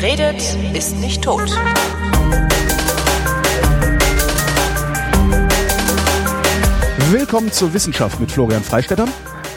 Wer 0.00 0.12
redet, 0.12 0.56
ist 0.72 0.96
nicht 0.98 1.22
tot. 1.22 1.50
Willkommen 7.10 7.52
zur 7.52 7.74
Wissenschaft 7.74 8.18
mit 8.18 8.32
Florian 8.32 8.62
Freistetter. 8.62 9.06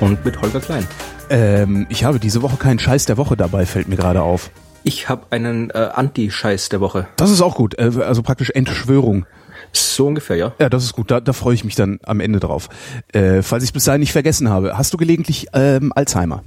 Und 0.02 0.26
mit 0.26 0.42
Holger 0.42 0.60
Klein. 0.60 0.86
Ähm, 1.30 1.88
ich 1.88 2.04
habe 2.04 2.20
diese 2.20 2.42
Woche 2.42 2.58
keinen 2.58 2.78
Scheiß 2.78 3.06
der 3.06 3.16
Woche 3.16 3.38
dabei, 3.38 3.66
fällt 3.66 3.88
mir 3.88 3.96
gerade 3.96 4.22
auf. 4.22 4.52
Ich 4.84 5.08
habe 5.08 5.28
einen 5.30 5.70
äh, 5.70 5.90
Anti-Scheiß 5.94 6.68
der 6.68 6.82
Woche. 6.82 7.08
Das 7.16 7.32
ist 7.32 7.42
auch 7.42 7.56
gut, 7.56 7.80
äh, 7.80 7.92
also 8.04 8.22
praktisch 8.22 8.50
Entschwörung. 8.50 9.26
So 9.72 10.08
ungefähr, 10.08 10.36
ja. 10.36 10.54
Ja, 10.60 10.68
das 10.68 10.84
ist 10.84 10.92
gut, 10.92 11.10
da, 11.10 11.22
da 11.22 11.32
freue 11.32 11.54
ich 11.56 11.64
mich 11.64 11.76
dann 11.76 12.00
am 12.04 12.20
Ende 12.20 12.42
drauf. 12.42 12.68
Äh, 13.14 13.44
falls 13.44 13.64
ich 13.64 13.72
bis 13.72 13.86
dahin 13.86 14.02
nicht 14.02 14.12
vergessen 14.12 14.50
habe, 14.50 14.78
hast 14.78 14.94
du 14.94 14.98
gelegentlich 14.98 15.48
ähm, 15.54 15.94
Alzheimer? 15.96 16.44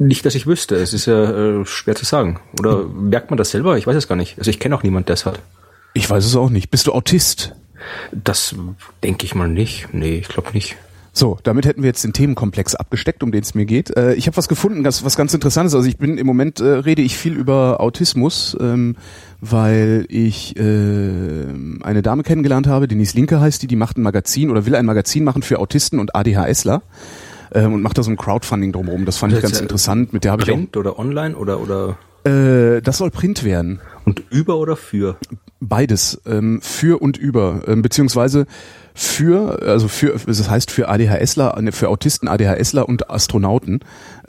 Nicht, 0.00 0.24
dass 0.24 0.34
ich 0.34 0.46
wüsste. 0.46 0.76
Es 0.76 0.94
ist 0.94 1.04
ja 1.04 1.60
äh, 1.60 1.66
schwer 1.66 1.94
zu 1.94 2.06
sagen. 2.06 2.40
Oder 2.58 2.86
merkt 2.86 3.30
man 3.30 3.36
das 3.36 3.50
selber? 3.50 3.76
Ich 3.76 3.86
weiß 3.86 3.96
es 3.96 4.08
gar 4.08 4.16
nicht. 4.16 4.38
Also 4.38 4.50
ich 4.50 4.58
kenne 4.58 4.74
auch 4.74 4.82
niemand, 4.82 5.08
der 5.08 5.14
es 5.14 5.26
hat. 5.26 5.40
Ich 5.92 6.08
weiß 6.08 6.24
es 6.24 6.36
auch 6.36 6.48
nicht. 6.48 6.70
Bist 6.70 6.86
du 6.86 6.92
Autist? 6.92 7.52
Das 8.10 8.54
denke 9.04 9.26
ich 9.26 9.34
mal 9.34 9.46
nicht. 9.46 9.92
Nee, 9.92 10.16
ich 10.16 10.28
glaube 10.28 10.52
nicht. 10.54 10.76
So, 11.12 11.38
damit 11.42 11.66
hätten 11.66 11.82
wir 11.82 11.88
jetzt 11.88 12.02
den 12.02 12.14
Themenkomplex 12.14 12.76
abgesteckt, 12.76 13.22
um 13.22 13.30
den 13.30 13.42
es 13.42 13.54
mir 13.54 13.66
geht. 13.66 13.94
Äh, 13.94 14.14
ich 14.14 14.26
habe 14.26 14.38
was 14.38 14.48
gefunden, 14.48 14.84
das, 14.84 15.04
was 15.04 15.16
ganz 15.16 15.34
interessantes. 15.34 15.74
Also 15.74 15.86
ich 15.86 15.98
bin 15.98 16.16
im 16.16 16.26
Moment 16.26 16.60
äh, 16.60 16.64
rede 16.64 17.02
ich 17.02 17.18
viel 17.18 17.34
über 17.34 17.80
Autismus, 17.80 18.56
ähm, 18.58 18.96
weil 19.42 20.06
ich 20.08 20.56
äh, 20.56 21.44
eine 21.82 22.00
Dame 22.00 22.22
kennengelernt 22.22 22.66
habe, 22.68 22.88
Denise 22.88 23.16
Linke 23.16 23.38
heißt 23.38 23.62
die, 23.62 23.66
die 23.66 23.76
macht 23.76 23.98
ein 23.98 24.02
Magazin 24.02 24.50
oder 24.50 24.64
will 24.64 24.76
ein 24.76 24.86
Magazin 24.86 25.24
machen 25.24 25.42
für 25.42 25.58
Autisten 25.58 25.98
und 25.98 26.14
ADHSler 26.14 26.80
ähm, 27.52 27.74
und 27.74 27.82
macht 27.82 27.98
da 27.98 28.02
so 28.02 28.10
ein 28.10 28.16
Crowdfunding 28.16 28.72
drumherum. 28.72 29.04
Das 29.04 29.18
fand 29.18 29.32
Das 29.32 29.38
ich 29.38 29.42
ganz 29.42 29.56
ja 29.56 29.62
interessant. 29.62 30.12
Mit 30.12 30.24
der 30.24 30.32
habe 30.32 30.42
ich 30.42 30.48
Print 30.48 30.76
oder 30.76 30.98
online 30.98 31.36
oder 31.36 31.60
oder 31.60 31.96
auch, 32.24 32.28
äh, 32.30 32.80
das 32.80 32.98
soll 32.98 33.10
Print 33.10 33.44
werden. 33.44 33.80
und 34.04 34.22
über 34.30 34.56
oder 34.58 34.76
für? 34.76 35.16
Beides, 35.60 36.20
ähm, 36.26 36.60
für 36.62 37.02
und 37.02 37.18
über, 37.18 37.62
ähm, 37.66 37.82
beziehungsweise 37.82 38.46
für, 38.94 39.60
also 39.62 39.88
für, 39.88 40.18
das 40.26 40.48
heißt 40.48 40.70
für 40.70 40.88
ADHSler, 40.88 41.60
ne, 41.60 41.72
für 41.72 41.88
Autisten, 41.88 42.28
ADHSler 42.28 42.88
und 42.88 43.10
Astronauten, 43.10 43.80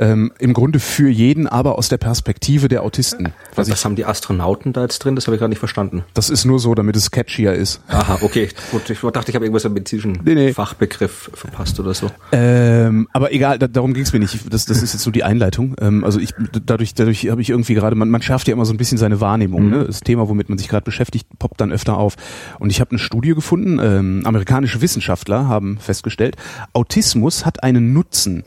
ähm, 0.01 0.31
im 0.39 0.53
Grunde 0.53 0.79
für 0.79 1.09
jeden, 1.09 1.47
aber 1.47 1.77
aus 1.77 1.87
der 1.87 1.97
Perspektive 1.97 2.67
der 2.67 2.81
Autisten. 2.81 3.33
Was, 3.55 3.69
was 3.69 3.85
haben 3.85 3.95
die 3.95 4.03
Astronauten 4.05 4.73
da 4.73 4.81
jetzt 4.81 4.99
drin? 4.99 5.15
Das 5.15 5.27
habe 5.27 5.35
ich 5.35 5.39
gerade 5.39 5.51
nicht 5.51 5.59
verstanden. 5.59 6.03
Das 6.15 6.29
ist 6.31 6.43
nur 6.43 6.59
so, 6.59 6.73
damit 6.73 6.95
es 6.95 7.11
catchier 7.11 7.53
ist. 7.53 7.81
Aha, 7.87 8.17
okay. 8.21 8.49
Gut, 8.71 8.89
ich 8.89 8.99
dachte, 8.99 9.29
ich 9.29 9.35
habe 9.35 9.45
irgendwas 9.45 9.63
im 9.63 9.73
medizinischen 9.73 10.19
Nee, 10.23 10.33
nee. 10.33 10.53
Fachbegriff 10.53 11.29
verpasst 11.33 11.79
oder 11.79 11.93
so. 11.93 12.09
Ähm, 12.31 13.07
aber 13.13 13.31
egal, 13.31 13.59
da, 13.59 13.67
darum 13.67 13.93
ging 13.93 14.03
es 14.03 14.11
mir 14.11 14.19
nicht. 14.19 14.51
Das, 14.51 14.65
das 14.65 14.81
ist 14.81 14.93
jetzt 14.93 15.03
so 15.03 15.11
die 15.11 15.23
Einleitung. 15.23 15.75
Ähm, 15.79 16.03
also 16.03 16.19
ich 16.19 16.33
dadurch, 16.65 16.95
dadurch 16.95 17.29
habe 17.29 17.41
ich 17.41 17.51
irgendwie 17.51 17.75
gerade, 17.75 17.95
man, 17.95 18.09
man 18.09 18.23
schärft 18.23 18.47
ja 18.47 18.53
immer 18.53 18.65
so 18.65 18.73
ein 18.73 18.77
bisschen 18.77 18.97
seine 18.97 19.21
Wahrnehmung. 19.21 19.69
Ne? 19.69 19.85
Das 19.85 19.99
Thema, 19.99 20.27
womit 20.27 20.49
man 20.49 20.57
sich 20.57 20.67
gerade 20.67 20.83
beschäftigt, 20.83 21.27
poppt 21.37 21.61
dann 21.61 21.71
öfter 21.71 21.97
auf. 21.97 22.15
Und 22.57 22.71
ich 22.71 22.81
habe 22.81 22.91
eine 22.91 22.99
Studie 22.99 23.35
gefunden. 23.35 23.79
Ähm, 23.79 24.23
amerikanische 24.25 24.81
Wissenschaftler 24.81 25.47
haben 25.47 25.77
festgestellt, 25.79 26.37
Autismus 26.73 27.45
hat 27.45 27.63
einen 27.63 27.93
Nutzen. 27.93 28.43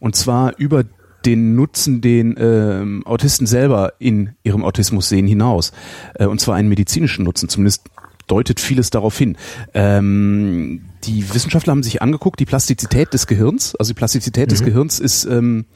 Und 0.00 0.16
zwar 0.16 0.54
über 0.58 0.84
den 1.26 1.54
Nutzen, 1.56 2.00
den 2.00 2.34
ähm, 2.38 3.02
Autisten 3.04 3.46
selber 3.46 3.94
in 3.98 4.30
ihrem 4.44 4.64
Autismus 4.64 5.08
sehen, 5.08 5.26
hinaus. 5.26 5.72
Äh, 6.14 6.26
und 6.26 6.40
zwar 6.40 6.54
einen 6.54 6.68
medizinischen 6.68 7.24
Nutzen. 7.24 7.48
Zumindest 7.48 7.82
deutet 8.28 8.60
vieles 8.60 8.90
darauf 8.90 9.16
hin. 9.18 9.36
Ähm, 9.74 10.82
die 11.04 11.32
Wissenschaftler 11.34 11.72
haben 11.72 11.82
sich 11.82 12.02
angeguckt, 12.02 12.40
die 12.40 12.44
Plastizität 12.46 13.12
des 13.12 13.26
Gehirns. 13.26 13.74
Also 13.76 13.90
die 13.90 13.94
Plastizität 13.98 14.50
des 14.50 14.64
Gehirns 14.64 14.98
ist 14.98 15.24
ähm, 15.26 15.66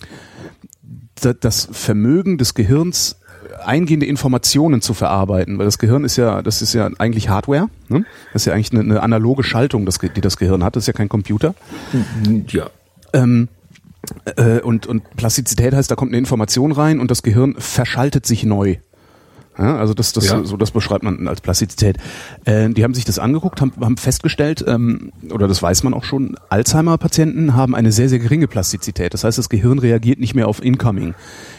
da- 1.21 1.33
das 1.35 1.69
Vermögen 1.71 2.39
des 2.39 2.55
Gehirns 2.55 3.17
eingehende 3.65 4.07
Informationen 4.07 4.81
zu 4.81 4.95
verarbeiten, 4.95 5.59
weil 5.59 5.65
das 5.65 5.79
Gehirn 5.79 6.05
ist 6.05 6.17
ja, 6.17 6.41
das 6.43 6.63
ist 6.63 6.73
ja 6.73 6.89
eigentlich 6.99 7.29
Hardware, 7.29 7.69
ne? 7.89 8.05
das 8.33 8.43
ist 8.43 8.47
ja 8.47 8.55
eigentlich 8.55 8.73
eine, 8.73 8.81
eine 8.81 9.03
analoge 9.03 9.43
Schaltung, 9.43 9.87
das, 9.87 9.99
die 9.99 10.21
das 10.21 10.37
Gehirn 10.37 10.63
hat, 10.65 10.77
das 10.77 10.85
ist 10.85 10.87
ja 10.87 10.93
kein 10.93 11.09
Computer. 11.09 11.55
Ja. 12.49 12.71
Ähm, 13.13 13.49
äh, 14.37 14.61
und, 14.61 14.87
und 14.87 15.17
Plastizität 15.17 15.75
heißt, 15.75 15.91
da 15.91 15.95
kommt 15.95 16.11
eine 16.11 16.19
Information 16.19 16.73
rein 16.73 17.01
und 17.01 17.11
das 17.11 17.23
Gehirn 17.23 17.55
verschaltet 17.59 18.27
sich 18.27 18.45
neu. 18.45 18.77
Ja, 19.59 19.77
also 19.77 19.93
das, 19.95 20.13
das, 20.13 20.27
Ja. 20.29 20.43
so 20.45 20.57
das 20.57 20.71
beschreibt 20.71 21.05
man 21.05 21.29
als 21.29 21.41
Plastizität. 21.41 21.99
Äh, 22.45 22.71
die 22.71 22.83
haben 22.83 22.95
sich 22.95 23.05
das 23.05 23.19
angeguckt, 23.19 23.61
haben, 23.61 23.73
haben 23.81 23.97
festgestellt, 23.97 24.65
ähm, 24.67 25.13
oder 25.31 25.49
das 25.49 25.63
weiß 25.63 25.83
man 25.83 25.93
auch 25.93 26.05
schon, 26.05 26.37
Alzheimer-Patienten 26.49 27.55
haben 27.55 27.75
eine 27.75 27.93
sehr, 27.93 28.09
sehr 28.09 28.21
geringe 28.21 28.49
Plastizität. 28.49 29.13
Das 29.13 29.25
heißt, 29.25 29.37
das 29.37 29.49
Gehirn 29.49 29.79
reagiert 29.79 30.19
nicht 30.19 30.35
mehr 30.35 30.49
auf 30.49 30.65
Incoming, 30.65 31.15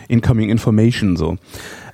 Incoming 0.07 0.50
Information 0.50 1.16
so. 1.16 1.38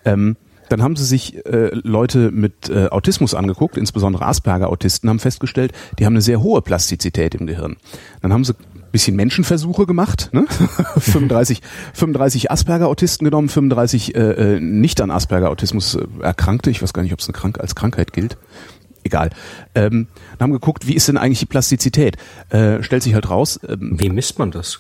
Ähm, 0.06 0.38
dann 0.70 0.82
haben 0.82 0.96
sie 0.96 1.06
sich 1.06 1.46
äh, 1.46 1.72
Leute 1.74 2.32
mit 2.32 2.70
äh, 2.70 2.88
Autismus 2.88 3.34
angeguckt, 3.34 3.78
insbesondere 3.78 4.26
Asperger-Autisten, 4.26 5.10
haben 5.10 5.20
festgestellt, 5.20 5.72
die 5.98 6.06
haben 6.06 6.14
eine 6.14 6.22
sehr 6.22 6.42
hohe 6.42 6.62
Plastizität 6.62 7.36
im 7.36 7.48
Gehirn. 7.48 7.78
Dann 8.22 8.34
haben 8.34 8.44
sie 8.44 8.54
bisschen 8.98 9.16
Menschenversuche 9.16 9.86
gemacht, 9.86 10.30
ne? 10.34 10.48
35, 10.98 11.62
35 11.94 12.50
Asperger-Autisten 12.50 13.26
genommen, 13.26 13.48
35 13.48 14.16
äh, 14.16 14.20
äh, 14.56 14.60
nicht 14.60 15.00
an 15.02 15.12
Asperger-Autismus 15.12 15.94
äh, 15.96 16.08
Erkrankte, 16.22 16.72
ich 16.72 16.82
weiß 16.82 16.94
gar 16.94 17.04
nicht, 17.04 17.14
ob 17.14 17.20
es 17.20 17.28
Krank 17.32 17.60
als 17.60 17.76
Krankheit 17.76 18.12
gilt. 18.12 18.38
Egal. 19.04 19.30
Ähm, 19.76 20.08
haben 20.40 20.52
geguckt, 20.52 20.88
wie 20.88 20.96
ist 20.96 21.08
denn 21.08 21.18
eigentlich 21.18 21.40
die 21.40 21.46
Plastizität? 21.46 22.18
Äh, 22.50 22.82
stellt 22.82 23.04
sich 23.04 23.14
halt 23.14 23.30
raus, 23.30 23.60
ähm, 23.70 24.00
Wie 24.00 24.10
misst 24.10 24.40
man 24.40 24.50
das? 24.50 24.80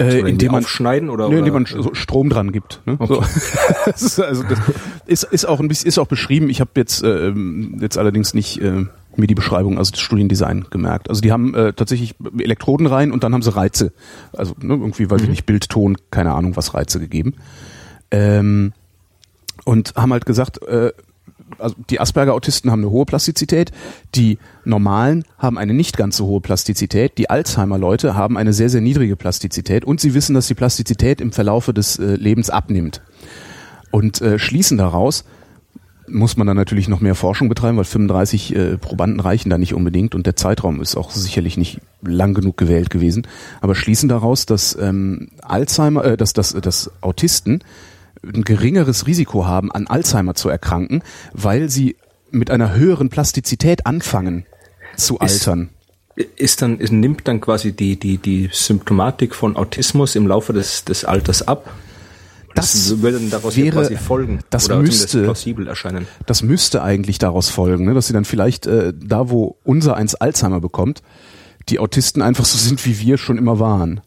äh, 0.00 0.28
indem 0.28 0.52
man 0.52 0.64
aufschneiden 0.64 1.08
oder, 1.08 1.28
Nee, 1.28 1.36
oder? 1.36 1.38
indem 1.38 1.54
man 1.54 1.66
so 1.66 1.94
Strom 1.94 2.28
dran 2.28 2.50
gibt. 2.50 2.82
Ne? 2.84 2.98
So. 3.06 3.22
das 3.86 4.02
ist, 4.02 4.20
also 4.20 4.42
das 4.42 4.58
ist, 5.06 5.22
ist 5.22 5.44
auch 5.44 5.60
ein 5.60 5.68
bisschen 5.68 5.86
ist 5.86 5.98
auch 5.98 6.08
beschrieben. 6.08 6.50
Ich 6.50 6.60
habe 6.60 6.70
jetzt 6.76 7.04
äh, 7.04 7.28
ähm, 7.28 7.78
jetzt 7.80 7.96
allerdings 7.96 8.34
nicht 8.34 8.60
äh, 8.60 8.86
mir 9.18 9.26
die 9.26 9.34
Beschreibung, 9.34 9.78
also 9.78 9.90
das 9.92 10.00
Studiendesign 10.00 10.66
gemerkt. 10.70 11.08
Also 11.08 11.20
die 11.20 11.32
haben 11.32 11.54
äh, 11.54 11.72
tatsächlich 11.72 12.14
Elektroden 12.38 12.86
rein 12.86 13.12
und 13.12 13.24
dann 13.24 13.34
haben 13.34 13.42
sie 13.42 13.54
Reize, 13.54 13.92
also 14.32 14.54
ne, 14.60 14.74
irgendwie, 14.74 15.10
weiß 15.10 15.22
ich 15.22 15.28
nicht, 15.28 15.46
Bild, 15.46 15.68
Ton, 15.68 15.96
keine 16.10 16.32
Ahnung, 16.32 16.56
was 16.56 16.74
Reize 16.74 17.00
gegeben. 17.00 17.34
Ähm, 18.10 18.72
und 19.64 19.94
haben 19.96 20.12
halt 20.12 20.26
gesagt, 20.26 20.62
äh, 20.66 20.92
also 21.58 21.76
die 21.90 22.00
Asperger-Autisten 22.00 22.70
haben 22.70 22.80
eine 22.80 22.90
hohe 22.90 23.06
Plastizität, 23.06 23.70
die 24.14 24.38
normalen 24.64 25.24
haben 25.38 25.58
eine 25.58 25.74
nicht 25.74 25.96
ganz 25.96 26.16
so 26.16 26.26
hohe 26.26 26.40
Plastizität, 26.40 27.18
die 27.18 27.30
Alzheimer-Leute 27.30 28.14
haben 28.14 28.36
eine 28.36 28.52
sehr, 28.52 28.68
sehr 28.68 28.80
niedrige 28.80 29.16
Plastizität 29.16 29.84
und 29.84 30.00
sie 30.00 30.14
wissen, 30.14 30.34
dass 30.34 30.46
die 30.46 30.54
Plastizität 30.54 31.20
im 31.20 31.32
Verlaufe 31.32 31.72
des 31.72 31.98
äh, 31.98 32.16
Lebens 32.16 32.50
abnimmt. 32.50 33.02
Und 33.90 34.20
äh, 34.20 34.38
schließen 34.38 34.76
daraus, 34.76 35.24
muss 36.06 36.36
man 36.36 36.46
dann 36.46 36.56
natürlich 36.56 36.88
noch 36.88 37.00
mehr 37.00 37.14
Forschung 37.14 37.48
betreiben, 37.48 37.76
weil 37.76 37.84
35 37.84 38.54
äh, 38.54 38.78
Probanden 38.78 39.20
reichen 39.20 39.50
da 39.50 39.58
nicht 39.58 39.74
unbedingt 39.74 40.14
und 40.14 40.26
der 40.26 40.36
Zeitraum 40.36 40.80
ist 40.80 40.96
auch 40.96 41.10
sicherlich 41.10 41.56
nicht 41.56 41.80
lang 42.02 42.34
genug 42.34 42.56
gewählt 42.56 42.90
gewesen, 42.90 43.26
aber 43.60 43.74
schließen 43.74 44.08
daraus, 44.08 44.46
dass 44.46 44.76
ähm, 44.80 45.28
Alzheimer, 45.42 46.04
äh, 46.04 46.16
dass, 46.16 46.32
dass, 46.32 46.52
dass 46.52 46.90
Autisten 47.00 47.62
ein 48.22 48.44
geringeres 48.44 49.06
Risiko 49.06 49.46
haben, 49.46 49.70
an 49.72 49.86
Alzheimer 49.86 50.34
zu 50.34 50.48
erkranken, 50.48 51.02
weil 51.32 51.68
sie 51.68 51.96
mit 52.30 52.50
einer 52.50 52.74
höheren 52.74 53.08
Plastizität 53.10 53.86
anfangen 53.86 54.46
zu 54.96 55.18
Ist- 55.18 55.48
altern. 55.48 55.70
Ist 56.36 56.62
dann, 56.62 56.76
nimmt 56.76 57.26
dann 57.26 57.40
quasi 57.40 57.72
die, 57.72 57.98
die, 57.98 58.18
die 58.18 58.48
Symptomatik 58.52 59.34
von 59.34 59.56
Autismus 59.56 60.14
im 60.14 60.28
Laufe 60.28 60.52
des, 60.52 60.84
des 60.84 61.04
Alters 61.04 61.48
ab? 61.48 61.68
Das 62.54 63.00
würde 63.00 63.18
dann 63.18 63.30
daraus 63.30 63.56
wäre- 63.56 63.70
quasi 63.72 63.96
folgen. 63.96 64.40
das 64.50 64.66
oder 64.66 64.80
müsste- 64.80 65.24
plausibel 65.24 65.66
erscheinen. 65.66 66.06
Das 66.26 66.42
müsste 66.42 66.82
eigentlich 66.82 67.18
daraus 67.18 67.48
folgen, 67.50 67.84
ne? 67.84 67.94
dass 67.94 68.06
sie 68.06 68.12
dann 68.12 68.24
vielleicht 68.24 68.66
äh, 68.66 68.92
da, 68.96 69.28
wo 69.30 69.56
unser 69.64 69.96
eins 69.96 70.14
Alzheimer 70.14 70.60
bekommt, 70.60 71.02
die 71.68 71.78
Autisten 71.78 72.22
einfach 72.22 72.44
so 72.44 72.58
sind, 72.58 72.84
wie 72.86 72.98
wir 73.00 73.18
schon 73.18 73.38
immer 73.38 73.58
waren. 73.58 74.00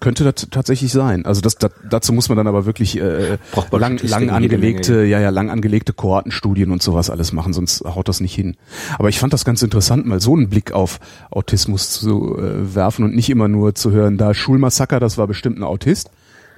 Könnte 0.00 0.24
das 0.24 0.46
tatsächlich 0.50 0.90
sein. 0.92 1.26
Also 1.26 1.42
das, 1.42 1.56
das, 1.56 1.72
dazu 1.90 2.14
muss 2.14 2.30
man 2.30 2.38
dann 2.38 2.46
aber 2.46 2.64
wirklich 2.64 2.98
äh, 2.98 3.36
lang, 3.70 3.98
lang 4.02 4.30
angelegte, 4.30 5.04
ja 5.04 5.20
ja 5.20 5.28
lang 5.28 5.50
angelegte 5.50 5.92
Kohortenstudien 5.92 6.70
und 6.70 6.82
sowas 6.82 7.10
alles 7.10 7.34
machen, 7.34 7.52
sonst 7.52 7.82
haut 7.84 8.08
das 8.08 8.20
nicht 8.20 8.34
hin. 8.34 8.56
Aber 8.98 9.10
ich 9.10 9.18
fand 9.18 9.34
das 9.34 9.44
ganz 9.44 9.60
interessant, 9.62 10.06
mal 10.06 10.18
so 10.18 10.34
einen 10.34 10.48
Blick 10.48 10.72
auf 10.72 11.00
Autismus 11.30 11.90
zu 11.90 12.34
äh, 12.38 12.74
werfen 12.74 13.04
und 13.04 13.14
nicht 13.14 13.28
immer 13.28 13.46
nur 13.48 13.74
zu 13.74 13.90
hören, 13.90 14.16
da 14.16 14.32
Schulmassaker, 14.32 15.00
das 15.00 15.18
war 15.18 15.26
bestimmt 15.26 15.58
ein 15.58 15.64
Autist, 15.64 16.10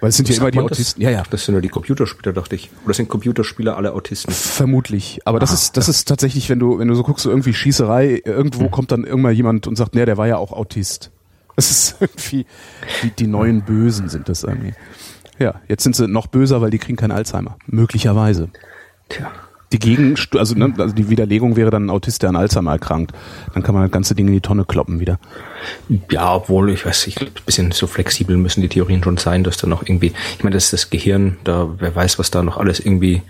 weil 0.02 0.10
es 0.10 0.16
sind 0.18 0.28
ja 0.28 0.36
immer 0.36 0.50
die 0.50 0.58
man 0.58 0.66
das? 0.66 0.78
Autisten. 0.78 1.00
Ja 1.00 1.10
ja, 1.10 1.22
Das 1.30 1.44
sind 1.46 1.52
nur 1.52 1.62
die 1.62 1.68
Computerspieler, 1.70 2.34
dachte 2.34 2.54
ich. 2.56 2.70
Oder 2.84 2.92
sind 2.92 3.08
Computerspieler 3.08 3.76
alle 3.76 3.92
Autisten? 3.94 4.32
Vermutlich. 4.34 5.20
Aber 5.24 5.38
das 5.40 5.50
Ah, 5.50 5.54
ist, 5.54 5.76
das 5.78 5.88
ist 5.88 6.06
tatsächlich, 6.08 6.50
wenn 6.50 6.58
du, 6.58 6.78
wenn 6.78 6.88
du 6.88 6.94
so 6.94 7.02
guckst, 7.04 7.22
so 7.22 7.30
irgendwie 7.30 7.54
Schießerei, 7.54 8.20
irgendwo 8.24 8.68
kommt 8.68 8.92
dann 8.92 9.04
irgendwann 9.04 9.34
jemand 9.34 9.66
und 9.66 9.76
sagt, 9.76 9.94
nee, 9.94 10.04
der 10.04 10.18
war 10.18 10.26
ja 10.26 10.36
auch 10.36 10.52
Autist. 10.52 11.10
Das 11.56 11.70
ist 11.70 11.96
irgendwie, 12.00 12.44
die, 13.02 13.10
die 13.10 13.26
neuen 13.26 13.62
Bösen 13.62 14.08
sind 14.10 14.28
das 14.28 14.42
irgendwie. 14.44 14.74
Ja, 15.38 15.54
jetzt 15.68 15.82
sind 15.82 15.96
sie 15.96 16.06
noch 16.08 16.26
böser, 16.26 16.60
weil 16.60 16.70
die 16.70 16.78
kriegen 16.78 16.96
kein 16.96 17.10
Alzheimer. 17.10 17.56
Möglicherweise. 17.66 18.50
Tja. 19.08 19.30
Die 19.72 19.78
Gegen, 19.78 20.14
also, 20.36 20.54
ne, 20.54 20.72
also 20.76 20.94
die 20.94 21.08
Widerlegung 21.08 21.56
wäre 21.56 21.70
dann 21.70 21.86
ein 21.86 21.90
Autist, 21.90 22.22
der 22.22 22.28
an 22.28 22.36
Alzheimer 22.36 22.72
erkrankt. 22.72 23.12
Dann 23.54 23.62
kann 23.62 23.74
man 23.74 23.84
das 23.84 23.90
ganze 23.90 24.14
Ding 24.14 24.28
in 24.28 24.34
die 24.34 24.40
Tonne 24.42 24.64
kloppen 24.64 25.00
wieder. 25.00 25.18
Ja, 26.10 26.34
obwohl, 26.34 26.70
ich 26.70 26.84
weiß, 26.84 27.06
ich 27.06 27.14
glaube, 27.14 27.32
ein 27.32 27.44
bisschen 27.46 27.72
so 27.72 27.86
flexibel 27.86 28.36
müssen 28.36 28.60
die 28.60 28.68
Theorien 28.68 29.02
schon 29.02 29.16
sein, 29.16 29.44
dass 29.44 29.56
da 29.56 29.66
noch 29.66 29.82
irgendwie, 29.82 30.12
ich 30.36 30.44
meine, 30.44 30.54
das 30.54 30.64
ist 30.64 30.72
das 30.72 30.90
Gehirn, 30.90 31.38
da, 31.44 31.70
wer 31.78 31.94
weiß, 31.94 32.18
was 32.18 32.30
da 32.30 32.42
noch 32.42 32.58
alles 32.58 32.80
irgendwie 32.80 33.22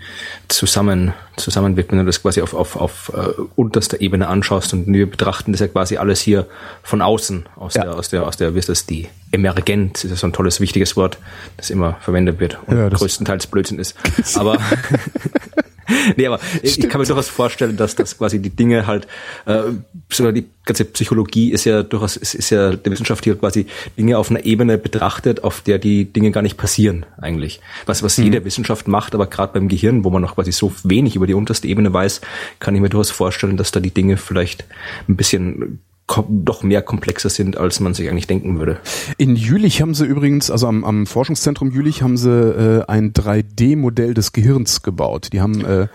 zusammen, 0.49 1.13
zusammenwirkt, 1.37 1.91
wenn 1.91 1.99
du 1.99 2.05
das 2.05 2.21
quasi 2.21 2.41
auf, 2.41 2.53
auf, 2.53 2.75
auf 2.75 3.11
uh, 3.15 3.47
unterster 3.55 4.01
Ebene 4.01 4.27
anschaust 4.27 4.73
und 4.73 4.87
wir 4.87 5.09
betrachten 5.09 5.51
das 5.51 5.61
ja 5.61 5.67
quasi 5.67 5.97
alles 5.97 6.21
hier 6.21 6.47
von 6.81 7.01
außen, 7.01 7.45
aus 7.55 7.75
ja. 7.75 7.83
der, 7.83 7.95
aus 7.95 8.09
der, 8.09 8.27
aus 8.27 8.37
der, 8.37 8.53
wie 8.55 8.59
ist 8.59 8.69
das, 8.69 8.85
die 8.85 9.07
Emergenz, 9.31 10.03
ist 10.03 10.11
ja 10.11 10.17
so 10.17 10.27
ein 10.27 10.33
tolles, 10.33 10.59
wichtiges 10.59 10.97
Wort, 10.97 11.17
das 11.57 11.69
immer 11.69 11.95
verwendet 12.01 12.39
wird 12.39 12.57
und 12.65 12.77
ja, 12.77 12.89
größtenteils 12.89 13.47
Blödsinn 13.47 13.79
ist. 13.79 13.95
Aber 14.37 14.57
nee, 16.15 16.27
aber 16.27 16.39
Stimmt. 16.39 16.63
ich 16.63 16.89
kann 16.89 17.01
mir 17.01 17.07
durchaus 17.07 17.29
vorstellen, 17.29 17.77
dass 17.77 17.95
das 17.95 18.17
quasi 18.17 18.39
die 18.39 18.49
Dinge 18.49 18.87
halt, 18.87 19.07
äh, 19.45 19.63
sogar 20.09 20.31
die 20.31 20.45
ganze 20.65 20.85
Psychologie 20.85 21.51
ist 21.51 21.65
ja 21.65 21.83
durchaus, 21.83 22.15
ist, 22.15 22.35
ist 22.35 22.49
ja 22.49 22.75
der 22.75 22.91
Wissenschaft 22.91 23.23
hier 23.23 23.35
quasi 23.37 23.65
Dinge 23.97 24.17
auf 24.17 24.29
einer 24.29 24.45
Ebene 24.45 24.77
betrachtet, 24.77 25.43
auf 25.43 25.61
der 25.61 25.79
die 25.79 26.05
Dinge 26.05 26.31
gar 26.31 26.41
nicht 26.41 26.57
passieren 26.57 27.05
eigentlich. 27.17 27.59
Was, 27.85 28.03
was 28.03 28.17
mhm. 28.17 28.25
jede 28.25 28.45
Wissenschaft 28.45 28.87
macht, 28.87 29.13
aber 29.13 29.27
gerade 29.27 29.53
beim 29.53 29.67
Gehirn, 29.67 30.03
wo 30.03 30.09
man 30.09 30.21
noch 30.21 30.35
quasi 30.35 30.51
so 30.51 30.73
wenig 30.83 31.15
über 31.15 31.27
die 31.27 31.33
unterste 31.33 31.67
Ebene 31.67 31.93
weiß, 31.93 32.21
kann 32.59 32.75
ich 32.75 32.81
mir 32.81 32.89
durchaus 32.89 33.11
vorstellen, 33.11 33.57
dass 33.57 33.71
da 33.71 33.79
die 33.79 33.93
Dinge 33.93 34.17
vielleicht 34.17 34.65
ein 35.07 35.15
bisschen 35.15 35.79
doch 36.07 36.63
mehr 36.63 36.81
komplexer 36.81 37.29
sind, 37.29 37.57
als 37.57 37.79
man 37.79 37.93
sich 37.93 38.09
eigentlich 38.09 38.27
denken 38.27 38.59
würde. 38.59 38.79
In 39.17 39.35
Jülich 39.35 39.81
haben 39.81 39.93
sie 39.93 40.05
übrigens, 40.05 40.51
also 40.51 40.67
am, 40.67 40.83
am 40.83 41.05
Forschungszentrum 41.05 41.71
Jülich 41.71 42.01
haben 42.01 42.17
sie 42.17 42.29
äh, 42.29 42.85
ein 42.87 43.13
3D-Modell 43.13 44.13
des 44.13 44.33
Gehirns 44.33 44.81
gebaut. 44.83 45.29
Die 45.33 45.41
haben 45.41 45.63
äh, 45.65 45.87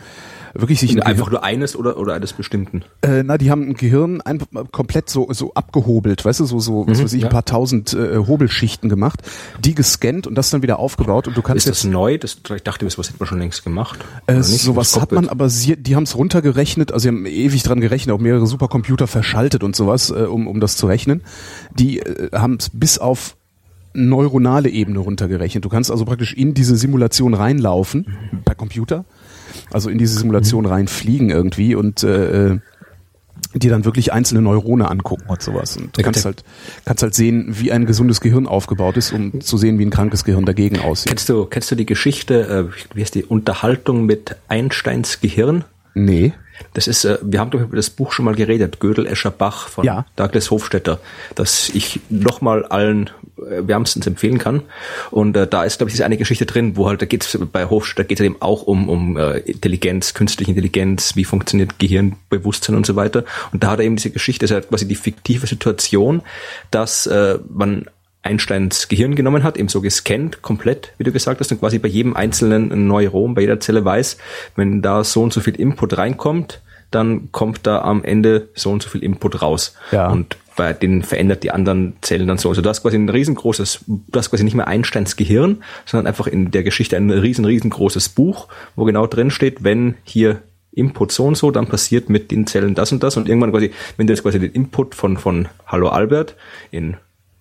wirklich 0.55 0.81
sich 0.81 0.93
ein 0.93 1.03
einfach 1.03 1.27
Gehirn, 1.27 1.33
nur 1.33 1.45
eines 1.45 1.77
oder 1.77 1.99
oder 1.99 2.15
eines 2.15 2.33
bestimmten. 2.33 2.83
Äh, 3.03 3.23
na, 3.23 3.39
die 3.39 3.50
haben 3.50 3.69
ein 3.69 3.75
Gehirn 3.75 4.21
einfach 4.21 4.47
komplett 4.73 5.11
so 5.11 5.29
so 5.33 5.55
abgehobelt, 5.55 6.25
weißt 6.25 6.41
du, 6.41 6.45
so 6.45 6.59
so 6.61 6.87
was 6.87 6.99
mhm, 6.99 7.05
weiß 7.05 7.12
ich, 7.15 7.23
ja. 7.23 7.29
ein 7.29 7.33
paar 7.33 7.45
tausend 7.45 7.95
äh, 7.95 8.19
Hobelschichten 8.19 8.89
gemacht, 8.89 9.23
die 9.62 9.75
gescannt 9.75 10.27
und 10.27 10.35
das 10.35 10.50
dann 10.50 10.62
wieder 10.62 10.79
aufgebaut 10.79 11.29
und 11.29 11.37
du 11.37 11.43
kannst 11.43 11.67
Ist 11.67 11.69
das 11.69 11.83
jetzt, 11.85 11.93
neu? 11.93 12.19
Das 12.19 12.39
ich 12.55 12.62
dachte, 12.62 12.85
das 12.85 12.99
was 12.99 13.09
hätte 13.09 13.19
man 13.19 13.29
schon 13.29 13.39
längst 13.39 13.65
gemacht. 13.65 13.99
Äh, 14.27 14.43
sowas 14.43 15.00
hat 15.00 15.12
man, 15.12 15.29
aber 15.29 15.49
sie, 15.49 15.77
die 15.77 15.97
haben 15.97 16.05
es 16.05 16.17
runtergerechnet, 16.17 16.93
also 16.93 17.05
sie 17.05 17.09
haben 17.09 17.27
ewig 17.27 17.62
dran 17.62 17.81
gerechnet, 17.81 18.15
auch 18.15 18.21
mehrere 18.21 18.47
Supercomputer 18.47 19.06
verschaltet 19.06 19.62
und 19.62 19.77
sowas, 19.77 20.11
äh, 20.11 20.25
um 20.25 20.47
um 20.47 20.61
das 20.61 20.77
zu 20.77 20.87
rechnen. 20.87 21.23
Die 21.75 22.00
äh, 22.00 22.31
haben 22.33 22.56
es 22.59 22.71
bis 22.73 22.99
auf 22.99 23.37
neuronale 23.95 24.69
Ebene 24.69 24.99
runtergerechnet. 24.99 25.65
Du 25.65 25.69
kannst 25.69 25.91
also 25.91 26.05
praktisch 26.05 26.35
in 26.35 26.55
diese 26.55 26.77
Simulation 26.77 27.35
reinlaufen 27.35 28.06
mhm. 28.31 28.43
per 28.43 28.55
Computer 28.55 29.05
also 29.71 29.91
in 29.91 29.99
diese 29.99 30.19
Simulation 30.19 30.65
mhm. 30.65 30.71
reinfliegen 30.71 31.31
irgendwie 31.31 31.75
und 31.75 32.03
äh, 32.03 32.53
äh 32.53 32.59
dir 33.55 33.71
dann 33.71 33.85
wirklich 33.85 34.13
einzelne 34.13 34.43
Neurone 34.43 34.91
angucken 34.91 35.25
und 35.29 35.43
sowas. 35.43 35.77
Und 35.77 35.97
du 35.97 36.03
kannst 36.03 36.25
halt, 36.25 36.45
kannst 36.85 37.03
halt 37.03 37.15
sehen, 37.15 37.47
wie 37.59 37.73
ein 37.73 37.87
gesundes 37.87 38.21
Gehirn 38.21 38.47
aufgebaut 38.47 38.97
ist, 38.97 39.13
um 39.13 39.41
zu 39.41 39.57
sehen, 39.57 39.79
wie 39.79 39.87
ein 39.87 39.91
krankes 39.91 40.25
Gehirn 40.25 40.45
dagegen 40.45 40.81
aussieht. 40.81 41.09
Kennst 41.09 41.29
du, 41.29 41.47
kennst 41.47 41.71
du 41.71 41.75
die 41.75 41.87
Geschichte, 41.87 42.71
äh, 42.71 42.95
wie 42.95 43.01
heißt 43.01 43.15
die 43.15 43.25
Unterhaltung 43.25 44.05
mit 44.07 44.37
Einsteins 44.49 45.21
Gehirn? 45.21 45.65
Nee. 45.94 46.32
Das 46.75 46.88
ist, 46.88 47.05
äh, 47.05 47.19
wir 47.23 47.40
haben 47.40 47.50
doch 47.50 47.61
über 47.61 47.76
das 47.76 47.90
Buch 47.90 48.12
schon 48.12 48.25
mal 48.25 48.35
geredet, 48.35 48.81
Gödel, 48.81 49.06
Escher, 49.06 49.31
Bach 49.31 49.69
von 49.69 49.85
ja. 49.85 50.06
Douglas 50.17 50.50
Hofstetter, 50.50 50.99
das 51.35 51.69
ich 51.70 52.00
nochmal 52.08 52.64
allen 52.64 53.11
äh, 53.38 53.67
wärmstens 53.67 54.06
empfehlen 54.06 54.38
kann. 54.38 54.62
Und 55.11 55.37
äh, 55.37 55.46
da 55.46 55.64
ist, 55.64 55.79
glaube 55.79 55.90
ich, 55.90 55.94
ist 55.94 56.02
eine 56.02 56.17
Geschichte 56.17 56.46
drin, 56.46 56.76
wo 56.76 56.88
halt, 56.88 57.02
da 57.02 57.06
geht 57.06 57.25
es 57.25 57.38
bei 57.52 57.67
Hofstetter 57.67 58.05
geht 58.05 58.20
es 58.20 58.26
eben 58.26 58.37
auch 58.40 58.62
um, 58.62 58.88
um 58.88 59.17
äh, 59.17 59.38
Intelligenz, 59.38 60.14
künstliche 60.14 60.50
Intelligenz, 60.50 61.17
wie 61.17 61.25
funktioniert 61.25 61.79
Gehirnbewusstsein 61.79 62.75
und 62.75 62.87
so 62.87 62.96
weiter. 62.96 63.25
Und 63.52 63.62
da 63.62 63.70
hat 63.70 63.79
er 63.79 63.85
eben 63.85 63.96
diese 63.96 64.11
Geschichte, 64.11 64.44
das 64.44 64.50
ist 64.50 64.55
halt 64.55 64.69
quasi 64.69 64.88
die 64.88 64.96
fiktive 64.96 65.46
Situation, 65.46 66.23
dass 66.70 67.06
äh, 67.06 67.38
man 67.49 67.87
Einsteins 68.23 68.88
Gehirn 68.88 69.15
genommen 69.15 69.43
hat, 69.43 69.56
eben 69.56 69.69
so 69.69 69.81
gescannt, 69.81 70.43
komplett, 70.43 70.93
wie 70.99 71.05
du 71.05 71.12
gesagt 71.12 71.41
hast, 71.41 71.53
und 71.53 71.61
quasi 71.61 71.79
bei 71.79 71.88
jedem 71.88 72.17
einzelnen 72.17 72.87
Neuron, 72.87 73.35
bei 73.35 73.43
jeder 73.43 73.61
Zelle 73.61 73.85
weiß, 73.85 74.19
wenn 74.56 74.82
da 74.82 75.05
so 75.05 75.23
und 75.23 75.32
so 75.32 75.41
viel 75.41 75.55
Input 75.55 75.97
reinkommt, 75.97 76.61
dann 76.91 77.31
kommt 77.32 77.67
da 77.67 77.82
am 77.82 78.03
Ende 78.03 78.49
so 78.55 78.70
und 78.70 78.82
so 78.82 78.88
viel 78.88 79.03
Input 79.03 79.43
raus. 79.43 79.75
Ja. 79.93 80.09
Und 80.09 80.37
bei 80.56 80.73
denen 80.73 81.03
verändert 81.03 81.44
die 81.44 81.53
anderen 81.53 81.94
Zellen 82.00 82.26
dann 82.26 82.38
so. 82.38 82.49
Also 82.49 82.62
du 82.62 82.69
hast 82.69 82.82
quasi 82.82 82.97
ein 82.97 83.09
riesengroßes, 83.09 83.85
du 83.87 84.19
hast 84.19 84.31
quasi 84.31 84.43
nicht 84.43 84.55
mehr 84.55 84.67
Einsteins 84.67 85.14
Gehirn, 85.14 85.62
sondern 85.87 86.09
einfach 86.09 86.26
in 86.26 86.50
der 86.50 86.64
Geschichte 86.64 86.97
ein 86.97 87.11
riesen, 87.11 87.44
riesengroßes 87.44 88.09
Buch, 88.09 88.49
wo 88.75 88.85
genau 88.85 89.06
drin 89.06 89.31
steht, 89.31 89.62
wenn 89.62 89.94
hier 90.03 90.43
Input 90.73 91.12
so 91.12 91.26
und 91.26 91.37
so, 91.37 91.50
dann 91.50 91.67
passiert 91.67 92.11
mit 92.11 92.31
den 92.31 92.47
Zellen 92.47 92.75
das 92.75 92.91
und 92.91 93.03
das 93.03 93.17
und 93.17 93.29
irgendwann 93.29 93.53
quasi, 93.53 93.71
wenn 93.97 94.06
du 94.06 94.12
jetzt 94.12 94.23
quasi 94.23 94.38
den 94.38 94.53
Input 94.53 94.94
von, 94.94 95.17
von 95.17 95.49
Hallo 95.67 95.88
Albert 95.88 96.35
in 96.71 96.97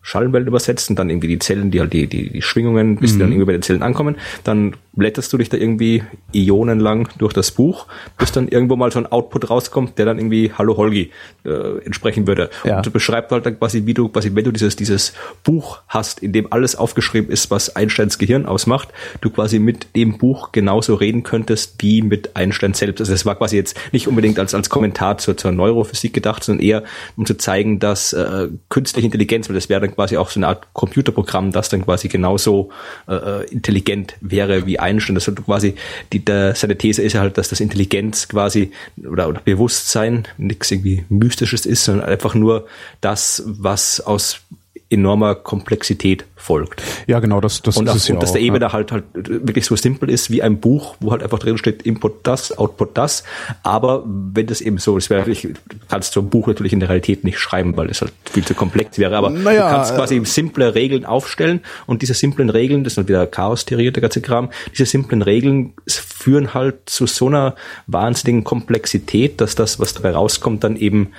Schallwellen 0.08 0.48
übersetzt 0.48 0.90
und 0.90 0.98
dann 0.98 1.10
irgendwie 1.10 1.28
die 1.28 1.40
Zellen, 1.40 1.70
die 1.70 1.82
halt 1.82 1.92
die, 1.92 2.08
die, 2.08 2.30
die 2.30 2.42
Schwingungen, 2.42 2.96
bis 2.96 3.12
mhm. 3.12 3.16
die 3.16 3.20
dann 3.20 3.28
mhm. 3.28 3.34
irgendwie 3.34 3.48
bei 3.48 3.58
den 3.58 3.62
Zellen 3.62 3.84
ankommen, 3.84 4.16
dann 4.46 4.74
blätterst 4.94 5.34
du 5.34 5.38
dich 5.38 5.50
da 5.50 5.58
irgendwie 5.58 6.02
ionenlang 6.34 7.10
durch 7.18 7.34
das 7.34 7.52
Buch, 7.52 7.88
bis 8.18 8.32
dann 8.32 8.48
irgendwo 8.48 8.78
mal 8.78 8.90
so 8.90 9.00
ein 9.00 9.06
Output 9.06 9.50
rauskommt, 9.50 9.98
der 9.98 10.06
dann 10.06 10.18
irgendwie 10.18 10.54
Hallo 10.58 10.78
Holgi 10.78 11.12
äh, 11.44 11.84
entsprechen 11.84 12.26
würde. 12.26 12.50
Ja. 12.64 12.78
Und 12.78 12.86
du 12.86 12.92
beschreibst 12.92 13.32
halt 13.34 13.46
dann 13.46 13.60
quasi, 13.60 13.86
wie 13.86 13.94
du 13.94 14.08
quasi, 14.08 14.34
wenn 14.34 14.46
du 14.46 14.52
dieses, 14.52 14.78
dieses 14.78 15.12
Buch 15.44 15.82
hast, 15.90 16.24
in 16.24 16.32
dem 16.32 16.54
alles 16.54 16.78
aufgeschrieben 16.78 17.30
ist, 17.30 17.52
was 17.52 17.76
Einsteins 17.76 18.18
Gehirn 18.18 18.46
ausmacht, 18.46 18.88
du 19.20 19.30
quasi 19.30 19.60
mit 19.60 19.94
dem 19.98 20.18
Buch 20.18 20.54
genauso 20.54 20.96
reden 20.96 21.24
könntest 21.24 21.76
wie 21.80 22.02
mit 22.02 22.38
Einstein 22.38 22.74
selbst. 22.74 23.02
Also 23.02 23.12
es 23.12 23.26
war 23.26 23.36
quasi 23.36 23.58
jetzt 23.58 23.78
nicht 23.92 24.08
unbedingt 24.08 24.40
als, 24.40 24.56
als 24.56 24.70
Kommentar 24.70 25.18
zur, 25.18 25.36
zur 25.36 25.52
Neurophysik 25.52 26.14
gedacht, 26.14 26.46
sondern 26.46 26.66
eher 26.66 26.84
um 27.18 27.26
zu 27.26 27.36
zeigen, 27.38 27.80
dass 27.80 28.14
äh, 28.14 28.48
künstliche 28.70 29.06
Intelligenz, 29.06 29.50
weil 29.50 29.56
das 29.56 29.68
wäre 29.68 29.82
dann 29.82 29.97
quasi 29.98 30.16
auch 30.16 30.30
so 30.30 30.40
eine 30.40 30.48
Art 30.48 30.68
Computerprogramm, 30.74 31.52
das 31.52 31.70
dann 31.70 31.84
quasi 31.84 32.08
genauso 32.08 32.70
äh, 33.08 33.16
äh 33.16 33.44
intelligent 33.52 34.14
wäre 34.22 34.68
wie 34.68 34.78
Einstein. 34.78 35.16
Das 35.16 35.28
hat 35.28 35.44
quasi 35.44 35.74
die, 36.14 36.24
der, 36.24 36.54
seine 36.54 36.78
These 36.78 37.02
ist 37.02 37.14
ja 37.14 37.22
halt, 37.22 37.40
dass 37.40 37.50
das 37.50 37.60
Intelligenz 37.60 38.28
quasi 38.28 38.72
oder, 39.10 39.28
oder 39.28 39.42
Bewusstsein 39.42 40.28
nichts 40.38 40.70
irgendwie 40.70 41.04
Mystisches 41.10 41.66
ist, 41.66 41.84
sondern 41.84 42.08
einfach 42.08 42.36
nur 42.36 42.68
das, 43.02 43.42
was 43.48 44.00
aus 44.02 44.42
enormer 44.90 45.36
Komplexität 45.36 46.26
folgt. 46.36 46.82
Ja, 47.08 47.20
genau, 47.20 47.42
das, 47.42 47.62
das 47.62 47.78
und 47.78 47.88
ist 47.88 47.92
auch, 47.92 47.96
es 47.96 48.08
ja 48.08 48.14
Und 48.16 48.24
dass 48.24 48.32
der 48.32 48.42
Ebene 48.42 48.66
ja. 48.66 48.74
halt 48.74 48.92
halt 48.92 49.04
wirklich 49.14 49.66
so 49.66 49.76
simpel 49.76 50.10
ist 50.10 50.32
wie 50.32 50.42
ein 50.42 50.60
Buch, 50.60 50.96
wo 51.00 51.12
halt 51.12 51.24
einfach 51.24 51.40
drin 51.40 51.58
steht 51.58 51.82
Input 51.82 52.26
das, 52.26 52.58
Output 52.58 52.98
das. 52.98 53.24
Aber 53.64 54.04
wenn 54.06 54.48
das 54.48 54.62
eben 54.62 54.78
so 54.78 54.98
ist, 54.98 55.10
wäre 55.10 55.22
natürlich, 55.22 55.50
kannst 55.90 56.16
du 56.16 56.22
ein 56.22 56.30
Buch 56.30 56.48
natürlich 56.48 56.74
in 56.74 56.80
der 56.80 56.90
Realität 56.90 57.24
nicht 57.24 57.40
schreiben, 57.40 57.76
weil 57.76 57.90
es 57.90 58.02
halt 58.02 58.14
viel 58.32 58.46
zu 58.46 58.54
komplex 58.54 58.98
wäre. 58.98 59.18
Aber 59.18 59.30
naja, 59.30 59.68
du 59.68 59.76
kannst 59.76 59.96
quasi 59.96 60.18
äh, 60.18 60.26
simple 60.26 60.74
Regeln 60.74 61.06
aufstellen 61.06 61.62
und 61.86 62.02
diese 62.02 62.14
simplen 62.14 62.50
Regeln, 62.50 62.84
das 62.84 62.92
ist 62.92 62.98
dann 62.98 63.08
wieder 63.08 63.28
Chaos-Theorie, 63.28 63.92
der 63.92 64.02
ganze 64.02 64.22
Kram, 64.22 64.50
diese 64.72 64.86
simplen 64.86 65.22
Regeln 65.22 65.74
führen 65.88 66.54
halt 66.54 66.90
zu 66.90 67.08
so 67.08 67.28
einer 67.28 67.56
wahnsinnigen 67.88 68.44
Komplexität, 68.44 69.42
dass 69.42 69.56
das, 69.56 69.80
was 69.80 69.94
dabei 69.94 70.12
rauskommt, 70.12 70.64
dann 70.64 70.78
eben 70.78 71.12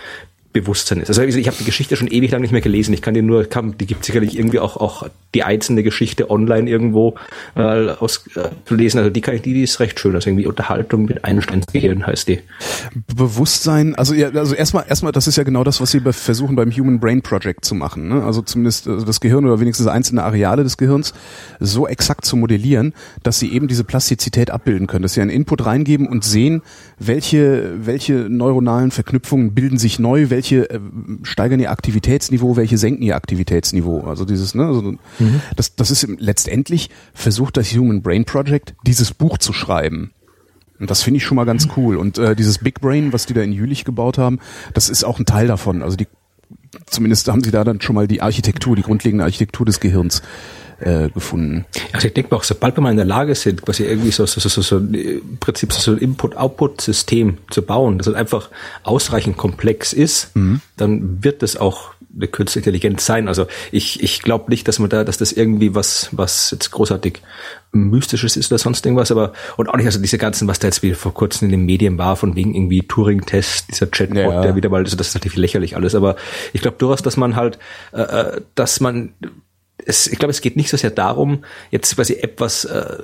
Bewusstsein 0.53 1.01
ist. 1.01 1.09
Also 1.11 1.23
ich 1.23 1.47
habe 1.47 1.57
die 1.59 1.65
Geschichte 1.65 1.95
schon 1.97 2.09
ewig 2.09 2.31
lang 2.31 2.41
nicht 2.41 2.53
mehr 2.53 2.63
gelesen. 2.63 2.95
Ich 2.95 3.03
kann 3.03 3.13
die 3.13 3.21
nur, 3.21 3.45
kann, 3.45 3.77
die 3.77 3.87
gibt 3.87 4.05
sicherlich 4.05 4.39
irgendwie 4.39 4.59
auch 4.59 4.79
auch 4.79 5.07
die 5.35 5.43
einzelne 5.43 5.83
Geschichte 5.83 6.31
online 6.31 6.71
irgendwo 6.71 7.17
äh, 7.55 7.91
aus 7.91 8.25
äh, 8.35 8.49
zu 8.65 8.75
lesen. 8.75 8.99
Also 8.99 9.11
die 9.11 9.21
kann 9.21 9.35
ich, 9.35 9.43
die, 9.43 9.53
die 9.53 9.63
ist 9.63 9.79
recht 9.79 10.01
schön. 10.01 10.15
Also 10.15 10.31
irgendwie 10.31 10.47
Unterhaltung 10.47 11.05
mit 11.05 11.23
Einsteins 11.25 11.67
Gehirn 11.67 12.07
heißt 12.07 12.29
die. 12.29 12.41
Bewusstsein, 13.15 13.95
also 13.95 14.15
ja, 14.15 14.31
also 14.31 14.55
erstmal 14.55 14.87
erstmal, 14.89 15.13
das 15.13 15.27
ist 15.27 15.37
ja 15.37 15.45
genau 15.45 15.65
das, 15.65 15.83
was 15.83 15.91
sie 15.91 16.01
versuchen 16.01 16.57
beim 16.57 16.71
Human 16.71 16.99
Brain 16.99 17.21
Project 17.21 17.67
zu 17.67 17.75
machen. 17.75 18.09
Ne? 18.09 18.25
Also 18.25 18.41
zumindest 18.41 18.89
also 18.89 19.05
das 19.05 19.21
Gehirn 19.21 19.45
oder 19.45 19.61
wenigstens 19.61 19.87
einzelne 19.87 20.25
Areale 20.25 20.65
des 20.65 20.79
Gehirns 20.79 21.13
so 21.61 21.87
exakt 21.87 22.25
zu 22.25 22.37
modellieren, 22.39 22.95
dass 23.23 23.39
sie 23.39 23.53
eben 23.53 23.69
diese 23.69 23.85
Plastizität 23.85 24.51
abbilden 24.51 24.87
können, 24.87 25.03
dass 25.03 25.13
sie 25.13 25.21
einen 25.21 25.31
Input 25.31 25.67
reingeben 25.67 26.09
und 26.09 26.25
sehen, 26.25 26.63
welche 26.99 27.75
welche 27.85 28.15
neuronalen 28.31 28.91
Verknüpfungen 28.91 29.53
bilden 29.53 29.79
sich 29.79 29.99
neu, 29.99 30.31
welche 30.31 30.38
äh, 30.39 30.81
steigern 31.23 31.61
ihr 31.61 31.71
Aktivitätsniveau, 31.71 32.57
welche 32.57 32.79
senken 32.79 33.03
ihr 33.03 33.17
Aktivitätsniveau. 33.17 34.01
Also 34.03 34.25
dieses, 34.25 34.55
ne, 34.55 34.67
also 34.67 34.83
mhm. 34.83 35.41
das, 35.57 35.77
das 35.77 35.91
ist 35.91 36.07
letztendlich 36.19 36.91
versucht 37.15 37.57
das 37.57 37.73
Human 37.75 38.03
Brain 38.03 38.25
Project, 38.25 38.75
dieses 38.87 39.13
Buch 39.13 39.39
zu 39.39 39.53
schreiben. 39.53 40.13
Und 40.79 40.91
das 40.91 41.03
finde 41.03 41.19
ich 41.19 41.25
schon 41.25 41.37
mal 41.37 41.45
ganz 41.45 41.69
cool. 41.77 41.97
Und 41.97 42.19
äh, 42.19 42.37
dieses 42.37 42.59
Big 42.59 42.81
Brain, 42.81 43.13
was 43.13 43.27
die 43.27 43.35
da 43.35 43.43
in 43.43 43.53
Jülich 43.53 43.85
gebaut 43.85 44.17
haben, 44.17 44.39
das 44.75 44.89
ist 44.89 45.05
auch 45.05 45.19
ein 45.19 45.27
Teil 45.27 45.49
davon. 45.49 45.83
Also 45.83 45.97
die 45.97 46.07
zumindest 46.87 47.29
haben 47.29 47.43
sie 47.43 47.51
da 47.51 47.65
dann 47.65 47.81
schon 47.81 47.95
mal 47.95 48.07
die 48.07 48.23
Architektur, 48.23 48.77
die 48.77 48.83
grundlegende 48.83 49.25
Architektur 49.25 49.67
des 49.67 49.81
Gehirns 49.81 50.23
äh, 50.81 51.09
gefunden. 51.11 51.67
Also 51.93 52.09
ich 52.09 52.15
denke 52.15 52.35
auch, 52.35 52.45
sobald 52.45 52.77
wir 52.77 52.83
mal 52.83 52.91
in 52.91 52.97
der 52.97 53.07
Lage 53.07 53.35
sind, 53.35 53.63
quasi 53.63 53.85
irgendwie 53.85 54.11
so, 54.11 54.27
so, 54.27 54.41
so, 54.41 54.49
so, 54.49 54.63
so 54.63 54.79
im 54.79 55.39
Prinzip 55.41 55.73
so 55.73 55.93
ein 55.93 55.99
Input-Output-System 55.99 57.39
zu 57.51 57.63
bauen, 57.63 57.99
das 57.99 58.07
halt 58.07 58.17
einfach 58.17 58.51
ausreichend 58.85 59.37
komplex 59.37 59.93
ist, 59.93 60.35
mhm. 60.37 60.61
dann 60.77 61.23
wird 61.25 61.43
das 61.43 61.57
auch 61.57 61.95
eine 62.15 62.29
künstliche 62.29 62.71
Intelligenz 62.71 63.05
sein. 63.05 63.29
Also 63.29 63.47
ich, 63.71 64.03
ich 64.03 64.23
glaube 64.23 64.51
nicht, 64.51 64.67
dass 64.67 64.79
man 64.79 64.89
da, 64.89 65.05
dass 65.05 65.19
das 65.19 65.33
irgendwie 65.33 65.75
was, 65.75 66.09
was 66.13 66.51
jetzt 66.51 66.71
großartig 66.71 67.23
Mystisches 67.73 68.37
ist 68.37 68.51
oder 68.51 68.59
sonst 68.59 68.87
irgendwas, 68.87 69.11
aber 69.11 69.33
und 69.57 69.69
auch 69.69 69.77
nicht, 69.77 69.87
also 69.87 70.01
diese 70.01 70.19
ganzen, 70.19 70.49
was 70.49 70.59
da 70.59 70.69
jetzt 70.69 70.83
wieder 70.83 70.97
vor 70.97 71.13
kurzem 71.13 71.47
in 71.47 71.53
den 71.53 71.67
Medien 71.67 71.99
war, 71.99 72.17
von 72.17 72.35
wegen 72.35 72.55
irgendwie 72.55 72.83
Turing-Test, 72.83 73.71
dieser 73.71 73.87
Chatbot, 73.87 74.17
ja. 74.17 74.43
der 74.43 74.57
wieder 74.57 74.71
mal, 74.71 74.83
also 74.83 74.97
das 74.97 75.09
ist 75.09 75.15
natürlich 75.15 75.37
lächerlich 75.37 75.77
alles, 75.77 75.95
aber 75.95 76.17
ich 76.53 76.63
glaube 76.63 76.79
durchaus, 76.79 77.03
dass 77.03 77.17
man 77.17 77.37
halt, 77.37 77.59
äh, 77.93 78.01
äh, 78.01 78.41
dass 78.55 78.81
man 78.81 79.13
es, 79.85 80.07
ich 80.07 80.19
glaube, 80.19 80.31
es 80.31 80.41
geht 80.41 80.57
nicht 80.57 80.71
so 80.71 80.77
sehr 80.77 80.91
darum, 80.91 81.45
jetzt 81.71 81.95
quasi 81.95 82.15
etwas 82.15 82.65
äh, 82.65 82.99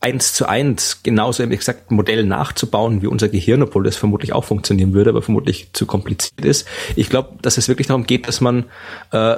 eins 0.00 0.32
zu 0.32 0.46
eins 0.46 1.02
genauso 1.02 1.42
im 1.42 1.50
exakten 1.50 1.96
Modell 1.96 2.24
nachzubauen 2.24 3.02
wie 3.02 3.08
unser 3.08 3.28
Gehirn, 3.28 3.62
obwohl 3.62 3.82
das 3.82 3.96
vermutlich 3.96 4.32
auch 4.32 4.44
funktionieren 4.44 4.94
würde, 4.94 5.10
aber 5.10 5.22
vermutlich 5.22 5.70
zu 5.72 5.86
kompliziert 5.86 6.44
ist. 6.44 6.68
Ich 6.94 7.10
glaube, 7.10 7.30
dass 7.42 7.58
es 7.58 7.68
wirklich 7.68 7.88
darum 7.88 8.06
geht, 8.06 8.28
dass 8.28 8.40
man 8.40 8.66
äh, 9.10 9.36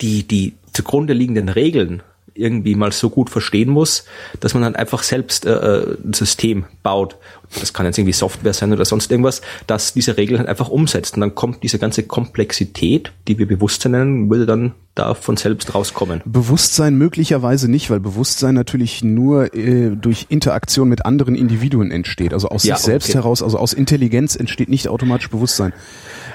die, 0.00 0.26
die 0.28 0.54
zugrunde 0.72 1.14
liegenden 1.14 1.48
Regeln 1.48 2.02
irgendwie 2.34 2.74
mal 2.74 2.92
so 2.92 3.10
gut 3.10 3.30
verstehen 3.30 3.68
muss, 3.68 4.04
dass 4.40 4.54
man 4.54 4.62
dann 4.62 4.76
einfach 4.76 5.02
selbst 5.02 5.44
äh, 5.44 5.52
äh, 5.52 5.96
ein 6.04 6.12
System 6.12 6.66
baut. 6.82 7.16
Das 7.58 7.72
kann 7.72 7.86
jetzt 7.86 7.98
irgendwie 7.98 8.12
Software 8.12 8.52
sein 8.52 8.72
oder 8.72 8.84
sonst 8.84 9.10
irgendwas, 9.10 9.40
dass 9.66 9.92
diese 9.94 10.16
Regeln 10.16 10.38
halt 10.38 10.48
einfach 10.48 10.68
umsetzt. 10.68 11.14
Und 11.14 11.20
dann 11.20 11.34
kommt 11.34 11.62
diese 11.62 11.78
ganze 11.78 12.02
Komplexität, 12.02 13.12
die 13.26 13.38
wir 13.38 13.46
Bewusstsein 13.46 13.92
nennen, 13.92 14.30
würde 14.30 14.46
dann 14.46 14.74
da 14.98 15.14
von 15.14 15.36
selbst 15.36 15.74
rauskommen. 15.74 16.22
Bewusstsein 16.24 16.96
möglicherweise 16.96 17.70
nicht, 17.70 17.88
weil 17.90 18.00
Bewusstsein 18.00 18.54
natürlich 18.54 19.04
nur 19.04 19.54
äh, 19.54 19.94
durch 19.94 20.26
Interaktion 20.28 20.88
mit 20.88 21.06
anderen 21.06 21.34
Individuen 21.34 21.90
entsteht. 21.90 22.34
Also 22.34 22.48
aus 22.48 22.64
ja, 22.64 22.76
sich 22.76 22.84
selbst 22.84 23.10
okay. 23.10 23.18
heraus, 23.18 23.42
also 23.42 23.58
aus 23.58 23.72
Intelligenz 23.72 24.34
entsteht 24.34 24.68
nicht 24.68 24.88
automatisch 24.88 25.30
Bewusstsein. 25.30 25.72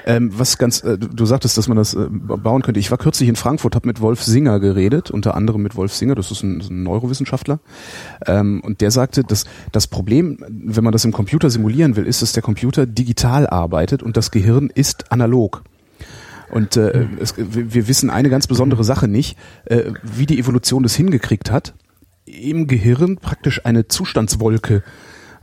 Ähm, 0.06 0.30
was 0.34 0.58
ganz, 0.58 0.82
äh, 0.82 0.98
du 0.98 1.26
sagtest, 1.26 1.56
dass 1.56 1.68
man 1.68 1.76
das 1.76 1.94
äh, 1.94 2.06
bauen 2.08 2.62
könnte. 2.62 2.80
Ich 2.80 2.90
war 2.90 2.98
kürzlich 2.98 3.28
in 3.28 3.36
Frankfurt, 3.36 3.74
habe 3.74 3.86
mit 3.86 4.00
Wolf 4.00 4.22
Singer 4.22 4.60
geredet, 4.60 5.10
unter 5.10 5.34
anderem 5.34 5.62
mit 5.62 5.76
Wolf 5.76 5.94
Singer, 5.94 6.14
das 6.14 6.30
ist 6.30 6.42
ein, 6.42 6.60
ein 6.60 6.82
Neurowissenschaftler. 6.82 7.60
Ähm, 8.26 8.60
und 8.62 8.80
der 8.80 8.90
sagte, 8.90 9.24
dass 9.24 9.44
das 9.72 9.86
Problem, 9.86 10.38
wenn 10.48 10.84
man 10.84 10.92
das 10.92 11.03
im 11.04 11.12
Computer 11.12 11.50
simulieren 11.50 11.96
will, 11.96 12.06
ist, 12.06 12.22
dass 12.22 12.32
der 12.32 12.42
Computer 12.42 12.86
digital 12.86 13.46
arbeitet 13.46 14.02
und 14.02 14.16
das 14.16 14.30
Gehirn 14.30 14.70
ist 14.74 15.12
analog. 15.12 15.62
Und 16.50 16.76
äh, 16.76 17.06
es, 17.20 17.34
wir 17.36 17.88
wissen 17.88 18.10
eine 18.10 18.30
ganz 18.30 18.46
besondere 18.46 18.84
Sache 18.84 19.08
nicht, 19.08 19.36
äh, 19.64 19.92
wie 20.02 20.26
die 20.26 20.38
Evolution 20.38 20.82
das 20.82 20.94
hingekriegt 20.94 21.50
hat, 21.50 21.74
im 22.26 22.66
Gehirn 22.66 23.16
praktisch 23.16 23.64
eine 23.64 23.88
Zustandswolke 23.88 24.82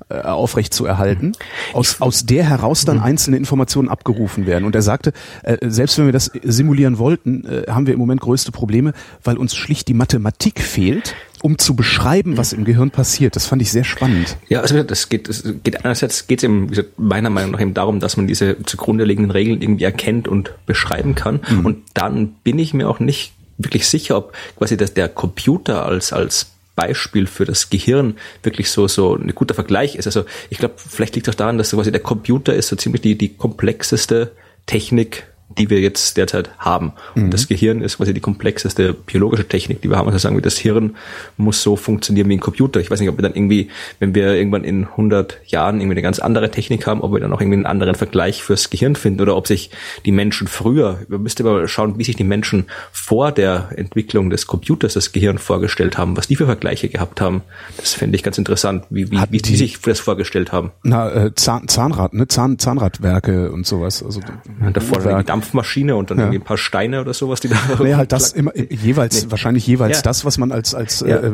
äh, 0.10 0.22
aufrecht 0.22 0.74
zu 0.74 0.86
erhalten, 0.86 1.34
aus, 1.74 2.01
aus 2.01 2.25
der 2.25 2.44
heraus 2.44 2.86
dann 2.86 2.98
mhm. 2.98 3.03
einzelne 3.03 3.38
Informationen 3.38 3.88
abgerufen 3.88 4.46
werden. 4.46 4.65
Und 4.65 4.75
er 4.75 4.82
sagte, 4.82 5.13
äh, 5.44 5.58
selbst 5.62 5.98
wenn 5.98 6.06
wir 6.06 6.12
das 6.12 6.32
simulieren 6.44 6.98
wollten, 6.98 7.46
äh, 7.46 7.63
haben 7.70 7.88
wir 7.88 7.94
im 7.94 8.00
Moment 8.00 8.22
größte 8.22 8.51
Probleme, 8.51 8.94
weil 9.24 9.38
uns 9.38 9.56
schlicht 9.56 9.88
die 9.88 9.94
Mathematik 9.94 10.62
fehlt, 10.62 11.15
um 11.41 11.57
zu 11.57 11.75
beschreiben, 11.75 12.38
was 12.38 12.53
im 12.53 12.65
Gehirn 12.65 12.91
passiert. 12.91 13.36
Das 13.36 13.48
fand 13.48 13.62
ich 13.62 13.71
sehr 13.71 13.83
spannend. 13.83 14.38
Ja, 14.48 14.62
also 14.62 14.81
das 14.83 15.10
geht, 15.10 15.27
das 15.27 15.43
geht 15.63 15.83
einerseits 15.83 16.27
geht 16.27 16.39
es 16.39 16.43
eben, 16.43 16.65
wie 16.65 16.75
gesagt, 16.75 17.00
meiner 17.00 17.29
Meinung 17.29 17.51
nach 17.51 17.62
eben 17.62 17.74
darum, 17.74 18.00
dass 18.00 18.17
man 18.17 18.27
diese 18.27 18.62
zugrunde 18.63 19.03
liegenden 19.05 19.31
Regeln 19.31 19.62
irgendwie 19.62 19.83
erkennt 19.83 20.27
und 20.27 20.53
beschreiben 20.65 21.15
kann. 21.15 21.41
Mhm. 21.50 21.65
Und 21.65 21.77
dann 21.93 22.33
bin 22.43 22.60
ich 22.60 22.74
mir 22.74 22.89
auch 22.89 23.00
nicht 23.00 23.33
wirklich 23.57 23.88
sicher, 23.88 24.17
ob 24.17 24.33
quasi 24.57 24.77
das 24.77 24.93
der 24.93 25.10
Computer 25.10 25.86
als 25.86 26.13
als 26.13 26.48
Beispiel 26.75 27.27
für 27.27 27.45
das 27.45 27.69
Gehirn 27.69 28.15
wirklich 28.43 28.71
so, 28.71 28.88
so 28.88 29.15
ein 29.15 29.36
guter 29.36 29.53
Vergleich 29.53 29.95
ist. 29.95 30.05
Also 30.05 30.25
ich 30.50 30.57
glaube, 30.57 30.75
vielleicht 30.77 31.15
liegt 31.15 31.27
es 31.27 31.33
auch 31.33 31.38
daran, 31.38 31.57
dass 31.57 31.71
quasi 31.71 31.91
der 31.91 32.01
Computer 32.01 32.53
ist 32.53 32.69
so 32.69 32.75
ziemlich 32.75 33.01
die, 33.01 33.17
die 33.17 33.36
komplexeste 33.36 34.31
Technik 34.65 35.25
die 35.58 35.70
wir 35.70 35.79
jetzt 35.79 36.17
derzeit 36.17 36.51
haben. 36.58 36.93
Mhm. 37.15 37.25
Und 37.25 37.34
das 37.34 37.48
Gehirn 37.48 37.81
ist 37.81 37.98
quasi 37.98 38.13
die 38.13 38.20
komplexeste 38.20 38.93
biologische 38.93 39.48
Technik, 39.48 39.81
die 39.81 39.89
wir 39.89 39.98
haben. 39.98 40.08
Also 40.08 40.17
sagen 40.17 40.36
wir, 40.36 40.41
das 40.41 40.58
Hirn 40.58 40.96
muss 41.38 41.62
so 41.62 41.75
funktionieren 41.75 42.29
wie 42.29 42.36
ein 42.36 42.39
Computer. 42.39 42.79
Ich 42.79 42.91
weiß 42.91 43.00
nicht, 43.00 43.10
ob 43.10 43.17
wir 43.17 43.24
dann 43.24 43.36
irgendwie, 43.36 43.70
wenn 44.00 44.15
wir 44.15 44.36
irgendwann 44.36 44.63
in 44.63 44.86
100 44.86 45.39
Jahren 45.46 45.79
irgendwie 45.79 45.96
eine 45.96 46.01
ganz 46.01 46.20
andere 46.20 46.51
Technik 46.51 46.88
haben, 46.88 47.01
ob 47.01 47.13
wir 47.13 47.20
dann 47.20 47.34
auch 47.34 47.41
irgendwie 47.41 47.58
einen 47.58 47.65
anderen 47.65 47.96
Vergleich 47.96 48.43
fürs 48.43 48.70
Gehirn 48.70 48.96
finden 48.96 49.22
oder 49.22 49.36
ob 49.36 49.48
sich 49.48 49.72
die 50.05 50.12
Menschen 50.12 50.48
früher, 50.48 51.00
wir 51.08 51.17
müssten 51.17 51.46
aber 51.48 51.67
schauen, 51.67 51.98
wie 51.98 52.03
sich 52.03 52.15
die 52.15 52.24
Menschen 52.24 52.65
vor 52.91 53.31
der 53.31 53.70
Entwicklung 53.75 54.29
des 54.29 54.48
Computers 54.48 54.93
das 54.93 55.12
Gehirn 55.12 55.38
vorgestellt 55.38 55.98
haben, 55.98 56.17
was 56.17 56.27
die 56.27 56.36
für 56.36 56.46
Vergleiche 56.46 56.89
gehabt 56.89 57.22
haben. 57.22 57.41
Das 57.77 57.93
fände 57.93 58.15
ich 58.15 58.24
ganz 58.24 58.38
interessant, 58.38 58.86
wie, 58.89 59.12
wie, 59.12 59.17
wie 59.29 59.38
die, 59.38 59.51
die 59.51 59.55
sich 59.55 59.79
das 59.81 60.00
vorgestellt 60.00 60.51
haben. 60.51 60.72
Na, 60.84 61.12
äh, 61.12 61.36
Zahn, 61.36 61.67
Zahnrad, 61.67 62.13
ne? 62.13 62.27
Zahn, 62.27 62.60
Zahnradwerke 62.60 63.51
und 63.51 63.65
sowas. 63.65 64.03
Also, 64.03 64.22
ja, 64.62 64.72
davor 64.72 65.03
Dampfmaschine 65.41 65.95
und 65.95 66.12
dann 66.12 66.17
ja. 66.17 66.24
irgendwie 66.25 66.39
ein 66.39 66.43
paar 66.43 66.57
Steine 66.57 67.01
oder 67.01 67.13
sowas, 67.13 67.39
die 67.39 67.50
da. 67.50 67.57
Nee, 67.79 67.95
halt 67.95 68.12
das 68.12 68.31
immer 68.33 68.55
jeweils, 68.55 69.25
nee. 69.25 69.31
wahrscheinlich 69.31 69.65
jeweils 69.65 69.98
ja. 69.98 70.03
das, 70.03 70.25
was 70.25 70.38
man 70.38 70.51
als 70.51 70.75
als 70.75 71.01
ja. 71.01 71.17
äh, 71.17 71.31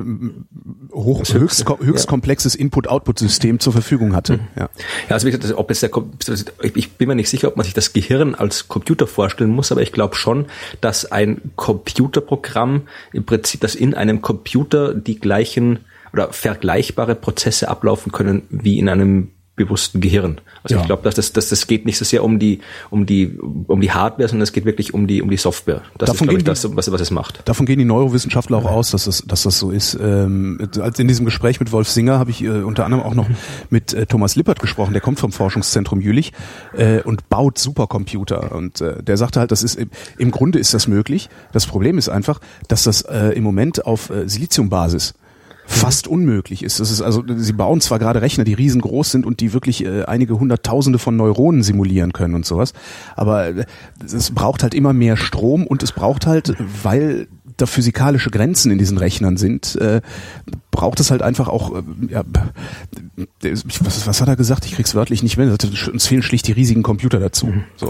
hoch, 0.94 1.24
höchst, 1.28 1.66
höchst 1.80 2.08
komplexes 2.08 2.56
Input-Output-System 2.56 3.60
zur 3.60 3.74
Verfügung 3.74 4.16
hatte. 4.16 4.34
Mhm. 4.34 4.40
Ja. 4.56 4.70
ja, 5.10 5.14
also 5.14 5.28
wie 5.28 5.32
gesagt, 5.32 5.54
ob 5.56 5.72
es 5.72 5.82
der, 5.82 5.92
ich 6.62 6.94
bin 6.94 7.08
mir 7.08 7.16
nicht 7.16 7.30
sicher, 7.30 7.48
ob 7.50 7.58
man 7.58 7.66
sich 7.66 7.74
das 7.74 7.94
Gehirn 7.94 8.36
als 8.36 8.68
Computer 8.68 9.08
vorstellen 9.08 9.52
muss, 9.52 9.72
aber 9.72 9.82
ich 9.82 9.92
glaube 9.92 10.16
schon, 10.16 10.46
dass 10.82 11.12
ein 11.12 11.52
Computerprogramm 11.56 12.84
im 13.14 13.26
Prinzip, 13.26 13.62
dass 13.62 13.76
in 13.76 13.94
einem 13.94 14.22
Computer 14.22 14.94
die 14.94 15.20
gleichen 15.20 15.80
oder 16.14 16.32
vergleichbare 16.32 17.16
Prozesse 17.16 17.68
ablaufen 17.68 18.12
können 18.12 18.44
wie 18.50 18.80
in 18.80 18.90
einem 18.90 19.32
bewussten 19.58 20.00
Gehirn. 20.00 20.40
Also 20.64 20.76
ja. 20.76 20.82
ich 20.82 20.88
glaube, 20.88 21.04
dass 21.04 21.16
das, 21.16 21.34
dass 21.34 21.50
das 21.50 21.68
geht 21.68 21.86
nicht 21.86 21.98
so 21.98 22.06
sehr 22.06 22.24
um 22.24 22.40
die, 22.40 22.60
um 22.92 23.06
die, 23.06 23.38
um 23.68 23.82
die 23.82 23.92
Hardware, 23.92 24.30
sondern 24.30 24.44
es 24.44 24.54
geht 24.54 24.66
wirklich 24.66 24.94
um 24.94 25.08
die, 25.08 25.22
um 25.22 25.30
die 25.30 25.38
Software. 25.38 25.82
Das 25.98 26.08
davon 26.08 26.28
ist, 26.28 26.30
glaube 26.30 26.38
ich, 26.38 26.44
das, 26.46 26.76
was, 26.76 26.92
was 26.92 27.02
es 27.02 27.12
macht. 27.12 27.42
Davon 27.46 27.66
gehen 27.66 27.80
die 27.80 27.86
Neurowissenschaftler 27.86 28.60
auch 28.60 28.66
aus, 28.66 28.92
dass 28.92 29.06
das, 29.06 29.24
dass 29.28 29.44
das 29.44 29.58
so 29.60 29.72
ist. 29.72 29.98
Ähm, 30.00 30.70
als 30.80 31.00
in 31.00 31.08
diesem 31.08 31.26
Gespräch 31.26 31.60
mit 31.60 31.72
Wolf 31.72 31.90
Singer 31.90 32.20
habe 32.20 32.30
ich 32.30 32.44
äh, 32.44 32.50
unter 32.50 32.86
anderem 32.86 33.04
auch 33.04 33.16
noch 33.16 33.28
mit 33.70 33.94
äh, 33.94 34.06
Thomas 34.06 34.36
Lippert 34.36 34.60
gesprochen, 34.60 34.94
der 34.94 35.02
kommt 35.02 35.20
vom 35.20 35.32
Forschungszentrum 35.32 36.00
Jülich 36.02 36.34
äh, 36.78 37.02
und 37.02 37.28
baut 37.28 37.58
Supercomputer. 37.58 38.52
Und 38.56 38.80
äh, 38.82 39.02
der 39.02 39.18
sagte 39.18 39.40
halt, 39.40 39.52
das 39.52 39.64
ist 39.64 39.80
im 40.20 40.32
Grunde 40.32 40.60
ist 40.60 40.76
das 40.76 40.88
möglich. 40.88 41.30
Das 41.52 41.66
Problem 41.66 41.98
ist 41.98 42.10
einfach, 42.10 42.40
dass 42.68 42.84
das 42.84 43.02
äh, 43.02 43.30
im 43.30 43.44
Moment 43.44 43.88
auf 43.88 44.12
äh, 44.12 44.30
Siliziumbasis 44.30 45.16
fast 45.68 46.08
unmöglich 46.08 46.64
ist. 46.64 46.80
Das 46.80 46.90
ist 46.90 47.02
also, 47.02 47.24
sie 47.36 47.54
bauen 47.54 47.82
zwar 47.82 48.00
gerade 48.00 48.22
Rechner, 48.22 48.46
die 48.46 48.54
riesengroß 48.54 49.12
sind 49.12 49.26
und 49.26 49.42
die 49.42 49.54
wirklich 49.54 49.86
äh, 49.86 50.06
einige 50.06 50.40
hunderttausende 50.40 50.98
von 50.98 51.18
Neuronen 51.18 51.62
simulieren 51.62 52.14
können 52.14 52.34
und 52.36 52.46
sowas, 52.46 52.74
aber 53.16 53.50
äh, 53.50 53.66
es 54.04 54.32
braucht 54.32 54.64
halt 54.64 54.74
immer 54.74 54.94
mehr 54.94 55.18
Strom 55.18 55.68
und 55.68 55.84
es 55.84 55.92
braucht 55.92 56.26
halt, 56.26 56.56
weil 56.84 57.28
da 57.58 57.66
physikalische 57.66 58.30
Grenzen 58.30 58.72
in 58.72 58.78
diesen 58.78 58.98
Rechnern 58.98 59.36
sind, 59.36 59.76
äh, 59.76 60.02
braucht 60.72 61.00
es 61.00 61.12
halt 61.12 61.22
einfach 61.22 61.50
auch, 61.50 61.76
äh, 61.76 61.84
ja, 62.10 62.24
was, 63.42 64.08
was 64.08 64.22
hat 64.22 64.28
er 64.28 64.36
gesagt? 64.36 64.66
Ich 64.66 64.74
krieg's 64.74 64.96
wörtlich 64.96 65.24
nicht 65.24 65.38
mehr. 65.38 65.52
Uns 65.92 66.08
fehlen 66.08 66.24
schlicht 66.24 66.48
die 66.48 66.52
riesigen 66.54 66.84
Computer 66.84 67.20
dazu. 67.20 67.48
Mhm. 67.48 67.64
So. 67.76 67.90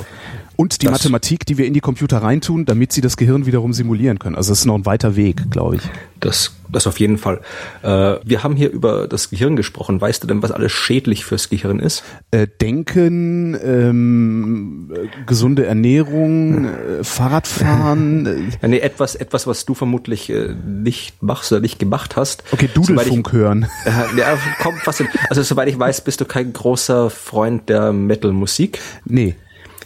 Und 0.57 0.81
die 0.81 0.87
das, 0.87 0.93
Mathematik, 0.93 1.45
die 1.45 1.59
wir 1.59 1.67
in 1.67 1.73
die 1.73 1.81
Computer 1.81 2.17
reintun, 2.17 2.65
damit 2.65 2.91
sie 2.91 3.01
das 3.01 3.15
Gehirn 3.15 3.45
wiederum 3.45 3.73
simulieren 3.73 4.17
können. 4.17 4.35
Also 4.35 4.51
das 4.51 4.59
ist 4.59 4.65
noch 4.65 4.73
ein 4.73 4.87
weiter 4.87 5.15
Weg, 5.15 5.51
glaube 5.51 5.75
ich. 5.75 5.83
Das, 6.19 6.55
das 6.71 6.87
auf 6.87 6.99
jeden 6.99 7.19
Fall. 7.19 7.41
Äh, 7.83 8.15
wir 8.23 8.43
haben 8.43 8.55
hier 8.55 8.71
über 8.71 9.07
das 9.07 9.29
Gehirn 9.29 9.55
gesprochen. 9.55 10.01
Weißt 10.01 10.23
du 10.23 10.27
denn, 10.27 10.41
was 10.41 10.51
alles 10.51 10.71
schädlich 10.71 11.25
fürs 11.25 11.49
Gehirn 11.49 11.79
ist? 11.79 12.03
Äh, 12.31 12.47
Denken, 12.59 13.55
ähm, 13.63 14.91
gesunde 15.27 15.67
Ernährung, 15.67 16.65
äh, 16.65 17.03
Fahrradfahren. 17.03 18.25
Äh, 18.27 18.39
ja, 18.61 18.67
nee, 18.67 18.79
etwas, 18.79 19.15
etwas, 19.15 19.45
was 19.45 19.65
du 19.65 19.75
vermutlich 19.75 20.29
äh, 20.29 20.55
nicht 20.65 21.21
machst 21.21 21.51
oder 21.51 21.61
nicht 21.61 21.77
gemacht 21.77 22.15
hast. 22.15 22.43
Okay, 22.51 22.69
Dudelfunk 22.73 23.27
ich, 23.27 23.33
hören. 23.33 23.67
Ja, 24.17 24.37
kommt 24.59 24.79
fast 24.79 24.99
hin. 24.99 25.07
Also 25.29 25.43
soweit 25.43 25.67
ich 25.67 25.77
weiß, 25.77 26.01
bist 26.01 26.19
du 26.19 26.25
kein 26.25 26.51
großer 26.51 27.09
Freund 27.09 27.69
der 27.69 27.93
Metal-Musik. 27.93 28.79
Nee. 29.05 29.35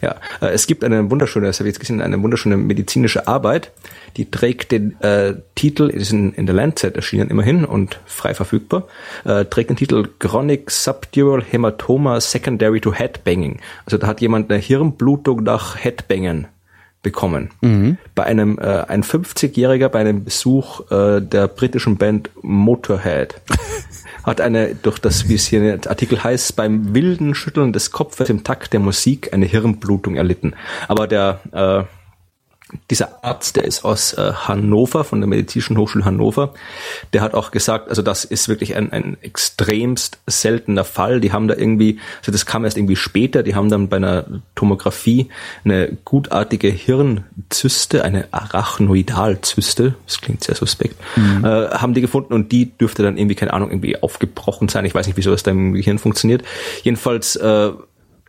Ja, 0.02 0.16
äh, 0.42 0.48
es 0.48 0.68
gibt 0.68 0.84
eine 0.84 1.10
wunderschöne, 1.12 1.48
das 1.48 1.60
habe 1.60 1.70
ich 1.70 1.76
jetzt 1.76 1.80
gesehen, 1.80 2.02
eine 2.02 2.22
wunderschöne 2.22 2.58
medizinische 2.58 3.28
Arbeit, 3.28 3.72
die 4.18 4.30
trägt 4.30 4.72
den 4.72 5.00
äh, 5.02 5.36
Titel, 5.56 5.90
ist 5.90 6.12
in, 6.12 6.34
in 6.34 6.46
der 6.46 6.56
Lancet 6.56 6.96
erschienen 6.96 7.30
immerhin 7.30 7.66
und 7.66 8.00
frei 8.06 8.34
verfügbar, 8.34 8.88
äh, 9.26 9.46
trägt 9.46 9.70
den 9.70 9.78
Titel 9.78 10.08
Chronic 10.20 10.72
Subdural 10.72 11.44
Hämatoma 11.44 12.20
Secondary 12.20 12.82
to 12.82 12.94
Headbanging. 12.94 13.60
Also 13.86 13.98
da 13.98 14.08
hat 14.08 14.22
jemand 14.22 14.52
eine 14.52 14.60
Hirnblutung 14.60 15.44
nach 15.44 15.78
Headbangen 15.78 16.48
bekommen. 17.04 17.50
Mhm. 17.62 17.98
Bei 18.14 18.24
einem 18.24 18.60
äh, 18.60 18.86
ein 18.88 19.04
50-Jähriger 19.04 19.90
bei 19.90 20.00
einem 20.00 20.24
Besuch 20.24 20.92
äh, 20.92 21.20
der 21.22 21.48
britischen 21.48 21.98
Band 21.98 22.30
Motorhead 22.42 23.42
hat 24.24 24.42
eine, 24.42 24.76
durch 24.76 25.00
das, 25.00 25.28
wie 25.28 25.36
es 25.36 25.48
hier 25.48 25.74
in 25.74 25.88
Artikel 25.88 26.24
heißt, 26.24 26.56
beim 26.56 26.94
wilden 26.94 27.36
Schütteln 27.36 27.74
des 27.74 27.92
Kopfes 27.92 28.30
im 28.30 28.44
Takt 28.44 28.74
der 28.74 28.80
Musik 28.80 29.34
eine 29.34 29.46
Hirnblutung 29.46 30.16
erlitten. 30.16 30.54
Aber 30.88 31.08
der, 31.08 31.42
äh, 31.52 31.84
dieser 32.90 33.24
Arzt, 33.24 33.56
der 33.56 33.66
ist 33.66 33.84
aus 33.86 34.14
äh, 34.14 34.34
Hannover, 34.34 35.04
von 35.04 35.20
der 35.22 35.28
Medizinischen 35.28 35.78
Hochschule 35.78 36.06
Hannover, 36.06 36.54
der 37.14 37.22
hat 37.22 37.34
auch 37.34 37.52
gesagt, 37.52 37.90
also 37.90 38.02
das 38.02 38.26
ist 38.26 38.48
wirklich 38.48 38.76
ein, 38.76 38.92
ein 38.92 39.18
extremst 39.22 40.20
seltener 40.28 40.84
Fall. 40.84 41.20
Die 41.20 41.32
haben 41.32 41.48
da 41.48 41.56
irgendwie, 41.56 42.00
also 42.20 42.32
das 42.32 42.46
kam 42.46 42.66
erst 42.66 42.78
irgendwie 42.78 42.96
später, 42.96 43.44
die 43.44 43.56
haben 43.56 43.70
dann 43.70 43.90
bei 43.90 43.98
einer 43.98 44.26
Tomographie 44.56 45.30
eine 45.64 45.98
gutartige 46.06 46.70
Hirnzyste, 46.70 48.04
eine 48.04 48.28
Arachnoidalzyste, 48.32 49.96
das 50.06 50.22
klingt 50.22 50.44
sehr 50.44 50.56
suspekt, 50.56 50.96
mhm. 51.16 51.46
äh, 51.46 51.70
haben 51.70 51.94
die 51.94 52.02
gefunden 52.02 52.34
und 52.34 52.52
die 52.52 52.78
dürfte 52.78 53.04
dann 53.04 53.18
irgendwie, 53.18 53.36
keine 53.36 53.54
Ahnung, 53.54 53.70
irgendwie 53.70 54.02
aufgebrochen 54.02 54.70
sein. 54.70 54.86
Ich 54.86 54.96
weiß 54.96 55.08
nicht, 55.08 55.18
wieso 55.18 55.32
das 55.32 55.44
da 55.44 55.52
im 55.52 55.74
Gehirn 55.74 56.00
funktioniert. 56.00 56.44
Jedenfalls 56.84 57.36
äh, 57.36 57.72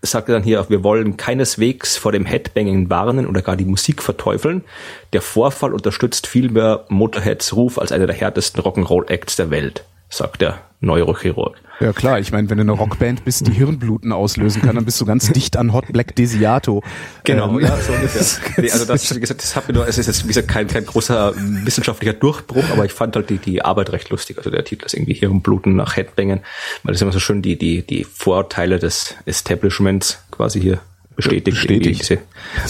sagt 0.02 0.28
er 0.28 0.34
dann 0.34 0.42
hier, 0.42 0.68
wir 0.68 0.82
wollen 0.82 1.16
keineswegs 1.16 1.96
vor 1.96 2.12
dem 2.12 2.26
Headbanging 2.26 2.90
warnen 2.90 3.26
oder 3.26 3.40
gar 3.40 3.56
die 3.56 3.64
Musik 3.64 4.02
verteufeln. 4.02 4.64
Der 5.12 5.22
Vorfall 5.22 5.72
unterstützt 5.72 6.26
vielmehr 6.26 6.84
Motorheads 6.88 7.54
Ruf 7.54 7.78
als 7.78 7.92
einer 7.92 8.06
der 8.06 8.16
härtesten 8.16 8.62
Rock'n'Roll-Acts 8.62 9.36
der 9.36 9.50
Welt, 9.50 9.84
sagt 10.08 10.40
der 10.40 10.60
Neurochirurg. 10.82 11.56
Ja 11.80 11.92
klar, 11.92 12.20
ich 12.20 12.32
meine, 12.32 12.50
wenn 12.50 12.58
du 12.58 12.62
eine 12.62 12.72
Rockband 12.72 13.24
bist, 13.24 13.46
die 13.46 13.52
Hirnbluten 13.52 14.12
auslösen 14.12 14.62
kann, 14.62 14.74
dann 14.74 14.84
bist 14.84 15.00
du 15.00 15.06
ganz 15.06 15.30
dicht 15.32 15.56
an 15.56 15.72
Hot 15.72 15.86
Black 15.92 16.14
Desiato. 16.14 16.82
Genau, 17.24 17.58
ähm, 17.58 17.60
ja, 17.60 17.76
so 17.76 17.92
ungefähr. 17.92 18.22
Nee, 18.62 18.70
also 18.70 18.84
das, 18.84 19.14
wie 19.14 19.20
gesagt, 19.20 19.42
das 19.42 19.56
hat 19.56 19.68
mir 19.68 19.74
nur, 19.74 19.88
es 19.88 19.96
ist 19.96 20.06
jetzt, 20.06 20.24
wie 20.24 20.28
gesagt, 20.28 20.48
kein, 20.48 20.66
kein 20.66 20.84
großer 20.84 21.34
wissenschaftlicher 21.36 22.12
Durchbruch, 22.12 22.64
aber 22.70 22.84
ich 22.84 22.92
fand 22.92 23.16
halt 23.16 23.30
die, 23.30 23.38
die 23.38 23.62
Arbeit 23.62 23.92
recht 23.92 24.10
lustig. 24.10 24.38
Also 24.38 24.50
der 24.50 24.64
Titel 24.64 24.84
ist 24.84 24.94
irgendwie 24.94 25.14
Hirnbluten 25.14 25.74
nach 25.76 25.96
Headbangen, 25.96 26.40
weil 26.82 26.92
das 26.92 27.00
immer 27.00 27.12
so 27.12 27.20
schön 27.20 27.42
die, 27.42 27.56
die, 27.56 27.82
die 27.82 28.04
Vorteile 28.04 28.78
des 28.78 29.14
Establishments 29.24 30.22
quasi 30.30 30.60
hier 30.60 30.80
bestätigt. 31.16 31.56
bestätigt. 31.56 32.18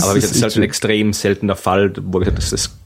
Aber 0.01 0.13
wie 0.13 0.15
gesagt, 0.17 0.33
das 0.33 0.37
ist 0.37 0.43
halt 0.43 0.57
ein 0.57 0.63
extrem 0.63 1.13
seltener 1.13 1.57
Fall, 1.57 1.93
wo 2.03 2.21
ich 2.21 2.27
gesagt, 2.27 2.39
das 2.39 2.53
ist 2.53 2.77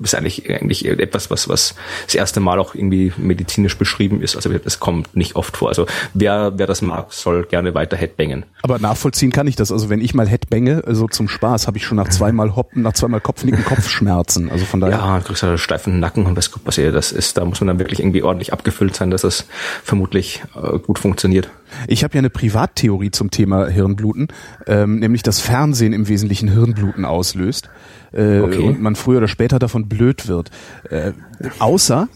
ist 0.00 0.14
eigentlich, 0.14 0.50
eigentlich 0.50 0.86
etwas, 0.86 1.30
was, 1.30 1.48
was 1.48 1.74
das 2.06 2.14
erste 2.14 2.40
Mal 2.40 2.58
auch 2.58 2.74
irgendwie 2.74 3.12
medizinisch 3.16 3.76
beschrieben 3.76 4.22
ist. 4.22 4.34
Also 4.34 4.50
das 4.52 4.80
kommt 4.80 5.14
nicht 5.14 5.36
oft 5.36 5.56
vor. 5.56 5.68
Also 5.68 5.86
wer, 6.14 6.52
wer 6.56 6.66
das 6.66 6.82
mag, 6.82 7.12
soll 7.12 7.44
gerne 7.44 7.74
weiter 7.74 7.96
Headbangen. 7.96 8.44
Aber 8.62 8.78
nachvollziehen 8.78 9.30
kann 9.30 9.46
ich 9.46 9.56
das. 9.56 9.70
Also 9.70 9.90
wenn 9.90 10.00
ich 10.00 10.14
mal 10.14 10.26
Headbange, 10.26 10.76
so 10.76 10.88
also 10.88 11.08
zum 11.08 11.28
Spaß, 11.28 11.66
habe 11.66 11.76
ich 11.76 11.84
schon 11.84 11.96
nach 11.96 12.08
zweimal 12.08 12.56
Hoppen, 12.56 12.82
nach 12.82 12.94
zweimal 12.94 13.20
Kopfnicken 13.20 13.64
Kopfschmerzen. 13.64 14.50
Also 14.50 14.64
von 14.64 14.80
daher. 14.80 14.96
Ja, 14.96 15.18
du 15.18 15.24
kriegst 15.24 15.44
einen 15.44 15.58
steifen 15.58 16.00
Nacken 16.00 16.26
und 16.26 16.36
was 16.36 16.50
was 16.64 16.76
das 16.76 17.12
ist. 17.12 17.36
Da 17.36 17.44
muss 17.44 17.60
man 17.60 17.68
dann 17.68 17.78
wirklich 17.78 18.00
irgendwie 18.00 18.22
ordentlich 18.22 18.52
abgefüllt 18.52 18.96
sein, 18.96 19.10
dass 19.10 19.22
das 19.22 19.46
vermutlich 19.82 20.42
äh, 20.54 20.78
gut 20.78 20.98
funktioniert. 20.98 21.50
Ich 21.88 22.04
habe 22.04 22.14
ja 22.14 22.18
eine 22.18 22.30
Privattheorie 22.30 23.10
zum 23.10 23.30
Thema 23.30 23.68
Hirnbluten, 23.68 24.28
ähm, 24.66 24.98
nämlich 24.98 25.22
dass 25.22 25.40
Fernsehen 25.40 25.92
im 25.92 26.08
Wesentlichen 26.08 26.48
Hirnbluten 26.48 27.04
auslöst 27.04 27.68
äh, 28.12 28.40
okay. 28.40 28.58
und 28.58 28.80
man 28.80 28.96
früher 28.96 29.18
oder 29.18 29.28
später 29.28 29.58
davon 29.58 29.88
blöd 29.88 30.28
wird. 30.28 30.50
Äh, 30.90 31.12
außer 31.58 32.08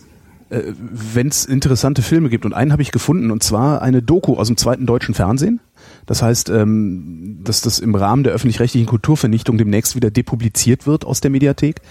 äh, 0.50 0.62
wenn 0.78 1.28
es 1.28 1.44
interessante 1.44 2.02
Filme 2.02 2.30
gibt. 2.30 2.46
Und 2.46 2.54
einen 2.54 2.72
habe 2.72 2.82
ich 2.82 2.90
gefunden, 2.90 3.30
und 3.30 3.42
zwar 3.42 3.82
eine 3.82 4.02
Doku 4.02 4.36
aus 4.36 4.46
dem 4.46 4.56
zweiten 4.56 4.86
deutschen 4.86 5.14
Fernsehen. 5.14 5.60
Das 6.06 6.22
heißt, 6.22 6.48
ähm, 6.48 7.40
dass 7.44 7.60
das 7.60 7.78
im 7.78 7.94
Rahmen 7.94 8.24
der 8.24 8.32
öffentlich-rechtlichen 8.32 8.86
Kulturvernichtung 8.86 9.58
demnächst 9.58 9.94
wieder 9.94 10.10
depubliziert 10.10 10.86
wird 10.86 11.04
aus 11.04 11.20
der 11.20 11.30
Mediathek. 11.30 11.82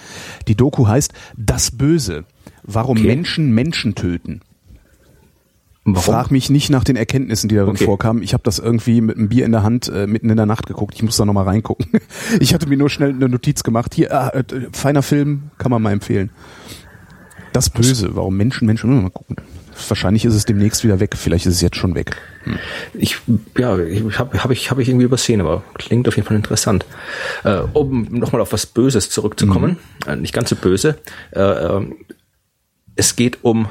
Die 0.47 0.55
Doku 0.55 0.87
heißt 0.87 1.13
Das 1.35 1.71
Böse. 1.71 2.25
Warum 2.63 2.97
okay. 2.97 3.07
Menschen 3.07 3.51
Menschen 3.53 3.93
töten. 3.93 4.41
Warum? 5.95 6.03
Frag 6.03 6.31
mich 6.31 6.49
nicht 6.49 6.69
nach 6.69 6.83
den 6.83 6.97
Erkenntnissen, 6.97 7.47
die 7.47 7.55
darin 7.55 7.71
okay. 7.71 7.85
vorkamen. 7.85 8.21
Ich 8.21 8.33
habe 8.33 8.43
das 8.43 8.59
irgendwie 8.59 8.99
mit 8.99 9.17
einem 9.17 9.29
Bier 9.29 9.45
in 9.45 9.53
der 9.53 9.63
Hand 9.63 9.87
äh, 9.87 10.05
mitten 10.05 10.29
in 10.29 10.35
der 10.35 10.45
Nacht 10.45 10.67
geguckt. 10.67 10.95
Ich 10.95 11.03
muss 11.03 11.15
da 11.15 11.23
nochmal 11.23 11.45
reingucken. 11.45 11.87
ich 12.41 12.53
hatte 12.53 12.67
mir 12.67 12.75
nur 12.75 12.89
schnell 12.89 13.11
eine 13.11 13.29
Notiz 13.29 13.63
gemacht. 13.63 13.93
Hier, 13.93 14.11
äh, 14.11 14.39
äh, 14.39 14.67
feiner 14.73 15.01
Film, 15.01 15.43
kann 15.57 15.71
man 15.71 15.81
mal 15.81 15.93
empfehlen. 15.93 16.29
Das 17.53 17.69
Böse, 17.69 18.15
warum 18.15 18.35
Menschen, 18.35 18.65
Menschen, 18.65 19.01
mal 19.01 19.09
gucken. 19.09 19.37
Wahrscheinlich 19.87 20.25
ist 20.25 20.33
es 20.33 20.43
demnächst 20.43 20.83
wieder 20.83 20.99
weg. 20.99 21.15
Vielleicht 21.15 21.45
ist 21.45 21.55
es 21.55 21.61
jetzt 21.61 21.77
schon 21.77 21.95
weg. 21.95 22.17
Hm. 22.43 22.59
Ich, 22.93 23.17
ja, 23.57 23.77
ich 23.79 24.19
habe 24.19 24.43
hab 24.43 24.51
ich, 24.51 24.69
hab 24.69 24.79
ich 24.79 24.89
irgendwie 24.89 25.05
übersehen, 25.05 25.39
aber 25.39 25.63
klingt 25.75 26.07
auf 26.09 26.17
jeden 26.17 26.27
Fall 26.27 26.35
interessant. 26.35 26.85
Äh, 27.45 27.59
um 27.71 28.09
nochmal 28.11 28.41
auf 28.41 28.51
was 28.51 28.65
Böses 28.65 29.09
zurückzukommen, 29.09 29.77
mhm. 30.05 30.11
äh, 30.11 30.15
nicht 30.17 30.33
ganz 30.33 30.49
so 30.49 30.57
böse. 30.57 30.97
Äh, 31.31 31.39
äh 31.39 31.85
es 32.99 33.15
geht 33.15 33.37
um 33.43 33.69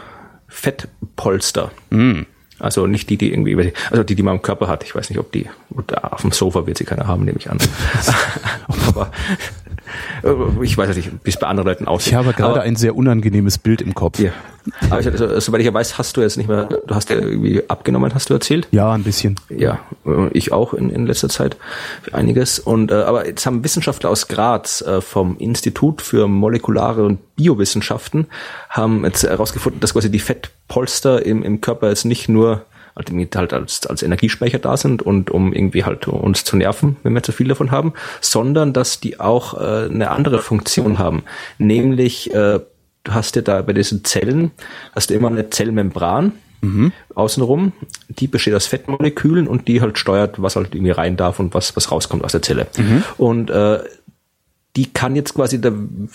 Fettpolster. 0.57 1.71
Mm. 1.91 2.23
Also 2.59 2.87
nicht 2.87 3.11
die, 3.11 3.19
die 3.19 3.31
irgendwie, 3.31 3.73
also 3.91 4.03
die, 4.03 4.15
die 4.15 4.23
man 4.23 4.37
am 4.37 4.43
Körper 4.43 4.67
hat. 4.69 4.83
Ich 4.83 4.95
weiß 4.95 5.11
nicht, 5.11 5.19
ob 5.19 5.31
die, 5.31 5.47
auf 5.93 6.23
dem 6.23 6.33
Sofa 6.33 6.67
wird 6.67 6.79
sie 6.79 6.85
keiner 6.85 7.07
haben, 7.07 7.27
nehme 7.27 7.39
ich 7.39 7.51
an. 7.51 7.59
Aber 8.89 9.13
ich 10.63 10.77
weiß 10.77 10.97
nicht, 10.97 11.11
wie 11.25 11.31
es 11.31 11.39
bei 11.39 11.47
anderen 11.47 11.69
Leuten 11.69 11.87
aussieht. 11.87 12.13
Ich 12.13 12.15
habe 12.15 12.33
gerade 12.33 12.55
Aber, 12.55 12.63
ein 12.63 12.77
sehr 12.77 12.97
unangenehmes 12.97 13.59
Bild 13.59 13.81
im 13.81 13.95
Kopf. 13.95 14.19
Ja. 14.19 14.33
Aber 14.91 15.01
ich, 15.01 15.07
also, 15.07 15.39
soweit 15.41 15.61
ich 15.61 15.67
ja 15.67 15.75
weiß, 15.75 15.97
hast 15.99 16.17
du 16.17 16.23
jetzt 16.23 16.37
nicht 16.37 16.49
mehr, 16.49 16.65
du 16.65 16.95
hast 16.95 17.09
ja 17.11 17.17
irgendwie 17.17 17.63
abgenommen, 17.69 18.13
hast 18.15 18.31
du 18.31 18.35
erzählt? 18.35 18.67
Ja, 18.73 18.93
ein 18.93 19.05
bisschen. 19.05 19.37
Ja, 19.49 19.79
ich 20.33 20.53
auch 20.53 20.75
in, 20.75 20.91
in 20.91 21.07
letzter 21.07 21.29
Zeit 21.29 21.57
einiges. 22.13 22.59
Und 22.59 22.91
äh, 22.91 22.95
aber 22.95 23.27
jetzt 23.27 23.47
haben 23.47 23.63
Wissenschaftler 23.63 24.11
aus 24.11 24.29
Graz 24.29 24.83
äh, 24.83 25.01
vom 25.01 25.37
Institut 25.39 26.03
für 26.03 26.27
molekulare 26.27 27.05
und 27.05 27.37
Biowissenschaften 27.37 28.27
haben 28.71 29.05
jetzt 29.05 29.23
herausgefunden, 29.23 29.81
dass 29.81 29.93
quasi 29.93 30.11
die 30.11 30.19
Fettpolster 30.19 31.25
im, 31.25 31.43
im 31.43 31.61
Körper 31.61 31.89
jetzt 31.89 32.05
nicht 32.05 32.29
nur 32.29 32.65
halt 32.97 33.53
als, 33.53 33.87
als 33.87 34.03
Energiespeicher 34.03 34.59
da 34.59 34.77
sind 34.77 35.03
und 35.03 35.31
um 35.31 35.53
irgendwie 35.53 35.85
halt 35.85 36.09
uns 36.09 36.45
zu 36.45 36.57
nerven, 36.57 36.97
wenn 37.03 37.15
wir 37.15 37.23
zu 37.23 37.33
viel 37.33 37.49
davon 37.49 37.71
haben, 37.71 37.93
sondern 38.21 38.73
dass 38.73 39.01
die 39.01 39.21
auch 39.21 39.55
äh, 39.55 39.87
eine 39.87 40.11
andere 40.11 40.41
Funktion 40.41 40.99
haben, 40.99 41.23
nämlich 41.59 42.33
äh, 42.35 42.61
du 43.05 43.15
hast 43.15 43.37
ja 43.37 43.43
da 43.43 43.63
bei 43.63 43.73
diesen 43.73 44.05
Zellen, 44.05 44.51
hast 44.95 45.11
du 45.11 45.15
immer 45.15 45.29
eine 45.29 45.51
Zellmembran 45.51 46.33
mhm. 46.61 46.93
außenrum, 47.15 47.73
die 48.09 48.27
besteht 48.27 48.55
aus 48.55 48.67
Fettmolekülen 48.67 49.47
und 49.47 49.69
die 49.69 49.81
halt 49.81 49.99
steuert, 49.99 50.41
was 50.43 50.57
halt 50.57 50.75
irgendwie 50.75 50.91
rein 50.91 51.17
darf 51.17 51.39
und 51.39 51.55
was, 51.55 51.77
was 51.77 51.91
rauskommt 51.91 52.25
aus 52.25 52.33
der 52.33 52.43
Zelle. 52.43 52.67
Mhm. 52.77 53.05
Und 53.17 53.51
äh, 53.51 53.81
die 54.77 54.93
kann 54.93 55.17
jetzt 55.17 55.35
quasi, 55.35 55.61
da 55.61 55.73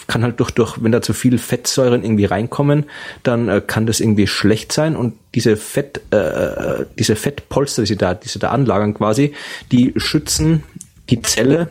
kann 0.08 0.24
halt 0.24 0.40
durch, 0.40 0.52
durch, 0.52 0.82
wenn 0.84 0.92
da 0.92 1.02
zu 1.02 1.14
viel 1.14 1.38
Fettsäuren 1.38 2.04
irgendwie 2.04 2.26
reinkommen, 2.26 2.86
dann 3.24 3.50
äh, 3.50 3.62
kann 3.66 3.88
das 3.88 4.00
irgendwie 4.00 4.28
schlecht 4.28 4.72
sein 4.72 4.96
und 4.96 5.16
diese 5.34 5.58
Fett, 5.58 6.02
äh, 6.12 6.18
äh 6.18 6.86
diese 6.98 7.16
Fettpolster, 7.16 7.82
die 7.82 7.88
sie 7.88 7.98
da, 7.98 8.14
die 8.14 8.30
sie 8.30 8.40
da 8.40 8.50
anlagern 8.50 8.94
quasi, 8.94 9.34
die 9.72 9.94
schützen 9.98 10.64
die 11.10 11.22
Zelle 11.22 11.70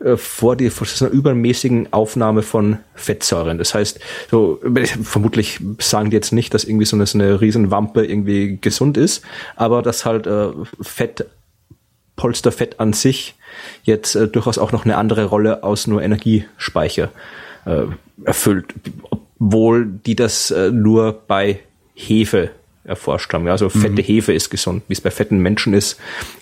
äh, 0.00 0.16
vor, 0.16 0.56
die, 0.56 0.70
vor 0.70 0.86
einer 1.00 1.10
übermäßigen 1.10 1.92
Aufnahme 1.92 2.42
von 2.42 2.78
Fettsäuren. 2.94 3.58
Das 3.58 3.74
heißt, 3.74 4.00
so 4.30 4.60
vermutlich 5.02 5.60
sagen 5.78 6.10
die 6.10 6.16
jetzt 6.16 6.32
nicht, 6.32 6.52
dass 6.52 6.64
irgendwie 6.64 6.86
so 6.86 6.96
eine, 6.96 7.06
so 7.06 7.18
eine 7.18 7.40
Riesenwampe 7.40 8.04
irgendwie 8.04 8.58
gesund 8.60 8.96
ist, 8.96 9.22
aber 9.56 9.82
dass 9.82 10.04
halt 10.04 10.26
äh, 10.26 10.48
Fett, 10.80 11.26
Polsterfett 12.18 12.78
an 12.80 12.92
sich 12.92 13.34
jetzt 13.84 14.14
äh, 14.14 14.28
durchaus 14.28 14.58
auch 14.58 14.72
noch 14.72 14.84
eine 14.84 14.98
andere 14.98 15.24
Rolle 15.24 15.62
aus 15.62 15.86
nur 15.86 16.02
Energiespeicher 16.02 17.10
äh, 17.64 17.84
erfüllt, 18.24 18.74
obwohl 19.38 19.86
die 19.86 20.16
das 20.16 20.50
äh, 20.50 20.70
nur 20.70 21.22
bei 21.26 21.60
Hefe 21.94 22.50
erforscht 22.84 23.32
haben. 23.32 23.46
Ja, 23.46 23.52
also 23.52 23.68
fette 23.68 24.02
mhm. 24.02 24.06
Hefe 24.06 24.32
ist 24.32 24.50
gesund. 24.50 24.82
Wie 24.88 24.94
es 24.94 25.00
bei 25.00 25.10
fetten 25.10 25.38
Menschen 25.38 25.72
ist, 25.74 25.98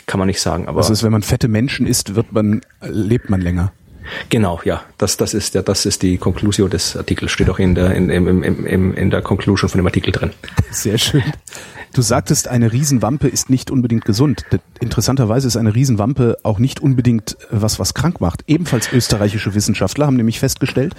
kann 0.06 0.18
man 0.18 0.26
nicht 0.26 0.40
sagen. 0.40 0.66
Aber 0.66 0.80
das 0.80 0.90
ist, 0.90 1.02
wenn 1.02 1.12
man 1.12 1.22
fette 1.22 1.48
Menschen 1.48 1.86
isst, 1.86 2.14
wird 2.14 2.32
man, 2.32 2.62
lebt 2.80 3.30
man 3.30 3.40
länger. 3.40 3.72
Genau, 4.28 4.60
ja, 4.64 4.82
das, 4.98 5.16
das 5.16 5.34
ist 5.34 5.54
ja, 5.54 5.62
das 5.62 5.86
ist 5.86 6.02
die 6.02 6.18
Conclusio 6.18 6.68
des 6.68 6.96
Artikels, 6.96 7.32
steht 7.32 7.50
auch 7.50 7.58
in 7.58 7.74
der, 7.74 7.94
in, 7.94 8.10
in, 8.10 8.42
in, 8.42 8.94
in 8.94 9.10
der 9.10 9.22
Conclusion 9.22 9.68
von 9.68 9.78
dem 9.78 9.86
Artikel 9.86 10.12
drin. 10.12 10.30
Sehr 10.70 10.98
schön. 10.98 11.22
Du 11.92 12.02
sagtest, 12.02 12.48
eine 12.48 12.72
Riesenwampe 12.72 13.26
ist 13.28 13.48
nicht 13.48 13.70
unbedingt 13.70 14.04
gesund. 14.04 14.44
Interessanterweise 14.80 15.46
ist 15.46 15.56
eine 15.56 15.74
Riesenwampe 15.74 16.36
auch 16.42 16.58
nicht 16.58 16.80
unbedingt 16.80 17.38
was, 17.50 17.78
was 17.78 17.94
krank 17.94 18.20
macht. 18.20 18.44
Ebenfalls 18.46 18.92
österreichische 18.92 19.54
Wissenschaftler 19.54 20.06
haben 20.06 20.16
nämlich 20.16 20.38
festgestellt, 20.38 20.94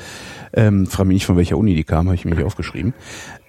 ähm, 0.54 0.88
frage 0.88 1.10
mich 1.10 1.16
nicht, 1.16 1.26
von 1.26 1.38
welcher 1.38 1.58
Uni 1.58 1.76
die 1.76 1.84
kam, 1.84 2.08
habe 2.08 2.16
ich 2.16 2.26
mir 2.26 2.36
hier 2.36 2.48
aufgeschrieben, 2.48 2.94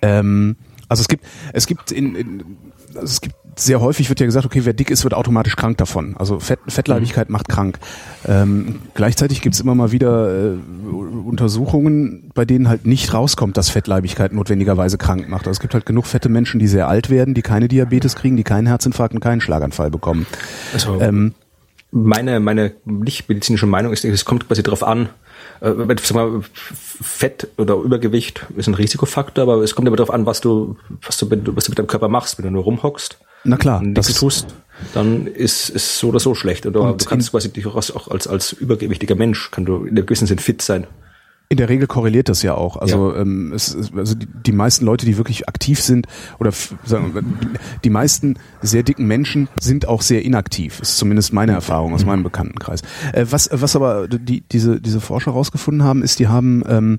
ähm, 0.03 0.57
also 0.88 1.03
es 1.03 1.09
gibt, 1.09 1.25
es 1.53 1.66
gibt 1.66 1.92
in, 1.92 2.14
in 2.14 2.57
also 2.94 3.05
es 3.07 3.21
gibt 3.21 3.37
sehr 3.61 3.81
häufig 3.81 4.09
wird 4.09 4.21
ja 4.21 4.27
gesagt, 4.27 4.47
okay, 4.47 4.64
wer 4.64 4.73
dick 4.73 4.90
ist, 4.90 5.05
wird 5.05 5.14
automatisch 5.14 5.57
krank 5.57 5.79
davon. 5.79 6.16
Also 6.16 6.40
Fett, 6.40 6.61
Fettleibigkeit 6.68 7.29
mhm. 7.29 7.33
macht 7.33 7.49
krank. 7.49 7.79
Ähm, 8.27 8.81
gleichzeitig 8.94 9.40
gibt's 9.40 9.61
immer 9.61 9.75
mal 9.75 9.92
wieder 9.92 10.55
äh, 10.55 10.57
Untersuchungen, 11.27 12.31
bei 12.35 12.44
denen 12.44 12.68
halt 12.68 12.87
nicht 12.87 13.12
rauskommt, 13.12 13.57
dass 13.57 13.71
Fettleibigkeit 13.71 14.33
notwendigerweise 14.33 14.99
krank 14.99 15.29
macht. 15.29 15.47
Also 15.47 15.53
es 15.53 15.61
gibt 15.61 15.75
halt 15.75 15.87
genug 15.87 16.07
fette 16.07 16.29
Menschen, 16.29 16.61
die 16.61 16.68
sehr 16.68 16.88
alt 16.88 17.11
werden, 17.11 17.35
die 17.35 17.42
keine 17.42 17.68
Diabetes 17.68 18.16
kriegen, 18.16 18.37
die 18.37 18.44
keinen 18.44 18.66
Herzinfarkt 18.66 19.14
und 19.14 19.21
keinen 19.21 19.40
Schlaganfall 19.40 19.90
bekommen. 19.90 20.27
Also, 20.73 21.01
ähm, 21.01 21.35
meine, 21.90 22.40
meine 22.40 22.73
nicht 22.85 23.29
medizinische 23.29 23.66
Meinung 23.66 23.92
ist, 23.92 24.05
es 24.05 24.25
kommt 24.25 24.47
quasi 24.47 24.62
darauf 24.62 24.83
an, 24.83 25.09
äh, 25.61 25.73
sag 26.03 26.14
mal, 26.14 26.42
Fett 26.53 27.49
oder 27.57 27.77
Übergewicht 27.77 28.47
ist 28.57 28.68
ein 28.68 28.75
Risikofaktor, 28.75 29.42
aber 29.42 29.62
es 29.62 29.75
kommt 29.75 29.88
immer 29.88 29.97
darauf 29.97 30.12
an, 30.12 30.27
was 30.27 30.40
du, 30.40 30.77
was 31.03 31.18
du, 31.18 31.29
was 31.31 31.64
du 31.64 31.71
mit 31.71 31.79
deinem 31.79 31.87
Körper 31.87 32.09
machst, 32.09 32.38
wenn 32.38 32.44
du 32.44 32.51
nur 32.51 32.64
rumhockst. 32.64 33.18
Na 33.49 33.57
klar, 33.57 33.83
das 33.85 34.13
tust. 34.15 34.47
dann 34.95 35.27
ist 35.27 35.71
es 35.71 35.99
so 35.99 36.09
oder 36.09 36.21
so 36.21 36.35
schlecht. 36.35 36.67
Oder 36.67 36.83
und 36.83 37.03
du 37.03 37.05
kannst 37.07 37.31
quasi 37.31 37.53
durchaus 37.53 37.91
auch 37.91 38.09
als, 38.09 38.27
als 38.27 38.53
übergewichtiger 38.53 39.15
Mensch, 39.15 39.51
kann 39.51 39.65
du 39.65 39.85
in 39.85 39.97
einem 39.97 40.07
gewissen 40.07 40.27
Sinn 40.27 40.39
fit 40.39 40.63
sein. 40.63 40.87
In 41.51 41.57
der 41.57 41.71
Regel 41.71 41.87
korreliert 41.87 42.29
das 42.29 42.43
ja 42.43 42.55
auch. 42.55 42.77
Also, 42.77 43.15
ja. 43.15 43.23
ähm, 43.23 43.55
es, 43.55 43.75
also 43.97 44.15
die, 44.15 44.27
die 44.27 44.53
meisten 44.53 44.85
Leute, 44.85 45.07
die 45.07 45.17
wirklich 45.17 45.49
aktiv 45.49 45.81
sind, 45.81 46.07
oder 46.39 46.53
sagen 46.85 47.15
wir, 47.15 47.23
die 47.83 47.89
meisten 47.89 48.39
sehr 48.61 48.83
dicken 48.83 49.07
Menschen 49.07 49.49
sind 49.59 49.89
auch 49.89 50.03
sehr 50.03 50.23
inaktiv. 50.27 50.81
Ist 50.81 50.99
zumindest 50.99 51.33
meine 51.33 51.53
Erfahrung 51.53 51.95
aus 51.95 52.05
meinem 52.05 52.23
Bekanntenkreis. 52.23 52.83
Äh, 53.15 53.25
was, 53.31 53.49
was 53.51 53.75
aber 53.77 54.09
die, 54.09 54.43
diese, 54.43 54.79
diese 54.79 55.01
Forscher 55.01 55.33
herausgefunden 55.33 55.85
haben, 55.85 56.03
ist, 56.03 56.19
die 56.19 56.29
haben 56.29 56.65
ähm, 56.69 56.99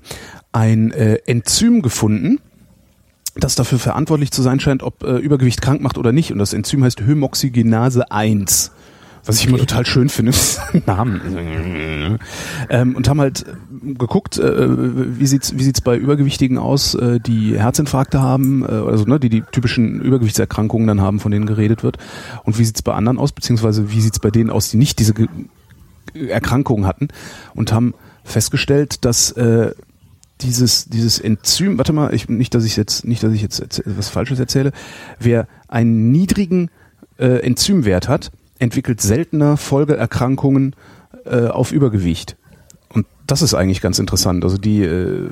ein 0.50 0.90
äh, 0.90 1.20
Enzym 1.26 1.80
gefunden, 1.80 2.40
das 3.36 3.54
dafür 3.54 3.78
verantwortlich 3.78 4.30
zu 4.30 4.42
sein 4.42 4.60
scheint, 4.60 4.82
ob 4.82 5.02
äh, 5.02 5.16
Übergewicht 5.16 5.62
krank 5.62 5.80
macht 5.80 5.98
oder 5.98 6.12
nicht. 6.12 6.32
Und 6.32 6.38
das 6.38 6.52
Enzym 6.52 6.84
heißt 6.84 7.00
Hymoxygenase 7.00 8.10
1 8.10 8.72
was 9.24 9.40
ich 9.40 9.46
immer 9.46 9.58
total 9.58 9.84
schön 9.86 10.08
finde, 10.08 10.32
Namen. 10.86 12.18
ähm, 12.68 12.96
und 12.96 13.08
haben 13.08 13.20
halt 13.20 13.44
geguckt, 13.82 14.38
äh, 14.38 15.18
wie 15.18 15.26
sieht's 15.26 15.56
wie 15.58 15.62
sieht's 15.62 15.80
bei 15.80 15.96
Übergewichtigen 15.96 16.58
aus, 16.58 16.94
äh, 16.94 17.20
die 17.20 17.58
Herzinfarkte 17.58 18.20
haben, 18.20 18.62
äh, 18.62 18.66
also 18.68 19.04
ne, 19.04 19.20
die 19.20 19.28
die 19.28 19.42
typischen 19.42 20.00
Übergewichtserkrankungen 20.00 20.86
dann 20.86 21.00
haben, 21.00 21.20
von 21.20 21.32
denen 21.32 21.46
geredet 21.46 21.82
wird, 21.82 21.98
und 22.44 22.58
wie 22.58 22.64
sieht's 22.64 22.82
bei 22.82 22.94
anderen 22.94 23.18
aus, 23.18 23.32
beziehungsweise 23.32 23.90
wie 23.92 24.00
sieht's 24.00 24.20
bei 24.20 24.30
denen 24.30 24.50
aus, 24.50 24.70
die 24.70 24.76
nicht 24.76 24.98
diese 24.98 25.14
Ge 25.14 25.28
Erkrankungen 26.12 26.86
hatten, 26.86 27.08
und 27.54 27.72
haben 27.72 27.94
festgestellt, 28.24 29.04
dass 29.04 29.30
äh, 29.32 29.72
dieses 30.42 30.86
dieses 30.86 31.18
Enzym, 31.18 31.78
warte 31.78 31.92
mal, 31.92 32.14
ich, 32.14 32.28
nicht, 32.28 32.54
dass 32.54 32.64
ich 32.64 32.76
jetzt 32.76 33.04
nicht, 33.04 33.22
dass 33.22 33.32
ich 33.32 33.42
jetzt 33.42 33.82
was 33.84 34.08
Falsches 34.08 34.38
erzähle, 34.38 34.72
wer 35.18 35.46
einen 35.68 36.10
niedrigen 36.10 36.70
äh, 37.18 37.40
Enzymwert 37.40 38.08
hat, 38.08 38.30
entwickelt 38.58 39.00
seltener 39.00 39.56
Folgeerkrankungen 39.56 40.74
äh, 41.24 41.46
auf 41.46 41.72
Übergewicht. 41.72 42.36
Und 42.92 43.06
das 43.26 43.40
ist 43.40 43.54
eigentlich 43.54 43.80
ganz 43.80 44.00
interessant. 44.00 44.42
Also 44.42 44.58
die 44.58 44.82
äh, 44.82 45.28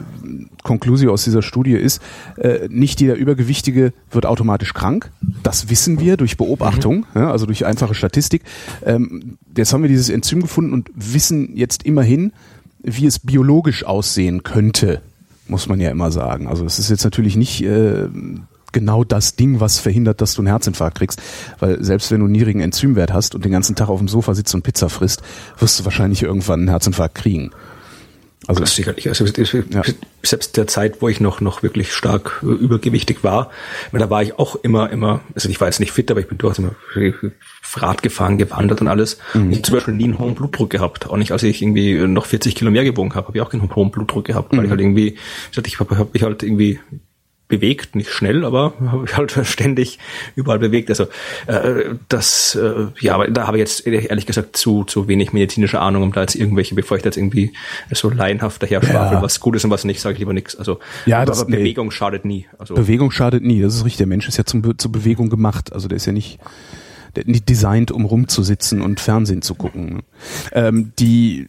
Konklusion 0.63 1.11
aus 1.11 1.25
dieser 1.25 1.43
Studie 1.43 1.73
ist, 1.73 2.01
äh, 2.37 2.69
nicht 2.69 3.01
jeder 3.01 3.17
Übergewichtige 3.17 3.93
wird 4.11 4.27
automatisch 4.27 4.75
krank. 4.75 5.11
Das 5.43 5.69
wissen 5.69 5.99
wir 5.99 6.17
durch 6.17 6.37
Beobachtung, 6.37 7.07
mhm. 7.15 7.21
ja, 7.21 7.31
also 7.33 7.47
durch 7.47 7.67
einfache 7.67 7.95
Statistik. 7.95 8.43
Ähm, 8.85 9.39
jetzt 9.57 9.73
haben 9.73 9.83
wir 9.83 9.89
dieses 9.89 10.09
Enzym 10.09 10.41
gefunden 10.41 10.73
und 10.73 10.91
wissen 10.95 11.57
jetzt 11.57 11.83
immerhin, 11.83 12.33
wie 12.81 13.07
es 13.07 13.19
biologisch 13.19 13.85
aussehen 13.85 14.43
könnte, 14.43 15.01
muss 15.47 15.69
man 15.69 15.81
ja 15.81 15.91
immer 15.91 16.11
sagen. 16.11 16.47
Also 16.47 16.65
es 16.65 16.79
ist 16.79 16.91
jetzt 16.91 17.05
natürlich 17.05 17.37
nicht 17.37 17.63
äh, 17.63 18.09
genau 18.73 19.05
das 19.05 19.37
Ding, 19.37 19.61
was 19.61 19.79
verhindert, 19.79 20.21
dass 20.21 20.35
du 20.35 20.43
einen 20.43 20.49
Herzinfarkt 20.49 20.99
kriegst. 20.99 21.21
Weil 21.59 21.83
selbst 21.83 22.11
wenn 22.11 22.21
du 22.21 22.27
einen 22.27 22.33
niedrigen 22.33 22.61
Enzymwert 22.61 23.13
hast 23.13 23.35
und 23.35 23.45
den 23.45 23.53
ganzen 23.53 23.77
Tag 23.77 23.89
auf 23.89 23.99
dem 23.99 24.09
Sofa 24.09 24.35
sitzt 24.35 24.55
und 24.55 24.63
Pizza 24.63 24.89
frisst, 24.89 25.23
wirst 25.59 25.81
du 25.81 25.85
wahrscheinlich 25.85 26.23
irgendwann 26.23 26.61
einen 26.61 26.69
Herzinfarkt 26.69 27.15
kriegen. 27.15 27.51
Also 28.49 28.61
das 28.61 28.75
sicherlich. 28.75 29.09
Also 29.09 29.27
ja. 29.27 29.83
selbst 30.23 30.57
der 30.57 30.67
Zeit, 30.67 31.03
wo 31.03 31.09
ich 31.09 31.21
noch 31.21 31.43
noch 31.43 31.63
wirklich 31.63 31.93
stark 31.93 32.43
übergewichtig 32.43 33.23
war, 33.23 33.51
da 33.93 34.09
war 34.09 34.23
ich 34.23 34.39
auch 34.39 34.57
immer 34.57 34.89
immer. 34.91 35.21
Also 35.35 35.51
ich 35.51 35.61
war 35.61 35.69
jetzt 35.69 35.81
nicht 35.81 35.93
fit, 35.93 36.11
aber 36.11 36.21
ich 36.21 36.29
bin 36.29 36.39
durchaus 36.39 36.59
immer 36.59 36.75
Rad 37.75 38.03
gefahren, 38.03 38.39
gewandert 38.39 38.81
und 38.81 38.89
alles. 38.89 39.19
Mhm. 39.35 39.51
Ich 39.51 39.59
habe 39.59 39.63
zum 39.63 39.75
Beispiel 39.75 39.95
nie 39.95 40.05
einen 40.05 40.19
hohen 40.19 40.35
Blutdruck 40.35 40.71
gehabt. 40.71 41.11
Auch 41.11 41.19
nicht, 41.19 41.31
als 41.33 41.43
ich 41.43 41.61
irgendwie 41.61 41.95
noch 42.07 42.25
40 42.25 42.55
Kilo 42.55 42.71
mehr 42.71 42.85
gewogen 42.85 43.15
habe, 43.15 43.27
habe 43.27 43.37
ich 43.37 43.43
auch 43.43 43.51
keinen 43.51 43.75
hohen 43.75 43.91
Blutdruck 43.91 44.25
gehabt, 44.25 44.53
weil 44.53 44.61
mhm. 44.61 44.65
ich 44.65 44.71
halt 44.71 44.81
irgendwie, 44.81 45.19
ich 45.53 45.79
habe 45.79 45.99
hab 45.99 46.15
mich 46.15 46.23
halt 46.23 46.43
irgendwie 46.43 46.81
bewegt, 47.49 47.97
nicht 47.97 48.11
schnell, 48.11 48.45
aber 48.45 48.75
habe 48.93 49.05
ich 49.07 49.17
halt 49.17 49.47
ständig 49.47 49.99
überall 50.37 50.59
bewegt. 50.59 50.91
Also 50.91 51.05
äh, 51.47 51.95
das, 52.09 52.55
äh, 52.55 52.87
ja, 53.01 53.15
aber 53.15 53.29
da 53.29 53.47
habe 53.47 53.57
ich 53.57 53.61
jetzt 53.61 53.87
ehrlich 53.87 54.27
gesagt 54.27 54.57
zu 54.57 54.85
zu 54.85 55.09
wenig 55.09 55.33
medizinische 55.33 55.81
Ahnung, 55.81 56.03
um 56.03 56.13
da 56.13 56.21
jetzt 56.21 56.37
irgendwelche, 56.37 56.75
bevor 56.75 56.97
ich 56.97 57.03
da 57.03 57.09
jetzt 57.09 57.17
irgendwie 57.17 57.53
so 57.91 58.11
laienhaft 58.11 58.63
daher 58.63 58.83
ja. 58.83 59.23
was 59.23 59.41
gut 59.41 59.57
ist 59.57 59.65
und 59.65 59.71
was 59.71 59.85
nicht, 59.85 60.01
sage 60.01 60.15
ich 60.15 60.19
lieber 60.19 60.33
nichts. 60.33 60.57
Also 60.57 60.79
ja, 61.07 61.25
das, 61.25 61.41
aber 61.41 61.51
Bewegung 61.51 61.89
nee. 61.89 61.93
schadet 61.93 62.25
nie. 62.25 62.47
Also 62.59 62.75
Bewegung 62.75 63.11
schadet 63.11 63.43
nie, 63.43 63.63
das 63.63 63.75
ist 63.75 63.85
richtig. 63.85 63.99
Der 63.99 64.07
Mensch 64.07 64.29
ist 64.29 64.37
ja 64.37 64.45
zum, 64.45 64.79
zur 64.79 64.93
Bewegung 64.93 65.31
gemacht. 65.31 65.73
Also 65.73 65.89
der 65.89 65.97
ist 65.97 66.07
ja 66.07 66.13
nicht 66.13 66.39
nicht 67.27 67.49
designt, 67.49 67.91
um 67.91 68.05
rumzusitzen 68.05 68.83
und 68.83 69.01
Fernsehen 69.01 69.43
zu 69.43 69.55
gucken. 69.55 70.03
Ähm, 70.53 70.93
die 70.99 71.47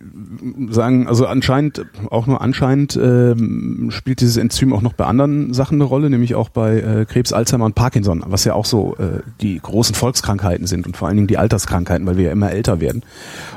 sagen, 0.69 1.07
also 1.07 1.25
anscheinend, 1.25 1.85
auch 2.09 2.27
nur 2.27 2.41
anscheinend, 2.41 2.95
ähm, 3.01 3.89
spielt 3.91 4.21
dieses 4.21 4.37
Enzym 4.37 4.73
auch 4.73 4.81
noch 4.81 4.93
bei 4.93 5.05
anderen 5.05 5.53
Sachen 5.53 5.75
eine 5.75 5.83
Rolle, 5.83 6.09
nämlich 6.09 6.35
auch 6.35 6.49
bei 6.49 6.79
äh, 6.79 7.05
Krebs, 7.05 7.33
Alzheimer 7.33 7.65
und 7.65 7.75
Parkinson, 7.75 8.23
was 8.27 8.45
ja 8.45 8.53
auch 8.53 8.65
so 8.65 8.95
äh, 8.97 9.21
die 9.41 9.59
großen 9.59 9.95
Volkskrankheiten 9.95 10.67
sind 10.67 10.85
und 10.85 10.97
vor 10.97 11.07
allen 11.07 11.17
Dingen 11.17 11.27
die 11.27 11.37
Alterskrankheiten, 11.37 12.05
weil 12.07 12.17
wir 12.17 12.25
ja 12.25 12.31
immer 12.31 12.51
älter 12.51 12.79
werden. 12.79 13.03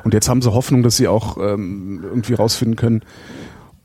Und 0.05 0.14
jetzt 0.14 0.29
haben 0.29 0.42
sie 0.42 0.53
Hoffnung, 0.53 0.83
dass 0.83 0.96
sie 0.96 1.09
auch 1.09 1.38
ähm, 1.38 2.01
irgendwie 2.03 2.35
rausfinden 2.35 2.77
können, 2.77 3.03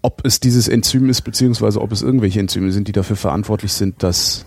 ob 0.01 0.25
es 0.25 0.39
dieses 0.39 0.67
Enzym 0.67 1.09
ist, 1.09 1.21
beziehungsweise 1.21 1.81
ob 1.81 1.91
es 1.91 2.01
irgendwelche 2.01 2.39
Enzyme 2.39 2.71
sind, 2.71 2.87
die 2.87 2.91
dafür 2.91 3.15
verantwortlich 3.15 3.73
sind, 3.73 4.03
dass 4.03 4.45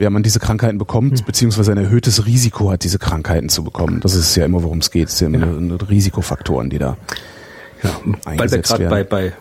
wer 0.00 0.10
man 0.10 0.22
diese 0.22 0.40
Krankheiten 0.40 0.78
bekommt, 0.78 1.20
hm. 1.20 1.26
beziehungsweise 1.26 1.72
ein 1.72 1.78
erhöhtes 1.78 2.26
Risiko 2.26 2.70
hat, 2.70 2.84
diese 2.84 2.98
Krankheiten 2.98 3.50
zu 3.50 3.62
bekommen. 3.62 4.00
Das 4.00 4.14
ist 4.14 4.34
ja 4.34 4.46
immer, 4.46 4.62
worum 4.62 4.78
es 4.78 4.90
geht. 4.90 5.08
Es 5.08 5.18
sind 5.18 5.34
ja. 5.34 5.76
Risikofaktoren, 5.88 6.70
die 6.70 6.78
da 6.78 6.96
ja, 7.82 7.90
Weil 8.24 8.50
wir 8.50 8.58
gerade 8.58 8.88
bei, 8.88 9.04
bei 9.04 9.32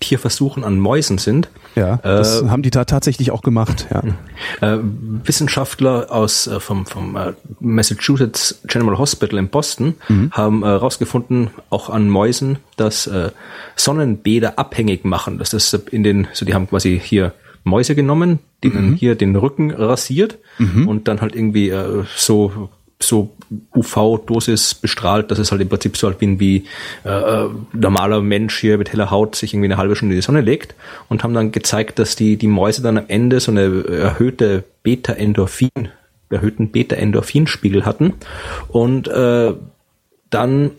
Tierversuchen 0.00 0.64
an 0.64 0.78
Mäusen 0.78 1.18
sind. 1.18 1.48
Ja, 1.74 1.96
das 1.96 2.42
äh, 2.42 2.48
haben 2.48 2.62
die 2.62 2.70
da 2.70 2.84
tatsächlich 2.84 3.30
auch 3.30 3.42
gemacht. 3.42 3.86
Ja. 3.90 4.74
Äh, 4.74 4.78
Wissenschaftler 5.24 6.10
aus 6.10 6.46
äh, 6.46 6.60
vom, 6.60 6.86
vom 6.86 7.16
äh, 7.16 7.32
Massachusetts 7.60 8.60
General 8.66 8.98
Hospital 8.98 9.38
in 9.38 9.48
Boston 9.48 9.94
mhm. 10.08 10.30
haben 10.32 10.64
herausgefunden, 10.64 11.48
äh, 11.48 11.60
auch 11.70 11.90
an 11.90 12.08
Mäusen, 12.08 12.58
dass 12.76 13.06
äh, 13.06 13.30
Sonnenbäder 13.74 14.58
abhängig 14.58 15.04
machen. 15.04 15.38
Dass 15.38 15.50
das 15.50 15.72
in 15.74 16.02
den, 16.02 16.28
so 16.32 16.46
die 16.46 16.54
haben 16.54 16.68
quasi 16.68 17.00
hier 17.02 17.32
Mäuse 17.66 17.94
genommen, 17.94 18.38
denen 18.62 18.90
mhm. 18.90 18.94
hier 18.94 19.16
den 19.16 19.34
Rücken 19.36 19.72
rasiert 19.72 20.38
mhm. 20.58 20.88
und 20.88 21.08
dann 21.08 21.20
halt 21.20 21.34
irgendwie 21.34 21.70
äh, 21.70 22.04
so 22.16 22.70
so 22.98 23.36
UV-Dosis 23.74 24.74
bestrahlt, 24.74 25.30
dass 25.30 25.38
es 25.38 25.50
halt 25.50 25.60
im 25.60 25.68
Prinzip 25.68 25.96
so 25.96 26.06
halt 26.06 26.20
wie 26.20 26.26
ein 26.26 26.40
wie, 26.40 26.64
äh, 27.04 27.08
äh, 27.10 27.50
normaler 27.74 28.22
Mensch 28.22 28.58
hier 28.58 28.78
mit 28.78 28.90
heller 28.90 29.10
Haut 29.10 29.36
sich 29.36 29.52
irgendwie 29.52 29.66
eine 29.66 29.76
halbe 29.76 29.96
Stunde 29.96 30.14
in 30.14 30.20
die 30.20 30.24
Sonne 30.24 30.40
legt 30.40 30.74
und 31.08 31.22
haben 31.22 31.34
dann 31.34 31.52
gezeigt, 31.52 31.98
dass 31.98 32.16
die, 32.16 32.36
die 32.36 32.46
Mäuse 32.46 32.82
dann 32.82 32.96
am 32.96 33.04
Ende 33.08 33.40
so 33.40 33.50
eine 33.50 33.84
erhöhte 33.84 34.64
Beta-Endorphin, 34.82 35.90
erhöhten 36.30 36.70
Beta-Endorphinspiegel 36.70 37.84
hatten 37.84 38.14
und 38.68 39.08
äh, 39.08 39.52
dann 40.30 40.70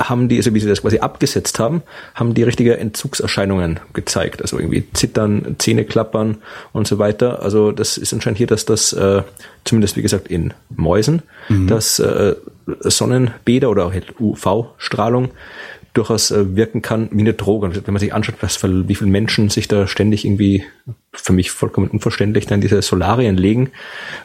haben 0.00 0.28
die, 0.28 0.36
also 0.36 0.52
wie 0.54 0.60
sie 0.60 0.68
das 0.68 0.82
quasi 0.82 0.98
abgesetzt 0.98 1.58
haben, 1.58 1.82
haben 2.14 2.34
die 2.34 2.42
richtige 2.42 2.76
Entzugserscheinungen 2.78 3.78
gezeigt. 3.92 4.42
Also 4.42 4.58
irgendwie 4.58 4.84
Zittern, 4.92 5.54
Zähne 5.58 5.84
klappern 5.84 6.38
und 6.72 6.88
so 6.88 6.98
weiter. 6.98 7.42
Also 7.42 7.70
das 7.70 7.96
ist 7.96 8.12
anscheinend 8.12 8.38
hier, 8.38 8.48
dass 8.48 8.64
das, 8.64 8.92
äh, 8.92 9.22
zumindest 9.64 9.96
wie 9.96 10.02
gesagt 10.02 10.28
in 10.28 10.52
Mäusen, 10.74 11.22
mhm. 11.48 11.68
dass 11.68 12.00
äh, 12.00 12.34
Sonnenbäder 12.80 13.70
oder 13.70 13.86
auch 13.86 13.92
halt 13.92 14.18
UV-Strahlung 14.18 15.30
durchaus 15.92 16.32
äh, 16.32 16.56
wirken 16.56 16.82
kann 16.82 17.08
wie 17.12 17.20
eine 17.20 17.34
Droge. 17.34 17.66
Und 17.66 17.86
wenn 17.86 17.94
man 17.94 18.00
sich 18.00 18.12
anschaut, 18.12 18.36
was 18.40 18.56
für, 18.56 18.88
wie 18.88 18.96
viele 18.96 19.10
Menschen 19.10 19.48
sich 19.48 19.68
da 19.68 19.86
ständig 19.86 20.24
irgendwie, 20.24 20.64
für 21.12 21.32
mich 21.32 21.52
vollkommen 21.52 21.88
unverständlich, 21.88 22.46
dann 22.46 22.60
diese 22.60 22.82
Solarien 22.82 23.36
legen 23.36 23.70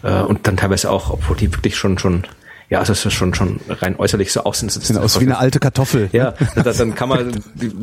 äh, 0.02 0.22
und 0.22 0.48
dann 0.48 0.58
teilweise 0.58 0.90
auch, 0.90 1.12
obwohl 1.12 1.38
die 1.38 1.54
wirklich 1.54 1.76
schon 1.76 2.00
schon 2.00 2.24
ja, 2.70 2.80
also 2.80 2.94
es 2.94 3.04
ist 3.04 3.14
schon, 3.14 3.34
schon 3.34 3.60
rein 3.68 3.96
äußerlich 3.98 4.32
so 4.32 4.44
aussehen. 4.44 4.70
Sieht 4.70 4.96
aus 4.98 5.20
wie 5.20 5.26
eine 5.26 5.40
alte 5.40 5.60
Kartoffel. 5.60 6.10
Ja, 6.12 6.36
das, 6.56 6.78
dann 6.78 6.94
kann 6.94 7.10
man, 7.10 7.32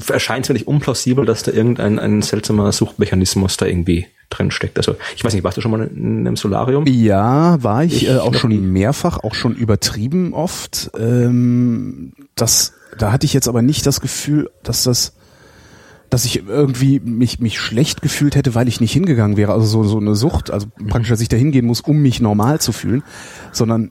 erscheint 0.08 0.44
es 0.44 0.48
mir 0.48 0.54
nicht 0.54 0.68
unplausibel, 0.68 1.24
dass 1.24 1.42
da 1.42 1.50
irgendein 1.50 1.98
ein 1.98 2.22
seltsamer 2.22 2.70
Suchtmechanismus 2.70 3.56
da 3.56 3.66
irgendwie 3.66 4.06
drin 4.30 4.52
steckt. 4.52 4.78
Also 4.78 4.96
ich 5.16 5.24
weiß 5.24 5.34
nicht, 5.34 5.42
warst 5.42 5.56
du 5.56 5.60
schon 5.60 5.72
mal 5.72 5.86
in 5.88 6.20
einem 6.20 6.36
Solarium? 6.36 6.86
Ja, 6.86 7.62
war 7.62 7.82
ich, 7.82 8.04
ich 8.04 8.08
äh, 8.08 8.18
auch 8.18 8.34
schon 8.34 8.50
nie. 8.50 8.58
mehrfach, 8.58 9.18
auch 9.18 9.34
schon 9.34 9.56
übertrieben 9.56 10.32
oft. 10.34 10.90
Ähm, 10.96 12.12
das, 12.36 12.74
da 12.96 13.10
hatte 13.10 13.26
ich 13.26 13.32
jetzt 13.32 13.48
aber 13.48 13.62
nicht 13.62 13.86
das 13.86 14.00
Gefühl, 14.00 14.50
dass 14.62 14.84
das 14.84 15.14
dass 16.08 16.24
ich 16.24 16.46
irgendwie 16.46 17.00
mich, 17.00 17.40
mich 17.40 17.58
schlecht 17.58 18.00
gefühlt 18.00 18.36
hätte, 18.36 18.54
weil 18.54 18.68
ich 18.68 18.80
nicht 18.80 18.92
hingegangen 18.92 19.36
wäre. 19.36 19.52
Also 19.52 19.66
so, 19.66 19.82
so 19.82 19.98
eine 19.98 20.14
Sucht, 20.14 20.52
also 20.52 20.68
praktisch, 20.88 21.08
dass 21.08 21.20
ich 21.20 21.28
da 21.28 21.36
hingehen 21.36 21.66
muss, 21.66 21.80
um 21.80 21.96
mich 21.96 22.20
normal 22.20 22.60
zu 22.60 22.70
fühlen, 22.70 23.02
sondern 23.50 23.90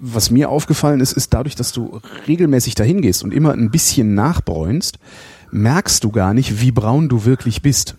was 0.00 0.30
mir 0.30 0.48
aufgefallen 0.48 1.00
ist, 1.00 1.12
ist 1.12 1.32
dadurch, 1.34 1.54
dass 1.54 1.72
du 1.72 2.00
regelmäßig 2.26 2.74
dahin 2.74 3.02
gehst 3.02 3.22
und 3.22 3.32
immer 3.32 3.52
ein 3.52 3.70
bisschen 3.70 4.14
nachbräunst, 4.14 4.98
merkst 5.50 6.02
du 6.04 6.10
gar 6.10 6.34
nicht, 6.34 6.60
wie 6.60 6.72
braun 6.72 7.08
du 7.08 7.24
wirklich 7.24 7.62
bist. 7.62 7.96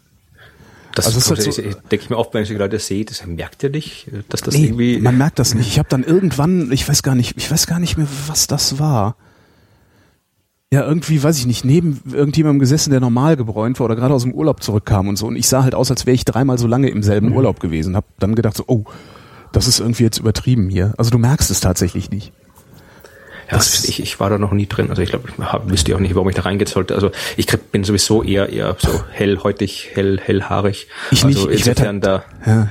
Das 0.95 1.05
also 1.05 1.19
das 1.19 1.29
halt 1.29 1.53
so, 1.53 1.61
denke 1.61 2.03
ich 2.03 2.09
mir 2.09 2.17
oft, 2.17 2.33
wenn 2.33 2.43
ich 2.43 2.49
Leute 2.49 2.79
sehe, 2.79 3.05
das 3.05 3.25
merkt 3.25 3.63
ihr 3.63 3.69
nicht, 3.69 4.07
dass 4.29 4.41
das 4.41 4.55
nee, 4.55 4.65
irgendwie. 4.65 4.99
Man 4.99 5.17
merkt 5.17 5.39
das 5.39 5.53
nicht. 5.53 5.67
Ich 5.67 5.79
habe 5.79 5.87
dann 5.89 6.03
irgendwann, 6.03 6.71
ich 6.71 6.87
weiß 6.87 7.01
gar 7.03 7.15
nicht, 7.15 7.37
ich 7.37 7.49
weiß 7.49 7.67
gar 7.67 7.79
nicht 7.79 7.97
mehr, 7.97 8.07
was 8.27 8.47
das 8.47 8.77
war. 8.77 9.15
Ja, 10.73 10.85
irgendwie, 10.85 11.21
weiß 11.21 11.37
ich 11.37 11.45
nicht, 11.45 11.65
neben 11.65 12.01
irgendjemandem 12.11 12.59
gesessen, 12.59 12.91
der 12.91 13.01
normal 13.01 13.35
gebräunt 13.35 13.79
war 13.79 13.85
oder 13.85 13.95
gerade 13.95 14.13
aus 14.13 14.23
dem 14.23 14.33
Urlaub 14.33 14.63
zurückkam 14.63 15.07
und 15.07 15.17
so. 15.17 15.27
Und 15.27 15.35
ich 15.35 15.47
sah 15.47 15.63
halt 15.63 15.75
aus, 15.75 15.91
als 15.91 16.05
wäre 16.05 16.15
ich 16.15 16.23
dreimal 16.23 16.57
so 16.57 16.67
lange 16.67 16.89
im 16.89 17.03
selben 17.03 17.29
mhm. 17.29 17.37
Urlaub 17.37 17.59
gewesen. 17.59 17.95
Hab 17.95 18.05
dann 18.19 18.35
gedacht 18.35 18.55
so, 18.55 18.63
oh, 18.67 18.85
das 19.51 19.67
ist 19.67 19.79
irgendwie 19.79 20.03
jetzt 20.03 20.19
übertrieben 20.19 20.69
hier. 20.69 20.93
Also 20.97 21.11
du 21.11 21.17
merkst 21.17 21.51
es 21.51 21.59
tatsächlich 21.59 22.09
nicht. 22.09 22.31
Ja, 23.51 23.57
das 23.57 23.83
ich, 23.83 24.01
ich 24.01 24.19
war 24.19 24.29
da 24.29 24.37
noch 24.37 24.53
nie 24.53 24.65
drin. 24.65 24.89
Also 24.89 25.01
ich 25.01 25.09
glaube, 25.09 25.27
ich 25.27 25.69
wüsste 25.69 25.93
auch 25.95 25.99
nicht, 25.99 26.15
warum 26.15 26.29
ich 26.29 26.35
da 26.35 26.43
reingehen 26.43 26.67
sollte. 26.67 26.95
Also 26.95 27.11
ich 27.35 27.47
bin 27.47 27.83
sowieso 27.83 28.23
eher 28.23 28.49
eher 28.49 28.77
so 28.79 29.03
hellhäutig, 29.11 29.89
hell, 29.93 30.19
hellhaarig. 30.23 30.87
Ich 31.11 31.25
also 31.25 31.47
nicht. 31.47 31.59
Ich 31.59 31.67
insofern 31.67 31.99
da 31.99 32.23
ja. 32.45 32.69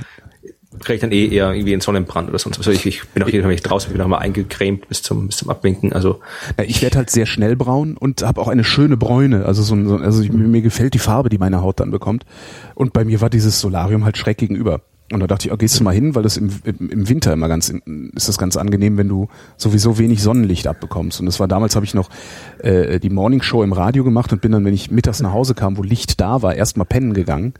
kriege 0.79 0.95
ich 0.95 1.01
dann 1.01 1.11
eh 1.11 1.27
eher 1.27 1.53
irgendwie 1.53 1.73
einen 1.73 1.81
Sonnenbrand 1.81 2.29
oder 2.29 2.39
sonst 2.39 2.57
was. 2.57 2.67
Also 2.67 2.79
ich, 2.79 2.87
ich 2.87 3.07
bin 3.09 3.21
auch 3.21 3.27
jedes 3.27 3.43
Mal, 3.43 3.49
wenn 3.49 3.55
ich 3.55 3.61
draußen 3.61 3.91
bin, 3.91 4.01
auch 4.01 4.07
mal 4.07 4.17
eingecremt 4.17 4.87
bis 4.87 5.03
zum 5.03 5.27
bis 5.27 5.37
zum 5.37 5.51
Abwinken. 5.51 5.93
Also 5.93 6.19
ja, 6.57 6.63
ich 6.63 6.81
werde 6.81 6.97
halt 6.97 7.11
sehr 7.11 7.27
schnell 7.27 7.55
braun 7.55 7.95
und 7.95 8.23
habe 8.23 8.41
auch 8.41 8.47
eine 8.47 8.63
schöne 8.63 8.97
Bräune. 8.97 9.45
Also 9.45 9.61
so, 9.61 9.75
so 9.87 9.97
also 9.97 10.23
ich, 10.23 10.31
mir 10.31 10.63
gefällt 10.63 10.95
die 10.95 10.99
Farbe, 10.99 11.29
die 11.29 11.37
meine 11.37 11.61
Haut 11.61 11.79
dann 11.79 11.91
bekommt. 11.91 12.25
Und 12.73 12.91
bei 12.91 13.05
mir 13.05 13.21
war 13.21 13.29
dieses 13.29 13.59
Solarium 13.59 14.03
halt 14.03 14.17
schräg 14.17 14.39
gegenüber. 14.39 14.81
Und 15.11 15.19
da 15.19 15.27
dachte 15.27 15.47
ich, 15.47 15.53
oh, 15.53 15.57
gehst 15.57 15.79
du 15.79 15.83
mal 15.83 15.93
hin, 15.93 16.15
weil 16.15 16.23
das 16.23 16.37
im, 16.37 16.49
im 16.63 17.09
Winter 17.09 17.33
immer 17.33 17.49
ganz 17.49 17.73
ist 18.15 18.29
das 18.29 18.37
ganz 18.37 18.55
angenehm, 18.55 18.97
wenn 18.97 19.09
du 19.09 19.27
sowieso 19.57 19.97
wenig 19.97 20.21
Sonnenlicht 20.21 20.67
abbekommst. 20.67 21.19
Und 21.19 21.25
das 21.25 21.39
war 21.39 21.47
damals 21.47 21.75
habe 21.75 21.85
ich 21.85 21.93
noch 21.93 22.09
äh, 22.59 22.99
die 22.99 23.09
Morning 23.09 23.41
Show 23.41 23.61
im 23.63 23.73
Radio 23.73 24.03
gemacht 24.03 24.31
und 24.31 24.41
bin 24.41 24.53
dann, 24.53 24.63
wenn 24.63 24.73
ich 24.73 24.89
mittags 24.89 25.21
nach 25.21 25.33
Hause 25.33 25.53
kam, 25.53 25.77
wo 25.77 25.83
Licht 25.83 26.21
da 26.21 26.41
war, 26.41 26.55
erstmal 26.55 26.85
pennen 26.85 27.13
gegangen. 27.13 27.53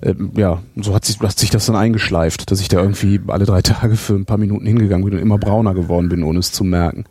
Äh, 0.00 0.14
ja, 0.36 0.60
so 0.76 0.94
hat 0.94 1.04
sich, 1.04 1.20
hat 1.20 1.38
sich 1.38 1.50
das 1.50 1.66
dann 1.66 1.76
eingeschleift, 1.76 2.50
dass 2.50 2.60
ich 2.60 2.68
da 2.68 2.80
irgendwie 2.80 3.20
alle 3.28 3.46
drei 3.46 3.62
Tage 3.62 3.96
für 3.96 4.14
ein 4.14 4.26
paar 4.26 4.38
Minuten 4.38 4.66
hingegangen 4.66 5.04
bin 5.04 5.14
und 5.14 5.20
immer 5.20 5.38
brauner 5.38 5.74
geworden 5.74 6.08
bin, 6.08 6.24
ohne 6.24 6.40
es 6.40 6.52
zu 6.52 6.64
merken. 6.64 7.04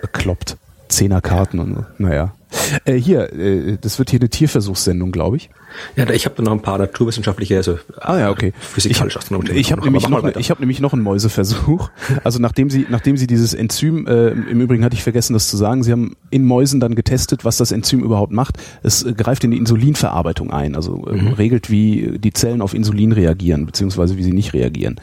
Bekloppt. 0.00 0.56
Zehnerkarten 0.88 1.58
und 1.58 1.74
so. 1.74 1.84
Naja. 1.98 2.35
Äh, 2.84 2.94
hier, 2.94 3.32
äh, 3.32 3.76
das 3.80 3.98
wird 3.98 4.10
hier 4.10 4.20
eine 4.20 4.28
Tierversuchssendung, 4.28 5.12
glaube 5.12 5.36
ich. 5.36 5.50
Ja, 5.96 6.08
ich 6.10 6.24
habe 6.24 6.36
da 6.36 6.42
noch 6.42 6.52
ein 6.52 6.62
paar 6.62 6.78
naturwissenschaftliche, 6.78 7.56
also 7.56 7.78
ah 8.00 8.18
ja, 8.18 8.30
okay. 8.30 8.52
physikalische 8.58 9.18
Astronomie. 9.18 9.50
Ich 9.50 9.72
habe 9.72 9.82
nämlich 9.82 10.08
noch, 10.08 10.24
ich 10.36 10.50
habe 10.50 10.60
nämlich 10.60 10.80
noch 10.80 10.92
einen 10.92 11.02
Mäuseversuch. 11.02 11.90
Also 12.24 12.38
nachdem 12.38 12.70
sie, 12.70 12.86
nachdem 12.88 13.16
sie 13.16 13.26
dieses 13.26 13.52
Enzym, 13.52 14.06
äh, 14.06 14.28
im 14.28 14.60
Übrigen 14.60 14.84
hatte 14.84 14.94
ich 14.94 15.02
vergessen, 15.02 15.32
das 15.32 15.48
zu 15.48 15.56
sagen, 15.56 15.82
sie 15.82 15.92
haben 15.92 16.16
in 16.30 16.44
Mäusen 16.44 16.80
dann 16.80 16.94
getestet, 16.94 17.44
was 17.44 17.56
das 17.56 17.72
Enzym 17.72 18.02
überhaupt 18.02 18.32
macht. 18.32 18.58
Es 18.82 19.02
äh, 19.02 19.12
greift 19.12 19.44
in 19.44 19.50
die 19.50 19.58
Insulinverarbeitung 19.58 20.50
ein, 20.50 20.76
also 20.76 21.04
äh, 21.06 21.16
mhm. 21.16 21.28
regelt, 21.34 21.70
wie 21.70 22.18
die 22.18 22.32
Zellen 22.32 22.62
auf 22.62 22.74
Insulin 22.74 23.12
reagieren, 23.12 23.66
beziehungsweise 23.66 24.16
wie 24.16 24.22
sie 24.22 24.32
nicht 24.32 24.54
reagieren. 24.54 25.00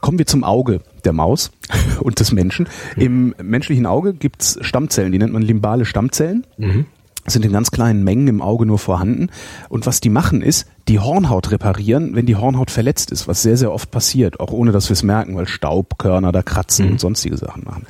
Kommen 0.00 0.18
wir 0.18 0.26
zum 0.26 0.44
Auge 0.44 0.80
der 1.04 1.12
Maus 1.12 1.50
und 2.00 2.20
des 2.20 2.32
Menschen. 2.32 2.68
Im 2.96 3.34
menschlichen 3.42 3.86
Auge 3.86 4.14
gibt's 4.14 4.58
Stammzellen, 4.60 5.12
die 5.12 5.18
nennt 5.18 5.32
man 5.32 5.42
limbale 5.42 5.84
Stammzellen. 5.84 6.46
Mhm 6.58 6.86
sind 7.26 7.44
in 7.44 7.52
ganz 7.52 7.70
kleinen 7.70 8.02
Mengen 8.02 8.26
im 8.26 8.42
Auge 8.42 8.66
nur 8.66 8.78
vorhanden. 8.78 9.30
Und 9.68 9.86
was 9.86 10.00
die 10.00 10.08
machen 10.08 10.42
ist, 10.42 10.66
die 10.88 10.98
Hornhaut 10.98 11.52
reparieren, 11.52 12.16
wenn 12.16 12.26
die 12.26 12.34
Hornhaut 12.34 12.70
verletzt 12.70 13.12
ist, 13.12 13.28
was 13.28 13.42
sehr, 13.42 13.56
sehr 13.56 13.72
oft 13.72 13.90
passiert, 13.90 14.40
auch 14.40 14.50
ohne 14.50 14.72
dass 14.72 14.88
wir 14.88 14.94
es 14.94 15.04
merken, 15.04 15.36
weil 15.36 15.46
Staubkörner 15.46 16.32
da 16.32 16.42
kratzen 16.42 16.86
mhm. 16.86 16.92
und 16.92 17.00
sonstige 17.00 17.36
Sachen 17.36 17.64
machen. 17.64 17.86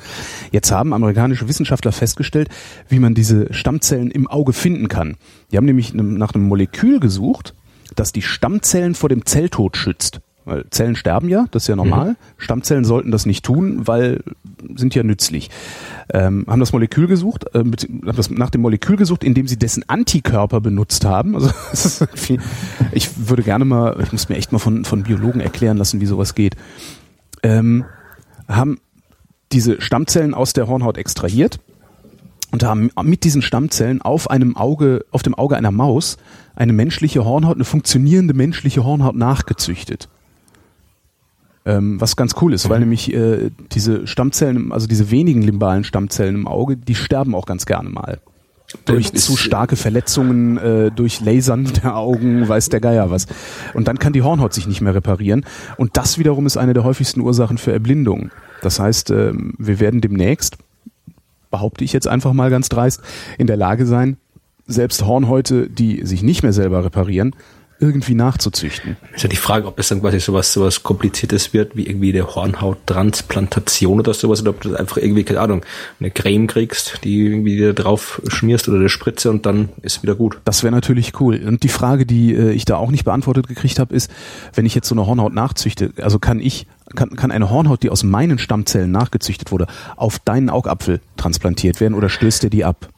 Jetzt 0.51 0.71
haben 0.71 0.93
amerikanische 0.93 1.49
Wissenschaftler 1.49 1.93
festgestellt, 1.93 2.49
wie 2.89 2.99
man 2.99 3.15
diese 3.15 3.53
Stammzellen 3.55 4.11
im 4.11 4.27
Auge 4.27 4.53
finden 4.53 4.89
kann. 4.89 5.17
Die 5.51 5.57
haben 5.57 5.67
nämlich 5.67 5.95
nach 5.95 6.35
einem 6.35 6.49
Molekül 6.49 7.01
gesucht, 7.01 7.55
das 7.97 8.13
die 8.13 8.23
Stammzellen 8.23 8.95
vor 8.95 9.09
dem 9.09 9.25
Zelltod 9.25 9.77
schützt. 9.77 10.21
Weil 10.45 10.65
Zellen 10.71 10.97
sterben 10.97 11.29
ja, 11.29 11.47
das 11.51 11.65
ist 11.65 11.69
ja 11.69 11.77
normal. 11.77 12.11
Mhm. 12.11 12.17
Stammzellen 12.37 12.85
sollten 12.85 13.11
das 13.11 13.27
nicht 13.27 13.45
tun, 13.45 13.87
weil 13.87 14.23
sind 14.75 14.95
ja 14.95 15.03
nützlich. 15.03 15.51
Ähm, 16.13 16.45
haben 16.49 16.61
das 16.61 16.73
Molekül 16.73 17.07
gesucht, 17.07 17.45
äh, 17.55 17.59
haben 17.59 17.77
das 18.17 18.31
nach 18.31 18.51
dem 18.51 18.63
Molekül 18.63 18.97
gesucht, 18.97 19.25
indem 19.25 19.47
sie 19.47 19.59
dessen 19.59 19.89
Antikörper 19.89 20.61
benutzt 20.61 21.05
haben. 21.05 21.35
Also 21.35 21.51
ich 22.93 23.29
würde 23.29 23.43
gerne 23.43 23.65
mal, 23.65 23.97
ich 24.03 24.13
muss 24.13 24.29
mir 24.29 24.37
echt 24.37 24.53
mal 24.53 24.59
von, 24.59 24.85
von 24.85 25.05
Biologen 25.05 25.41
erklären 25.41 25.77
lassen, 25.77 26.01
wie 26.01 26.07
sowas 26.07 26.35
geht. 26.35 26.57
Ähm, 27.43 27.85
haben 28.49 28.79
diese 29.53 29.81
Stammzellen 29.81 30.35
aus 30.35 30.53
der 30.53 30.67
Hornhaut 30.67 30.97
extrahiert 30.97 31.61
und 32.51 32.65
haben 32.65 32.91
mit 33.03 33.25
diesen 33.25 33.43
Stammzellen 33.43 34.03
auf 34.03 34.31
einem 34.31 34.57
Auge, 34.57 35.05
auf 35.11 35.23
dem 35.23 35.35
Auge 35.35 35.57
einer 35.57 35.71
Maus 35.71 36.19
eine 36.55 36.73
menschliche 36.73 37.25
Hornhaut, 37.25 37.57
eine 37.57 37.65
funktionierende 37.65 38.35
menschliche 38.35 38.85
Hornhaut 38.85 39.17
nachgezüchtet. 39.17 40.09
Ähm, 41.65 42.01
was 42.01 42.17
ganz 42.17 42.35
cool 42.41 42.53
ist, 42.55 42.69
weil 42.69 42.79
mhm. 42.79 42.85
nämlich 42.85 43.15
äh, 43.15 43.51
diese 43.71 44.09
Stammzellen, 44.09 44.73
also 44.73 44.89
diese 44.89 45.13
wenigen 45.13 45.43
limbalen 45.43 45.85
Stammzellen 45.85 46.35
im 46.35 46.49
Auge, 46.49 46.77
die 46.77 46.97
sterben 46.97 47.37
auch 47.37 47.47
ganz 47.47 47.67
gerne 47.67 47.89
mal. 47.89 48.21
Durch 48.85 49.13
zu 49.13 49.37
starke 49.37 49.77
Verletzungen, 49.77 50.57
äh, 50.57 50.91
durch 50.91 51.21
Lasern 51.21 51.65
der 51.83 51.97
Augen, 51.97 52.49
weiß 52.49 52.69
der 52.71 52.81
Geier 52.81 53.11
was. 53.11 53.27
Und 53.75 53.87
dann 53.87 53.99
kann 53.99 54.13
die 54.13 54.23
Hornhaut 54.23 54.53
sich 54.53 54.67
nicht 54.67 54.81
mehr 54.81 54.95
reparieren. 54.95 55.45
Und 55.77 55.97
das 55.97 56.19
wiederum 56.19 56.47
ist 56.47 56.57
eine 56.57 56.73
der 56.73 56.83
häufigsten 56.83 57.21
Ursachen 57.21 57.59
für 57.59 57.73
Erblindung. 57.73 58.31
Das 58.63 58.81
heißt, 58.81 59.11
äh, 59.11 59.33
wir 59.35 59.79
werden 59.79 60.01
demnächst, 60.01 60.57
behaupte 61.51 61.85
ich 61.85 61.93
jetzt 61.93 62.09
einfach 62.09 62.33
mal 62.33 62.51
ganz 62.51 62.71
dreist, 62.71 63.03
in 63.39 63.47
der 63.47 63.57
Lage 63.57 63.87
sein, 63.87 64.17
selbst 64.67 65.05
Hornhäute, 65.05 65.69
die 65.69 66.05
sich 66.07 66.23
nicht 66.23 66.43
mehr 66.43 66.53
selber 66.53 66.85
reparieren, 66.85 67.37
irgendwie 67.83 68.15
nachzuzüchten. 68.15 68.97
Ist 69.13 69.25
ja 69.25 69.29
die 69.29 69.37
Frage, 69.37 69.67
ob 69.67 69.79
es 69.79 69.89
dann 69.89 70.01
quasi 70.01 70.21
sowas, 70.21 70.53
sowas 70.53 70.85
kompliziertes 70.85 71.53
wird, 71.53 71.77
wie 71.77 71.87
irgendwie 71.87 72.13
eine 72.13 72.33
Hornhauttransplantation 72.33 73.99
oder 73.99 74.15
sowas, 74.15 74.41
oder 74.41 74.51
ob 74.51 74.61
du 74.61 74.77
einfach 74.77 74.99
irgendwie, 74.99 75.25
keine 75.25 75.41
Ahnung, 75.41 75.65
eine 75.99 76.13
Creme 76.13 76.47
kriegst, 76.47 77.01
die 77.03 77.27
irgendwie 77.27 77.57
dir 77.57 77.75
drauf 77.75 78.23
schmierst 78.29 78.69
oder 78.69 78.79
eine 78.79 78.89
Spritze 78.89 79.31
und 79.31 79.45
dann 79.45 79.71
ist 79.83 80.05
wieder 80.05 80.15
gut. 80.15 80.39
Das 80.45 80.63
wäre 80.63 80.73
natürlich 80.73 81.21
cool. 81.21 81.43
Und 81.45 81.65
die 81.65 81.69
Frage, 81.69 82.07
die 82.07 82.35
äh, 82.35 82.53
ich 82.53 82.65
da 82.65 82.77
auch 82.77 82.93
nicht 82.93 83.05
beantwortet 83.05 83.49
gekriegt 83.49 83.81
habe, 83.81 83.93
ist, 83.95 84.11
wenn 84.55 84.65
ich 84.65 84.77
jetzt 84.77 84.89
so 84.89 84.95
eine 84.95 85.05
Hornhaut 85.05 85.35
nachzüchte, 85.35 85.93
also 86.01 86.21
kann 86.21 86.39
ich, 86.39 86.69
kann, 86.95 87.17
kann 87.17 87.33
eine 87.33 87.51
Hornhaut, 87.51 87.83
die 87.83 87.91
aus 87.91 88.05
meinen 88.05 88.39
Stammzellen 88.39 88.93
nachgezüchtet 88.93 89.51
wurde, 89.51 89.67
auf 89.97 90.21
deinen 90.21 90.51
Augapfel 90.51 91.01
transplantiert 91.17 91.81
werden 91.81 91.95
oder 91.95 92.09
stößt 92.09 92.45
dir 92.45 92.51
die 92.51 92.65
ab? 92.65 92.89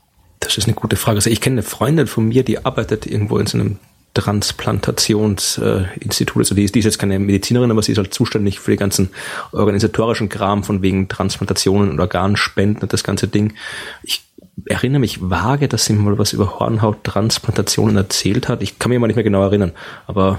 Das 0.41 0.59
ist 0.59 0.67
eine 0.67 0.75
gute 0.75 0.97
Frage. 0.97 1.17
Also 1.17 1.31
ich 1.31 1.41
kenne 1.41 1.55
eine 1.55 1.63
Freundin 1.63 2.07
von 2.07 2.29
mir, 2.29 2.45
die 2.45 2.67
arbeitet 2.67 3.07
irgendwo 3.07 3.39
in 3.39 3.47
so 3.47 3.57
einem 3.57 3.79
Transplantationsinstitut. 4.15 6.39
Also 6.39 6.55
die 6.55 6.65
ist, 6.65 6.75
die 6.75 6.79
ist 6.79 6.87
jetzt 6.87 6.99
keine 6.99 7.19
Medizinerin, 7.19 7.71
aber 7.71 7.83
sie 7.83 7.93
ist 7.93 7.99
halt 7.99 8.15
zuständig 8.15 8.61
für 8.61 8.71
die 8.71 8.77
ganzen 8.77 9.11
organisatorischen 9.53 10.29
Kram 10.29 10.65
von 10.65 10.83
wegen 10.83 11.09
Transplantationen 11.09 11.91
und 11.91 12.01
Organspenden 12.01 12.83
und 12.83 12.93
das 12.93 13.05
ganze 13.05 13.29
Ding. 13.29 13.55
Ich 14.03 14.23
erinnere 14.67 15.01
mich 15.01 15.19
vage, 15.21 15.69
dass 15.69 15.85
sie 15.85 15.95
mal 15.95 16.19
was 16.19 16.33
über 16.33 16.59
Hornhauttransplantationen 16.59 17.97
erzählt 17.97 18.49
hat. 18.49 18.63
Ich 18.63 18.79
kann 18.79 18.91
mich 18.91 18.99
mal 18.99 19.09
nicht 19.09 19.17
mehr 19.17 19.25
genau 19.25 19.43
erinnern, 19.43 19.73
aber 20.07 20.39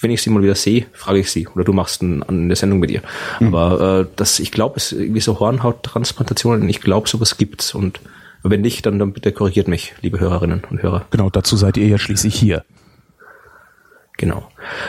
wenn 0.00 0.10
ich 0.10 0.20
sie 0.20 0.30
mal 0.30 0.42
wieder 0.42 0.56
sehe, 0.56 0.86
frage 0.92 1.20
ich 1.20 1.30
sie 1.30 1.46
oder 1.48 1.64
du 1.64 1.72
machst 1.72 2.02
ein, 2.02 2.22
eine 2.24 2.56
Sendung 2.56 2.80
mit 2.80 2.90
ihr. 2.90 3.02
Mhm. 3.40 3.54
Aber 3.54 4.00
äh, 4.00 4.06
das, 4.16 4.40
ich 4.40 4.50
glaube, 4.50 4.76
es 4.76 4.92
irgendwie 4.92 5.20
so 5.20 5.38
Hornhauttransplantationen, 5.38 6.68
ich 6.68 6.80
glaube, 6.80 7.08
sowas 7.08 7.38
gibt's 7.38 7.74
und 7.74 8.00
wenn 8.42 8.60
nicht, 8.60 8.86
dann, 8.86 8.98
dann 8.98 9.12
bitte 9.12 9.32
korrigiert 9.32 9.68
mich, 9.68 9.94
liebe 10.02 10.20
Hörerinnen 10.20 10.62
und 10.70 10.82
Hörer. 10.82 11.06
Genau, 11.10 11.30
dazu 11.30 11.56
seid 11.56 11.76
ihr 11.76 11.88
ja 11.88 11.98
schließlich 11.98 12.34
hier. 12.34 12.64
Genau. 14.16 14.48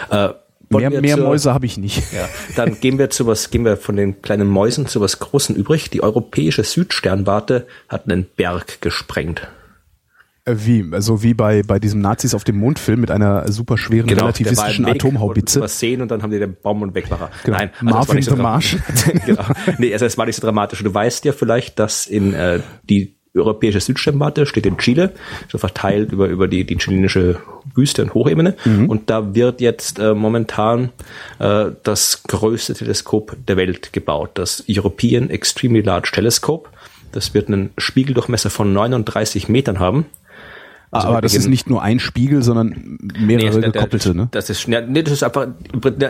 Äh, 0.10 0.30
mehr, 0.70 0.90
mehr 0.90 1.16
zur, 1.18 1.26
Mäuse 1.26 1.54
habe 1.54 1.66
ich 1.66 1.78
nicht. 1.78 2.14
Ja, 2.14 2.28
dann 2.56 2.80
gehen 2.80 2.98
wir 2.98 3.10
zu 3.10 3.28
was, 3.28 3.50
gehen 3.50 3.66
wir 3.66 3.78
von 3.78 3.96
den 3.96 4.22
kleinen 4.22 4.48
Mäusen 4.48 4.88
zu 4.88 5.02
was 5.02 5.20
Großen 5.20 5.56
übrig. 5.56 5.90
Die 5.90 6.04
europäische 6.04 6.64
Südsternwarte 6.64 7.68
hat 7.90 8.10
einen 8.10 8.26
Berg 8.36 8.82
gesprengt. 8.82 9.48
Äh, 10.48 10.56
wie? 10.66 10.86
Also 10.92 11.24
wie 11.24 11.34
bei, 11.34 11.62
bei 11.64 11.80
diesem 11.80 12.02
Nazis 12.02 12.34
auf 12.34 12.44
dem 12.44 12.58
Mondfilm 12.58 13.02
mit 13.02 13.12
einer 13.12 13.52
super 13.52 13.78
schweren 13.78 14.08
genau, 14.08 14.24
relativistischen 14.24 14.86
Atomhaubitze. 14.86 15.62
Was 15.62 15.80
sehen 15.80 16.02
und 16.02 16.10
dann 16.10 16.24
haben 16.24 16.32
die 16.32 16.40
den 16.40 16.56
Baum 16.62 16.82
und 16.82 16.96
weg 16.96 17.12
war 17.12 17.30
Genau. 17.44 17.58
Nein, 17.58 17.72
also 17.80 17.86
Marvin 17.86 18.22
so 18.22 18.36
the 18.36 18.42
Marsh. 18.42 18.78
genau. 19.26 19.44
Nee, 19.78 19.92
also 19.94 20.06
es 20.06 20.18
war 20.18 20.26
nicht 20.26 20.36
so 20.38 20.42
dramatisch. 20.42 20.82
Du 20.84 20.94
weißt 20.94 21.26
ja 21.26 21.34
vielleicht, 21.34 21.80
dass 21.80 22.08
in 22.08 22.34
äh, 22.34 22.62
die 22.84 23.17
europäische 23.40 23.80
Südsternwarte 23.80 24.46
steht 24.46 24.66
in 24.66 24.78
Chile, 24.78 25.14
so 25.50 25.58
verteilt 25.58 26.12
über, 26.12 26.28
über 26.28 26.48
die, 26.48 26.64
die 26.66 26.78
chilenische 26.78 27.40
Wüste 27.76 28.04
und 28.04 28.14
Hochebene. 28.14 28.56
Mhm. 28.66 28.90
Und 28.90 29.10
da 29.10 29.36
wird 29.36 29.62
jetzt 29.62 30.00
äh, 30.00 30.14
momentan 30.14 30.90
äh, 31.40 31.66
das 31.84 32.24
größte 32.24 32.74
Teleskop 32.74 33.36
der 33.48 33.58
Welt 33.58 33.94
gebaut, 33.94 34.32
das 34.36 34.64
European 34.70 35.30
Extremely 35.30 35.82
Large 35.82 36.12
Telescope. 36.14 36.70
Das 37.12 37.34
wird 37.34 37.48
einen 37.48 37.72
Spiegeldurchmesser 37.78 38.50
von 38.50 38.74
39 38.74 39.50
Metern 39.50 39.80
haben. 39.80 40.06
Also 40.90 41.10
aber 41.10 41.22
das 41.22 41.34
ist 41.34 41.48
nicht 41.48 41.70
nur 41.70 41.82
ein 41.82 42.00
Spiegel, 42.00 42.44
sondern 42.44 42.98
mehrere 43.20 43.60
nee, 43.60 43.72
gekoppelte, 43.72 44.16
ne? 44.16 44.30
Das 44.32 44.50
ist, 44.50 44.68
nee, 44.70 45.04
das 45.04 45.14
ist 45.14 45.24
einfach, 45.24 45.48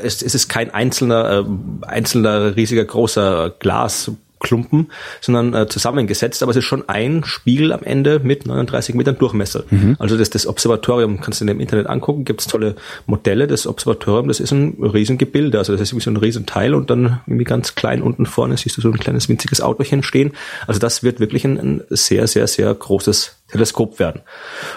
es 0.04 0.22
ist 0.22 0.50
kein 0.50 0.72
einzelner, 0.72 1.46
äh, 1.48 1.88
einzelner 1.88 2.56
riesiger 2.56 2.86
großer 2.86 3.56
Glas 3.60 4.12
Klumpen, 4.40 4.92
sondern 5.22 5.54
äh, 5.54 5.68
zusammengesetzt, 5.68 6.44
aber 6.44 6.52
es 6.52 6.58
ist 6.58 6.66
schon 6.66 6.88
ein 6.88 7.24
Spiegel 7.24 7.72
am 7.72 7.84
Ende 7.84 8.20
mit 8.20 8.46
39 8.46 8.96
Metern 8.96 9.18
Durchmesser. 9.18 9.64
Mhm. 9.70 9.96
Also 10.00 10.18
das, 10.18 10.30
das 10.30 10.48
Observatorium 10.48 11.22
kannst 11.22 11.40
du 11.40 11.44
in 11.44 11.48
dem 11.48 11.60
Internet 11.60 11.88
angucken, 11.88 12.26
gibt 12.26 12.42
es 12.42 12.48
tolle 12.48 12.76
Modelle. 13.06 13.48
Das 13.48 13.68
Observatorium, 13.68 14.28
das 14.28 14.40
ist 14.40 14.52
ein 14.52 14.78
Riesengebilde, 14.82 15.58
also 15.58 15.74
das 15.74 15.82
ist 15.82 15.96
wie 15.96 16.00
so 16.00 16.12
ein 16.12 16.18
Riesenteil 16.18 16.74
und 16.74 16.90
dann 16.90 17.22
irgendwie 17.26 17.46
ganz 17.46 17.76
klein 17.76 18.02
unten 18.02 18.26
vorne 18.26 18.58
siehst 18.58 18.78
du 18.78 18.82
so 18.82 18.90
ein 18.90 19.00
kleines 19.00 19.30
winziges 19.30 19.62
Autochen 19.62 20.04
stehen. 20.04 20.34
Also 20.68 20.80
das 20.80 21.04
wird 21.04 21.20
wirklich 21.20 21.46
ein, 21.46 21.58
ein 21.58 21.84
sehr, 21.90 22.28
sehr, 22.28 22.48
sehr 22.48 22.74
großes 22.74 23.38
Teleskop 23.50 24.00
werden. 24.00 24.22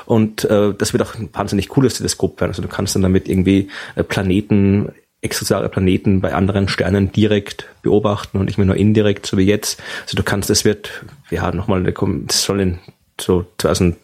Und 0.06 0.44
äh, 0.44 0.72
das 0.76 0.92
wird 0.92 1.02
auch 1.02 1.14
ein 1.14 1.28
wahnsinnig 1.32 1.68
cooles 1.68 1.94
Teleskop 1.94 2.40
werden. 2.40 2.52
Also 2.52 2.62
du 2.62 2.68
kannst 2.68 2.94
dann 2.94 3.02
damit 3.02 3.28
irgendwie 3.28 3.68
äh, 3.96 4.04
Planeten 4.04 4.92
extrasolare 5.22 5.68
Planeten 5.68 6.20
bei 6.20 6.32
anderen 6.32 6.68
Sternen 6.68 7.12
direkt 7.12 7.66
beobachten 7.82 8.38
und 8.38 8.46
nicht 8.46 8.58
mehr 8.58 8.66
nur 8.66 8.76
indirekt, 8.76 9.26
so 9.26 9.36
wie 9.36 9.44
jetzt. 9.44 9.80
Also 10.02 10.16
du 10.16 10.22
kannst, 10.22 10.50
es 10.50 10.64
wird, 10.64 11.04
ja, 11.30 11.52
nochmal, 11.52 11.82
das 11.82 12.42
soll 12.42 12.60
in 12.60 12.78
so 13.20 13.44
2000 13.58 13.96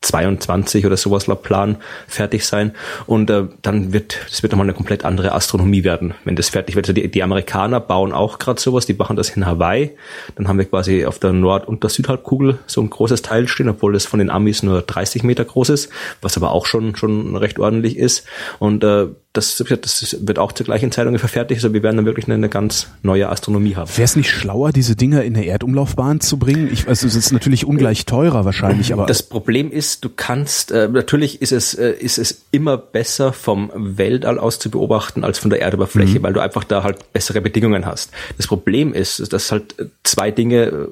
22 0.00 0.86
oder 0.86 0.96
sowas 0.96 1.26
laut 1.26 1.42
Plan 1.42 1.76
fertig 2.06 2.46
sein 2.46 2.72
und 3.06 3.30
äh, 3.30 3.44
dann 3.62 3.92
wird 3.92 4.16
das 4.28 4.42
wird 4.42 4.52
nochmal 4.52 4.66
eine 4.66 4.74
komplett 4.74 5.04
andere 5.04 5.32
Astronomie 5.32 5.82
werden, 5.82 6.14
wenn 6.24 6.36
das 6.36 6.50
fertig 6.50 6.76
wird. 6.76 6.86
Also 6.86 6.92
die, 6.92 7.10
die 7.10 7.22
Amerikaner 7.22 7.80
bauen 7.80 8.12
auch 8.12 8.38
gerade 8.38 8.60
sowas, 8.60 8.86
die 8.86 8.94
machen 8.94 9.16
das 9.16 9.30
in 9.30 9.44
Hawaii. 9.44 9.96
Dann 10.36 10.46
haben 10.46 10.58
wir 10.58 10.66
quasi 10.66 11.04
auf 11.04 11.18
der 11.18 11.32
Nord- 11.32 11.66
und 11.66 11.82
der 11.82 11.90
Südhalbkugel 11.90 12.58
so 12.66 12.80
ein 12.80 12.90
großes 12.90 13.22
Teil 13.22 13.48
stehen, 13.48 13.68
obwohl 13.68 13.92
das 13.92 14.06
von 14.06 14.20
den 14.20 14.30
Amis 14.30 14.62
nur 14.62 14.82
30 14.82 15.24
Meter 15.24 15.44
groß 15.44 15.70
ist, 15.70 15.90
was 16.22 16.36
aber 16.36 16.52
auch 16.52 16.66
schon 16.66 16.94
schon 16.94 17.34
recht 17.34 17.58
ordentlich 17.58 17.96
ist. 17.96 18.24
Und 18.60 18.84
äh, 18.84 19.08
das, 19.34 19.56
das 19.56 20.16
wird 20.26 20.38
auch 20.38 20.52
zur 20.52 20.64
gleichen 20.64 20.90
Zeit 20.90 21.06
ungefähr 21.06 21.28
fertig. 21.28 21.58
Also 21.58 21.72
wir 21.74 21.82
werden 21.82 21.96
dann 21.96 22.06
wirklich 22.06 22.26
eine, 22.26 22.34
eine 22.34 22.48
ganz 22.48 22.88
neue 23.02 23.28
Astronomie 23.28 23.76
haben. 23.76 23.90
Wäre 23.90 24.04
es 24.04 24.16
nicht 24.16 24.30
schlauer, 24.30 24.72
diese 24.72 24.96
Dinger 24.96 25.22
in 25.22 25.36
eine 25.36 25.44
Erdumlaufbahn 25.44 26.20
zu 26.20 26.38
bringen? 26.38 26.70
Ich, 26.72 26.88
also 26.88 27.06
es 27.06 27.14
ist 27.14 27.30
natürlich 27.30 27.66
ungleich 27.66 28.06
teurer 28.06 28.44
wahrscheinlich, 28.46 28.92
aber 28.92 29.06
das 29.06 29.22
Problem 29.22 29.70
ist, 29.70 30.04
du 30.04 30.08
kannst 30.08 30.72
äh, 30.72 30.88
natürlich 30.88 31.42
ist 31.42 31.52
es 31.52 31.74
äh, 31.74 31.90
ist 31.90 32.18
es 32.18 32.46
immer 32.52 32.78
besser 32.78 33.32
vom 33.32 33.70
Weltall 33.74 34.38
aus 34.38 34.58
zu 34.58 34.70
beobachten 34.70 35.24
als 35.24 35.38
von 35.38 35.50
der 35.50 35.60
Erdoberfläche, 35.60 36.18
mhm. 36.18 36.22
weil 36.22 36.32
du 36.32 36.40
einfach 36.40 36.64
da 36.64 36.82
halt 36.82 37.12
bessere 37.12 37.40
Bedingungen 37.42 37.84
hast. 37.84 38.10
Das 38.38 38.46
Problem 38.46 38.94
ist, 38.94 39.32
dass 39.32 39.52
halt 39.52 39.74
zwei 40.04 40.30
Dinge 40.30 40.64
äh, 40.64 40.88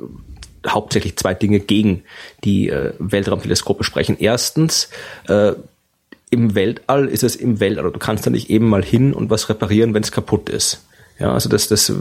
hauptsächlich 0.68 1.16
zwei 1.16 1.34
Dinge 1.34 1.60
gegen 1.60 2.02
die 2.44 2.68
äh, 2.68 2.92
Weltraumteleskope 2.98 3.82
sprechen. 3.82 4.16
Erstens 4.18 4.90
äh, 5.28 5.52
im 6.30 6.54
Weltall 6.54 7.06
ist 7.06 7.22
es 7.22 7.36
im 7.36 7.60
Weltall. 7.60 7.90
Du 7.92 7.98
kannst 7.98 8.26
da 8.26 8.30
nicht 8.30 8.50
eben 8.50 8.68
mal 8.68 8.84
hin 8.84 9.12
und 9.12 9.30
was 9.30 9.48
reparieren, 9.48 9.94
wenn 9.94 10.02
es 10.02 10.12
kaputt 10.12 10.48
ist. 10.48 10.84
Ja, 11.18 11.32
also 11.32 11.48
das, 11.48 11.68
das, 11.68 11.92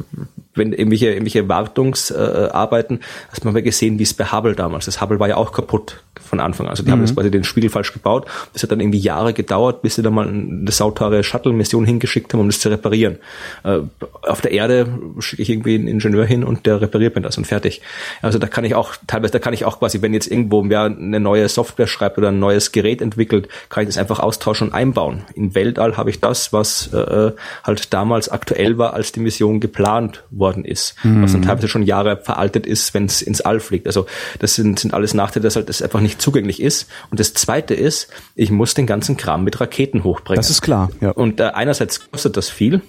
wenn 0.56 0.74
irgendwelche, 0.74 1.08
irgendwelche 1.08 1.48
Wartungsarbeiten, 1.48 2.98
äh, 2.98 3.04
hast 3.30 3.46
man 3.46 3.54
mal 3.54 3.64
gesehen, 3.64 3.98
wie 3.98 4.04
es 4.04 4.14
bei 4.14 4.26
Hubble 4.26 4.56
damals. 4.56 4.86
Das 4.86 5.02
Hubble 5.02 5.20
war 5.20 5.30
ja 5.30 5.38
auch 5.38 5.54
kaputt 5.54 6.02
von 6.22 6.40
Anfang 6.40 6.66
an. 6.66 6.72
Also 6.72 6.84
die 6.84 6.90
mhm. 6.90 6.94
haben 6.94 7.02
das 7.02 7.16
quasi 7.16 7.32
den 7.32 7.44
Spiegel 7.44 7.70
falsch 7.70 7.94
gebaut. 7.94 8.26
Das 8.54 8.64
hat 8.64 8.72
dann 8.72 8.80
irgendwie 8.80 9.00
Jahre 9.00 9.34
gedauert, 9.34 9.82
bis 9.82 9.96
sie 9.96 10.02
da 10.02 10.10
mal 10.10 10.28
eine 10.28 10.72
sautare 10.72 11.24
Shuttle-Mission 11.24 11.86
hingeschickt 11.86 12.34
haben, 12.34 12.42
um 12.42 12.48
das 12.48 12.60
zu 12.60 12.70
reparieren. 12.70 13.18
Äh, 13.64 13.80
auf 14.24 14.42
der 14.42 14.52
Erde 14.52 14.88
schicke 15.20 15.42
ich 15.44 15.50
irgendwie 15.50 15.76
einen 15.76 15.88
Ingenieur 15.88 16.26
hin 16.26 16.44
und 16.44 16.66
der 16.66 16.82
repariert 16.82 17.16
mir 17.16 17.22
das 17.22 17.38
und 17.38 17.46
fertig. 17.46 17.82
Also 18.22 18.38
da 18.38 18.48
kann 18.48 18.66
ich 18.66 18.76
auch, 18.76 18.96
teilweise, 19.08 19.32
da 19.32 19.40
kann 19.40 19.54
ich 19.54 19.66
auch 19.66 19.80
quasi, 19.80 20.02
wenn 20.02 20.14
jetzt 20.14 20.28
irgendwo 20.28 20.68
wer 20.68 20.84
eine 20.84 21.20
neue 21.20 21.48
Software 21.48 21.88
schreibt 21.88 22.18
oder 22.18 22.30
ein 22.30 22.40
neues 22.40 22.72
Gerät 22.72 23.02
entwickelt, 23.02 23.48
kann 23.70 23.84
ich 23.84 23.90
das 23.90 23.98
einfach 23.98 24.20
austauschen 24.20 24.70
und 24.70 24.74
einbauen. 24.74 25.24
Im 25.36 25.56
Weltall 25.56 25.96
habe 25.98 26.10
ich 26.10 26.20
das, 26.20 26.52
was 26.52 26.94
äh, 26.94 27.32
halt 27.64 27.94
damals 27.94 28.30
aktuell 28.30 28.78
war, 28.78 28.94
als 28.94 29.05
die 29.12 29.20
Mission 29.20 29.60
geplant 29.60 30.24
worden 30.32 30.66
ist. 30.66 30.96
Mhm. 31.04 31.24
Was 31.24 31.32
dann 31.32 31.42
teilweise 31.42 31.68
schon 31.68 31.84
Jahre 31.84 32.18
veraltet 32.18 32.66
ist, 32.66 32.94
wenn 32.94 33.06
es 33.06 33.22
ins 33.22 33.42
All 33.42 33.60
fliegt. 33.60 33.88
Also 33.88 34.06
das 34.40 34.56
sind, 34.56 34.80
sind 34.80 34.94
alles 34.94 35.14
Nachteile, 35.14 35.44
dass 35.44 35.56
halt 35.56 35.70
das 35.70 35.82
einfach 35.82 36.02
nicht 36.02 36.22
zugänglich 36.22 36.62
ist. 36.62 36.88
Und 37.12 37.20
das 37.20 37.34
zweite 37.34 37.74
ist, 37.74 38.10
ich 38.36 38.52
muss 38.52 38.74
den 38.74 38.88
ganzen 38.88 39.18
Kram 39.18 39.44
mit 39.44 39.60
Raketen 39.60 40.04
hochbringen. 40.04 40.38
Das 40.38 40.50
ist 40.50 40.62
klar. 40.62 40.90
Ja. 41.02 41.12
Und 41.12 41.40
äh, 41.40 41.44
einerseits 41.44 42.10
kostet 42.12 42.38
das 42.38 42.50
viel. 42.50 42.82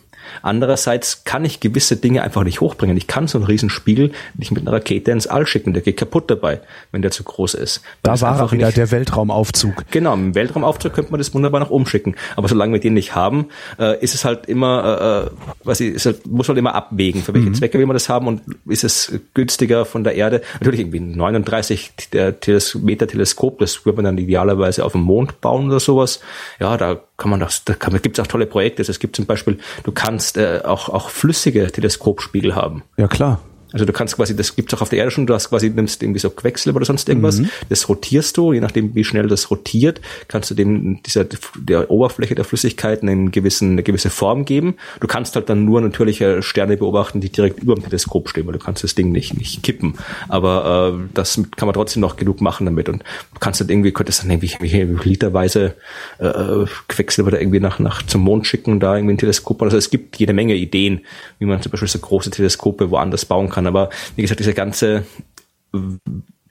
Andererseits 0.42 1.24
kann 1.24 1.44
ich 1.44 1.60
gewisse 1.60 1.96
Dinge 1.96 2.22
einfach 2.22 2.44
nicht 2.44 2.60
hochbringen. 2.60 2.96
Ich 2.96 3.06
kann 3.06 3.28
so 3.28 3.38
einen 3.38 3.46
Riesenspiegel 3.46 4.12
nicht 4.34 4.52
mit 4.52 4.62
einer 4.62 4.72
Rakete 4.72 5.10
ins 5.10 5.26
All 5.26 5.46
schicken. 5.46 5.72
Der 5.72 5.82
geht 5.82 5.96
kaputt 5.96 6.30
dabei, 6.30 6.60
wenn 6.92 7.02
der 7.02 7.10
zu 7.10 7.24
groß 7.24 7.54
ist. 7.54 7.82
Da 8.02 8.20
war 8.20 8.42
auch 8.42 8.52
wieder 8.52 8.66
nicht, 8.66 8.76
der 8.76 8.90
Weltraumaufzug. 8.90 9.84
Genau, 9.90 10.14
im 10.14 10.34
Weltraumaufzug 10.34 10.92
könnte 10.92 11.10
man 11.10 11.18
das 11.18 11.34
wunderbar 11.34 11.60
noch 11.60 11.70
umschicken. 11.70 12.16
Aber 12.36 12.48
solange 12.48 12.74
wir 12.74 12.80
den 12.80 12.94
nicht 12.94 13.14
haben, 13.14 13.46
äh, 13.78 14.02
ist 14.02 14.14
es 14.14 14.24
halt 14.24 14.46
immer, 14.46 15.26
äh, 15.26 15.26
äh 15.26 15.30
was 15.64 15.80
ich, 15.80 16.04
halt, 16.04 16.26
muss 16.26 16.48
man 16.48 16.56
immer 16.56 16.74
abwägen, 16.74 17.22
für 17.22 17.34
welche 17.34 17.48
mhm. 17.48 17.54
Zwecke 17.54 17.78
will 17.78 17.86
man 17.86 17.94
das 17.94 18.08
haben 18.08 18.26
und 18.26 18.42
ist 18.66 18.84
es 18.84 19.12
günstiger 19.34 19.84
von 19.84 20.04
der 20.04 20.14
Erde. 20.14 20.42
Natürlich 20.60 20.80
irgendwie 20.80 21.00
39 21.00 21.92
der 22.12 22.40
Teles 22.40 22.74
Meter 22.74 23.06
Teleskop, 23.06 23.58
das 23.58 23.84
würde 23.84 23.96
man 23.96 24.04
dann 24.04 24.18
idealerweise 24.18 24.84
auf 24.84 24.92
dem 24.92 25.02
Mond 25.02 25.40
bauen 25.40 25.68
oder 25.68 25.80
sowas. 25.80 26.20
Ja, 26.60 26.76
da 26.76 27.00
kann 27.16 27.30
man 27.30 27.40
das, 27.40 27.64
da 27.64 27.74
kann, 27.74 28.00
gibt's 28.02 28.20
auch 28.20 28.26
tolle 28.26 28.46
Projekte. 28.46 28.82
Es 28.82 28.98
gibt 28.98 29.16
zum 29.16 29.26
Beispiel, 29.26 29.58
du 29.84 29.92
kannst 29.92 30.36
äh, 30.36 30.60
auch, 30.64 30.88
auch 30.88 31.10
flüssige 31.10 31.70
Teleskopspiegel 31.70 32.54
haben. 32.54 32.82
Ja, 32.96 33.08
klar. 33.08 33.40
Also 33.76 33.84
du 33.84 33.92
kannst 33.92 34.16
quasi, 34.16 34.34
das 34.34 34.56
gibt's 34.56 34.72
auch 34.72 34.80
auf 34.80 34.88
der 34.88 35.00
Erde 35.00 35.10
schon, 35.10 35.26
du 35.26 35.34
hast 35.34 35.50
quasi, 35.50 35.68
nimmst 35.68 36.02
irgendwie 36.02 36.18
so 36.18 36.30
Quecksilber 36.30 36.78
oder 36.78 36.86
sonst 36.86 37.10
irgendwas, 37.10 37.40
mhm. 37.40 37.50
das 37.68 37.90
rotierst 37.90 38.34
du, 38.38 38.54
je 38.54 38.60
nachdem 38.60 38.94
wie 38.94 39.04
schnell 39.04 39.28
das 39.28 39.50
rotiert, 39.50 40.00
kannst 40.28 40.50
du 40.50 40.54
dem, 40.54 41.02
dieser, 41.02 41.26
der 41.58 41.90
Oberfläche 41.90 42.34
der 42.34 42.46
Flüssigkeit 42.46 43.02
einen 43.02 43.32
gewissen, 43.32 43.72
eine 43.72 43.82
gewisse 43.82 44.08
Form 44.08 44.46
geben. 44.46 44.76
Du 45.00 45.06
kannst 45.06 45.36
halt 45.36 45.50
dann 45.50 45.66
nur 45.66 45.82
natürliche 45.82 46.42
Sterne 46.42 46.78
beobachten, 46.78 47.20
die 47.20 47.28
direkt 47.28 47.62
über 47.62 47.74
dem 47.74 47.84
Teleskop 47.84 48.30
stehen, 48.30 48.46
weil 48.46 48.54
du 48.54 48.58
kannst 48.58 48.82
das 48.82 48.94
Ding 48.94 49.12
nicht, 49.12 49.36
nicht 49.36 49.62
kippen. 49.62 49.98
Aber 50.30 50.94
äh, 50.96 51.08
das 51.12 51.38
kann 51.56 51.66
man 51.66 51.74
trotzdem 51.74 52.00
noch 52.00 52.16
genug 52.16 52.40
machen 52.40 52.64
damit 52.64 52.88
und 52.88 53.02
du 53.02 53.40
kannst 53.40 53.60
halt 53.60 53.70
irgendwie, 53.70 53.92
könntest 53.92 54.22
dann 54.22 54.30
irgendwie, 54.30 54.56
irgendwie 54.58 55.10
literweise 55.10 55.74
äh, 56.18 56.64
Quecksilber 56.88 57.30
da 57.30 57.38
irgendwie 57.38 57.60
nach, 57.60 57.78
nach 57.78 58.02
zum 58.06 58.22
Mond 58.22 58.46
schicken, 58.46 58.80
da 58.80 58.96
irgendwie 58.96 59.16
ein 59.16 59.18
Teleskop. 59.18 59.60
Also 59.62 59.76
es 59.76 59.90
gibt 59.90 60.16
jede 60.16 60.32
Menge 60.32 60.54
Ideen, 60.54 61.00
wie 61.38 61.44
man 61.44 61.60
zum 61.60 61.72
Beispiel 61.72 61.88
so 61.88 61.98
große 61.98 62.30
Teleskope 62.30 62.90
woanders 62.90 63.26
bauen 63.26 63.50
kann 63.50 63.65
kann. 63.66 63.76
Aber 63.76 63.90
wie 64.14 64.22
gesagt, 64.22 64.40
diese 64.40 64.54
ganze 64.54 65.04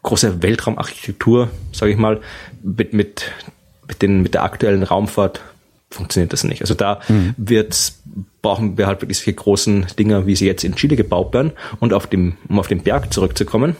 große 0.03 0.43
Weltraumarchitektur, 0.43 1.49
sage 1.71 1.91
ich 1.91 1.97
mal, 1.97 2.21
mit, 2.61 2.93
mit, 2.93 3.31
mit, 3.87 4.01
den, 4.01 4.21
mit 4.21 4.33
der 4.33 4.43
aktuellen 4.43 4.83
Raumfahrt 4.83 5.41
funktioniert 5.89 6.33
das 6.33 6.43
nicht. 6.43 6.61
Also 6.61 6.73
da 6.73 6.99
mhm. 7.07 7.33
wird's, 7.37 8.01
brauchen 8.41 8.77
wir 8.77 8.87
halt 8.87 9.01
wirklich 9.01 9.17
solche 9.17 9.33
großen 9.33 9.87
Dinger, 9.97 10.27
wie 10.27 10.35
sie 10.35 10.45
jetzt 10.45 10.63
in 10.63 10.75
Chile 10.75 10.95
gebaut 10.95 11.33
werden. 11.33 11.53
Und 11.79 11.93
auf 11.93 12.07
dem, 12.07 12.37
um 12.47 12.59
auf 12.59 12.67
den 12.67 12.81
Berg 12.83 13.13
zurückzukommen, 13.13 13.75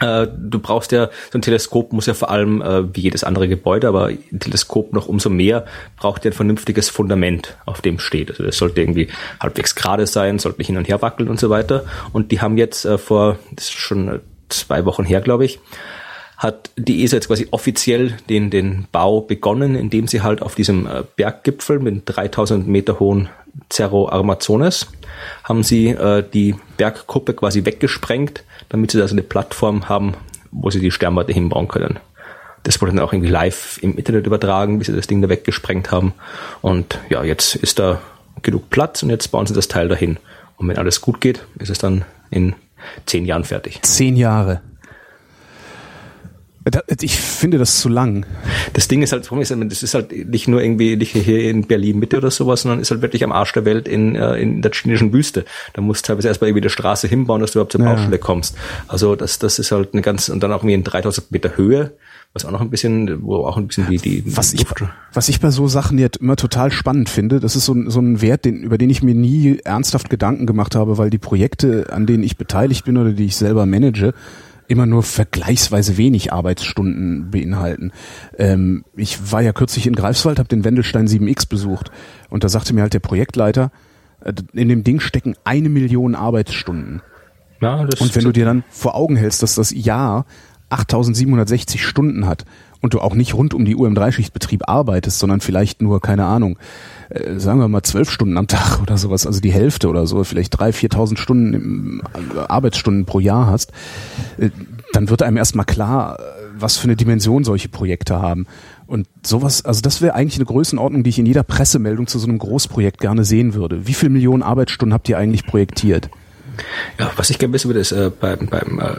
äh, 0.00 0.26
du 0.26 0.58
brauchst 0.58 0.92
ja, 0.92 1.10
so 1.30 1.38
ein 1.38 1.42
Teleskop 1.42 1.92
muss 1.92 2.06
ja 2.06 2.14
vor 2.14 2.30
allem, 2.30 2.60
äh, 2.60 2.94
wie 2.94 3.00
jedes 3.00 3.24
andere 3.24 3.48
Gebäude, 3.48 3.88
aber 3.88 4.06
ein 4.06 4.38
Teleskop 4.38 4.92
noch 4.92 5.06
umso 5.06 5.30
mehr, 5.30 5.64
braucht 5.96 6.24
ja 6.24 6.30
ein 6.30 6.34
vernünftiges 6.34 6.90
Fundament, 6.90 7.56
auf 7.66 7.80
dem 7.80 7.98
steht. 7.98 8.30
Also 8.30 8.44
das 8.44 8.56
sollte 8.56 8.80
irgendwie 8.80 9.08
halbwegs 9.40 9.74
gerade 9.74 10.06
sein, 10.06 10.38
sollte 10.38 10.58
nicht 10.58 10.68
hin 10.68 10.76
und 10.76 10.88
her 10.88 11.02
wackeln 11.02 11.28
und 11.28 11.40
so 11.40 11.50
weiter. 11.50 11.84
Und 12.12 12.32
die 12.32 12.40
haben 12.40 12.58
jetzt 12.58 12.84
äh, 12.84 12.98
vor, 12.98 13.38
das 13.52 13.66
ist 13.66 13.72
schon 13.74 14.20
zwei 14.48 14.84
Wochen 14.84 15.04
her, 15.04 15.20
glaube 15.20 15.44
ich, 15.44 15.60
hat 16.36 16.70
die 16.76 17.02
ESA 17.02 17.16
jetzt 17.16 17.28
quasi 17.28 17.48
offiziell 17.50 18.16
den, 18.28 18.50
den 18.50 18.86
Bau 18.92 19.20
begonnen, 19.20 19.74
indem 19.74 20.06
sie 20.06 20.22
halt 20.22 20.42
auf 20.42 20.54
diesem 20.54 20.88
Berggipfel 21.16 21.78
mit 21.78 22.02
3000 22.04 22.68
Meter 22.68 23.00
hohen 23.00 23.28
Cerro 23.70 24.08
Armazones 24.08 24.86
haben 25.44 25.62
sie 25.62 25.88
äh, 25.88 26.22
die 26.22 26.54
Bergkuppe 26.76 27.34
quasi 27.34 27.64
weggesprengt, 27.64 28.44
damit 28.68 28.90
sie 28.90 28.98
da 28.98 29.08
so 29.08 29.14
eine 29.14 29.22
Plattform 29.22 29.88
haben, 29.88 30.14
wo 30.50 30.70
sie 30.70 30.80
die 30.80 30.90
Sternwarte 30.90 31.32
hinbauen 31.32 31.68
können. 31.68 31.98
Das 32.62 32.80
wurde 32.80 32.92
dann 32.92 33.04
auch 33.04 33.12
irgendwie 33.12 33.30
live 33.30 33.78
im 33.82 33.96
Internet 33.96 34.26
übertragen, 34.26 34.80
wie 34.80 34.84
sie 34.84 34.94
das 34.94 35.06
Ding 35.06 35.22
da 35.22 35.28
weggesprengt 35.28 35.90
haben. 35.90 36.14
Und 36.62 36.98
ja, 37.08 37.22
jetzt 37.22 37.54
ist 37.54 37.78
da 37.78 38.00
genug 38.42 38.70
Platz 38.70 39.02
und 39.02 39.10
jetzt 39.10 39.28
bauen 39.28 39.46
sie 39.46 39.54
das 39.54 39.68
Teil 39.68 39.88
dahin. 39.88 40.18
Und 40.56 40.68
wenn 40.68 40.76
alles 40.76 41.00
gut 41.00 41.20
geht, 41.20 41.44
ist 41.58 41.70
es 41.70 41.78
dann 41.78 42.04
in 42.30 42.54
zehn 43.06 43.24
Jahren 43.24 43.44
fertig. 43.44 43.82
Zehn 43.82 44.16
Jahre. 44.16 44.62
Ich 47.00 47.16
finde 47.16 47.58
das 47.58 47.78
zu 47.78 47.88
lang. 47.88 48.26
Das 48.72 48.88
Ding 48.88 49.02
ist 49.02 49.12
halt, 49.12 49.30
das 49.30 49.82
ist 49.82 49.94
halt 49.94 50.10
nicht 50.28 50.48
nur 50.48 50.60
irgendwie 50.60 50.96
nicht 50.96 51.12
hier 51.12 51.48
in 51.48 51.66
Berlin 51.66 52.00
Mitte 52.00 52.16
oder 52.16 52.32
sowas, 52.32 52.62
sondern 52.62 52.80
ist 52.80 52.90
halt 52.90 53.02
wirklich 53.02 53.22
am 53.22 53.30
Arsch 53.30 53.52
der 53.52 53.64
Welt 53.64 53.86
in, 53.86 54.16
äh, 54.16 54.36
in 54.36 54.62
der 54.62 54.72
chinesischen 54.72 55.12
Wüste. 55.12 55.44
Da 55.74 55.80
musst 55.80 56.04
du 56.04 56.08
teilweise 56.08 56.26
erstmal 56.26 56.50
irgendwie 56.50 56.64
eine 56.64 56.70
Straße 56.70 57.06
hinbauen, 57.06 57.40
dass 57.40 57.52
du 57.52 57.58
überhaupt 57.58 57.72
zur 57.72 57.80
ja. 57.82 57.92
Baustelle 57.92 58.18
kommst. 58.18 58.56
Also 58.88 59.14
das, 59.14 59.38
das 59.38 59.60
ist 59.60 59.70
halt 59.70 59.92
eine 59.92 60.02
ganz, 60.02 60.28
und 60.28 60.42
dann 60.42 60.52
auch 60.52 60.62
irgendwie 60.62 60.74
in 60.74 60.82
3000 60.82 61.30
Meter 61.30 61.56
Höhe, 61.56 61.92
was 62.32 62.44
auch 62.44 62.50
noch 62.50 62.60
ein 62.60 62.70
bisschen, 62.70 63.22
wo 63.22 63.36
auch 63.46 63.56
ein 63.56 63.68
bisschen 63.68 63.88
die, 63.88 63.98
die 63.98 64.36
was 64.36 64.52
ich, 64.52 64.66
was 65.14 65.28
ich 65.28 65.40
bei 65.40 65.50
so 65.50 65.68
Sachen 65.68 65.98
jetzt 65.98 66.18
immer 66.18 66.36
total 66.36 66.72
spannend 66.72 67.08
finde, 67.08 67.38
das 67.38 67.54
ist 67.54 67.64
so, 67.64 67.74
so 67.88 68.00
ein 68.00 68.20
Wert, 68.20 68.44
den, 68.44 68.62
über 68.62 68.76
den 68.76 68.90
ich 68.90 69.02
mir 69.02 69.14
nie 69.14 69.60
ernsthaft 69.64 70.10
Gedanken 70.10 70.46
gemacht 70.46 70.74
habe, 70.74 70.98
weil 70.98 71.10
die 71.10 71.18
Projekte, 71.18 71.86
an 71.92 72.06
denen 72.06 72.24
ich 72.24 72.36
beteiligt 72.36 72.84
bin 72.84 72.98
oder 72.98 73.12
die 73.12 73.26
ich 73.26 73.36
selber 73.36 73.66
manage, 73.66 74.12
immer 74.68 74.86
nur 74.86 75.02
vergleichsweise 75.02 75.96
wenig 75.96 76.32
Arbeitsstunden 76.32 77.30
beinhalten. 77.30 77.92
Ähm, 78.38 78.84
ich 78.96 79.32
war 79.32 79.42
ja 79.42 79.52
kürzlich 79.52 79.86
in 79.86 79.94
Greifswald, 79.94 80.38
habe 80.38 80.48
den 80.48 80.64
Wendelstein 80.64 81.06
7X 81.06 81.48
besucht 81.48 81.90
und 82.30 82.44
da 82.44 82.48
sagte 82.48 82.74
mir 82.74 82.82
halt 82.82 82.94
der 82.94 83.00
Projektleiter, 83.00 83.70
äh, 84.20 84.32
in 84.52 84.68
dem 84.68 84.84
Ding 84.84 85.00
stecken 85.00 85.34
eine 85.44 85.68
Million 85.68 86.14
Arbeitsstunden. 86.14 87.02
Ja, 87.60 87.84
das 87.84 88.00
und 88.00 88.14
wenn 88.14 88.24
du 88.24 88.32
dir 88.32 88.44
dann 88.44 88.64
vor 88.68 88.94
Augen 88.94 89.16
hältst, 89.16 89.42
dass 89.42 89.54
das 89.54 89.70
Jahr 89.70 90.26
8760 90.68 91.84
Stunden 91.84 92.26
hat 92.26 92.44
und 92.80 92.94
du 92.94 93.00
auch 93.00 93.14
nicht 93.14 93.34
rund 93.34 93.54
um 93.54 93.64
die 93.64 93.76
Uhr 93.76 93.86
im 93.86 93.94
Dreischichtbetrieb 93.94 94.68
arbeitest, 94.68 95.18
sondern 95.18 95.40
vielleicht 95.40 95.80
nur, 95.80 96.00
keine 96.00 96.24
Ahnung, 96.24 96.58
äh, 97.10 97.38
sagen 97.38 97.60
wir 97.60 97.68
mal 97.68 97.82
zwölf 97.82 98.10
Stunden 98.10 98.36
am 98.36 98.46
Tag 98.46 98.80
oder 98.80 98.96
sowas, 98.98 99.26
also 99.26 99.40
die 99.40 99.52
Hälfte 99.52 99.88
oder 99.88 100.06
so, 100.06 100.22
vielleicht 100.24 100.58
drei, 100.58 100.72
viertausend 100.72 101.18
Stunden 101.18 101.54
im, 101.54 102.02
äh, 102.34 102.38
Arbeitsstunden 102.48 103.04
pro 103.04 103.20
Jahr 103.20 103.46
hast, 103.46 103.72
äh, 104.38 104.50
dann 104.92 105.10
wird 105.10 105.22
einem 105.22 105.36
erstmal 105.36 105.66
klar, 105.66 106.18
äh, 106.18 106.22
was 106.58 106.78
für 106.78 106.84
eine 106.84 106.96
Dimension 106.96 107.44
solche 107.44 107.68
Projekte 107.68 108.20
haben. 108.20 108.46
Und 108.86 109.08
sowas, 109.24 109.64
also 109.64 109.80
das 109.80 110.00
wäre 110.00 110.14
eigentlich 110.14 110.36
eine 110.36 110.46
Größenordnung, 110.46 111.02
die 111.02 111.10
ich 111.10 111.18
in 111.18 111.26
jeder 111.26 111.42
Pressemeldung 111.42 112.06
zu 112.06 112.18
so 112.18 112.28
einem 112.28 112.38
Großprojekt 112.38 113.00
gerne 113.00 113.24
sehen 113.24 113.54
würde. 113.54 113.86
Wie 113.86 113.94
viele 113.94 114.10
Millionen 114.10 114.42
Arbeitsstunden 114.42 114.94
habt 114.94 115.08
ihr 115.08 115.18
eigentlich 115.18 115.44
projektiert? 115.44 116.08
Ja, 116.98 117.10
was 117.16 117.30
ich 117.30 117.38
gerne 117.38 117.52
wissen 117.52 117.68
würde, 117.68 117.80
ist 117.80 117.92
äh, 117.92 118.10
beim, 118.18 118.46
beim 118.46 118.78
äh, 118.78 118.90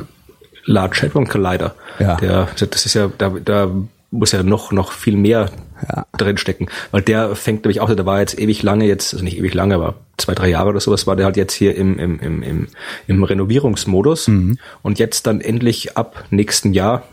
Large 0.65 1.03
Hadron 1.03 1.27
Collider. 1.27 1.73
Ja. 1.99 2.17
Der, 2.17 2.47
das 2.59 2.85
ist 2.85 2.93
ja, 2.93 3.09
da, 3.17 3.29
da 3.43 3.71
muss 4.11 4.31
ja 4.31 4.43
noch, 4.43 4.71
noch 4.71 4.91
viel 4.91 5.17
mehr 5.17 5.49
ja. 5.87 6.05
drinstecken. 6.17 6.69
Weil 6.91 7.01
der 7.01 7.35
fängt 7.35 7.63
nämlich 7.63 7.81
auch, 7.81 7.93
der 7.93 8.05
war 8.05 8.19
jetzt 8.19 8.39
ewig 8.39 8.63
lange 8.63 8.85
jetzt, 8.85 9.13
also 9.13 9.23
nicht 9.23 9.37
ewig 9.37 9.53
lange, 9.53 9.75
aber 9.75 9.95
zwei, 10.17 10.33
drei 10.33 10.49
Jahre 10.49 10.69
oder 10.69 10.79
sowas, 10.79 11.07
war 11.07 11.15
der 11.15 11.25
halt 11.25 11.37
jetzt 11.37 11.53
hier 11.53 11.75
im, 11.75 11.99
im, 11.99 12.19
im, 12.19 12.43
im, 12.43 12.67
im 13.07 13.23
Renovierungsmodus. 13.23 14.29
Mhm. 14.29 14.57
Und 14.81 14.99
jetzt 14.99 15.27
dann 15.27 15.41
endlich 15.41 15.97
ab 15.97 16.23
nächsten 16.29 16.73
Jahr, 16.73 17.03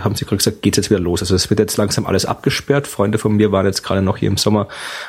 haben 0.00 0.14
sie 0.14 0.24
gerade 0.24 0.38
gesagt, 0.38 0.62
geht's 0.62 0.78
jetzt 0.78 0.90
wieder 0.90 1.00
los. 1.00 1.20
Also 1.20 1.34
es 1.34 1.50
wird 1.50 1.60
jetzt 1.60 1.76
langsam 1.76 2.06
alles 2.06 2.24
abgesperrt. 2.24 2.86
Freunde 2.86 3.18
von 3.18 3.36
mir 3.36 3.52
waren 3.52 3.66
jetzt 3.66 3.82
gerade 3.82 4.00
noch 4.00 4.16
hier 4.16 4.28
im 4.28 4.38
Sommer, 4.38 4.68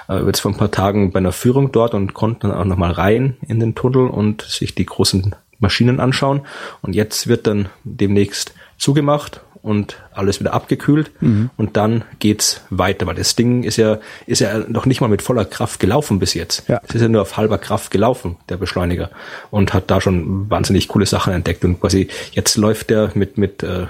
äh, 0.09 0.21
jetzt 0.25 0.41
vor 0.41 0.51
ein 0.51 0.57
paar 0.57 0.71
Tagen 0.71 1.11
bei 1.11 1.19
einer 1.19 1.31
Führung 1.31 1.71
dort 1.71 1.93
und 1.93 2.13
konnten 2.13 2.49
dann 2.49 2.57
auch 2.57 2.65
nochmal 2.65 2.91
rein 2.91 3.37
in 3.47 3.61
den 3.61 3.75
Tunnel 3.75 4.07
und 4.07 4.41
sich 4.41 4.75
die 4.75 4.85
großen 4.85 5.35
Maschinen 5.59 6.01
anschauen. 6.01 6.41
Und 6.81 6.95
jetzt 6.95 7.27
wird 7.27 7.47
dann 7.47 7.69
demnächst 7.85 8.53
zugemacht 8.77 9.41
und 9.63 9.97
alles 10.11 10.39
wieder 10.41 10.53
abgekühlt 10.53 11.09
mhm. 11.21 11.49
und 11.57 11.77
dann 11.77 12.03
geht's 12.19 12.61
weiter, 12.69 13.07
weil 13.07 13.15
das 13.15 13.35
Ding 13.35 13.63
ist 13.63 13.77
ja 13.77 13.97
ist 14.27 14.39
ja 14.39 14.59
noch 14.67 14.85
nicht 14.85 15.01
mal 15.01 15.07
mit 15.07 15.21
voller 15.21 15.45
Kraft 15.45 15.79
gelaufen 15.79 16.19
bis 16.19 16.33
jetzt. 16.35 16.67
Ja. 16.67 16.81
Es 16.87 16.93
ist 16.93 17.01
ja 17.01 17.07
nur 17.07 17.21
auf 17.21 17.37
halber 17.37 17.57
Kraft 17.57 17.89
gelaufen, 17.89 18.37
der 18.49 18.57
Beschleuniger 18.57 19.09
und 19.49 19.73
hat 19.73 19.89
da 19.89 20.01
schon 20.01 20.49
wahnsinnig 20.49 20.89
coole 20.89 21.05
Sachen 21.05 21.33
entdeckt 21.33 21.63
und 21.63 21.79
quasi 21.79 22.09
jetzt 22.33 22.57
läuft 22.57 22.89
der 22.89 23.11
mit 23.15 23.37
mit 23.37 23.63
äh, 23.63 23.87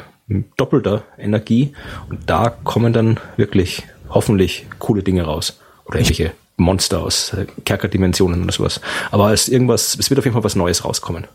doppelter 0.55 1.03
Energie 1.17 1.73
und 2.07 2.19
da 2.27 2.55
kommen 2.63 2.93
dann 2.93 3.19
wirklich 3.35 3.83
hoffentlich 4.09 4.67
coole 4.77 5.01
Dinge 5.01 5.23
raus 5.23 5.59
oder 5.85 5.97
irgendwelche 5.97 6.31
Monster 6.57 7.01
aus 7.01 7.33
äh, 7.33 7.47
Kerkerdimensionen 7.65 8.43
oder 8.43 8.51
sowas. 8.51 8.79
Aber 9.09 9.33
es 9.33 9.49
irgendwas, 9.49 9.97
es 9.99 10.09
wird 10.11 10.19
auf 10.19 10.25
jeden 10.25 10.33
Fall 10.33 10.43
was 10.43 10.55
Neues 10.55 10.85
rauskommen. 10.85 11.25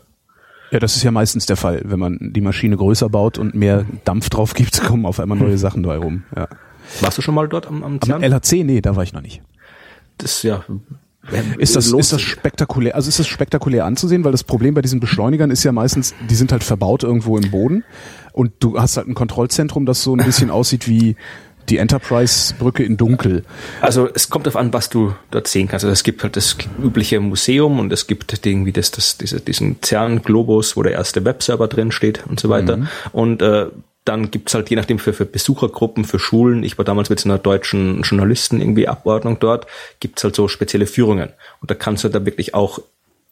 Ja, 0.71 0.79
das 0.79 0.95
ist 0.95 1.03
ja 1.03 1.11
meistens 1.11 1.45
der 1.45 1.57
Fall. 1.57 1.81
Wenn 1.83 1.99
man 1.99 2.17
die 2.21 2.41
Maschine 2.41 2.77
größer 2.77 3.09
baut 3.09 3.37
und 3.37 3.55
mehr 3.55 3.85
Dampf 4.05 4.29
drauf 4.29 4.53
gibt, 4.53 4.81
kommen 4.85 5.05
auf 5.05 5.19
einmal 5.19 5.37
neue 5.37 5.57
Sachen 5.57 5.83
dabei 5.83 5.97
rum. 5.97 6.23
Ja. 6.35 6.47
Warst 7.01 7.17
du 7.17 7.21
schon 7.21 7.35
mal 7.35 7.47
dort 7.47 7.67
am, 7.67 7.83
am 7.83 7.99
CERN? 8.01 8.23
Am 8.23 8.31
LHC? 8.31 8.63
Nee, 8.63 8.81
da 8.81 8.95
war 8.95 9.03
ich 9.03 9.13
noch 9.13 9.21
nicht. 9.21 9.41
Das 10.17 10.43
ja. 10.43 10.63
Ist 11.57 11.75
das, 11.75 11.91
ist 11.91 12.13
das 12.13 12.21
spektakulär, 12.21 12.95
also 12.95 13.09
ist 13.09 13.19
das 13.19 13.27
spektakulär 13.27 13.85
anzusehen, 13.85 14.23
weil 14.23 14.31
das 14.31 14.43
Problem 14.43 14.73
bei 14.73 14.81
diesen 14.81 14.99
Beschleunigern 14.99 15.51
ist 15.51 15.63
ja 15.63 15.71
meistens, 15.71 16.15
die 16.29 16.35
sind 16.35 16.51
halt 16.51 16.63
verbaut 16.63 17.03
irgendwo 17.03 17.37
im 17.37 17.51
Boden 17.51 17.83
und 18.31 18.53
du 18.59 18.79
hast 18.79 18.97
halt 18.97 19.07
ein 19.07 19.13
Kontrollzentrum, 19.15 19.85
das 19.85 20.01
so 20.01 20.15
ein 20.15 20.25
bisschen 20.25 20.49
aussieht 20.49 20.87
wie, 20.87 21.15
die 21.69 21.77
Enterprise-Brücke 21.77 22.83
in 22.83 22.97
Dunkel. 22.97 23.43
Also 23.81 24.09
es 24.13 24.29
kommt 24.29 24.45
darauf 24.45 24.57
an, 24.57 24.73
was 24.73 24.89
du 24.89 25.13
dort 25.31 25.47
sehen 25.47 25.67
kannst. 25.67 25.85
Also 25.85 25.93
es 25.93 26.03
gibt 26.03 26.23
halt 26.23 26.35
das 26.35 26.57
übliche 26.81 27.19
Museum 27.19 27.79
und 27.79 27.91
es 27.93 28.07
gibt 28.07 28.45
irgendwie 28.45 28.71
das, 28.71 28.91
das, 28.91 29.17
diese, 29.17 29.39
diesen 29.39 29.77
CERN-Globus, 29.81 30.75
wo 30.75 30.83
der 30.83 30.93
erste 30.93 31.23
Webserver 31.25 31.67
drin 31.67 31.91
steht 31.91 32.25
und 32.27 32.39
so 32.39 32.49
weiter. 32.49 32.77
Mhm. 32.77 32.87
Und 33.11 33.41
äh, 33.41 33.67
dann 34.05 34.31
gibt's 34.31 34.53
halt 34.53 34.69
je 34.69 34.75
nachdem 34.75 34.97
für, 34.97 35.13
für 35.13 35.25
Besuchergruppen, 35.25 36.03
für 36.03 36.19
Schulen, 36.19 36.63
ich 36.63 36.77
war 36.77 36.85
damals 36.85 37.09
mit 37.09 37.19
so 37.19 37.29
einer 37.29 37.37
deutschen 37.37 38.01
Journalisten 38.01 38.59
irgendwie 38.59 38.87
Abordnung 38.87 39.37
dort, 39.39 39.67
gibt's 39.99 40.23
halt 40.23 40.35
so 40.35 40.47
spezielle 40.47 40.87
Führungen. 40.87 41.29
Und 41.61 41.69
da 41.69 41.75
kannst 41.75 42.03
du 42.03 42.09
da 42.09 42.25
wirklich 42.25 42.55
auch 42.55 42.79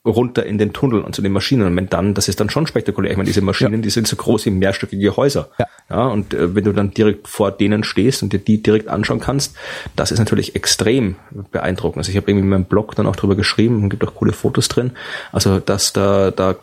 runter 0.08 0.46
in 0.46 0.58
den 0.58 0.74
Tunnel 0.74 1.02
und 1.02 1.16
zu 1.16 1.22
den 1.22 1.32
Maschinen. 1.32 1.68
Und 1.68 1.76
wenn 1.76 1.90
dann, 1.90 2.14
das 2.14 2.28
ist 2.28 2.40
dann 2.40 2.50
schon 2.50 2.68
spektakulär. 2.68 3.12
Ich 3.12 3.18
meine, 3.18 3.28
diese 3.28 3.42
Maschinen, 3.42 3.76
ja. 3.76 3.82
die 3.82 3.90
sind 3.90 4.08
so 4.08 4.16
groß 4.16 4.46
wie 4.46 4.52
mehrstöckige 4.52 5.16
Häuser. 5.16 5.50
Ja. 5.60 5.66
ja 5.90 6.08
und 6.08 6.34
äh, 6.34 6.56
wenn 6.56 6.64
du 6.64 6.74
dann 6.74 6.92
direkt 6.92 7.28
vor 7.28 7.52
denen 7.52 7.84
stehst 7.84 8.24
und 8.24 8.34
dir 8.34 8.40
die 8.40 8.62
direkt 8.62 8.88
anschauen 8.88 9.20
kannst, 9.20 9.56
das 9.96 10.12
ist 10.12 10.20
natürlich 10.20 10.56
extrem 10.56 11.16
beeindruckend. 11.52 12.00
Also 12.00 12.12
ich 12.12 12.18
habe 12.18 12.30
irgendwie 12.30 12.46
in 12.46 12.50
meinem 12.50 12.66
Blog 12.66 12.96
dann 12.96 13.08
auch 13.08 13.16
drüber 13.16 13.36
geschrieben 13.36 13.84
und 13.84 13.90
gibt 13.90 14.04
auch 14.04 14.16
coole 14.16 14.34
Fotos 14.34 14.68
drin. 14.68 14.92
Also 15.32 15.60
dass 15.60 15.94
da, 15.94 16.32
da 16.32 16.56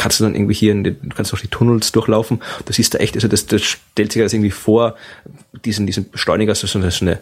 kannst 0.00 0.18
du 0.18 0.24
dann 0.24 0.34
irgendwie 0.34 0.54
hier 0.54 0.72
in 0.72 0.82
den, 0.82 0.96
du 1.02 1.14
kannst 1.14 1.34
auch 1.34 1.38
die 1.38 1.48
Tunnels 1.48 1.92
durchlaufen. 1.92 2.40
Das 2.64 2.76
siehst 2.76 2.94
du 2.94 2.98
echt, 2.98 3.16
also 3.16 3.28
das, 3.28 3.46
das 3.46 3.62
stellt 3.62 4.12
sich 4.12 4.22
das 4.22 4.32
irgendwie 4.32 4.50
vor, 4.50 4.96
diesen, 5.64 5.86
diesen 5.86 6.10
Beschleuniger, 6.10 6.54
so 6.54 6.78
eine, 6.78 6.90
so 6.90 7.04
eine 7.04 7.18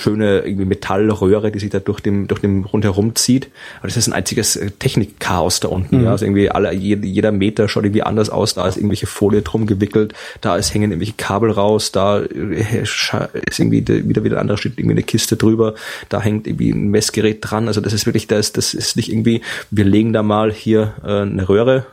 schöne 0.00 0.40
irgendwie 0.40 0.64
Metallröhre, 0.64 1.50
die 1.50 1.58
sich 1.58 1.70
da 1.70 1.80
durch 1.80 1.98
dem, 1.98 2.28
durch 2.28 2.40
dem 2.40 2.64
rundherum 2.64 3.16
zieht. 3.16 3.50
Aber 3.78 3.88
das 3.88 3.96
ist 3.96 4.06
ein 4.06 4.12
einziges 4.12 4.54
äh, 4.54 4.70
Technikchaos 4.70 5.58
da 5.58 5.68
unten. 5.68 5.98
Mhm. 5.98 6.04
Ja. 6.04 6.10
Also 6.12 6.24
irgendwie 6.24 6.50
alle, 6.50 6.72
jeder 6.72 7.32
Meter 7.32 7.68
schaut 7.68 7.84
irgendwie 7.84 8.04
anders 8.04 8.30
aus. 8.30 8.54
Da 8.54 8.68
ist 8.68 8.76
irgendwelche 8.76 9.08
Folie 9.08 9.42
drum 9.42 9.66
gewickelt, 9.66 10.14
da 10.40 10.56
ist 10.56 10.72
hängen 10.72 10.92
irgendwelche 10.92 11.14
Kabel 11.16 11.50
raus, 11.50 11.90
da 11.90 12.20
äh, 12.20 12.82
ist 12.82 13.58
irgendwie 13.58 13.86
wieder 14.08 14.22
wieder 14.22 14.40
andere 14.40 14.56
steht 14.56 14.78
irgendwie 14.78 14.94
eine 14.94 15.02
Kiste 15.02 15.36
drüber, 15.36 15.74
da 16.08 16.20
hängt 16.20 16.46
irgendwie 16.46 16.70
ein 16.70 16.90
Messgerät 16.90 17.38
dran. 17.40 17.66
Also 17.66 17.80
das 17.80 17.92
ist 17.92 18.06
wirklich, 18.06 18.28
das, 18.28 18.52
das 18.52 18.74
ist 18.74 18.96
nicht 18.96 19.10
irgendwie, 19.10 19.42
wir 19.72 19.84
legen 19.84 20.12
da 20.12 20.22
mal 20.22 20.52
hier 20.52 20.94
äh, 21.02 21.22
eine 21.22 21.48
Röhre 21.48 21.86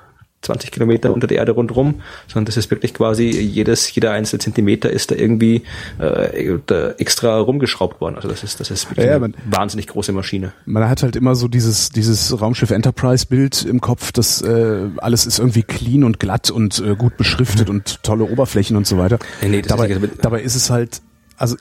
20 0.45 0.71
Kilometer 0.71 1.13
unter 1.13 1.27
der 1.27 1.37
Erde 1.37 1.51
rundherum, 1.51 2.01
sondern 2.27 2.45
das 2.45 2.57
ist 2.57 2.71
wirklich 2.71 2.93
quasi 2.93 3.29
jedes, 3.29 3.93
jeder 3.93 4.11
einzelne 4.11 4.39
Zentimeter 4.39 4.89
ist 4.89 5.11
da 5.11 5.15
irgendwie 5.15 5.63
äh, 5.99 6.57
da 6.65 6.91
extra 6.91 7.39
rumgeschraubt 7.39 8.01
worden. 8.01 8.15
Also 8.15 8.27
das 8.27 8.43
ist, 8.43 8.59
das 8.59 8.71
ist 8.71 8.89
wirklich 8.89 9.07
ja, 9.07 9.19
man, 9.19 9.35
eine 9.35 9.55
wahnsinnig 9.55 9.87
große 9.87 10.11
Maschine. 10.11 10.53
Man 10.65 10.87
hat 10.87 11.03
halt 11.03 11.15
immer 11.15 11.35
so 11.35 11.47
dieses, 11.47 11.89
dieses 11.89 12.39
Raumschiff 12.39 12.71
Enterprise-Bild 12.71 13.63
im 13.65 13.81
Kopf, 13.81 14.11
dass 14.11 14.41
äh, 14.41 14.89
alles 14.97 15.25
ist 15.25 15.39
irgendwie 15.39 15.63
clean 15.63 16.03
und 16.03 16.19
glatt 16.19 16.49
und 16.49 16.79
äh, 16.79 16.95
gut 16.95 17.17
beschriftet 17.17 17.69
mhm. 17.69 17.75
und 17.75 18.03
tolle 18.03 18.25
Oberflächen 18.25 18.77
und 18.77 18.87
so 18.87 18.97
weiter. 18.97 19.19
Nee, 19.41 19.49
nee, 19.49 19.61
dabei, 19.61 19.87
ist 19.89 20.01
dabei 20.21 20.41
ist 20.41 20.55
es 20.55 20.69
halt, 20.69 21.01
also 21.37 21.55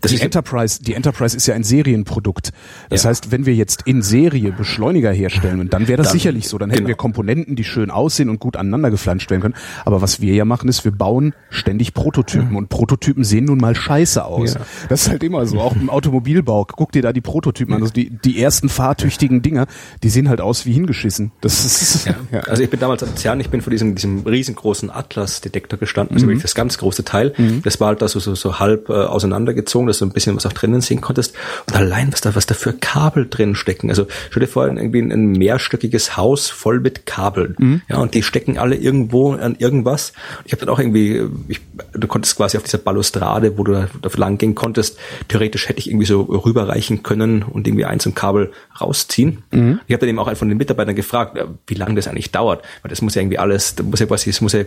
das 0.00 0.12
die 0.12 0.20
Enterprise, 0.20 0.82
die 0.82 0.94
Enterprise 0.94 1.36
ist 1.36 1.46
ja 1.46 1.54
ein 1.54 1.64
Serienprodukt. 1.64 2.52
Das 2.90 3.02
ja. 3.02 3.10
heißt, 3.10 3.30
wenn 3.30 3.46
wir 3.46 3.54
jetzt 3.54 3.82
in 3.86 4.02
Serie 4.02 4.52
Beschleuniger 4.52 5.12
herstellen, 5.12 5.60
und 5.60 5.72
dann 5.72 5.88
wäre 5.88 5.96
das 5.96 6.08
dann, 6.08 6.14
sicherlich 6.14 6.48
so, 6.48 6.58
dann 6.58 6.70
hätten 6.70 6.80
genau. 6.80 6.88
wir 6.88 6.96
Komponenten, 6.96 7.56
die 7.56 7.64
schön 7.64 7.90
aussehen 7.90 8.28
und 8.28 8.40
gut 8.40 8.56
aneinander 8.56 8.90
geflanscht 8.90 9.30
werden 9.30 9.42
können. 9.42 9.54
Aber 9.84 10.00
was 10.02 10.20
wir 10.20 10.34
ja 10.34 10.44
machen, 10.44 10.68
ist, 10.68 10.84
wir 10.84 10.92
bauen 10.92 11.34
ständig 11.50 11.94
Prototypen 11.94 12.56
und 12.56 12.68
Prototypen 12.68 13.24
sehen 13.24 13.44
nun 13.44 13.58
mal 13.58 13.74
scheiße 13.74 14.24
aus. 14.24 14.54
Ja. 14.54 14.60
Das 14.88 15.02
ist 15.02 15.08
halt 15.08 15.22
immer 15.22 15.46
so, 15.46 15.60
auch 15.60 15.74
im 15.74 15.90
Automobilbau. 15.90 16.64
Guck 16.64 16.92
dir 16.92 17.02
da 17.02 17.12
die 17.12 17.20
Prototypen 17.20 17.74
an. 17.74 17.82
Also 17.82 17.92
die, 17.92 18.10
die 18.10 18.40
ersten 18.42 18.68
fahrtüchtigen 18.68 19.42
Dinger, 19.42 19.66
die 20.02 20.10
sehen 20.10 20.28
halt 20.28 20.40
aus 20.40 20.66
wie 20.66 20.72
hingeschissen. 20.72 21.32
Das 21.40 21.64
ist, 21.64 22.06
ja. 22.06 22.14
Also 22.48 22.62
ich 22.62 22.70
bin 22.70 22.80
damals 22.80 23.02
am 23.02 23.16
CERN, 23.16 23.40
ich 23.40 23.50
bin 23.50 23.60
vor 23.60 23.70
diesem, 23.70 23.94
diesem 23.94 24.20
riesengroßen 24.20 24.90
Atlas-Detektor 24.90 25.78
gestanden, 25.78 26.16
also 26.16 26.26
mhm. 26.26 26.30
wirklich 26.30 26.42
das 26.42 26.54
ganz 26.54 26.78
große 26.78 27.04
Teil. 27.04 27.34
Mhm. 27.36 27.62
Das 27.62 27.80
war 27.80 27.88
halt 27.88 28.00
da 28.00 28.08
so, 28.08 28.20
so, 28.20 28.34
so 28.34 28.58
halb 28.58 28.88
äh, 28.88 28.92
auseinandergezogen 28.92 29.77
dass 29.86 29.98
du 29.98 30.06
ein 30.06 30.10
bisschen 30.10 30.36
was 30.36 30.46
auch 30.46 30.52
drinnen 30.52 30.80
sehen 30.80 31.00
konntest. 31.00 31.34
Und 31.66 31.76
allein, 31.76 32.12
was 32.12 32.20
da, 32.20 32.34
was 32.34 32.46
da 32.46 32.54
für 32.54 32.72
Kabel 32.72 33.26
drin 33.28 33.54
stecken. 33.54 33.90
Also 33.90 34.06
stell 34.30 34.40
dir 34.40 34.48
vor, 34.48 34.66
irgendwie 34.66 35.00
ein, 35.00 35.32
mehrstöckiges 35.32 36.16
Haus 36.16 36.48
voll 36.48 36.80
mit 36.80 37.06
Kabeln. 37.06 37.56
Mhm. 37.58 37.82
Ja, 37.88 37.98
und 37.98 38.14
die 38.14 38.22
stecken 38.22 38.58
alle 38.58 38.76
irgendwo 38.76 39.32
an 39.32 39.56
irgendwas. 39.58 40.12
Ich 40.44 40.52
habe 40.52 40.64
dann 40.64 40.74
auch 40.74 40.78
irgendwie, 40.78 41.22
ich, 41.48 41.60
du 41.92 42.08
konntest 42.08 42.36
quasi 42.36 42.56
auf 42.56 42.64
dieser 42.64 42.78
Balustrade, 42.78 43.56
wo 43.56 43.64
du 43.64 43.72
da, 43.72 43.88
da 44.02 44.08
lang 44.18 44.38
gehen 44.38 44.54
konntest, 44.54 44.98
theoretisch 45.28 45.68
hätte 45.68 45.78
ich 45.78 45.88
irgendwie 45.88 46.06
so 46.06 46.22
rüberreichen 46.22 47.02
können 47.02 47.42
und 47.42 47.66
irgendwie 47.66 47.84
eins 47.84 48.06
ein 48.06 48.14
Kabel 48.14 48.52
rausziehen. 48.80 49.42
Mhm. 49.50 49.80
Ich 49.86 49.92
habe 49.92 50.00
dann 50.00 50.08
eben 50.08 50.18
auch 50.18 50.26
einen 50.26 50.36
von 50.36 50.48
den 50.48 50.58
Mitarbeitern 50.58 50.94
gefragt, 50.94 51.36
äh, 51.36 51.46
wie 51.66 51.74
lange 51.74 51.94
das 51.94 52.08
eigentlich 52.08 52.30
dauert. 52.30 52.62
Weil 52.82 52.90
das 52.90 53.02
muss 53.02 53.14
ja 53.14 53.22
irgendwie 53.22 53.38
alles, 53.38 53.74
da 53.74 53.82
muss 53.82 54.00
ja 54.00 54.06
quasi, 54.06 54.30
es 54.30 54.40
muss 54.40 54.52
ja 54.52 54.64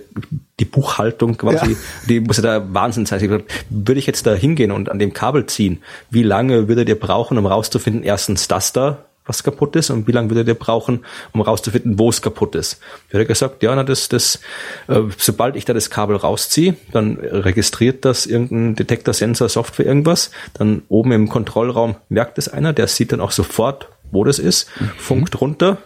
die 0.59 0.65
Buchhaltung 0.65 1.37
quasi, 1.37 1.71
ja. 1.71 1.77
die 2.07 2.19
muss 2.19 2.37
ja 2.37 2.43
da 2.43 2.73
Wahnsinn 2.73 3.05
sein. 3.05 3.43
Würde 3.69 3.99
ich 3.99 4.07
jetzt 4.07 4.25
da 4.25 4.33
hingehen 4.33 4.71
und 4.71 4.90
an 4.91 4.99
dem 4.99 5.13
Kabel 5.13 5.45
ziehen, 5.45 5.81
wie 6.09 6.23
lange 6.23 6.67
würdet 6.67 6.89
ihr 6.89 6.99
brauchen, 6.99 7.37
um 7.37 7.45
rauszufinden, 7.45 8.03
erstens 8.03 8.47
das 8.47 8.73
da, 8.73 9.05
was 9.25 9.43
kaputt 9.43 9.75
ist 9.75 9.89
und 9.89 10.07
wie 10.07 10.11
lange 10.11 10.29
würdet 10.29 10.47
ihr 10.47 10.55
brauchen, 10.55 11.05
um 11.31 11.41
rauszufinden, 11.41 11.97
wo 11.99 12.09
es 12.09 12.21
kaputt 12.21 12.55
ist. 12.55 12.79
Ich 13.07 13.13
hätte 13.13 13.25
gesagt, 13.25 13.63
ja, 13.63 13.75
na, 13.75 13.83
das, 13.83 14.09
das, 14.09 14.39
äh, 14.87 15.01
sobald 15.17 15.55
ich 15.55 15.65
da 15.65 15.73
das 15.73 15.89
Kabel 15.89 16.15
rausziehe, 16.15 16.75
dann 16.91 17.17
registriert 17.17 18.03
das 18.03 18.25
irgendein 18.25 18.75
Detektor, 18.75 19.13
Sensor, 19.13 19.47
Software, 19.49 19.85
irgendwas. 19.85 20.31
Dann 20.53 20.81
oben 20.89 21.11
im 21.11 21.29
Kontrollraum 21.29 21.95
merkt 22.09 22.37
es 22.37 22.47
einer, 22.47 22.73
der 22.73 22.87
sieht 22.87 23.11
dann 23.11 23.21
auch 23.21 23.31
sofort, 23.31 23.89
wo 24.11 24.23
das 24.23 24.39
ist, 24.39 24.69
mhm. 24.79 24.89
funkt 24.97 25.39
runter, 25.39 25.77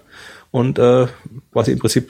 und 0.56 0.80
äh, 0.80 1.08
quasi 1.52 1.74
im 1.74 1.80
Prinzip 1.80 2.10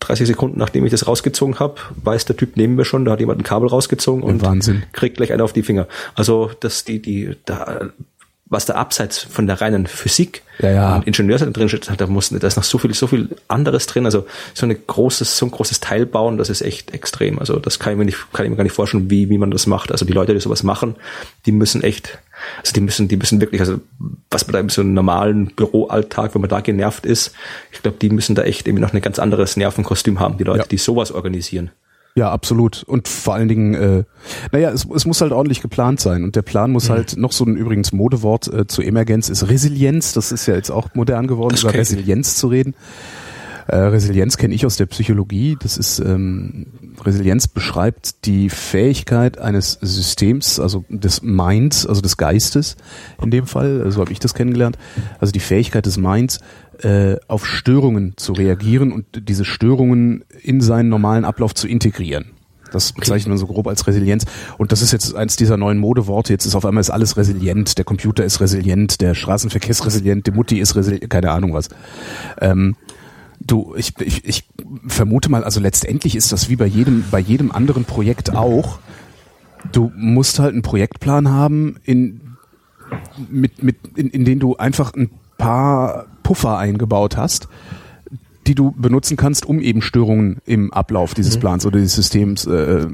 30 0.00 0.26
Sekunden, 0.26 0.58
nachdem 0.58 0.84
ich 0.84 0.90
das 0.90 1.06
rausgezogen 1.06 1.60
habe, 1.60 1.76
weiß 2.04 2.26
der 2.26 2.36
Typ 2.36 2.58
neben 2.58 2.74
mir 2.74 2.84
schon, 2.84 3.06
da 3.06 3.12
hat 3.12 3.20
jemand 3.20 3.40
ein 3.40 3.42
Kabel 3.42 3.70
rausgezogen 3.70 4.22
und 4.22 4.42
Wahnsinn. 4.42 4.82
kriegt 4.92 5.16
gleich 5.16 5.32
einen 5.32 5.40
auf 5.40 5.54
die 5.54 5.62
Finger. 5.62 5.88
Also 6.14 6.50
dass 6.60 6.84
die, 6.84 7.00
die, 7.00 7.36
da, 7.46 7.88
was 8.50 8.66
da 8.66 8.74
abseits 8.74 9.18
von 9.18 9.46
der 9.46 9.60
reinen 9.60 9.86
Physik 9.86 10.42
ja, 10.58 10.70
ja. 10.70 10.96
und 10.96 11.06
Ingenieursseite 11.06 11.52
drin 11.52 11.68
steht, 11.68 11.88
da 11.96 12.06
muss, 12.08 12.30
da 12.30 12.46
ist 12.46 12.56
noch 12.56 12.64
so 12.64 12.78
viel, 12.78 12.92
so 12.92 13.06
viel 13.06 13.28
anderes 13.46 13.86
drin. 13.86 14.04
Also 14.04 14.26
so 14.54 14.66
eine 14.66 14.74
großes, 14.74 15.38
so 15.38 15.46
ein 15.46 15.52
großes 15.52 15.78
Teil 15.78 16.04
bauen, 16.04 16.36
das 16.36 16.50
ist 16.50 16.60
echt 16.60 16.92
extrem. 16.92 17.38
Also 17.38 17.60
das 17.60 17.78
kann 17.78 17.92
ich 17.92 17.98
mir 17.98 18.04
nicht, 18.04 18.18
kann 18.32 18.44
ich 18.44 18.50
mir 18.50 18.56
gar 18.56 18.64
nicht 18.64 18.74
vorstellen, 18.74 19.08
wie, 19.08 19.30
wie 19.30 19.38
man 19.38 19.52
das 19.52 19.68
macht. 19.68 19.92
Also 19.92 20.04
die 20.04 20.12
Leute, 20.12 20.34
die 20.34 20.40
sowas 20.40 20.64
machen, 20.64 20.96
die 21.46 21.52
müssen 21.52 21.82
echt 21.84 22.18
Also 22.62 22.72
die 22.72 22.80
müssen, 22.80 23.06
die 23.06 23.16
müssen 23.16 23.40
wirklich, 23.40 23.60
also 23.60 23.80
was 24.30 24.46
man 24.46 24.52
da 24.52 24.58
im 24.58 24.68
so 24.68 24.80
einem 24.80 24.94
normalen 24.94 25.54
Büroalltag, 25.54 26.34
wenn 26.34 26.40
man 26.40 26.50
da 26.50 26.60
genervt 26.60 27.06
ist, 27.06 27.32
ich 27.70 27.82
glaube, 27.82 27.98
die 28.02 28.10
müssen 28.10 28.34
da 28.34 28.42
echt 28.42 28.66
irgendwie 28.66 28.82
noch 28.82 28.92
ein 28.92 29.00
ganz 29.00 29.20
anderes 29.20 29.56
Nervenkostüm 29.56 30.18
haben, 30.18 30.38
die 30.38 30.44
Leute, 30.44 30.60
ja. 30.60 30.66
die 30.66 30.78
sowas 30.78 31.12
organisieren. 31.12 31.70
Ja, 32.16 32.30
absolut. 32.30 32.82
Und 32.82 33.08
vor 33.08 33.34
allen 33.34 33.48
Dingen, 33.48 33.74
äh, 33.74 34.04
naja, 34.52 34.70
es, 34.70 34.86
es 34.94 35.06
muss 35.06 35.20
halt 35.20 35.32
ordentlich 35.32 35.62
geplant 35.62 36.00
sein. 36.00 36.24
Und 36.24 36.36
der 36.36 36.42
Plan 36.42 36.72
muss 36.72 36.88
mhm. 36.88 36.94
halt, 36.94 37.16
noch 37.16 37.32
so 37.32 37.44
ein 37.44 37.56
übrigens 37.56 37.92
Modewort 37.92 38.52
äh, 38.52 38.66
zur 38.66 38.84
Emergenz 38.84 39.28
ist 39.28 39.48
Resilienz. 39.48 40.12
Das 40.12 40.32
ist 40.32 40.46
ja 40.46 40.54
jetzt 40.54 40.70
auch 40.70 40.88
modern 40.94 41.26
geworden, 41.26 41.56
über 41.58 41.72
Resilienz 41.72 42.36
zu 42.36 42.48
reden. 42.48 42.74
Äh, 43.68 43.76
Resilienz 43.76 44.36
kenne 44.36 44.52
ich 44.52 44.66
aus 44.66 44.76
der 44.76 44.86
Psychologie. 44.86 45.56
Das 45.60 45.78
ist 45.78 46.00
ähm, 46.00 46.66
Resilienz 47.04 47.46
beschreibt 47.46 48.26
die 48.26 48.50
Fähigkeit 48.50 49.38
eines 49.38 49.78
Systems, 49.80 50.58
also 50.58 50.84
des 50.88 51.22
Minds, 51.22 51.86
also 51.86 52.00
des 52.00 52.16
Geistes 52.16 52.76
in 53.22 53.30
dem 53.30 53.46
Fall, 53.46 53.88
so 53.92 54.00
habe 54.00 54.10
ich 54.10 54.18
das 54.18 54.34
kennengelernt, 54.34 54.76
also 55.20 55.30
die 55.30 55.40
Fähigkeit 55.40 55.86
des 55.86 55.98
Minds, 55.98 56.40
äh, 56.82 57.16
auf 57.28 57.46
Störungen 57.46 58.14
zu 58.16 58.32
reagieren 58.32 58.92
und 58.92 59.04
diese 59.28 59.44
Störungen 59.44 60.24
in 60.42 60.60
seinen 60.60 60.88
normalen 60.88 61.24
Ablauf 61.24 61.54
zu 61.54 61.68
integrieren. 61.68 62.32
Das 62.72 62.92
bezeichnet 62.92 63.28
man 63.28 63.38
so 63.38 63.46
grob 63.46 63.66
als 63.66 63.86
Resilienz. 63.86 64.26
Und 64.56 64.70
das 64.70 64.80
ist 64.80 64.92
jetzt 64.92 65.14
eins 65.14 65.36
dieser 65.36 65.56
neuen 65.56 65.78
Modeworte. 65.78 66.32
Jetzt 66.32 66.46
ist 66.46 66.54
auf 66.54 66.64
einmal 66.64 66.80
ist 66.80 66.90
alles 66.90 67.16
resilient. 67.16 67.78
Der 67.78 67.84
Computer 67.84 68.24
ist 68.24 68.40
resilient, 68.40 69.00
der 69.00 69.14
Straßenverkehr 69.14 69.70
ist 69.70 69.84
resilient, 69.84 70.26
die 70.26 70.30
Mutti 70.30 70.60
ist 70.60 70.76
resilient, 70.76 71.10
keine 71.10 71.32
Ahnung 71.32 71.52
was. 71.52 71.68
Ähm, 72.40 72.76
Du, 73.42 73.74
ich, 73.74 73.98
ich, 74.00 74.24
ich 74.26 74.44
vermute 74.86 75.30
mal, 75.30 75.44
also 75.44 75.60
letztendlich 75.60 76.14
ist 76.14 76.30
das 76.30 76.50
wie 76.50 76.56
bei 76.56 76.66
jedem, 76.66 77.04
bei 77.10 77.18
jedem 77.18 77.50
anderen 77.50 77.84
Projekt 77.84 78.36
auch. 78.36 78.80
Du 79.72 79.90
musst 79.96 80.38
halt 80.38 80.52
einen 80.52 80.62
Projektplan 80.62 81.30
haben, 81.30 81.76
in, 81.84 82.36
mit, 83.30 83.62
mit, 83.62 83.76
in, 83.96 84.10
in 84.10 84.24
den 84.26 84.40
du 84.40 84.56
einfach 84.56 84.92
ein 84.94 85.10
paar 85.40 86.04
Puffer 86.22 86.58
eingebaut 86.58 87.16
hast 87.16 87.48
die 88.50 88.56
du 88.56 88.72
benutzen 88.72 89.16
kannst, 89.16 89.46
um 89.46 89.60
eben 89.60 89.80
Störungen 89.80 90.38
im 90.44 90.72
Ablauf 90.72 91.14
dieses 91.14 91.36
mhm. 91.36 91.40
Plans 91.40 91.66
oder 91.66 91.78
dieses 91.78 91.94
Systems 91.94 92.46
äh, 92.46 92.84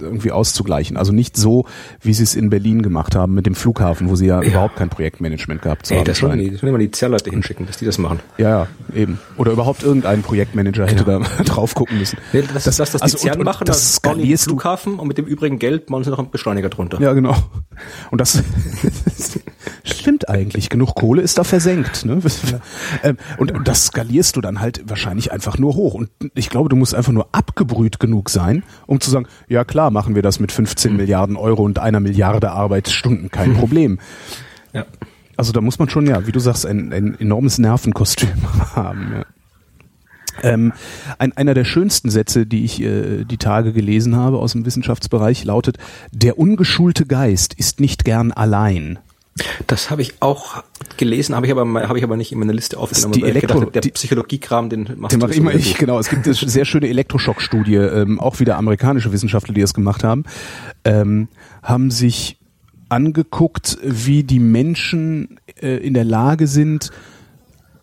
irgendwie 0.00 0.32
auszugleichen. 0.32 0.96
Also 0.96 1.12
nicht 1.12 1.36
so, 1.36 1.66
wie 2.00 2.14
sie 2.14 2.22
es 2.22 2.34
in 2.34 2.48
Berlin 2.48 2.80
gemacht 2.80 3.14
haben 3.14 3.34
mit 3.34 3.44
dem 3.44 3.54
Flughafen, 3.54 4.08
wo 4.08 4.16
sie 4.16 4.24
ja, 4.24 4.40
ja. 4.40 4.48
überhaupt 4.48 4.76
kein 4.76 4.88
Projektmanagement 4.88 5.60
gehabt 5.60 5.90
haben. 5.90 6.04
Das 6.04 6.16
sollen 6.16 6.38
die, 6.38 6.52
das 6.52 6.60
sollen 6.60 6.78
die 6.78 6.90
Zerrleute 6.90 7.28
hinschicken, 7.28 7.66
dass 7.66 7.76
die 7.76 7.84
das 7.84 7.98
machen. 7.98 8.20
Ja, 8.38 8.48
ja, 8.48 8.68
eben. 8.94 9.18
Oder 9.36 9.52
überhaupt 9.52 9.82
irgendein 9.82 10.22
Projektmanager 10.22 10.86
hätte 10.86 11.04
genau. 11.04 11.26
da 11.36 11.44
drauf 11.44 11.74
gucken 11.74 11.98
müssen. 11.98 12.16
Nee, 12.32 12.44
das, 12.54 12.64
das, 12.64 12.76
das, 12.76 12.92
das 12.92 13.02
also, 13.02 13.18
die 13.18 13.22
CERN 13.24 13.42
machen, 13.42 13.66
das 13.66 14.00
bauen 14.00 14.18
die 14.18 14.34
Flughafen 14.38 14.94
und 14.98 15.08
mit 15.08 15.18
dem 15.18 15.26
übrigen 15.26 15.58
Geld 15.58 15.90
machen 15.90 16.04
sie 16.04 16.10
noch 16.10 16.20
einen 16.20 16.30
Beschleuniger 16.30 16.70
drunter. 16.70 17.02
Ja, 17.02 17.12
genau. 17.12 17.36
Und 18.10 18.22
das 18.22 18.42
stimmt 19.84 20.30
eigentlich. 20.30 20.70
Genug 20.70 20.94
Kohle 20.94 21.20
ist 21.20 21.36
da 21.36 21.44
versenkt. 21.44 22.06
Ne? 22.06 22.20
Ähm, 23.02 23.18
und, 23.36 23.52
und 23.52 23.68
das 23.68 23.86
skalierst 23.86 24.36
du 24.36 24.40
dann 24.40 24.60
halt 24.60 24.82
wahrscheinlich 24.86 25.01
einfach 25.06 25.58
nur 25.58 25.74
hoch. 25.74 25.94
Und 25.94 26.10
ich 26.34 26.50
glaube, 26.50 26.68
du 26.68 26.76
musst 26.76 26.94
einfach 26.94 27.12
nur 27.12 27.28
abgebrüht 27.32 28.00
genug 28.00 28.30
sein, 28.30 28.62
um 28.86 29.00
zu 29.00 29.10
sagen, 29.10 29.26
ja 29.48 29.64
klar, 29.64 29.90
machen 29.90 30.14
wir 30.14 30.22
das 30.22 30.40
mit 30.40 30.52
15 30.52 30.96
Milliarden 30.96 31.36
Euro 31.36 31.62
und 31.62 31.78
einer 31.78 32.00
Milliarde 32.00 32.50
Arbeitsstunden, 32.50 33.30
kein 33.30 33.54
Problem. 33.54 33.98
Ja. 34.72 34.86
Also 35.36 35.52
da 35.52 35.60
muss 35.60 35.78
man 35.78 35.88
schon, 35.88 36.06
ja, 36.06 36.26
wie 36.26 36.32
du 36.32 36.40
sagst, 36.40 36.66
ein, 36.66 36.92
ein 36.92 37.18
enormes 37.18 37.58
Nervenkostüm 37.58 38.28
haben. 38.74 39.12
Ja. 39.14 39.24
Ähm, 40.42 40.72
ein, 41.18 41.36
einer 41.36 41.54
der 41.54 41.64
schönsten 41.64 42.10
Sätze, 42.10 42.46
die 42.46 42.64
ich 42.64 42.80
äh, 42.80 43.24
die 43.24 43.36
Tage 43.36 43.72
gelesen 43.72 44.16
habe 44.16 44.38
aus 44.38 44.52
dem 44.52 44.64
Wissenschaftsbereich, 44.64 45.44
lautet: 45.44 45.78
Der 46.10 46.38
ungeschulte 46.38 47.06
Geist 47.06 47.54
ist 47.54 47.80
nicht 47.80 48.04
gern 48.04 48.32
allein. 48.32 48.98
Das 49.66 49.90
habe 49.90 50.02
ich 50.02 50.14
auch 50.20 50.62
gelesen, 50.98 51.34
habe 51.34 51.46
ich 51.46 51.52
aber 51.52 51.88
habe 51.88 51.98
ich 51.98 52.04
aber 52.04 52.16
nicht 52.16 52.32
in 52.32 52.38
meiner 52.38 52.52
Liste 52.52 52.76
aufgenommen. 52.76 53.14
Die 53.14 53.22
Elektro, 53.22 53.60
gedacht, 53.60 53.84
der 53.84 53.90
Psychologiekram, 53.92 54.68
den 54.68 54.90
machst 54.96 55.14
den 55.14 55.20
mache 55.20 55.34
immer 55.34 55.54
ich, 55.54 55.78
genau. 55.78 55.98
Es 55.98 56.10
gibt 56.10 56.26
eine 56.26 56.34
sehr 56.34 56.64
schöne 56.66 56.88
Elektroschockstudie, 56.88 57.76
ähm, 57.76 58.20
auch 58.20 58.40
wieder 58.40 58.58
amerikanische 58.58 59.10
Wissenschaftler, 59.12 59.54
die 59.54 59.62
das 59.62 59.72
gemacht 59.72 60.04
haben, 60.04 60.24
ähm, 60.84 61.28
haben 61.62 61.90
sich 61.90 62.38
angeguckt, 62.90 63.78
wie 63.82 64.22
die 64.22 64.38
Menschen 64.38 65.40
äh, 65.60 65.76
in 65.78 65.94
der 65.94 66.04
Lage 66.04 66.46
sind, 66.46 66.90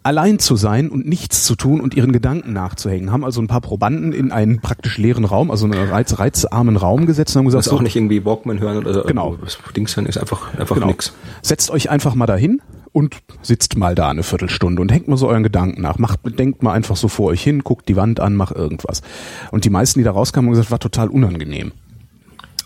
allein 0.10 0.40
zu 0.40 0.56
sein 0.56 0.90
und 0.90 1.06
nichts 1.06 1.44
zu 1.44 1.56
tun 1.56 1.80
und 1.80 1.94
ihren 1.94 2.12
Gedanken 2.12 2.52
nachzuhängen. 2.52 3.12
Haben 3.12 3.24
also 3.24 3.40
ein 3.42 3.48
paar 3.48 3.62
Probanden 3.62 4.12
in 4.12 4.32
einen 4.32 4.60
praktisch 4.60 4.98
leeren 4.98 5.24
Raum, 5.24 5.52
also 5.52 5.66
einen 5.66 5.88
reiz, 5.88 6.18
reizarmen 6.18 6.78
Raum 6.78 7.06
gesetzt 7.06 7.36
und 7.36 7.42
haben 7.42 7.46
gesagt, 7.46 7.68
das 7.68 7.72
auch 7.72 7.84
nicht 7.84 7.96
irgendwie 7.96 8.26
Walkman 8.26 8.60
hören 8.60 8.80
oder 8.80 9.04
genau. 9.04 9.38
Dings 9.76 9.96
hören 9.96 10.08
ist 10.08 10.18
einfach 10.18 10.52
einfach 10.58 10.74
genau. 10.74 10.88
nix. 10.88 11.14
Setzt 11.44 11.70
euch 11.70 11.92
einfach 11.92 12.16
mal 12.16 12.26
dahin 12.26 12.60
und 12.92 13.18
sitzt 13.44 13.78
mal 13.78 13.94
da 13.94 14.10
eine 14.10 14.24
Viertelstunde 14.24 14.82
und 14.82 14.92
hängt 14.92 15.08
mal 15.08 15.16
so 15.16 15.28
euren 15.28 15.44
Gedanken 15.44 15.84
nach. 15.84 16.00
Macht, 16.00 16.22
denkt 16.40 16.64
mal 16.64 16.74
einfach 16.74 16.96
so 16.96 17.08
vor 17.08 17.28
euch 17.28 17.44
hin, 17.44 17.64
guckt 17.64 17.88
die 17.88 17.96
Wand 17.96 18.20
an, 18.20 18.36
macht 18.36 18.56
irgendwas. 18.56 19.04
Und 19.52 19.64
die 19.64 19.70
meisten, 19.70 20.00
die 20.00 20.04
da 20.04 20.12
rauskamen, 20.12 20.48
haben 20.48 20.54
gesagt, 20.54 20.72
war 20.72 20.80
total 20.80 21.10
unangenehm. 21.10 21.72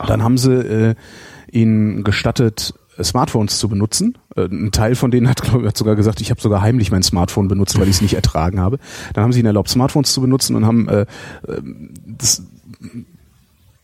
Dann 0.07 0.23
haben 0.23 0.37
sie 0.37 0.53
äh, 0.53 0.95
ihnen 1.51 2.05
gestattet, 2.05 2.73
Smartphones 3.01 3.57
zu 3.57 3.69
benutzen. 3.69 4.17
Äh, 4.35 4.45
ein 4.45 4.71
Teil 4.71 4.95
von 4.95 5.11
denen 5.11 5.29
hat, 5.29 5.41
glaube 5.41 5.61
ich, 5.61 5.67
hat 5.67 5.77
sogar 5.77 5.95
gesagt, 5.95 6.21
ich 6.21 6.29
habe 6.29 6.41
sogar 6.41 6.61
heimlich 6.61 6.91
mein 6.91 7.03
Smartphone 7.03 7.47
benutzt, 7.47 7.79
weil 7.79 7.87
ich 7.87 7.95
es 7.95 8.01
nicht 8.01 8.13
ertragen 8.13 8.59
habe. 8.59 8.79
Dann 9.13 9.23
haben 9.23 9.33
sie 9.33 9.39
ihnen 9.39 9.47
erlaubt, 9.47 9.69
Smartphones 9.69 10.13
zu 10.13 10.21
benutzen 10.21 10.55
und 10.55 10.65
haben 10.65 10.87
äh, 10.89 11.01
äh 11.47 11.61
das 12.05 12.43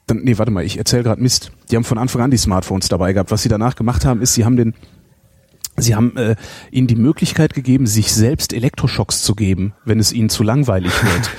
dann, 0.08 0.22
nee, 0.24 0.38
warte 0.38 0.52
mal, 0.52 0.64
ich 0.64 0.78
erzähle 0.78 1.04
gerade 1.04 1.22
Mist. 1.22 1.52
Die 1.70 1.76
haben 1.76 1.84
von 1.84 2.00
Anfang 2.00 2.24
an 2.24 2.32
die 2.32 2.38
Smartphones 2.38 2.88
dabei 2.88 3.14
gehabt. 3.14 3.32
Was 3.32 3.44
sie 3.44 3.50
danach 3.50 3.76
gemacht 3.76 4.06
haben, 4.06 4.22
ist, 4.22 4.34
sie 4.34 4.44
haben 4.44 4.58
den 4.58 4.74
Sie 5.82 5.96
haben 5.96 6.18
äh, 6.18 6.36
ihnen 6.72 6.88
die 6.88 6.96
Möglichkeit 6.96 7.54
gegeben, 7.54 7.88
sich 7.88 8.14
selbst 8.14 8.52
Elektroschocks 8.52 9.22
zu 9.22 9.34
geben, 9.34 9.74
wenn 9.86 10.00
es 10.00 10.12
ihnen 10.12 10.28
zu 10.28 10.44
langweilig 10.44 10.92
wird. 11.04 11.32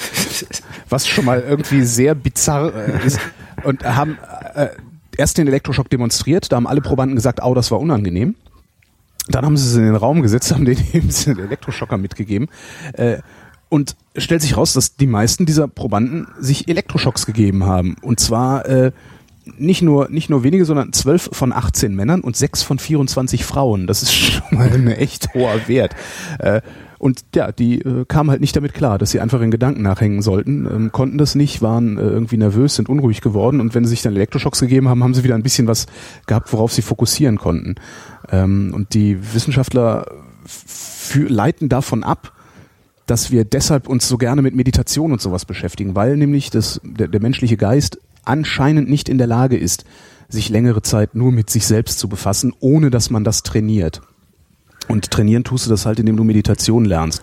Was 0.89 1.07
schon 1.07 1.27
mal 1.27 1.41
irgendwie 1.41 1.83
sehr 1.83 2.14
bizarr 2.14 2.75
äh, 2.75 3.07
ist. 3.07 3.21
Und 3.64 3.85
haben 3.85 4.16
äh, 4.55 4.68
erst 5.16 5.38
den 5.38 5.46
Elektroschock 5.46 5.88
demonstriert, 5.90 6.50
da 6.50 6.56
haben 6.56 6.66
alle 6.66 6.80
Probanden 6.80 7.16
gesagt, 7.16 7.42
au, 7.42 7.54
das 7.54 7.70
war 7.70 7.80
unangenehm. 7.80 8.34
Dann 9.28 9.44
haben 9.44 9.56
sie 9.56 9.66
es 9.66 9.76
in 9.76 9.84
den 9.84 9.96
Raum 9.96 10.22
gesetzt, 10.22 10.52
haben 10.54 10.64
denen 10.64 10.84
eben 10.92 11.08
den 11.08 11.38
Elektroschocker 11.38 11.98
mitgegeben. 11.98 12.48
Äh, 12.92 13.18
und 13.68 13.96
stellt 14.16 14.42
sich 14.42 14.56
raus, 14.56 14.72
dass 14.72 14.96
die 14.96 15.06
meisten 15.06 15.46
dieser 15.46 15.68
Probanden 15.68 16.26
sich 16.38 16.68
Elektroschocks 16.68 17.24
gegeben 17.24 17.64
haben. 17.64 17.96
Und 18.02 18.18
zwar 18.18 18.66
äh, 18.66 18.90
nicht 19.56 19.82
nur 19.82 20.08
nicht 20.11 20.28
nur 20.28 20.42
wenige, 20.42 20.64
sondern 20.64 20.92
zwölf 20.92 21.30
von 21.32 21.52
18 21.52 21.94
Männern 21.94 22.20
und 22.20 22.36
sechs 22.36 22.62
von 22.62 22.78
24 22.78 23.44
Frauen. 23.44 23.86
Das 23.86 24.02
ist 24.02 24.12
schon 24.14 24.42
mal 24.50 24.70
ein 24.72 24.88
echt 24.88 25.32
hoher 25.34 25.68
Wert. 25.68 25.94
Äh, 26.38 26.62
und 27.01 27.24
ja, 27.34 27.51
die 27.51 27.80
äh, 27.80 28.05
kamen 28.05 28.30
halt 28.30 28.42
nicht 28.42 28.55
damit 28.55 28.74
klar, 28.74 28.98
dass 28.98 29.11
sie 29.11 29.20
einfach 29.20 29.40
in 29.40 29.51
Gedanken 29.51 29.80
nachhängen 29.80 30.20
sollten, 30.20 30.66
ähm, 30.66 30.92
konnten 30.92 31.16
das 31.16 31.34
nicht, 31.34 31.62
waren 31.62 31.96
äh, 31.96 32.03
irgendwie 32.03 32.36
nervös, 32.36 32.74
sind 32.74 32.90
unruhig 32.90 33.22
geworden 33.22 33.59
und 33.59 33.74
wenn 33.74 33.84
sie 33.84 33.90
sich 33.90 34.03
dann 34.03 34.14
Elektroschocks 34.14 34.61
gegeben 34.61 34.86
haben, 34.86 35.03
haben 35.03 35.14
sie 35.14 35.24
wieder 35.24 35.34
ein 35.34 35.42
bisschen 35.42 35.66
was 35.66 35.86
gehabt, 36.26 36.53
worauf 36.53 36.74
sie 36.74 36.82
fokussieren 36.82 37.38
konnten. 37.38 37.76
Ähm, 38.30 38.72
und 38.74 38.92
die 38.92 39.16
Wissenschaftler 39.32 40.05
leiten 41.14 41.70
davon 41.70 42.05
ab, 42.05 42.34
dass 43.07 43.30
wir 43.30 43.46
deshalb 43.46 43.88
uns 43.88 44.07
so 44.07 44.18
gerne 44.18 44.42
mit 44.42 44.55
Meditation 44.55 45.11
und 45.11 45.22
sowas 45.22 45.46
beschäftigen, 45.46 45.96
weil 45.96 46.18
nämlich 46.18 46.51
das, 46.51 46.82
der, 46.84 47.09
der 47.09 47.22
menschliche 47.22 47.57
Geist 47.57 47.98
anscheinend 48.26 48.90
nicht 48.90 49.09
in 49.09 49.16
der 49.16 49.26
Lage 49.26 49.57
ist, 49.57 49.86
sich 50.28 50.51
längere 50.51 50.82
Zeit 50.82 51.14
nur 51.14 51.32
mit 51.32 51.48
sich 51.48 51.66
selbst 51.66 51.98
zu 51.98 52.11
befassen, 52.11 52.53
ohne 52.61 52.90
dass 52.90 53.09
man 53.09 53.24
das 53.24 53.42
trainiert. 53.42 54.03
Und 54.91 55.11
trainieren 55.11 55.45
tust 55.45 55.66
du 55.66 55.70
das 55.70 55.86
halt, 55.86 55.99
indem 55.99 56.16
du 56.16 56.24
Meditation 56.24 56.84
lernst. 56.84 57.22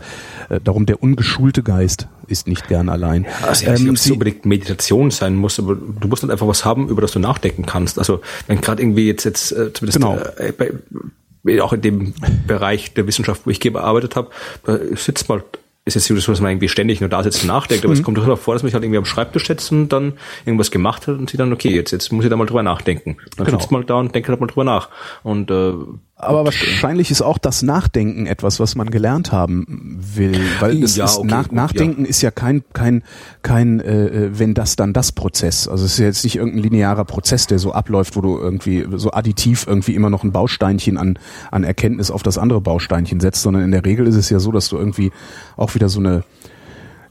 Äh, 0.49 0.59
darum 0.63 0.85
der 0.85 1.03
ungeschulte 1.03 1.63
Geist 1.63 2.07
ist 2.27 2.47
nicht 2.47 2.67
gern 2.67 2.89
allein. 2.89 3.23
Ja, 3.23 3.47
also 3.47 3.63
ich 3.63 3.69
weiß 3.69 3.79
nicht, 3.79 3.87
ähm, 3.87 3.89
ob 3.89 3.95
es 3.95 4.11
unbedingt 4.11 4.45
Meditation 4.45 5.11
sein 5.11 5.35
muss, 5.35 5.59
aber 5.59 5.75
du 5.75 6.07
musst 6.07 6.23
dann 6.23 6.31
einfach 6.31 6.47
was 6.47 6.65
haben, 6.65 6.89
über 6.89 7.01
das 7.01 7.11
du 7.11 7.19
nachdenken 7.19 7.65
kannst. 7.65 7.99
Also 7.99 8.21
wenn 8.47 8.61
gerade 8.61 8.81
irgendwie 8.81 9.07
jetzt 9.07 9.23
jetzt 9.23 9.51
äh, 9.51 9.73
zumindest 9.73 9.99
genau. 9.99 10.17
äh, 10.37 10.51
bei, 10.51 11.61
auch 11.61 11.73
in 11.73 11.81
dem 11.81 12.13
Bereich 12.45 12.93
der 12.93 13.07
Wissenschaft, 13.07 13.41
wo 13.45 13.49
ich 13.49 13.59
gearbeitet 13.59 14.15
habe, 14.15 14.29
da 14.65 14.77
sitzt 14.95 15.29
mal 15.29 15.43
ist 15.87 15.95
jetzt 15.95 16.07
so, 16.07 16.31
dass 16.31 16.41
man 16.41 16.51
irgendwie 16.51 16.67
ständig 16.67 16.99
nur 16.99 17.09
da 17.09 17.23
sitzt 17.23 17.43
und 17.43 17.47
nachdenkt, 17.47 17.85
aber 17.85 17.93
mhm. 17.93 17.99
es 17.99 18.03
kommt 18.03 18.17
doch 18.17 18.37
vor, 18.37 18.53
dass 18.53 18.61
man 18.61 18.67
sich 18.67 18.73
halt 18.73 18.83
irgendwie 18.83 18.97
am 18.97 19.05
Schreibtisch 19.05 19.47
sitzt 19.47 19.71
und 19.71 19.87
dann 19.89 20.13
irgendwas 20.45 20.69
gemacht 20.69 21.07
hat 21.07 21.17
und 21.17 21.29
sie 21.29 21.37
dann, 21.37 21.53
okay, 21.53 21.73
jetzt, 21.73 21.91
jetzt 21.91 22.11
muss 22.11 22.25
ich 22.25 22.29
da 22.29 22.35
mal 22.35 22.45
drüber 22.45 22.61
nachdenken. 22.61 23.15
Dann 23.37 23.45
genau. 23.45 23.57
sitzt 23.57 23.71
mal 23.71 23.85
da 23.85 23.95
und 23.95 24.13
denkt 24.13 24.27
halt 24.27 24.39
mal 24.41 24.47
drüber 24.47 24.65
nach. 24.65 24.89
Und 25.23 25.49
äh, 25.49 25.73
aber 26.19 26.45
wahrscheinlich 26.45 27.11
ist 27.11 27.21
auch 27.21 27.37
das 27.37 27.61
Nachdenken 27.61 28.25
etwas, 28.25 28.59
was 28.59 28.75
man 28.75 28.89
gelernt 28.89 29.31
haben 29.31 29.99
will, 30.15 30.39
weil 30.59 30.81
es 30.83 30.95
ja, 30.95 31.05
ist, 31.05 31.19
okay, 31.19 31.27
nach, 31.27 31.43
gut, 31.43 31.51
Nachdenken 31.51 32.03
ja. 32.05 32.09
ist 32.09 32.23
ja 32.23 32.31
kein 32.31 32.63
kein 32.73 33.03
kein 33.43 33.79
äh, 33.79 34.07
äh, 34.07 34.39
wenn 34.39 34.55
das 34.55 34.75
dann 34.75 34.93
das 34.93 35.11
Prozess. 35.11 35.67
Also 35.67 35.85
es 35.85 35.93
ist 35.93 35.99
jetzt 35.99 36.23
nicht 36.23 36.37
irgendein 36.37 36.63
linearer 36.63 37.05
Prozess, 37.05 37.45
der 37.45 37.59
so 37.59 37.71
abläuft, 37.71 38.15
wo 38.15 38.21
du 38.21 38.35
irgendwie 38.35 38.87
so 38.95 39.11
additiv 39.11 39.65
irgendwie 39.67 39.93
immer 39.93 40.09
noch 40.09 40.23
ein 40.23 40.31
Bausteinchen 40.31 40.97
an 40.97 41.19
an 41.51 41.63
Erkenntnis 41.63 42.09
auf 42.09 42.23
das 42.23 42.39
andere 42.39 42.61
Bausteinchen 42.61 43.19
setzt, 43.19 43.43
sondern 43.43 43.63
in 43.63 43.71
der 43.71 43.85
Regel 43.85 44.07
ist 44.07 44.15
es 44.15 44.31
ja 44.31 44.39
so, 44.39 44.51
dass 44.51 44.69
du 44.69 44.77
irgendwie 44.77 45.11
auch 45.55 45.75
wieder 45.75 45.87
so 45.87 45.99
eine 45.99 46.23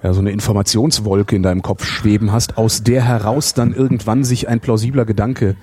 ja, 0.02 0.12
so 0.12 0.20
eine 0.20 0.30
Informationswolke 0.30 1.34
in 1.34 1.42
deinem 1.42 1.62
Kopf 1.62 1.84
schweben 1.84 2.32
hast, 2.32 2.58
aus 2.58 2.82
der 2.82 3.02
heraus 3.02 3.54
dann 3.54 3.74
irgendwann 3.74 4.24
sich 4.24 4.48
ein 4.48 4.60
plausibler 4.60 5.04
Gedanke 5.04 5.56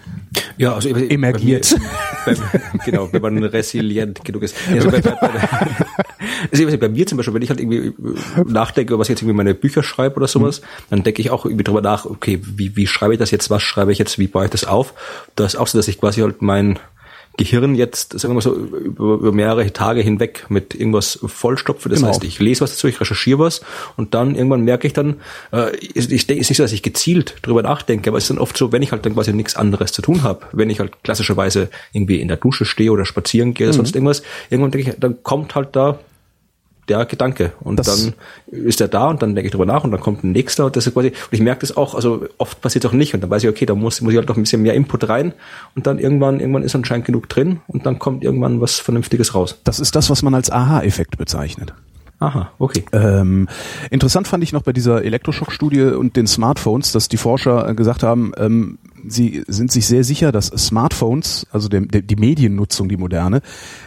Ja, 0.57 0.73
also 0.73 0.89
emergiert. 0.89 1.75
Bei 2.25 2.31
mir, 2.31 2.39
genau, 2.85 3.09
wenn 3.11 3.21
man 3.21 3.43
resilient 3.43 4.23
genug 4.25 4.43
ist. 4.43 4.55
Also 4.71 4.89
bei, 4.89 5.01
bei, 5.01 5.11
bei, 5.11 5.29
also 6.51 6.77
bei 6.77 6.89
mir 6.89 7.05
zum 7.05 7.17
Beispiel, 7.17 7.33
wenn 7.33 7.41
ich 7.41 7.49
halt 7.49 7.59
irgendwie 7.59 7.93
nachdenke, 8.45 8.97
was 8.97 9.07
ich 9.07 9.11
jetzt 9.11 9.21
irgendwie 9.21 9.37
meine 9.37 9.53
Bücher 9.53 9.83
schreibe 9.83 10.15
oder 10.15 10.27
sowas, 10.27 10.61
mhm. 10.61 10.65
dann 10.89 11.03
denke 11.03 11.21
ich 11.21 11.29
auch 11.29 11.45
irgendwie 11.45 11.63
drüber 11.63 11.81
nach, 11.81 12.05
okay, 12.05 12.39
wie, 12.41 12.75
wie 12.75 12.87
schreibe 12.87 13.13
ich 13.13 13.19
das 13.19 13.31
jetzt, 13.31 13.49
was 13.49 13.61
schreibe 13.61 13.91
ich 13.91 13.99
jetzt, 13.99 14.17
wie 14.19 14.27
baue 14.27 14.45
ich 14.45 14.51
das 14.51 14.65
auf? 14.65 14.93
Das 15.35 15.53
ist 15.53 15.59
auch 15.59 15.67
so, 15.67 15.77
dass 15.77 15.87
ich 15.87 15.99
quasi 15.99 16.21
halt 16.21 16.41
mein 16.41 16.79
Gehirn 17.37 17.73
jetzt, 17.73 18.17
sagen 18.19 18.31
wir 18.31 18.35
mal 18.35 18.41
so, 18.41 18.53
über, 18.53 19.15
über 19.15 19.31
mehrere 19.31 19.71
Tage 19.73 20.01
hinweg 20.01 20.45
mit 20.49 20.75
irgendwas 20.75 21.19
vollstopfe. 21.25 21.89
Das 21.89 21.99
genau. 21.99 22.09
heißt, 22.09 22.23
ich 22.23 22.39
lese 22.39 22.61
was 22.61 22.71
dazu, 22.71 22.87
ich 22.87 22.99
recherchiere 22.99 23.39
was 23.39 23.61
und 23.97 24.13
dann 24.13 24.35
irgendwann 24.35 24.61
merke 24.61 24.85
ich 24.85 24.93
dann, 24.93 25.15
äh, 25.51 25.75
ich, 25.77 26.11
ich 26.11 26.29
es 26.29 26.29
ist 26.29 26.49
nicht 26.49 26.57
so, 26.57 26.63
dass 26.63 26.71
ich 26.71 26.83
gezielt 26.83 27.35
drüber 27.41 27.63
nachdenke, 27.63 28.09
aber 28.09 28.17
es 28.17 28.25
ist 28.25 28.29
dann 28.29 28.37
oft 28.37 28.55
so, 28.55 28.71
wenn 28.71 28.83
ich 28.83 28.91
halt 28.91 29.05
dann 29.05 29.15
quasi 29.15 29.33
nichts 29.33 29.55
anderes 29.55 29.91
zu 29.91 30.03
tun 30.03 30.21
habe, 30.21 30.45
wenn 30.51 30.69
ich 30.69 30.79
halt 30.79 31.03
klassischerweise 31.03 31.69
irgendwie 31.91 32.21
in 32.21 32.27
der 32.27 32.37
Dusche 32.37 32.65
stehe 32.65 32.91
oder 32.91 33.05
spazieren 33.05 33.53
gehe 33.53 33.67
oder 33.67 33.73
mhm. 33.73 33.77
sonst 33.77 33.95
irgendwas, 33.95 34.21
irgendwann 34.49 34.71
denke 34.71 34.91
ich, 34.91 34.99
dann 34.99 35.23
kommt 35.23 35.55
halt 35.55 35.75
da 35.75 35.99
der 36.89 37.05
Gedanke. 37.05 37.53
Und 37.61 37.77
das 37.77 37.87
dann 37.87 38.13
ist 38.51 38.81
er 38.81 38.87
da 38.87 39.07
und 39.07 39.21
dann 39.21 39.35
denke 39.35 39.47
ich 39.47 39.51
drüber 39.51 39.65
nach 39.65 39.83
und 39.83 39.91
dann 39.91 39.99
kommt 39.99 40.23
ein 40.23 40.31
nächster 40.31 40.65
und 40.65 40.75
das 40.75 40.87
ist 40.87 40.93
quasi, 40.93 41.09
und 41.09 41.15
ich 41.31 41.41
merke 41.41 41.61
das 41.61 41.75
auch, 41.75 41.95
also 41.95 42.25
oft 42.37 42.61
passiert 42.61 42.85
es 42.85 42.89
auch 42.89 42.93
nicht 42.93 43.13
und 43.13 43.21
dann 43.21 43.29
weiß 43.29 43.43
ich, 43.43 43.49
okay, 43.49 43.65
da 43.65 43.75
muss, 43.75 44.01
muss 44.01 44.11
ich 44.11 44.17
halt 44.17 44.29
noch 44.29 44.37
ein 44.37 44.43
bisschen 44.43 44.61
mehr 44.61 44.73
Input 44.73 45.07
rein 45.09 45.33
und 45.75 45.87
dann 45.87 45.99
irgendwann, 45.99 46.39
irgendwann 46.39 46.63
ist 46.63 46.75
anscheinend 46.75 47.05
genug 47.05 47.29
drin 47.29 47.61
und 47.67 47.85
dann 47.85 47.99
kommt 47.99 48.23
irgendwann 48.23 48.61
was 48.61 48.79
Vernünftiges 48.79 49.35
raus. 49.35 49.59
Das 49.63 49.79
ist 49.79 49.95
das, 49.95 50.09
was 50.09 50.21
man 50.21 50.33
als 50.33 50.49
Aha-Effekt 50.51 51.17
bezeichnet. 51.17 51.73
Aha, 52.19 52.51
okay. 52.57 52.85
Ähm, 52.93 53.49
interessant 53.89 54.29
fand 54.29 54.43
ich 54.43 54.53
noch 54.53 54.61
bei 54.61 54.71
dieser 54.71 55.03
Elektroschock-Studie 55.03 55.81
und 55.81 56.15
den 56.15 56.25
Smartphones, 56.25 56.93
dass 56.93 57.09
die 57.09 57.17
Forscher 57.17 57.73
gesagt 57.73 58.01
haben, 58.01 58.31
ähm, 58.37 58.77
sie 59.05 59.43
sind 59.47 59.71
sich 59.73 59.87
sehr 59.87 60.05
sicher, 60.05 60.31
dass 60.31 60.47
Smartphones, 60.47 61.47
also 61.51 61.67
der, 61.67 61.81
der, 61.81 62.01
die 62.01 62.15
Mediennutzung, 62.15 62.87
die 62.87 62.95
moderne, 62.95 63.41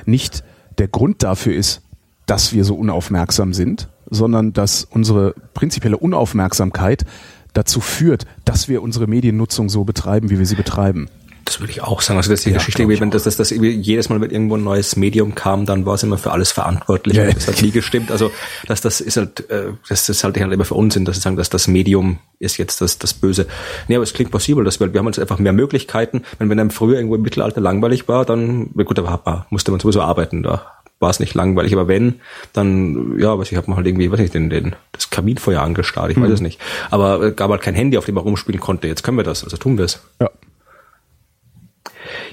nicht 0.04 0.44
der 0.76 0.88
Grund 0.88 1.22
dafür 1.22 1.54
ist, 1.54 1.80
dass 2.26 2.52
wir 2.52 2.64
so 2.64 2.74
unaufmerksam 2.74 3.52
sind, 3.52 3.88
sondern 4.10 4.52
dass 4.52 4.84
unsere 4.84 5.34
prinzipielle 5.54 5.96
Unaufmerksamkeit 5.96 7.04
dazu 7.52 7.80
führt, 7.80 8.26
dass 8.44 8.68
wir 8.68 8.82
unsere 8.82 9.06
Mediennutzung 9.06 9.68
so 9.68 9.84
betreiben, 9.84 10.30
wie 10.30 10.38
wir 10.38 10.46
sie 10.46 10.56
betreiben. 10.56 11.08
Das 11.46 11.60
würde 11.60 11.70
ich 11.70 11.80
auch 11.80 12.00
sagen. 12.00 12.18
Also 12.18 12.30
das 12.30 12.40
ist 12.40 12.46
die 12.46 12.50
ja, 12.50 12.56
Geschichte, 12.56 12.88
wenn 12.88 13.10
das, 13.12 13.22
das, 13.22 13.36
das 13.36 13.50
jedes 13.50 14.08
Mal, 14.08 14.20
wenn 14.20 14.30
irgendwo 14.30 14.56
ein 14.56 14.64
neues 14.64 14.96
Medium 14.96 15.36
kam, 15.36 15.64
dann 15.64 15.86
war 15.86 15.94
es 15.94 16.02
immer 16.02 16.18
für 16.18 16.32
alles 16.32 16.50
verantwortlich. 16.50 17.16
Ja. 17.16 17.30
Das 17.30 17.46
hat 17.46 17.62
nie 17.62 17.70
gestimmt. 17.70 18.10
Also 18.10 18.32
dass 18.66 18.80
das 18.80 19.00
ist 19.00 19.16
halt, 19.16 19.48
äh, 19.48 19.68
das 19.88 20.08
ist 20.08 20.24
halt 20.24 20.36
immer 20.36 20.64
für 20.64 20.74
Unsinn, 20.74 21.04
dass 21.04 21.16
sie 21.16 21.22
sagen, 21.22 21.36
dass 21.36 21.48
das 21.48 21.68
Medium 21.68 22.18
ist 22.40 22.56
jetzt 22.56 22.80
das, 22.80 22.98
das 22.98 23.14
Böse. 23.14 23.46
Nee, 23.86 23.94
aber 23.94 24.02
es 24.02 24.12
klingt 24.12 24.32
plausibel, 24.32 24.64
dass 24.64 24.80
wir, 24.80 24.92
wir 24.92 24.98
haben 24.98 25.06
jetzt 25.06 25.20
einfach 25.20 25.38
mehr 25.38 25.52
Möglichkeiten. 25.52 26.24
Wenn, 26.38 26.50
wenn 26.50 26.58
einem 26.58 26.70
früher 26.70 26.96
irgendwo 26.96 27.14
im 27.14 27.22
Mittelalter 27.22 27.60
langweilig 27.60 28.08
war, 28.08 28.24
dann, 28.24 28.72
gut, 28.72 28.98
da 28.98 29.46
musste 29.48 29.70
man 29.70 29.78
sowieso 29.78 30.02
arbeiten. 30.02 30.42
Da 30.42 30.75
war 30.98 31.10
es 31.10 31.20
nicht 31.20 31.34
langweilig, 31.34 31.72
aber 31.72 31.88
wenn, 31.88 32.20
dann, 32.52 33.18
ja, 33.18 33.38
weiß 33.38 33.52
ich, 33.52 33.56
habe 33.56 33.70
mal 33.70 33.76
halt 33.76 33.86
irgendwie, 33.86 34.10
weiß 34.10 34.20
ich, 34.20 34.30
den, 34.30 34.48
den, 34.48 34.76
das 34.92 35.10
Kaminfeuer 35.10 35.60
angestarrt, 35.60 36.10
ich 36.10 36.16
weiß 36.16 36.28
mhm. 36.28 36.34
es 36.34 36.40
nicht. 36.40 36.60
Aber 36.90 37.22
äh, 37.22 37.32
gab 37.32 37.50
halt 37.50 37.62
kein 37.62 37.74
Handy, 37.74 37.98
auf 37.98 38.06
dem 38.06 38.14
man 38.14 38.24
rumspielen 38.24 38.60
konnte. 38.60 38.88
Jetzt 38.88 39.02
können 39.02 39.16
wir 39.16 39.24
das, 39.24 39.44
also 39.44 39.56
tun 39.56 39.76
wir 39.78 39.84
es. 39.84 40.00
Ja. 40.20 40.30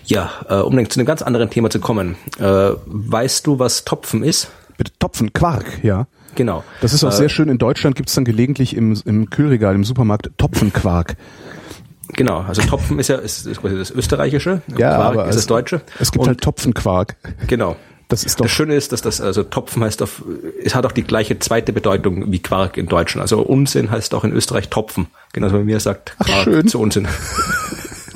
Ja, 0.06 0.32
äh, 0.50 0.56
um 0.56 0.76
dann 0.76 0.90
zu 0.90 1.00
einem 1.00 1.08
ganz 1.08 1.22
anderen 1.22 1.50
Thema 1.50 1.70
zu 1.70 1.80
kommen. 1.80 2.16
Äh, 2.40 2.72
weißt 2.86 3.48
du, 3.48 3.60
was 3.60 3.86
Topfen 3.86 4.24
ist? 4.24 4.52
Bitte 4.78 4.92
Topfen, 5.00 5.34
Quark, 5.34 5.84
ja. 5.84 6.08
Genau. 6.36 6.64
Das 6.82 6.94
ist 6.94 7.04
auch 7.04 7.10
äh, 7.10 7.16
sehr 7.16 7.30
schön. 7.30 7.50
In 7.50 7.58
Deutschland 7.58 7.96
gibt 7.96 8.10
es 8.10 8.16
dann 8.16 8.26
gelegentlich 8.26 8.76
im, 8.76 9.00
im 9.06 9.30
Kühlregal, 9.30 9.76
im 9.76 9.84
Supermarkt 9.84 10.32
Topfenquark. 10.38 11.16
Genau, 12.10 12.42
also 12.42 12.62
Topfen 12.62 13.00
ist 13.00 13.08
ja 13.08 13.18
ist, 13.18 13.48
ist 13.48 13.62
quasi 13.62 13.78
das 13.78 13.90
Österreichische, 13.90 14.62
ja, 14.78 14.96
Quark 14.96 15.14
aber 15.14 15.28
ist 15.28 15.36
das 15.36 15.48
Deutsche. 15.48 15.82
Es 16.00 16.12
gibt 16.12 16.24
Und, 16.24 16.28
halt 16.28 16.42
Topfenquark. 16.42 17.16
Genau. 17.48 17.76
Das, 18.14 18.24
ist 18.24 18.40
doch 18.40 18.46
das 18.46 18.52
Schöne 18.52 18.76
ist, 18.76 18.92
dass 18.92 19.02
das, 19.02 19.22
also 19.22 19.42
Topfen 19.42 19.84
heißt 19.84 20.04
auf, 20.04 20.24
es 20.64 20.76
hat 20.76 20.86
auch 20.86 20.92
die 20.92 21.02
gleiche 21.02 21.40
zweite 21.40 21.74
Bedeutung 21.74 22.32
wie 22.32 22.40
Quark 22.40 22.78
in 22.78 22.86
Deutschen. 22.86 23.20
Also 23.22 23.42
Unsinn 23.42 23.90
heißt 23.90 24.14
auch 24.14 24.24
in 24.24 24.32
Österreich 24.32 24.70
Topfen. 24.70 25.08
Genauso 25.34 25.60
wie 25.60 25.64
mir 25.64 25.80
sagt 25.80 26.16
Quark 26.20 26.30
Ach, 26.32 26.44
schön. 26.44 26.68
zu 26.68 26.80
Unsinn. 26.80 27.08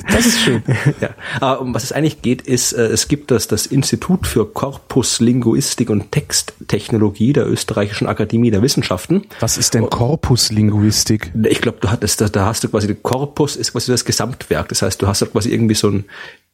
Das 0.09 0.25
ist 0.25 0.39
schön. 0.39 0.63
ja. 1.01 1.09
Aber 1.41 1.59
um 1.59 1.73
was 1.73 1.83
es 1.83 1.91
eigentlich 1.91 2.21
geht, 2.21 2.41
ist, 2.41 2.71
äh, 2.71 2.87
es 2.87 3.09
gibt 3.09 3.29
das, 3.29 3.49
das 3.49 3.65
Institut 3.65 4.25
für 4.25 4.45
Korpuslinguistik 4.45 5.89
und 5.89 6.13
Texttechnologie 6.13 7.33
der 7.33 7.45
Österreichischen 7.45 8.07
Akademie 8.07 8.49
der 8.49 8.61
Wissenschaften. 8.61 9.25
Was 9.41 9.57
ist 9.57 9.73
denn 9.73 9.89
Korpuslinguistik? 9.89 11.33
Ich 11.43 11.59
glaube, 11.59 11.79
du 11.81 11.91
hattest, 11.91 12.21
da, 12.21 12.29
da 12.29 12.45
hast 12.45 12.63
du 12.63 12.69
quasi, 12.69 12.95
Korpus 12.95 13.57
ist 13.57 13.73
quasi 13.73 13.91
das 13.91 14.05
Gesamtwerk. 14.05 14.69
Das 14.69 14.81
heißt, 14.81 15.01
du 15.01 15.07
hast 15.07 15.21
halt 15.21 15.33
quasi 15.33 15.51
irgendwie 15.51 15.75
so 15.75 15.89
ein 15.89 16.05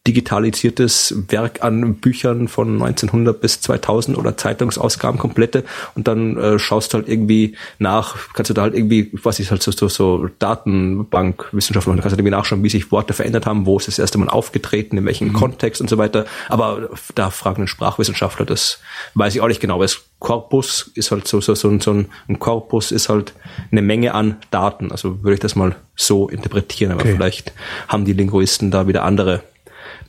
digitalisiertes 0.06 1.16
Werk 1.30 1.64
an 1.64 1.96
Büchern 1.96 2.50
von 2.50 2.74
1900 2.74 3.40
bis 3.40 3.62
2000 3.62 4.18
oder 4.18 4.36
Zeitungsausgaben 4.36 5.18
komplette 5.18 5.64
und 5.96 6.10
dann 6.10 6.38
äh, 6.38 6.60
schaust 6.60 6.94
du 6.94 6.98
halt 6.98 7.08
irgendwie 7.08 7.56
nach, 7.80 8.34
kannst 8.34 8.50
du 8.50 8.54
da 8.54 8.64
halt 8.64 8.74
irgendwie, 8.74 9.12
was 9.24 9.40
ist 9.40 9.50
halt 9.50 9.64
so, 9.64 9.72
so, 9.72 9.88
so 9.88 10.28
Datenbankwissenschaft 10.40 11.88
machen, 11.88 12.02
kannst 12.02 12.18
du 12.18 12.20
irgendwie 12.20 12.36
nachschauen, 12.36 12.64
wie 12.64 12.70
sich 12.70 12.92
Worte 12.92 13.14
verändert 13.14 13.46
haben, 13.46 13.66
wo 13.66 13.78
ist 13.78 13.88
das 13.88 13.98
erste 13.98 14.18
Mal 14.18 14.28
aufgetreten, 14.28 14.98
in 14.98 15.06
welchem 15.06 15.30
mhm. 15.30 15.34
Kontext 15.34 15.80
und 15.80 15.90
so 15.90 15.98
weiter. 15.98 16.26
Aber 16.50 16.90
da 17.16 17.30
fragen 17.30 17.58
einen 17.58 17.68
Sprachwissenschaftler, 17.68 18.46
das 18.46 18.80
weiß 19.14 19.36
ich 19.36 19.42
auch 19.42 19.48
nicht 19.48 19.62
genau, 19.62 19.80
weil 19.80 19.88
Korpus 20.20 20.92
ist 20.96 21.12
halt 21.12 21.28
so, 21.30 21.40
so, 21.40 21.56
so, 21.56 21.80
so 21.80 21.92
ein, 21.92 22.08
ein 22.28 22.40
Korpus 22.40 22.92
ist 22.92 23.08
halt 23.08 23.34
eine 23.72 23.82
Menge 23.82 24.14
an 24.14 24.38
Daten. 24.52 24.92
Also 24.92 25.24
würde 25.24 25.36
ich 25.36 25.40
das 25.40 25.56
mal 25.56 25.76
so 25.96 26.28
interpretieren, 26.28 26.92
aber 26.92 27.02
okay. 27.02 27.14
vielleicht 27.16 27.54
haben 27.88 28.04
die 28.04 28.14
Linguisten 28.14 28.72
da 28.72 28.88
wieder 28.88 29.04
andere 29.04 29.44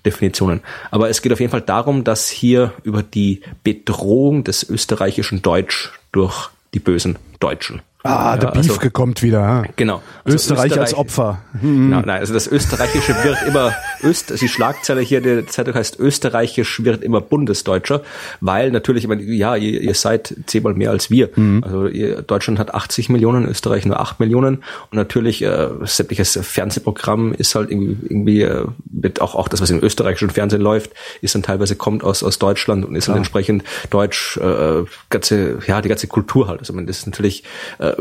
Definitionen. 0.04 0.60
Aber 0.90 1.08
es 1.08 1.22
geht 1.22 1.32
auf 1.32 1.40
jeden 1.40 1.50
Fall 1.50 1.62
darum, 1.62 2.04
dass 2.04 2.28
hier 2.28 2.72
über 2.82 3.02
die 3.02 3.42
Bedrohung 3.62 4.44
des 4.44 4.68
österreichischen 4.68 5.42
Deutsch 5.42 5.92
durch 6.12 6.50
die 6.74 6.80
bösen 6.80 7.16
Deutschen 7.40 7.82
Ah, 8.06 8.36
der 8.36 8.50
ja, 8.50 8.60
Beefke 8.60 8.80
also, 8.80 8.90
kommt 8.90 9.22
wieder. 9.22 9.64
Genau. 9.76 10.02
Also 10.24 10.36
Österreich, 10.36 10.72
Österreich, 10.72 10.78
als 10.78 10.94
Opfer. 10.94 11.40
Hm. 11.58 11.88
Nein, 11.88 12.02
nein, 12.04 12.20
also 12.20 12.34
das 12.34 12.46
Österreichische 12.46 13.14
wird 13.24 13.38
immer, 13.48 13.72
Öst, 14.02 14.30
also 14.30 14.44
die 14.44 14.50
Schlagzeile 14.50 15.00
hier 15.00 15.22
der 15.22 15.46
Zeitung 15.46 15.72
heißt 15.72 15.98
Österreichisch 15.98 16.84
wird 16.84 17.02
immer 17.02 17.22
Bundesdeutscher, 17.22 18.02
weil 18.42 18.70
natürlich, 18.72 19.04
ich 19.04 19.08
meine, 19.08 19.22
ja, 19.22 19.56
ihr, 19.56 19.80
ihr 19.80 19.94
seid 19.94 20.34
zehnmal 20.44 20.74
mehr 20.74 20.90
als 20.90 21.10
wir. 21.10 21.30
Mhm. 21.34 21.64
Also 21.64 21.86
ihr, 21.86 22.20
Deutschland 22.20 22.58
hat 22.58 22.74
80 22.74 23.08
Millionen, 23.08 23.48
Österreich 23.48 23.86
nur 23.86 23.98
8 23.98 24.20
Millionen 24.20 24.56
und 24.90 24.96
natürlich 24.96 25.42
äh, 25.42 25.68
sämtliches 25.84 26.38
Fernsehprogramm 26.42 27.32
ist 27.32 27.54
halt 27.54 27.70
irgendwie, 27.70 27.96
irgendwie 28.06 28.42
äh, 28.42 28.66
wird 28.84 29.22
auch, 29.22 29.34
auch 29.34 29.48
das, 29.48 29.62
was 29.62 29.70
im 29.70 29.82
österreichischen 29.82 30.28
Fernsehen 30.28 30.60
läuft, 30.60 30.90
ist 31.22 31.34
dann 31.34 31.42
teilweise 31.42 31.74
kommt 31.74 32.04
aus, 32.04 32.22
aus 32.22 32.38
Deutschland 32.38 32.84
und 32.84 32.96
ist 32.96 33.08
dann 33.08 33.16
entsprechend 33.16 33.64
Deutsch, 33.88 34.36
äh, 34.36 34.84
ganze, 35.08 35.60
ja, 35.66 35.80
die 35.80 35.88
ganze 35.88 36.06
Kultur 36.06 36.48
halt. 36.48 36.60
Also 36.60 36.74
man, 36.74 36.86
das 36.86 36.98
ist 36.98 37.06
natürlich 37.06 37.44
äh, 37.78 37.93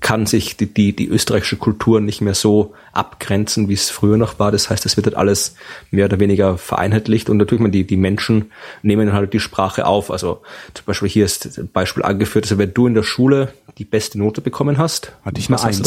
kann 0.00 0.26
sich 0.26 0.56
die, 0.56 0.66
die, 0.66 0.94
die 0.94 1.08
österreichische 1.08 1.56
Kultur 1.56 2.00
nicht 2.00 2.20
mehr 2.20 2.34
so 2.34 2.74
abgrenzen, 2.92 3.68
wie 3.68 3.74
es 3.74 3.90
früher 3.90 4.16
noch 4.16 4.38
war. 4.38 4.52
Das 4.52 4.70
heißt, 4.70 4.84
es 4.86 4.96
wird 4.96 5.06
halt 5.06 5.16
alles 5.16 5.54
mehr 5.90 6.06
oder 6.06 6.20
weniger 6.20 6.58
vereinheitlicht 6.58 7.30
und 7.30 7.36
natürlich 7.36 7.62
man 7.62 7.72
die, 7.72 7.86
die 7.86 7.96
Menschen 7.96 8.50
nehmen 8.82 9.12
halt 9.12 9.32
die 9.32 9.40
Sprache 9.40 9.86
auf. 9.86 10.10
Also 10.10 10.42
zum 10.74 10.84
Beispiel 10.86 11.08
hier 11.08 11.24
ist 11.24 11.58
ein 11.58 11.68
Beispiel 11.68 12.02
angeführt, 12.02 12.44
also 12.46 12.58
wenn 12.58 12.74
du 12.74 12.86
in 12.86 12.94
der 12.94 13.02
Schule 13.02 13.52
die 13.78 13.84
beste 13.84 14.18
Note 14.18 14.40
bekommen 14.40 14.78
hast, 14.78 15.12
hatte 15.24 15.38
ich 15.38 15.48
eine 15.48 15.56
Eins. 15.62 15.78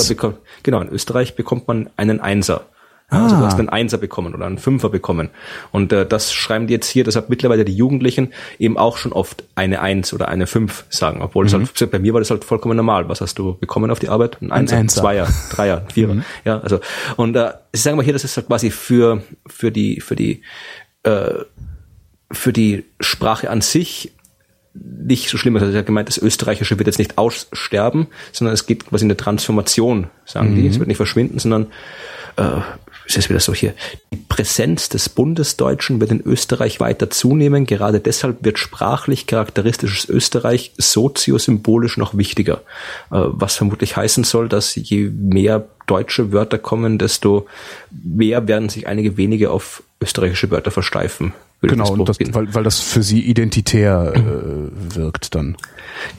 Genau, 0.64 0.82
in 0.82 0.90
Österreich 0.90 1.36
bekommt 1.36 1.68
man 1.68 1.90
einen 1.98 2.20
Einser. 2.20 2.66
Ah. 3.10 3.24
Also 3.24 3.38
du 3.38 3.46
hast 3.46 3.60
einen 3.60 3.70
Einser 3.70 3.98
bekommen 3.98 4.34
oder 4.34 4.46
einen 4.46 4.58
Fünfer 4.58 4.90
bekommen. 4.90 5.30
Und 5.72 5.94
äh, 5.94 6.06
das 6.06 6.34
schreiben 6.34 6.68
die 6.68 6.74
jetzt 6.74 6.88
hier, 6.88 7.04
deshalb 7.04 7.30
mittlerweile 7.30 7.66
die 7.66 7.76
Jugendlichen 7.76 8.34
eben 8.60 8.78
auch 8.78 8.98
schon 8.98 9.14
oft 9.14 9.44
eine 9.56 9.82
Eins 9.82 10.14
oder 10.14 10.28
eine 10.28 10.48
Fünf 10.48 10.86
sagen. 10.90 11.22
Obwohl 11.22 11.46
mhm. 11.46 11.64
es 11.64 11.82
halt, 11.82 11.92
bei 11.92 12.00
mir 12.00 12.14
war 12.14 12.22
das 12.22 12.32
halt 12.32 12.44
vollkommen 12.44 12.78
normal. 12.78 13.10
Was 13.10 13.22
hast 13.22 13.38
du 13.38 13.58
bekommen 13.58 13.92
auf 13.92 14.00
die 14.00 14.10
Arbeit? 14.10 14.42
Ein 14.42 14.52
Einser, 14.52 14.78
ein 14.78 14.90
Zweier, 14.90 15.28
Dreier, 15.52 15.86
Vierer. 15.94 16.16
Mhm. 16.16 16.24
Ja, 16.46 16.60
also 16.60 16.80
und 17.18 17.36
äh, 17.36 17.52
sagen 17.74 17.98
wir 17.98 18.04
hier, 18.04 18.14
das 18.14 18.24
ist 18.24 18.38
halt 18.38 18.48
quasi 18.48 18.72
für 18.72 19.24
für 19.46 19.72
die 19.72 20.00
für 20.02 20.16
die 20.16 20.42
äh, 21.04 21.34
für 22.32 22.54
die 22.54 22.86
Sprache 23.00 23.50
an 23.50 23.62
sich 23.62 24.12
nicht 24.74 25.30
so 25.30 25.38
schlimm. 25.38 25.56
Also 25.56 25.72
er 25.72 25.80
hat 25.80 25.86
gemeint, 25.86 26.08
das 26.08 26.18
Österreichische 26.18 26.80
wird 26.80 26.88
jetzt 26.88 26.98
nicht 26.98 27.18
aussterben, 27.18 28.08
sondern 28.32 28.54
es 28.54 28.66
gibt 28.66 28.88
quasi 28.88 29.06
eine 29.06 29.18
Transformation, 29.18 30.08
sagen 30.26 30.52
mhm. 30.52 30.56
die. 30.56 30.68
Es 30.68 30.80
wird 30.80 30.88
nicht 30.88 30.98
verschwinden, 30.98 31.38
sondern 31.40 31.68
äh, 32.38 32.62
ist 33.06 33.18
es 33.18 33.30
wieder 33.30 33.40
so 33.40 33.54
hier, 33.54 33.74
die 34.12 34.18
Präsenz 34.18 34.90
des 34.90 35.10
Bundesdeutschen 35.10 36.00
wird 36.00 36.12
in 36.12 36.22
Österreich 36.22 36.80
weiter 36.80 37.10
zunehmen. 37.10 37.66
Gerade 37.66 38.00
deshalb 38.00 38.44
wird 38.44 38.60
sprachlich 38.60 39.28
charakteristisches 39.28 40.08
Österreich 40.10 40.74
soziosymbolisch 40.78 41.98
noch 41.98 42.18
wichtiger. 42.18 42.62
Äh, 43.12 43.20
was 43.28 43.56
vermutlich 43.56 43.98
heißen 43.98 44.24
soll, 44.24 44.50
dass 44.50 44.76
je 44.76 45.10
mehr 45.10 45.68
deutsche 45.86 46.32
Wörter 46.32 46.58
kommen, 46.58 46.98
desto 46.98 47.48
mehr 47.92 48.48
werden 48.48 48.70
sich 48.70 48.88
einige 48.88 49.18
wenige 49.18 49.52
auf 49.52 49.84
österreichische 50.04 50.52
Wörter 50.52 50.72
versteifen. 50.72 51.34
Genau, 51.62 51.92
und 51.94 52.10
das, 52.10 52.18
weil, 52.20 52.54
weil 52.54 52.64
das 52.64 52.82
für 52.82 53.04
sie 53.04 53.22
identitär 53.22 54.14
äh, 54.16 54.96
wirkt 54.96 55.34
dann. 55.34 55.56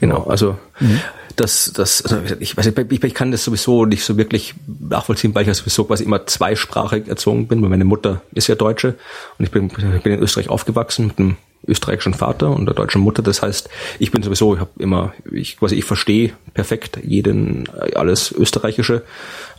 Genau, 0.01 0.25
also 0.25 0.57
mhm. 0.81 1.01
das, 1.37 1.71
das, 1.75 2.03
also 2.03 2.19
ich 2.41 2.57
weiß 2.57 2.65
nicht, 2.67 2.93
ich, 2.93 3.05
ich 3.05 3.15
kann 3.15 3.31
das 3.31 3.45
sowieso 3.45 3.85
nicht 3.85 4.05
so 4.05 4.17
wirklich 4.17 4.55
nachvollziehen, 4.81 5.35
weil 5.35 5.43
ich 5.43 5.49
ja 5.49 5.55
sowieso 5.55 5.85
quasi 5.85 6.05
immer 6.05 6.27
zweisprachig 6.27 7.09
erzogen 7.09 7.47
bin, 7.47 7.61
weil 7.61 7.69
meine 7.69 7.85
Mutter 7.85 8.23
ist 8.33 8.47
ja 8.47 8.55
Deutsche 8.55 8.95
und 9.39 9.45
ich 9.45 9.51
bin, 9.51 9.67
ich 9.67 10.03
bin 10.03 10.15
in 10.15 10.21
Österreich 10.21 10.49
aufgewachsen 10.49 11.09
mit 11.09 11.19
einem 11.19 11.37
österreichischen 11.67 12.15
Vater 12.15 12.51
und 12.51 12.67
der 12.67 12.75
deutschen 12.75 13.01
Mutter. 13.01 13.23
Das 13.23 13.43
heißt, 13.43 13.69
ich 13.99 14.11
bin 14.11 14.23
sowieso, 14.23 14.55
ich 14.55 14.61
habe 14.61 14.71
immer, 14.79 15.13
ich 15.31 15.59
quasi, 15.59 15.77
ich 15.77 15.85
verstehe 15.85 16.33
perfekt 16.53 16.99
jeden 17.03 17.69
alles 17.95 18.33
Österreichische 18.33 19.03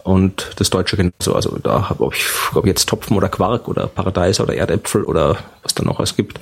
und 0.04 0.52
das 0.58 0.70
Deutsche 0.70 0.98
genauso. 0.98 1.34
Also 1.34 1.58
da 1.58 1.90
habe 1.90 2.10
ich, 2.14 2.26
ob 2.54 2.66
jetzt 2.68 2.88
Topfen 2.88 3.18
oder 3.18 3.28
Quark 3.28 3.68
oder 3.68 3.88
Paradeiser 3.88 4.44
oder 4.44 4.56
Erdäpfel 4.56 5.04
oder 5.04 5.38
was 5.64 5.74
da 5.74 5.84
noch 5.84 6.00
es 6.00 6.16
gibt, 6.16 6.40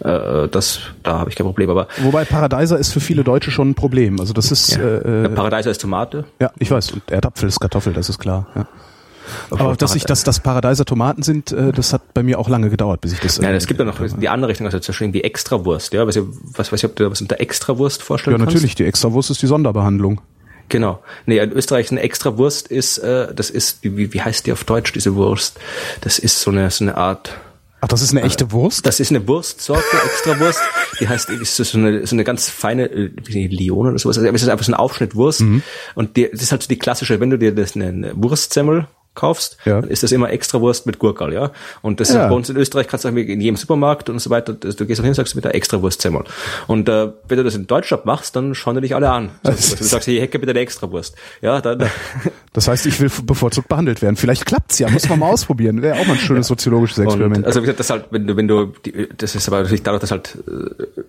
äh, 0.00 0.48
das, 0.48 0.80
da 1.02 1.18
habe 1.18 1.28
ich 1.28 1.36
kein 1.36 1.46
Problem. 1.46 1.68
Aber 1.68 1.88
wobei 1.98 2.24
Paradeiser 2.24 2.78
ist 2.78 2.92
für 2.92 3.00
viele 3.00 3.22
Deutsche 3.22 3.50
schon 3.50 3.70
ein 3.70 3.74
Problem. 3.74 4.18
Also 4.18 4.32
das 4.32 4.50
ist 4.50 4.76
ja. 4.76 4.82
äh, 4.82 5.28
Paradeiser 5.28 5.70
ist 5.70 5.82
Tomate. 5.82 6.24
Ja, 6.40 6.52
ich 6.58 6.70
weiß. 6.70 6.92
Und 6.92 7.10
Erdapfel 7.10 7.48
ist 7.48 7.60
Kartoffel, 7.60 7.92
das 7.92 8.08
ist 8.08 8.18
klar. 8.18 8.46
Ja. 8.54 8.66
Aber 9.50 9.76
dass 9.76 9.94
ich, 9.94 10.04
dass 10.04 10.24
das 10.24 10.40
Paradeiser 10.40 10.84
Tomaten 10.84 11.22
sind, 11.22 11.52
äh, 11.52 11.72
das 11.72 11.92
hat 11.92 12.14
bei 12.14 12.22
mir 12.22 12.38
auch 12.38 12.48
lange 12.48 12.70
gedauert, 12.70 13.00
bis 13.00 13.12
ich 13.12 13.20
das. 13.20 13.40
Nein, 13.40 13.54
es 13.54 13.66
gibt 13.66 13.80
ja 13.80 13.86
noch 13.86 13.98
die 14.00 14.28
andere 14.28 14.50
Richtung, 14.50 14.66
also 14.66 14.78
zum 14.78 14.92
Beispiel 14.92 15.12
die 15.12 15.24
Extrawurst, 15.24 15.92
ja, 15.92 16.06
was, 16.06 16.18
was 16.56 16.72
weiß 16.72 16.80
ich, 16.80 16.84
ob 16.84 16.96
du 16.96 17.10
was 17.10 17.20
unter 17.20 17.40
Extrawurst 17.40 18.02
vorstellen 18.02 18.38
Ja, 18.38 18.44
natürlich, 18.44 18.62
kannst? 18.62 18.78
die 18.78 18.84
Extrawurst 18.84 19.30
ist 19.30 19.42
die 19.42 19.46
Sonderbehandlung. 19.46 20.20
Genau. 20.68 21.02
Nee, 21.26 21.38
in 21.38 21.52
Österreich 21.52 21.90
eine 21.90 22.00
Extrawurst 22.00 22.68
ist, 22.68 22.98
äh, 22.98 23.34
das 23.34 23.50
ist, 23.50 23.78
wie, 23.82 24.12
wie 24.12 24.22
heißt 24.22 24.46
die 24.46 24.52
auf 24.52 24.64
Deutsch, 24.64 24.92
diese 24.92 25.14
Wurst? 25.14 25.58
Das 26.00 26.18
ist 26.18 26.40
so 26.40 26.50
eine, 26.50 26.70
so 26.70 26.84
eine 26.84 26.96
Art, 26.96 27.38
Ach, 27.84 27.88
das 27.88 28.00
ist 28.00 28.12
eine 28.12 28.22
echte 28.22 28.52
Wurst? 28.52 28.86
Das 28.86 29.00
ist 29.00 29.10
eine 29.10 29.26
Wurstsorte, 29.26 29.82
Extrawurst. 30.04 30.60
Die 31.00 31.08
heißt, 31.08 31.30
ist 31.30 31.56
so 31.56 31.78
eine, 31.78 32.06
so 32.06 32.14
eine 32.14 32.22
ganz 32.22 32.48
feine, 32.48 32.84
äh, 32.84 33.10
wie 33.24 33.48
Lione 33.48 33.90
oder 33.90 33.98
sowas. 33.98 34.18
Also, 34.18 34.30
es 34.30 34.42
ist 34.42 34.48
einfach 34.48 34.64
so 34.64 34.70
ein 34.70 34.76
Aufschnitt 34.76 35.16
Wurst. 35.16 35.40
Mhm. 35.40 35.64
Und 35.96 36.16
die, 36.16 36.30
das 36.30 36.42
ist 36.42 36.52
halt 36.52 36.62
so 36.62 36.68
die 36.68 36.78
klassische, 36.78 37.18
wenn 37.18 37.30
du 37.30 37.38
dir 37.38 37.52
das 37.52 37.74
eine 37.74 38.12
Wurstsemmel 38.14 38.86
kaufst, 39.14 39.58
ja. 39.64 39.80
dann 39.80 39.90
ist 39.90 40.02
das 40.02 40.12
immer 40.12 40.30
extra 40.30 40.60
Wurst 40.60 40.86
mit 40.86 40.98
Gurkel, 40.98 41.32
ja. 41.32 41.50
Und 41.82 42.00
das 42.00 42.12
ja. 42.12 42.24
ist 42.24 42.28
bei 42.30 42.34
uns 42.34 42.48
in 42.48 42.56
Österreich 42.56 42.88
kannst 42.88 43.04
du 43.04 43.08
auch 43.08 43.12
in 43.12 43.40
jedem 43.40 43.56
Supermarkt 43.56 44.08
und 44.08 44.18
so 44.20 44.30
weiter, 44.30 44.54
du 44.54 44.86
gehst 44.86 45.00
auch 45.00 45.04
hin 45.04 45.10
und 45.10 45.14
sagst 45.14 45.34
mit 45.34 45.44
der 45.44 45.54
extra 45.54 45.82
Wurstsemmel. 45.82 46.24
Und 46.66 46.88
äh, 46.88 47.08
wenn 47.28 47.36
du 47.36 47.44
das 47.44 47.54
in 47.54 47.66
Deutschland 47.66 48.06
machst, 48.06 48.36
dann 48.36 48.54
schauen 48.54 48.76
die 48.76 48.82
dich 48.82 48.94
alle 48.94 49.10
an. 49.10 49.30
So, 49.42 49.50
also, 49.50 49.76
du 49.76 49.84
sagst, 49.84 50.08
ich 50.08 50.20
hecke 50.20 50.38
bitte 50.38 50.50
eine 50.50 50.60
extra 50.60 50.90
Wurst. 50.90 51.16
Ja, 51.40 51.60
dann. 51.60 51.88
Das 52.54 52.68
heißt, 52.68 52.84
ich 52.84 53.00
will 53.00 53.10
bevorzugt 53.24 53.68
behandelt 53.68 54.02
werden. 54.02 54.16
Vielleicht 54.16 54.44
klappt's 54.44 54.78
ja, 54.78 54.90
muss 54.90 55.08
man 55.08 55.18
mal 55.18 55.30
ausprobieren. 55.30 55.80
Wäre 55.80 55.98
auch 55.98 56.06
mal 56.06 56.12
ein 56.12 56.18
schönes 56.18 56.48
soziologisches 56.48 56.98
Experiment. 56.98 57.38
Und, 57.38 57.46
also 57.46 57.60
wie 57.60 57.64
gesagt, 57.64 57.80
das 57.80 57.88
halt, 57.88 58.04
wenn 58.10 58.26
du, 58.26 58.36
wenn 58.36 58.46
du, 58.46 58.74
die, 58.84 59.08
das 59.16 59.34
ist 59.34 59.48
aber 59.48 59.62
natürlich 59.62 59.82
dadurch, 59.82 60.02
dass 60.02 60.10
halt 60.10 60.36
äh, 60.46 61.00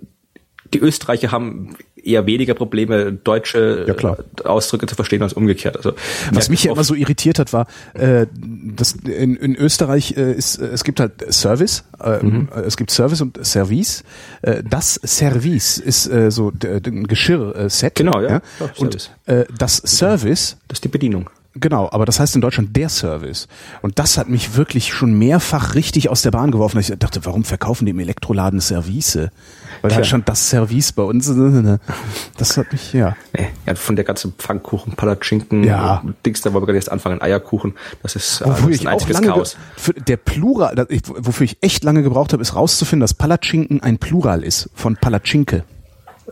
die 0.74 0.80
Österreicher 0.80 1.32
haben 1.32 1.76
eher 1.96 2.26
weniger 2.26 2.54
Probleme, 2.54 3.14
deutsche 3.14 3.86
ja, 3.88 4.18
Ausdrücke 4.46 4.88
zu 4.88 4.96
verstehen 4.96 5.22
als 5.22 5.34
umgekehrt. 5.34 5.78
Also 5.78 5.94
was 6.32 6.50
mich 6.50 6.66
ja 6.66 6.74
immer 6.74 6.84
so 6.84 6.96
irritiert 6.96 7.40
hat, 7.40 7.54
war, 7.54 7.68
äh, 7.94 8.28
dass 8.32 8.94
in, 8.94 9.36
in 9.36 9.56
Österreich 9.56 10.16
äh, 10.18 10.34
ist 10.34 10.58
äh, 10.58 10.66
es 10.68 10.84
gibt 10.84 11.00
halt 11.00 11.34
Service, 11.34 11.84
äh, 12.04 12.24
mhm. 12.24 12.50
es 12.66 12.78
gibt 12.78 12.92
Service 12.92 13.22
und 13.22 13.44
Service. 13.46 14.04
Äh, 14.42 14.64
das 14.70 15.00
Service 15.06 15.78
ist 15.78 16.08
äh, 16.08 16.32
so 16.32 16.52
ein 16.64 17.08
Geschirrset. 17.08 17.96
Genau, 17.96 18.22
ja. 18.22 18.30
ja? 18.30 18.42
Und 18.78 19.12
äh, 19.26 19.46
das 19.58 19.78
Service, 19.78 20.58
das 20.68 20.78
ist 20.78 20.84
die 20.84 20.90
Bedienung. 20.90 21.30
Genau, 21.56 21.88
aber 21.92 22.06
das 22.06 22.20
heißt 22.20 22.34
in 22.36 22.42
Deutschland 22.42 22.76
der 22.76 22.90
Service. 22.90 23.48
Und 23.84 24.00
das 24.00 24.18
hat 24.18 24.28
mich 24.28 24.56
wirklich 24.56 24.92
schon 24.92 25.14
mehrfach 25.14 25.76
richtig 25.76 26.10
aus 26.10 26.24
der 26.24 26.32
Bahn 26.32 26.50
geworfen. 26.50 26.80
Ich 26.80 26.92
dachte, 26.98 27.26
warum 27.26 27.44
verkaufen 27.44 27.86
die 27.86 27.92
im 27.92 28.00
Elektroladen 28.00 28.60
Service? 28.60 29.20
Weil 29.82 29.92
da 29.92 30.04
stand 30.04 30.28
das 30.28 30.50
Service 30.50 30.94
bei 30.94 31.04
uns. 31.04 31.32
Das 32.38 32.58
hat 32.58 32.72
mich, 32.72 32.94
ja. 32.94 33.16
Ja, 33.68 33.76
von 33.76 33.96
der 33.96 34.04
ganzen 34.04 34.34
Pfannkuchen, 34.34 34.94
Palatschinken, 34.94 35.64
ja. 35.64 36.04
Dings, 36.26 36.42
da 36.42 36.54
wollen 36.54 36.64
wir 36.64 36.68
gerade 36.68 36.80
jetzt 36.80 36.92
anfangen, 36.92 37.22
Eierkuchen. 37.22 37.76
Das 38.02 38.16
ist, 38.16 38.42
äh, 38.42 38.46
wofür 38.46 38.70
das 38.70 38.78
ist 38.78 38.88
ein 38.88 38.94
einziges 38.94 39.22
Chaos. 39.22 39.58
Der 40.08 40.18
Plural, 40.18 40.88
wofür 41.20 41.46
ich 41.46 41.58
echt 41.62 41.84
lange 41.84 42.02
gebraucht 42.02 42.34
habe, 42.34 42.42
ist 42.42 42.56
rauszufinden, 42.56 43.02
dass 43.02 43.14
Palatschinken 43.14 43.84
ein 43.84 44.00
Plural 44.00 44.44
ist 44.44 44.70
von 44.74 44.96
Palatschinke. 44.96 45.66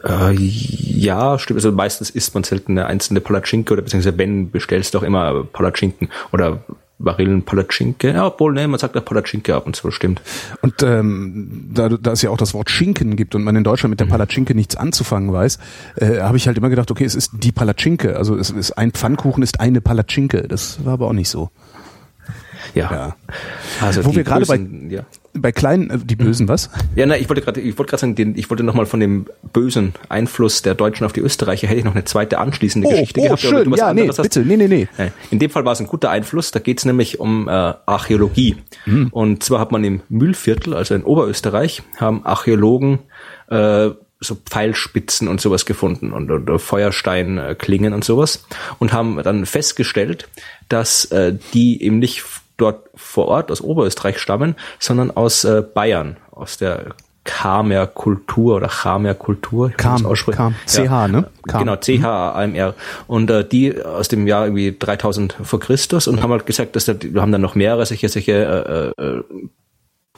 Äh, 0.04 0.34
ja, 0.34 1.38
stimmt. 1.40 1.58
Also 1.58 1.72
meistens 1.72 2.10
isst 2.10 2.34
man 2.34 2.44
selten 2.44 2.74
eine 2.74 2.88
einzelne 2.88 3.22
Palatschinke 3.22 3.74
oder 3.74 3.82
beziehungsweise 3.82 4.18
wenn, 4.18 4.52
bestellst 4.52 4.94
du 4.94 5.00
auch 5.00 5.04
immer 5.04 5.44
Palatschinken 5.44 6.10
oder 6.32 6.64
Barillen 7.04 7.44
Palatschinke. 7.44 8.12
Ja, 8.12 8.28
obwohl, 8.28 8.54
ne, 8.54 8.68
man 8.68 8.80
sagt 8.80 8.96
ja 8.96 9.02
Palatschinke 9.02 9.56
ab 9.56 9.66
und 9.66 9.76
zu, 9.76 9.92
stimmt. 9.92 10.22
Und 10.62 10.84
ähm, 10.84 11.70
da, 11.74 11.90
da 11.90 12.12
es 12.12 12.22
ja 12.22 12.30
auch 12.30 12.38
das 12.38 12.54
Wort 12.54 12.70
Schinken 12.70 13.16
gibt 13.16 13.36
und 13.36 13.44
man 13.44 13.56
in 13.56 13.64
Deutschland 13.64 13.90
mit 13.90 14.00
der 14.00 14.08
mhm. 14.08 14.12
Palatschinke 14.12 14.56
nichts 14.56 14.76
anzufangen 14.76 15.34
weiß, 15.34 15.58
äh, 15.96 16.20
habe 16.20 16.38
ich 16.38 16.48
halt 16.48 16.58
immer 16.58 16.70
gedacht, 16.70 16.92
okay, 16.92 17.06
es 17.06 17.16
ist 17.16 17.32
die 17.34 17.52
Palatschinke. 17.52 18.16
Also 18.18 18.38
es 18.38 18.50
ist 18.52 18.74
ein 18.74 18.92
Pfannkuchen 18.92 19.44
ist 19.44 19.60
eine 19.60 19.82
Palatschinke. 19.82 20.48
Das 20.48 20.86
war 20.86 20.94
aber 20.94 21.08
auch 21.08 21.14
nicht 21.14 21.30
so. 21.30 21.50
Ja. 22.76 22.92
ja. 22.92 23.16
Also 23.82 24.06
Wo 24.06 24.16
wir 24.16 24.24
gerade 24.24 24.46
bei, 24.46 24.60
ja 24.90 25.04
bei 25.34 25.52
kleinen, 25.52 25.90
äh, 25.90 25.98
die 25.98 26.16
Bösen, 26.16 26.48
was? 26.48 26.70
Ja, 26.96 27.06
na, 27.06 27.18
ich 27.18 27.30
wollte 27.30 27.42
gerade, 27.42 27.62
ich 27.62 27.78
wollte 27.78 27.92
gerade 27.92 28.02
sagen, 28.02 28.16
den, 28.16 28.36
ich 28.38 28.50
wollte 28.50 28.64
nochmal 28.64 28.86
von 28.86 29.00
dem 29.00 29.26
bösen 29.54 29.94
Einfluss 30.10 30.62
der 30.62 30.76
Deutschen 30.76 31.06
auf 31.06 31.14
die 31.14 31.22
Österreicher, 31.22 31.68
hätte 31.68 31.80
ich 31.80 31.86
noch 31.86 31.96
eine 31.96 32.06
zweite 32.06 32.40
anschließende 32.40 32.88
oh, 32.88 32.92
Geschichte 32.92 33.20
oh, 33.20 33.24
gehabt. 33.24 33.42
Schön. 33.42 33.70
Du 33.70 33.76
ja, 33.76 33.94
nee, 33.94 34.08
hast. 34.08 34.22
bitte, 34.22 34.42
nee, 34.42 34.58
nee, 34.58 34.68
nee. 34.68 34.88
In 35.30 35.40
dem 35.40 35.50
Fall 35.50 35.66
war 35.66 35.74
es 35.74 35.80
ein 35.80 35.88
guter 35.88 36.10
Einfluss, 36.10 36.52
da 36.52 36.60
geht 36.60 36.80
es 36.80 36.86
nämlich 36.86 37.20
um 37.20 37.48
äh, 37.48 37.52
Archäologie. 37.52 38.58
Mhm. 38.86 39.08
Und 39.12 39.44
zwar 39.44 39.60
hat 39.60 39.72
man 39.72 39.84
im 39.84 40.02
Mühlviertel, 40.10 40.74
also 40.74 40.96
in 40.96 41.04
Oberösterreich, 41.04 41.84
haben 41.98 42.26
Archäologen 42.26 43.00
äh, 43.50 43.92
so 44.24 44.36
Pfeilspitzen 44.36 45.28
und 45.28 45.42
sowas 45.42 45.66
gefunden 45.66 46.14
und, 46.14 46.30
und 46.30 46.60
Feuersteinklingen 46.60 47.94
und 47.94 48.04
sowas 48.04 48.46
und 48.78 48.94
haben 48.94 49.20
dann 49.24 49.48
festgestellt, 49.48 50.30
dass 50.70 51.06
äh, 51.06 51.36
die 51.54 51.82
eben 51.84 51.98
nicht 51.98 52.24
dort 52.62 52.90
vor 52.96 53.28
Ort 53.28 53.52
aus 53.52 53.62
Oberösterreich 53.62 54.20
stammen, 54.20 54.56
sondern 54.80 55.12
aus 55.12 55.44
äh, 55.44 55.62
Bayern, 55.62 56.18
aus 56.32 56.58
der 56.58 56.96
Kamer 57.24 57.86
Kultur 57.86 58.56
oder 58.56 58.70
Chamer 58.70 59.14
Kultur. 59.14 59.70
Kam, 59.70 60.02
Kam, 60.32 60.56
CH, 60.66 60.78
ja. 60.78 61.08
ne? 61.08 61.30
Kam. 61.48 61.60
Genau, 61.60 61.76
C-H-A-M-R. 61.76 62.74
Und 63.08 63.30
äh, 63.30 63.48
die 63.48 63.80
aus 63.84 64.08
dem 64.08 64.26
Jahr 64.26 64.46
irgendwie 64.46 64.76
3000 64.78 65.36
vor 65.44 65.60
Christus 65.60 66.08
und 66.08 66.24
haben 66.24 66.32
halt 66.32 66.48
gesagt, 66.48 66.76
dass 66.76 66.86
da, 66.86 66.96
wir 67.00 67.22
haben 67.22 67.32
dann 67.32 67.42
noch 67.42 67.54
mehrere 67.54 67.86
solche, 67.86 68.10
solche 68.10 68.94
äh, 68.98 69.04
äh, 69.04 69.24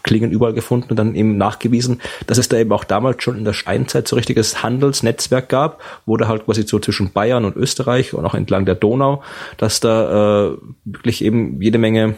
Klingen 0.04 0.32
überall 0.32 0.54
gefunden 0.54 0.88
und 0.90 0.98
dann 0.98 1.16
eben 1.16 1.38
nachgewiesen, 1.38 2.02
dass 2.28 2.38
es 2.38 2.50
da 2.50 2.58
eben 2.58 2.72
auch 2.74 2.84
damals 2.84 3.24
schon 3.24 3.38
in 3.38 3.46
der 3.46 3.54
Steinzeit 3.54 4.08
so 4.08 4.18
richtiges 4.18 4.62
Handelsnetzwerk 4.62 5.48
gab, 5.48 5.82
wo 6.06 6.18
da 6.18 6.28
halt 6.28 6.46
quasi 6.46 6.64
so 6.64 6.78
zwischen 6.80 7.14
Bayern 7.14 7.46
und 7.46 7.56
Österreich 7.56 8.14
und 8.14 8.26
auch 8.26 8.34
entlang 8.34 8.66
der 8.66 8.76
Donau, 8.76 9.24
dass 9.58 9.80
da 9.80 10.52
äh, 10.52 10.58
wirklich 10.84 11.24
eben 11.24 11.62
jede 11.62 11.78
Menge 11.78 12.16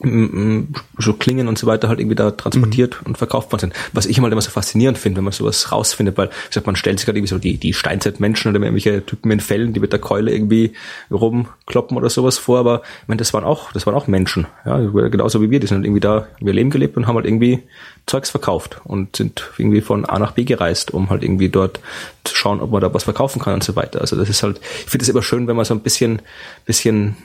so 0.00 1.12
Klingen 1.12 1.48
und 1.48 1.58
so 1.58 1.66
weiter 1.66 1.88
halt 1.88 2.00
irgendwie 2.00 2.16
da 2.16 2.30
transportiert 2.30 3.00
mhm. 3.00 3.08
und 3.08 3.18
verkauft 3.18 3.52
worden 3.52 3.60
sind. 3.60 3.74
Was 3.92 4.06
ich 4.06 4.18
immer 4.18 4.32
immer 4.32 4.40
so 4.40 4.50
faszinierend 4.50 4.98
finde, 4.98 5.18
wenn 5.18 5.24
man 5.24 5.32
sowas 5.32 5.70
rausfindet, 5.70 6.16
weil 6.16 6.30
ich 6.48 6.54
sag, 6.54 6.66
man 6.66 6.76
stellt 6.76 6.98
sich 6.98 7.06
gerade 7.06 7.18
irgendwie 7.18 7.30
so 7.30 7.38
die, 7.38 7.56
die 7.58 7.72
Steinzeitmenschen 7.72 8.50
oder 8.50 8.60
irgendwelche 8.60 9.04
Typen 9.04 9.30
in 9.30 9.40
Fällen, 9.40 9.74
die 9.74 9.80
mit 9.80 9.92
der 9.92 10.00
Keule 10.00 10.32
irgendwie 10.32 10.72
rumkloppen 11.10 11.96
oder 11.96 12.10
sowas 12.10 12.38
vor, 12.38 12.58
aber 12.58 12.82
ich 13.02 13.08
meine, 13.08 13.18
das 13.18 13.32
waren 13.32 13.44
auch, 13.44 13.70
das 13.72 13.86
waren 13.86 13.94
auch 13.94 14.06
Menschen, 14.06 14.46
ja, 14.64 14.78
genauso 14.78 15.40
wie 15.42 15.50
wir, 15.50 15.60
die 15.60 15.66
sind 15.66 15.78
halt 15.78 15.86
irgendwie 15.86 16.00
da 16.00 16.26
ihr 16.40 16.52
Leben 16.52 16.70
gelebt 16.70 16.96
und 16.96 17.06
haben 17.06 17.16
halt 17.16 17.26
irgendwie 17.26 17.62
Zeugs 18.06 18.30
verkauft 18.30 18.80
und 18.84 19.14
sind 19.14 19.50
irgendwie 19.58 19.82
von 19.82 20.04
A 20.04 20.18
nach 20.18 20.32
B 20.32 20.44
gereist, 20.44 20.92
um 20.92 21.10
halt 21.10 21.22
irgendwie 21.22 21.48
dort 21.48 21.80
zu 22.24 22.34
schauen, 22.34 22.60
ob 22.60 22.72
man 22.72 22.80
da 22.80 22.92
was 22.92 23.04
verkaufen 23.04 23.40
kann 23.40 23.54
und 23.54 23.64
so 23.64 23.76
weiter. 23.76 24.00
Also 24.00 24.16
das 24.16 24.28
ist 24.28 24.42
halt, 24.42 24.58
ich 24.84 24.90
finde 24.90 25.04
es 25.04 25.08
immer 25.08 25.22
schön, 25.22 25.46
wenn 25.46 25.54
man 25.54 25.64
so 25.64 25.74
ein 25.74 25.80
bisschen, 25.80 26.22
bisschen 26.64 27.16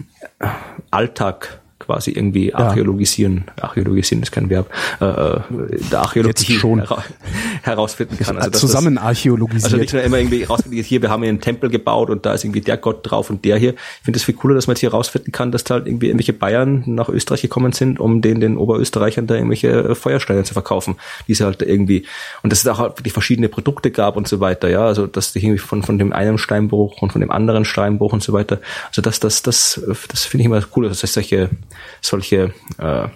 Alltag 0.91 1.59
quasi 1.79 2.11
irgendwie 2.11 2.53
archäologisieren, 2.53 3.45
archäologisieren 3.61 4.23
ist 4.23 4.31
kein 4.31 4.49
Verb, 4.49 4.69
äh, 4.99 5.05
äh 5.05 5.39
der 5.91 5.99
Archäologie 5.99 6.53
schon. 6.57 6.83
herausfinden 7.61 8.17
kann. 8.17 8.37
Also, 8.37 8.51
zusammen 8.51 8.97
archäologisiert. 8.97 9.65
Also 9.65 9.77
nicht 9.77 9.93
nur 9.93 10.01
immer 10.01 10.17
irgendwie 10.17 10.43
rausfinden, 10.43 10.81
hier, 10.83 11.01
wir 11.01 11.09
haben 11.09 11.21
hier 11.21 11.29
einen 11.29 11.41
Tempel 11.41 11.69
gebaut 11.69 12.09
und 12.09 12.25
da 12.25 12.33
ist 12.33 12.43
irgendwie 12.43 12.61
der 12.61 12.77
Gott 12.77 12.99
drauf 13.03 13.29
und 13.29 13.45
der 13.45 13.57
hier. 13.57 13.73
Ich 13.73 14.05
finde 14.05 14.17
es 14.17 14.23
viel 14.23 14.35
cooler, 14.35 14.55
dass 14.55 14.67
man 14.67 14.73
jetzt 14.73 14.81
hier 14.81 14.91
rausfinden 14.91 15.31
kann, 15.31 15.51
dass 15.51 15.63
da 15.63 15.75
halt 15.75 15.87
irgendwie 15.87 16.07
irgendwelche 16.07 16.33
Bayern 16.33 16.83
nach 16.87 17.09
Österreich 17.09 17.41
gekommen 17.41 17.71
sind, 17.71 17.99
um 17.99 18.21
den, 18.21 18.39
den 18.39 18.57
Oberösterreichern 18.57 19.27
da 19.27 19.35
irgendwelche 19.35 19.69
äh, 19.69 19.95
Feuersteine 19.95 20.43
zu 20.43 20.53
verkaufen. 20.53 20.95
Diese 21.27 21.45
halt 21.45 21.61
irgendwie, 21.61 22.05
und 22.43 22.51
dass 22.51 22.59
es 22.59 22.67
auch 22.67 22.79
halt 22.79 22.99
wirklich 22.99 23.13
verschiedene 23.13 23.49
Produkte 23.49 23.91
gab 23.91 24.17
und 24.17 24.27
so 24.27 24.39
weiter, 24.39 24.69
ja, 24.69 24.85
also 24.85 25.07
dass 25.07 25.33
die 25.33 25.39
irgendwie 25.39 25.59
von, 25.59 25.83
von 25.83 25.97
dem 25.97 26.13
einen 26.13 26.37
Steinbruch 26.37 27.01
und 27.01 27.11
von 27.11 27.21
dem 27.21 27.31
anderen 27.31 27.65
Steinbruch 27.65 28.13
und 28.13 28.23
so 28.23 28.33
weiter. 28.33 28.59
Also 28.89 29.01
das, 29.01 29.19
das, 29.19 29.43
das, 29.43 29.81
das 30.07 30.25
finde 30.25 30.41
ich 30.41 30.45
immer 30.45 30.61
cool, 30.75 30.87
dass 30.89 31.03
es 31.03 31.13
solche 31.13 31.49
solche 32.01 32.53
äh, 32.77 33.07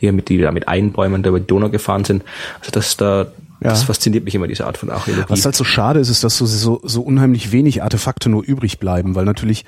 die 0.00 0.10
mit, 0.12 0.28
die 0.28 0.38
da 0.38 0.52
mit 0.52 0.68
Einbäumen 0.68 1.22
da 1.22 1.30
über 1.30 1.40
die 1.40 1.46
Donau 1.46 1.68
gefahren 1.68 2.04
sind. 2.04 2.24
Also 2.60 2.70
das 2.72 2.96
da, 2.96 3.26
ja. 3.60 3.70
Das 3.70 3.84
fasziniert 3.84 4.24
mich 4.24 4.34
immer, 4.34 4.46
diese 4.46 4.66
Art 4.66 4.76
von 4.76 4.90
Archäologie. 4.90 5.30
Was 5.30 5.44
halt 5.46 5.56
so 5.56 5.64
schade 5.64 5.98
ist, 5.98 6.10
ist, 6.10 6.22
dass 6.22 6.36
so, 6.36 6.44
so, 6.44 6.80
so 6.84 7.00
unheimlich 7.00 7.52
wenig 7.52 7.82
Artefakte 7.82 8.28
nur 8.28 8.44
übrig 8.44 8.78
bleiben, 8.78 9.14
weil 9.14 9.24
natürlich 9.24 9.64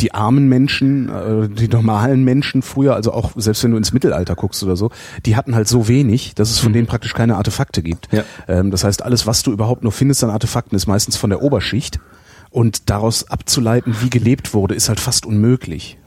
die 0.00 0.14
armen 0.14 0.48
Menschen, 0.48 1.08
äh, 1.08 1.48
die 1.48 1.66
normalen 1.66 2.22
Menschen 2.22 2.62
früher, 2.62 2.94
also 2.94 3.12
auch 3.12 3.32
selbst 3.34 3.64
wenn 3.64 3.72
du 3.72 3.76
ins 3.76 3.92
Mittelalter 3.92 4.36
guckst 4.36 4.62
oder 4.62 4.76
so, 4.76 4.90
die 5.26 5.34
hatten 5.34 5.56
halt 5.56 5.66
so 5.66 5.88
wenig, 5.88 6.36
dass 6.36 6.50
es 6.50 6.60
von 6.60 6.70
mhm. 6.70 6.74
denen 6.74 6.86
praktisch 6.86 7.12
keine 7.12 7.36
Artefakte 7.36 7.82
gibt. 7.82 8.08
Ja. 8.12 8.22
Ähm, 8.46 8.70
das 8.70 8.84
heißt, 8.84 9.02
alles, 9.02 9.26
was 9.26 9.42
du 9.42 9.50
überhaupt 9.50 9.82
nur 9.82 9.92
findest 9.92 10.22
an 10.22 10.30
Artefakten, 10.30 10.76
ist 10.76 10.86
meistens 10.86 11.16
von 11.16 11.30
der 11.30 11.42
Oberschicht. 11.42 11.98
Und 12.54 12.88
daraus 12.88 13.28
abzuleiten, 13.32 13.96
wie 14.00 14.10
gelebt 14.10 14.54
wurde, 14.54 14.76
ist 14.76 14.88
halt 14.88 15.00
fast 15.00 15.26
unmöglich. 15.26 15.98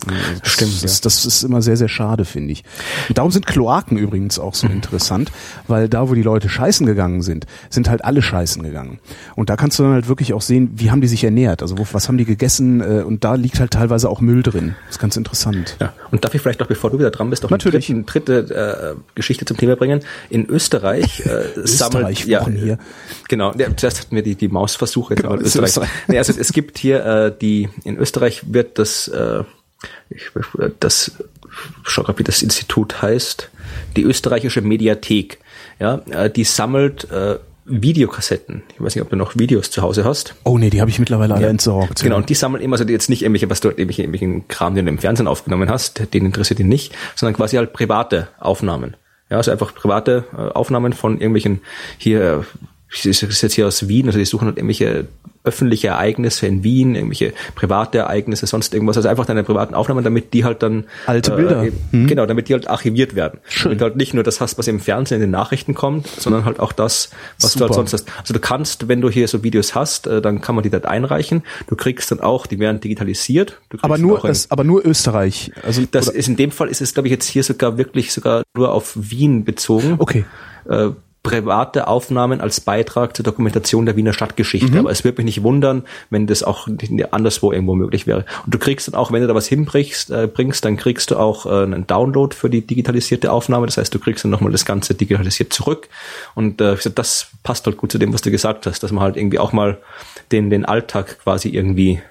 Das, 0.41 0.54
Stimmt. 0.54 0.82
Das, 0.82 1.02
das, 1.02 1.26
ist 1.26 1.43
immer 1.43 1.62
sehr, 1.62 1.76
sehr 1.76 1.89
schade, 1.89 2.24
finde 2.24 2.54
ich. 2.54 2.64
Und 3.10 3.18
darum 3.18 3.32
sind 3.32 3.45
Kloaken 3.45 3.98
übrigens 3.98 4.39
auch 4.39 4.56
so 4.56 4.66
mhm. 4.66 4.76
interessant, 4.76 5.30
weil 5.68 5.89
da, 5.89 6.08
wo 6.08 6.14
die 6.14 6.22
Leute 6.22 6.48
scheißen 6.48 6.86
gegangen 6.86 7.22
sind, 7.22 7.48
sind 7.70 7.89
halt 7.89 8.06
alle 8.06 8.22
scheißen 8.22 8.64
gegangen. 8.64 9.00
Und 9.36 9.50
da 9.50 9.58
kannst 9.58 9.78
du 9.78 9.84
dann 9.84 9.91
halt 9.91 10.08
wirklich 10.08 10.34
auch 10.34 10.41
sehen, 10.41 10.72
wie 10.76 10.89
haben 10.89 11.02
die 11.02 11.10
sich 11.10 11.26
ernährt, 11.26 11.62
also 11.62 11.76
was 11.91 12.08
haben 12.08 12.18
die 12.18 12.24
gegessen 12.24 12.80
äh, 12.80 13.04
und 13.04 13.26
da 13.26 13.36
liegt 13.36 13.60
halt 13.60 13.72
teilweise 13.72 14.10
auch 14.10 14.22
Müll 14.22 14.41
drin. 14.41 14.76
Das 14.86 14.95
ist 14.95 15.00
ganz 15.00 15.18
interessant. 15.18 15.76
Ja. 15.82 15.91
Und 16.12 16.24
darf 16.24 16.34
ich 16.34 16.41
vielleicht 16.41 16.62
noch, 16.62 16.68
bevor 16.68 16.91
du 16.91 17.00
wieder 17.00 17.12
dran 17.12 17.30
bist, 17.30 17.43
noch 17.43 17.50
Natürlich. 17.50 17.89
eine 17.89 18.04
dritte, 18.04 18.45
dritte 18.45 18.95
äh, 18.95 19.00
Geschichte 19.16 19.43
zum 19.43 19.58
Thema 19.58 19.76
bringen. 19.76 20.02
In 20.30 20.45
Österreich 20.45 21.26
äh, 21.26 21.43
sammelt 21.68 22.26
ja, 22.26 22.48
hier. 22.48 22.78
Genau, 23.28 23.54
ja, 23.58 23.68
zuerst 23.76 24.00
hatten 24.00 24.16
wir 24.16 24.24
die, 24.24 24.36
die 24.36 24.48
Mausversuche, 24.48 25.16
genau, 25.16 25.36
Österreich. 25.36 25.70
Österreich. 25.70 25.89
Nee, 26.08 26.18
also 26.18 26.37
es 26.38 26.54
gibt 26.54 26.78
hier 26.78 27.06
äh, 27.06 27.34
die, 27.40 27.70
in 27.84 27.98
Österreich 27.98 28.54
wird 28.54 28.80
das, 28.80 29.08
äh, 29.08 29.44
ich, 30.10 30.30
das, 30.80 31.12
schau 31.84 32.04
grad, 32.04 32.20
wie 32.20 32.24
das 32.24 32.42
Institut 32.42 33.02
heißt, 33.02 33.50
die 33.96 34.04
österreichische 34.04 34.62
Mediathek. 34.62 35.40
Ja, 35.80 36.02
äh, 36.10 36.30
die 36.30 36.44
sammelt 36.44 37.10
äh, 37.12 37.38
Videokassetten. 37.66 38.64
Ich 38.74 38.82
weiß 38.82 38.96
nicht, 38.96 39.04
ob 39.04 39.10
du 39.10 39.16
noch 39.16 39.38
Videos 39.38 39.70
zu 39.70 39.82
Hause 39.82 40.06
hast. 40.06 40.36
Oh 40.44 40.58
nee, 40.58 40.70
die 40.70 40.80
habe 40.80 40.90
ich 40.90 41.00
mittlerweile 41.00 41.34
alle 41.34 41.44
ja. 41.44 41.50
entsorgt. 41.50 42.02
Genau, 42.02 42.16
und 42.16 42.30
die 42.30 42.34
sammeln 42.34 42.64
immer, 42.64 42.78
also 42.78 42.90
jetzt 42.90 43.10
nicht 43.10 43.24
irgendwelche, 43.24 43.50
was 43.50 43.60
du 43.60 43.70
irgendwelche, 43.70 44.04
irgendwelchen 44.04 44.48
Kram, 44.48 44.76
den 44.76 44.86
du 44.86 44.92
im 44.92 45.00
Fernsehen 45.00 45.28
aufgenommen 45.28 45.70
hast, 45.70 46.14
den 46.14 46.26
interessiert 46.26 46.60
ihn 46.60 46.70
nicht, 46.70 46.96
sondern 47.16 47.36
quasi 47.36 47.58
halt 47.58 47.74
private 47.74 48.30
Aufnahmen. 48.40 48.96
Ja, 49.30 49.38
also 49.38 49.52
einfach 49.52 49.76
private 49.76 50.24
äh, 50.32 50.38
Aufnahmen 50.38 50.94
von 50.94 51.20
irgendwelchen 51.20 51.60
hier 51.98 52.46
ich 52.90 53.06
ist 53.06 53.42
jetzt 53.42 53.54
hier 53.54 53.68
aus 53.68 53.88
Wien, 53.88 54.08
also 54.08 54.18
die 54.18 54.26
suchen 54.26 54.48
halt 54.48 54.58
irgendwelche 54.58 55.08
öffentliche 55.48 55.88
Ereignisse 55.88 56.45
in 56.45 56.64
Wien, 56.64 56.95
irgendwelche 56.95 57.34
private 57.56 58.00
Ereignisse, 58.00 58.45
sonst 58.45 58.74
irgendwas, 58.74 58.98
also 58.98 59.10
einfach 59.10 59.26
deine 59.26 59.43
privaten 59.43 59.74
Aufnahmen, 59.74 60.04
damit 60.04 60.34
die 60.34 60.43
halt 60.43 60.62
dann 60.62 60.86
alte 61.06 61.32
Bilder, 61.32 61.64
äh, 61.64 61.72
hm. 61.91 62.08
genau, 62.08 62.26
damit 62.26 62.50
die 62.50 62.54
halt 62.54 62.70
archiviert 62.70 63.16
werden. 63.16 63.39
Schön. 63.48 63.70
Damit 63.70 63.82
du 63.82 63.86
halt 63.86 63.95
nicht 63.95 64.14
nur 64.14 64.24
das 64.24 64.41
hast, 64.41 64.58
was 64.58 64.68
im 64.68 64.80
Fernsehen 64.80 65.16
in 65.16 65.22
den 65.22 65.32
Nachrichten 65.32 65.74
kommt, 65.74 66.08
sondern 66.08 66.45
halt 66.45 66.60
auch 66.60 66.74
das, 66.74 67.10
was 67.39 67.54
Super. 67.54 67.66
du 67.66 67.70
halt 67.70 67.89
sonst 67.89 67.93
hast. 67.93 68.10
Also 68.20 68.34
du 68.34 68.39
kannst, 68.39 68.88
wenn 68.88 69.02
du 69.02 69.10
hier 69.10 69.28
so 69.28 69.43
Videos 69.43 69.74
hast, 69.74 70.08
äh, 70.08 70.22
dann 70.22 70.41
kann 70.41 70.56
man 70.56 70.64
die 70.64 70.70
dort 70.70 70.86
einreichen. 70.86 71.43
Du 71.68 71.76
kriegst 71.76 72.12
dann 72.12 72.20
auch, 72.20 72.45
die 72.45 72.60
werden 72.60 72.82
digitalisiert. 72.82 73.60
aber 73.82 73.98
nur, 73.98 74.20
das, 74.20 74.52
aber 74.52 74.64
nur 74.64 74.86
Österreich. 74.86 75.52
Also 75.64 75.84
das 75.89 76.10
oder? 76.10 76.18
ist 76.18 76.28
in 76.28 76.36
dem 76.36 76.52
Fall 76.52 76.68
ist 76.68 76.82
es, 76.82 76.93
glaube 76.93 77.08
ich, 77.08 77.12
jetzt 77.12 77.28
hier 77.28 77.43
sogar 77.43 77.78
wirklich 77.78 78.12
sogar 78.12 78.43
nur 78.56 78.74
auf 78.74 78.93
Wien 78.95 79.45
bezogen. 79.45 79.95
Okay. 79.98 80.26
Äh, 80.70 80.89
private 81.28 81.88
Aufnahmen 81.88 82.40
als 82.40 82.62
Beitrag 82.62 83.16
zur 83.16 83.24
Dokumentation 83.24 83.86
der 83.86 83.98
Wiener 83.98 84.14
Stadtgeschichte. 84.14 84.72
Mhm. 84.72 84.80
Aber 84.80 84.92
es 84.92 85.04
würde 85.04 85.18
mich 85.18 85.36
nicht 85.36 85.44
wundern, 85.44 85.84
wenn 86.10 86.26
das 86.26 86.42
auch 86.42 86.70
anderswo 87.12 87.52
irgendwo 87.52 87.76
möglich 87.76 88.08
wäre. 88.08 88.26
Und 88.46 88.54
du 88.54 88.60
kriegst 88.60 88.88
dann 88.88 88.96
auch, 88.96 89.12
wenn 89.12 89.22
du 89.22 89.28
da 89.28 89.36
was 89.36 89.48
hinbringst, 89.48 90.10
äh, 90.10 90.28
bringst, 90.28 90.64
dann 90.64 90.78
kriegst 90.78 91.12
du 91.12 91.18
auch 91.18 91.46
äh, 91.46 91.64
einen 91.64 91.86
Download 91.86 92.34
für 92.34 92.50
die 92.50 92.66
digitalisierte 92.66 93.32
Aufnahme. 93.32 93.66
Das 93.66 93.76
heißt, 93.78 93.94
du 93.94 94.00
kriegst 94.00 94.24
dann 94.24 94.32
nochmal 94.32 94.54
das 94.54 94.64
Ganze 94.64 94.96
digitalisiert 94.96 95.52
zurück. 95.52 95.90
Und 96.34 96.62
äh, 96.62 96.78
das 96.96 97.28
passt 97.44 97.66
halt 97.66 97.76
gut 97.76 97.92
zu 97.92 97.98
dem, 97.98 98.14
was 98.14 98.22
du 98.22 98.32
gesagt 98.32 98.66
hast, 98.66 98.82
dass 98.82 98.94
man 98.94 99.04
halt 99.04 99.18
irgendwie 99.18 99.40
auch 99.40 99.52
mal 99.52 99.80
den, 100.32 100.50
den 100.50 100.64
Alltag 100.64 101.20
quasi 101.24 101.50
irgendwie 101.50 102.02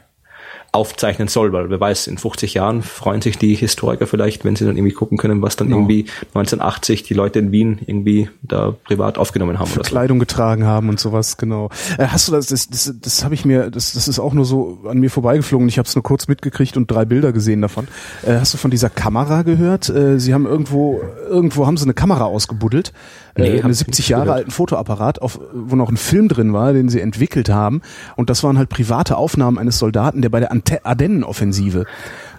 aufzeichnen 0.76 1.28
soll, 1.28 1.52
weil 1.52 1.70
wer 1.70 1.80
weiß, 1.80 2.06
in 2.06 2.18
50 2.18 2.54
Jahren 2.54 2.82
freuen 2.82 3.22
sich 3.22 3.38
die 3.38 3.54
Historiker 3.54 4.06
vielleicht, 4.06 4.44
wenn 4.44 4.54
sie 4.54 4.64
dann 4.64 4.76
irgendwie 4.76 4.94
gucken 4.94 5.18
können, 5.18 5.42
was 5.42 5.56
dann 5.56 5.70
ja. 5.70 5.76
irgendwie 5.76 6.06
1980 6.34 7.02
die 7.02 7.14
Leute 7.14 7.38
in 7.38 7.50
Wien 7.50 7.80
irgendwie 7.86 8.28
da 8.42 8.74
privat 8.84 9.18
aufgenommen 9.18 9.58
haben. 9.58 9.66
Für 9.66 9.80
oder 9.80 9.88
Kleidung 9.88 10.18
so. 10.18 10.20
getragen 10.20 10.64
haben 10.64 10.88
und 10.88 11.00
sowas, 11.00 11.36
genau. 11.36 11.70
Äh, 11.98 12.06
hast 12.08 12.28
du 12.28 12.32
das, 12.32 12.46
das, 12.46 12.68
das, 12.68 12.94
das 13.00 13.24
habe 13.24 13.34
ich 13.34 13.44
mir, 13.44 13.70
das, 13.70 13.92
das 13.92 14.06
ist 14.06 14.18
auch 14.18 14.34
nur 14.34 14.44
so 14.44 14.78
an 14.86 14.98
mir 14.98 15.10
vorbeigeflogen, 15.10 15.68
ich 15.68 15.78
habe 15.78 15.88
es 15.88 15.94
nur 15.94 16.02
kurz 16.02 16.28
mitgekriegt 16.28 16.76
und 16.76 16.90
drei 16.90 17.04
Bilder 17.04 17.32
gesehen 17.32 17.62
davon. 17.62 17.88
Äh, 18.24 18.34
hast 18.34 18.54
du 18.54 18.58
von 18.58 18.70
dieser 18.70 18.90
Kamera 18.90 19.42
gehört? 19.42 19.88
Äh, 19.88 20.20
sie 20.20 20.34
haben 20.34 20.46
irgendwo, 20.46 21.00
irgendwo 21.28 21.66
haben 21.66 21.76
sie 21.76 21.84
eine 21.84 21.94
Kamera 21.94 22.24
ausgebuddelt, 22.24 22.92
nee, 23.36 23.56
äh, 23.56 23.62
einen 23.62 23.74
70 23.74 24.08
Jahre 24.08 24.32
alten 24.32 24.50
Fotoapparat, 24.50 25.20
auf, 25.22 25.40
wo 25.52 25.76
noch 25.76 25.88
ein 25.88 25.96
Film 25.96 26.28
drin 26.28 26.52
war, 26.52 26.72
den 26.72 26.88
sie 26.88 27.00
entwickelt 27.00 27.48
haben 27.48 27.82
und 28.16 28.30
das 28.30 28.42
waren 28.42 28.58
halt 28.58 28.68
private 28.68 29.16
Aufnahmen 29.16 29.58
eines 29.58 29.78
Soldaten, 29.78 30.22
der 30.22 30.28
bei 30.28 30.40
der 30.40 30.50
Ardennenoffensive 30.84 31.86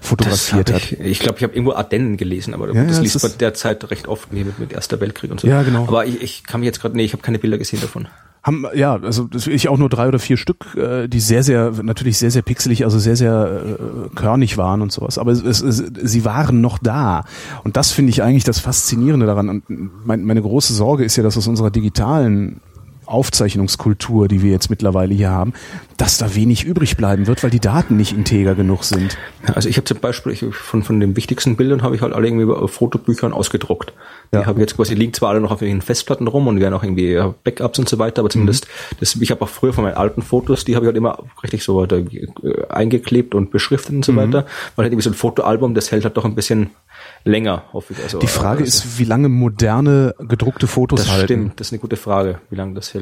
fotografiert 0.02 0.74
hat. 0.74 0.92
Ich, 0.92 1.00
ich 1.00 1.20
glaube, 1.20 1.38
ich 1.38 1.44
habe 1.44 1.54
irgendwo 1.54 1.74
Ardennen 1.74 2.18
gelesen, 2.18 2.54
aber 2.54 2.74
ja, 2.74 2.84
das 2.84 2.98
ja, 2.98 3.04
liest 3.04 3.22
man 3.22 3.32
derzeit 3.40 3.90
recht 3.90 4.08
oft 4.08 4.32
mit, 4.32 4.60
mit 4.60 4.74
Erster 4.74 5.00
Weltkrieg 5.00 5.32
und 5.32 5.40
so. 5.40 5.48
Ja, 5.48 5.64
genau. 5.64 5.84
Aber 5.88 6.06
ich, 6.06 6.22
ich 6.22 6.44
kann 6.44 6.62
mich 6.62 6.68
jetzt 6.68 6.82
gerade, 6.82 6.96
nee, 6.96 7.04
ich 7.04 7.14
habe 7.14 7.24
keine 7.24 7.40
Bilder 7.40 7.58
gesehen 7.58 7.82
davon. 7.82 8.08
Haben, 8.48 8.66
ja, 8.74 8.96
also 8.96 9.28
ich 9.46 9.68
auch 9.68 9.78
nur 9.78 9.90
drei 9.90 10.08
oder 10.08 10.20
vier 10.20 10.38
Stück, 10.38 10.76
äh, 10.78 11.10
die 11.10 11.20
sehr, 11.20 11.44
sehr, 11.44 11.74
natürlich 11.84 12.18
sehr, 12.18 12.32
sehr 12.32 12.42
pixelig, 12.42 12.86
also 12.86 12.98
sehr, 12.98 13.18
sehr 13.18 13.78
äh, 13.78 14.16
körnig 14.16 14.58
waren 14.58 14.82
und 14.82 14.92
sowas. 14.92 15.18
Aber 15.18 15.34
es, 15.34 15.44
es, 15.44 15.62
es, 15.62 15.84
sie 16.02 16.24
waren 16.24 16.62
noch 16.62 16.78
da. 16.78 17.26
Und 17.66 17.76
das 17.76 17.92
finde 17.92 18.12
ich 18.12 18.24
eigentlich 18.24 18.46
das 18.46 18.60
Faszinierende 18.60 19.26
daran. 19.26 19.50
Und 19.50 19.64
mein, 20.06 20.24
meine 20.24 20.42
große 20.42 20.74
Sorge 20.74 21.04
ist 21.04 21.18
ja, 21.18 21.24
dass 21.24 21.38
aus 21.38 21.48
unserer 21.48 21.72
digitalen 21.72 22.62
Aufzeichnungskultur, 23.08 24.28
die 24.28 24.42
wir 24.42 24.52
jetzt 24.52 24.70
mittlerweile 24.70 25.14
hier 25.14 25.30
haben, 25.30 25.54
dass 25.98 26.18
da 26.18 26.36
wenig 26.36 26.64
übrig 26.64 26.98
bleiben 26.98 27.28
wird, 27.28 27.44
weil 27.44 27.50
die 27.50 27.60
Daten 27.60 27.98
nicht 27.98 28.14
integer 28.14 28.56
genug 28.56 28.84
sind. 28.84 29.18
Also 29.54 29.70
ich 29.70 29.78
habe 29.78 29.86
zum 29.86 30.00
Beispiel 30.00 30.32
ich, 30.32 30.46
von, 30.52 30.84
von 30.84 31.00
den 31.00 31.16
wichtigsten 31.16 31.56
Bildern 31.56 31.82
habe 31.82 31.96
ich 31.96 32.02
halt 32.02 32.14
alle 32.14 32.28
irgendwie 32.28 32.46
auf 32.46 32.72
Fotobüchern 32.72 33.34
ausgedruckt. 33.34 33.94
Die 34.32 34.38
ja. 34.38 34.46
habe 34.46 34.60
jetzt 34.60 34.76
quasi, 34.76 34.94
liegen 34.94 35.14
zwar 35.14 35.30
alle 35.30 35.40
noch 35.40 35.52
auf 35.52 35.60
den 35.60 35.82
Festplatten 35.82 36.28
rum 36.28 36.48
und 36.48 36.60
werden 36.60 36.74
auch 36.74 36.84
irgendwie 36.84 37.20
Backups 37.44 37.80
und 37.80 37.90
so 37.90 37.98
weiter, 37.98 38.22
aber 38.22 38.30
zumindest, 38.30 38.68
mhm. 38.68 38.98
das, 39.00 39.16
ich 39.16 39.32
habe 39.32 39.42
auch 39.42 39.50
früher 39.50 39.74
von 39.74 39.84
meinen 39.84 39.96
alten 39.96 40.22
Fotos, 40.22 40.66
die 40.66 40.76
habe 40.76 40.86
ich 40.86 40.88
halt 40.88 40.98
immer 40.98 41.24
richtig 41.44 41.64
so 41.64 41.78
weiter 41.78 41.98
äh, 41.98 42.68
eingeklebt 42.70 43.34
und 43.36 43.52
beschriftet 43.52 43.96
und 43.96 44.06
so 44.06 44.12
mhm. 44.12 44.18
weiter, 44.18 44.46
weil 44.76 44.84
halt 44.84 44.94
irgendwie 44.94 45.04
so 45.04 45.10
ein 45.10 45.16
Fotoalbum, 45.16 45.74
das 45.74 45.92
hält 45.92 46.04
halt 46.04 46.18
doch 46.18 46.26
ein 46.26 46.36
bisschen 46.36 46.72
länger, 47.24 47.64
hoffe 47.74 47.94
ich. 47.94 48.04
Also, 48.04 48.20
die 48.20 48.28
Frage 48.28 48.64
also, 48.64 48.86
ist, 48.86 49.00
wie 49.00 49.04
lange 49.04 49.30
moderne 49.30 50.16
gedruckte 50.20 50.68
Fotos 50.68 51.02
das 51.02 51.10
halten. 51.10 51.22
Das 51.22 51.26
stimmt, 51.26 51.60
das 51.60 51.68
ist 51.68 51.74
eine 51.74 51.80
gute 51.80 51.96
Frage, 51.96 52.42
wie 52.50 52.56
lange 52.56 52.74
das 52.74 52.94
hält. 52.94 52.97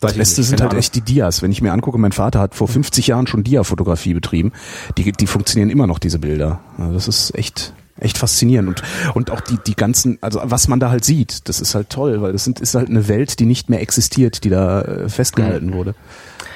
Das 0.00 0.14
Beste 0.14 0.42
sind 0.42 0.62
halt 0.62 0.72
echt 0.74 0.94
die 0.94 1.02
Dias. 1.02 1.42
Wenn 1.42 1.52
ich 1.52 1.60
mir 1.60 1.72
angucke, 1.72 1.98
mein 1.98 2.12
Vater 2.12 2.40
hat 2.40 2.54
vor 2.54 2.68
50 2.68 3.06
Jahren 3.08 3.26
schon 3.26 3.44
Dia-Fotografie 3.44 4.14
betrieben. 4.14 4.52
Die, 4.96 5.12
die 5.12 5.26
funktionieren 5.26 5.68
immer 5.68 5.86
noch, 5.86 5.98
diese 5.98 6.18
Bilder. 6.18 6.60
Also 6.78 6.94
das 6.94 7.08
ist 7.08 7.34
echt, 7.34 7.74
echt 7.98 8.16
faszinierend. 8.16 8.68
Und, 8.68 8.82
und 9.14 9.30
auch 9.30 9.42
die, 9.42 9.58
die 9.66 9.74
ganzen, 9.74 10.16
also 10.22 10.40
was 10.42 10.68
man 10.68 10.80
da 10.80 10.90
halt 10.90 11.04
sieht, 11.04 11.48
das 11.50 11.60
ist 11.60 11.74
halt 11.74 11.90
toll, 11.90 12.22
weil 12.22 12.32
das 12.32 12.44
sind, 12.44 12.60
ist 12.60 12.74
halt 12.74 12.88
eine 12.88 13.08
Welt, 13.08 13.38
die 13.40 13.46
nicht 13.46 13.68
mehr 13.68 13.82
existiert, 13.82 14.42
die 14.44 14.48
da 14.48 14.80
äh, 14.80 15.08
festgehalten 15.10 15.68
mhm. 15.68 15.74
wurde. 15.74 15.94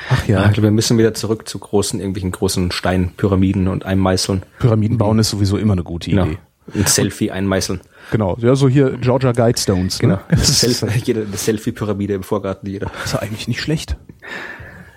Ach 0.09 0.26
ja. 0.26 0.47
Ich 0.47 0.53
glaube, 0.53 0.68
wir 0.68 0.70
müssen 0.70 0.97
wieder 0.97 1.12
zurück 1.12 1.47
zu 1.47 1.59
großen, 1.59 2.01
irgendwelchen 2.01 2.32
großen 2.32 2.72
Steinpyramiden 2.72 3.68
und 3.68 3.85
Einmeißeln. 3.85 4.43
Pyramiden 4.59 4.97
bauen 4.97 5.18
ist 5.18 5.30
sowieso 5.30 5.59
immer 5.59 5.72
eine 5.72 5.85
gute 5.85 6.11
Idee. 6.11 6.39
Ja. 6.72 6.74
Ein 6.74 6.87
Selfie 6.87 7.30
einmeißeln. 7.30 7.80
Genau, 8.11 8.36
ja, 8.40 8.55
so 8.55 8.68
hier 8.68 8.96
Georgia 8.98 9.32
Guidestones. 9.32 10.00
Ne? 10.02 10.09
Genau, 10.09 10.20
ne? 10.30 10.36
Selfie, 10.38 11.14
eine 11.14 11.36
Selfie-Pyramide 11.36 12.14
im 12.14 12.22
Vorgarten 12.22 12.68
jeder. 12.68 12.90
Das 13.02 13.14
ist 13.14 13.16
eigentlich 13.16 13.48
nicht 13.48 13.61
schlecht. 13.61 13.96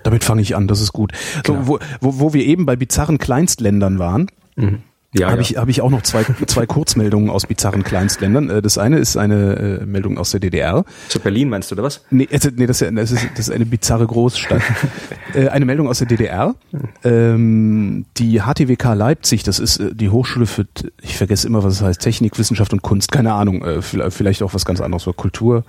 Damit 0.03 0.23
fange 0.23 0.41
ich 0.41 0.55
an, 0.55 0.67
das 0.67 0.81
ist 0.81 0.93
gut. 0.93 1.11
So, 1.45 1.53
genau. 1.53 1.67
wo, 1.67 1.79
wo, 2.01 2.19
wo 2.19 2.33
wir 2.33 2.45
eben 2.45 2.65
bei 2.65 2.75
bizarren 2.75 3.17
Kleinstländern 3.17 3.99
waren, 3.99 4.27
mhm. 4.55 4.83
Ja, 5.13 5.29
habe 5.29 5.37
ja. 5.37 5.41
ich, 5.41 5.57
hab 5.57 5.69
ich 5.69 5.81
auch 5.81 5.89
noch 5.89 6.01
zwei, 6.01 6.23
zwei 6.47 6.65
Kurzmeldungen 6.65 7.29
aus 7.29 7.45
bizarren 7.45 7.83
Kleinstländern. 7.83 8.49
Äh, 8.49 8.61
das 8.61 8.77
eine 8.77 8.97
ist 8.97 9.15
eine 9.15 9.79
äh, 9.81 9.85
Meldung 9.85 10.17
aus 10.17 10.31
der 10.31 10.39
DDR. 10.39 10.83
Zu 11.07 11.19
Berlin 11.19 11.49
meinst 11.49 11.71
du, 11.71 11.75
oder 11.75 11.83
was? 11.83 12.03
Nee, 12.09 12.27
also, 12.31 12.49
nee 12.55 12.65
das, 12.65 12.81
ist, 12.81 12.91
das, 12.93 13.11
ist, 13.11 13.25
das 13.35 13.47
ist 13.47 13.51
eine 13.51 13.65
bizarre 13.65 14.05
Großstadt. 14.05 14.61
äh, 15.33 15.47
eine 15.47 15.65
Meldung 15.65 15.87
aus 15.87 15.99
der 15.99 16.07
DDR. 16.07 16.55
Ähm, 17.03 18.05
die 18.17 18.41
HTWK 18.41 18.93
Leipzig, 18.95 19.43
das 19.43 19.59
ist 19.59 19.79
äh, 19.79 19.95
die 19.95 20.09
Hochschule 20.09 20.45
für, 20.45 20.67
ich 21.01 21.17
vergesse 21.17 21.47
immer, 21.47 21.63
was 21.63 21.75
es 21.75 21.81
heißt, 21.81 22.01
Technik, 22.01 22.37
Wissenschaft 22.37 22.73
und 22.73 22.81
Kunst, 22.81 23.11
keine 23.11 23.33
Ahnung, 23.33 23.63
äh, 23.63 23.81
vielleicht 23.81 24.43
auch 24.43 24.53
was 24.53 24.65
ganz 24.65 24.81
anderes, 24.81 25.07
oder 25.07 25.15
Kultur. 25.15 25.63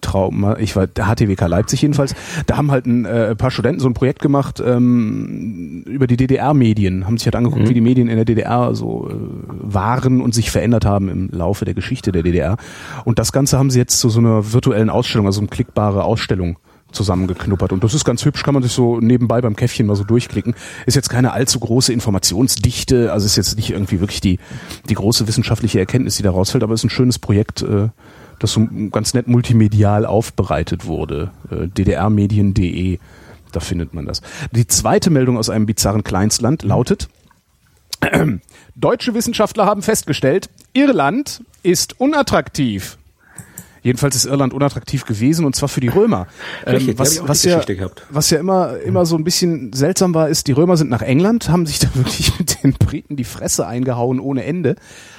Trauma, 0.00 0.56
ich 0.58 0.76
war 0.76 0.86
der 0.86 1.06
HTWK 1.06 1.46
Leipzig 1.46 1.82
jedenfalls, 1.82 2.14
da 2.46 2.56
haben 2.56 2.70
halt 2.70 2.86
ein 2.86 3.04
äh, 3.04 3.34
paar 3.34 3.50
Studenten 3.50 3.80
so 3.80 3.88
ein 3.88 3.94
Projekt 3.94 4.20
gemacht 4.20 4.62
ähm, 4.64 5.82
über 5.86 6.06
die 6.06 6.16
DDR-Medien, 6.16 7.06
haben 7.06 7.18
sich 7.18 7.26
halt 7.26 7.36
angeguckt, 7.36 7.64
mhm. 7.64 7.68
wie 7.68 7.74
die 7.74 7.80
Medien 7.80 8.08
in 8.08 8.16
der 8.16 8.24
DDR 8.24 8.74
so 8.74 9.08
äh, 9.08 9.14
waren 9.48 10.20
und 10.20 10.34
sich 10.34 10.50
verändert 10.50 10.84
haben 10.84 11.08
im 11.08 11.28
Laufe 11.30 11.64
der 11.64 11.74
Geschichte 11.74 12.12
der 12.12 12.22
DDR. 12.22 12.56
Und 13.04 13.18
das 13.18 13.32
Ganze 13.32 13.58
haben 13.58 13.70
sie 13.70 13.78
jetzt 13.78 13.98
zu 13.98 14.08
so 14.08 14.20
einer 14.20 14.52
virtuellen 14.52 14.90
Ausstellung, 14.90 15.26
also 15.26 15.40
eine 15.40 15.48
klickbare 15.48 16.04
Ausstellung 16.04 16.58
zusammengeknuppert. 16.92 17.72
Und 17.72 17.84
das 17.84 17.94
ist 17.94 18.04
ganz 18.04 18.24
hübsch, 18.24 18.42
kann 18.42 18.54
man 18.54 18.62
sich 18.62 18.72
so 18.72 19.00
nebenbei 19.00 19.40
beim 19.40 19.56
Käffchen 19.56 19.86
mal 19.86 19.96
so 19.96 20.04
durchklicken. 20.04 20.54
Ist 20.86 20.94
jetzt 20.94 21.08
keine 21.08 21.32
allzu 21.32 21.60
große 21.60 21.92
Informationsdichte, 21.92 23.12
also 23.12 23.26
ist 23.26 23.36
jetzt 23.36 23.56
nicht 23.56 23.70
irgendwie 23.70 24.00
wirklich 24.00 24.20
die, 24.20 24.38
die 24.88 24.94
große 24.94 25.28
wissenschaftliche 25.28 25.78
Erkenntnis, 25.78 26.16
die 26.16 26.22
da 26.22 26.30
rausfällt, 26.30 26.64
aber 26.64 26.74
ist 26.74 26.84
ein 26.84 26.90
schönes 26.90 27.18
Projekt, 27.18 27.62
äh, 27.62 27.88
das 28.38 28.52
so 28.52 28.66
ganz 28.90 29.14
nett 29.14 29.28
multimedial 29.28 30.06
aufbereitet 30.06 30.86
wurde. 30.86 31.30
Äh, 31.50 31.68
ddrmedien.de, 31.68 32.98
da 33.52 33.60
findet 33.60 33.94
man 33.94 34.06
das. 34.06 34.22
Die 34.52 34.66
zweite 34.66 35.10
Meldung 35.10 35.38
aus 35.38 35.50
einem 35.50 35.66
bizarren 35.66 36.04
Kleinstland 36.04 36.62
lautet, 36.62 37.08
Deutsche 38.74 39.14
Wissenschaftler 39.14 39.66
haben 39.66 39.82
festgestellt, 39.82 40.50
Irland 40.72 41.42
ist 41.62 41.98
unattraktiv. 42.00 42.98
Jedenfalls 43.82 44.16
ist 44.16 44.24
Irland 44.24 44.52
unattraktiv 44.52 45.04
gewesen 45.04 45.44
und 45.44 45.54
zwar 45.54 45.68
für 45.68 45.80
die 45.80 45.86
Römer. 45.86 46.26
Ähm, 46.66 46.98
was, 46.98 47.26
was, 47.28 47.44
ja, 47.44 47.62
was 48.10 48.30
ja 48.30 48.40
immer, 48.40 48.78
immer 48.78 49.06
so 49.06 49.16
ein 49.16 49.22
bisschen 49.22 49.72
seltsam 49.72 50.12
war, 50.12 50.28
ist, 50.28 50.48
die 50.48 50.52
Römer 50.52 50.76
sind 50.76 50.90
nach 50.90 51.02
England, 51.02 51.50
haben 51.50 51.66
sich 51.66 51.78
da 51.78 51.88
wirklich 51.94 52.36
mit 52.36 52.64
den 52.64 52.72
Briten 52.72 53.14
die 53.14 53.24
Fresse 53.24 53.64
eingehauen 53.64 54.18
ohne 54.18 54.42
Ende. 54.44 54.74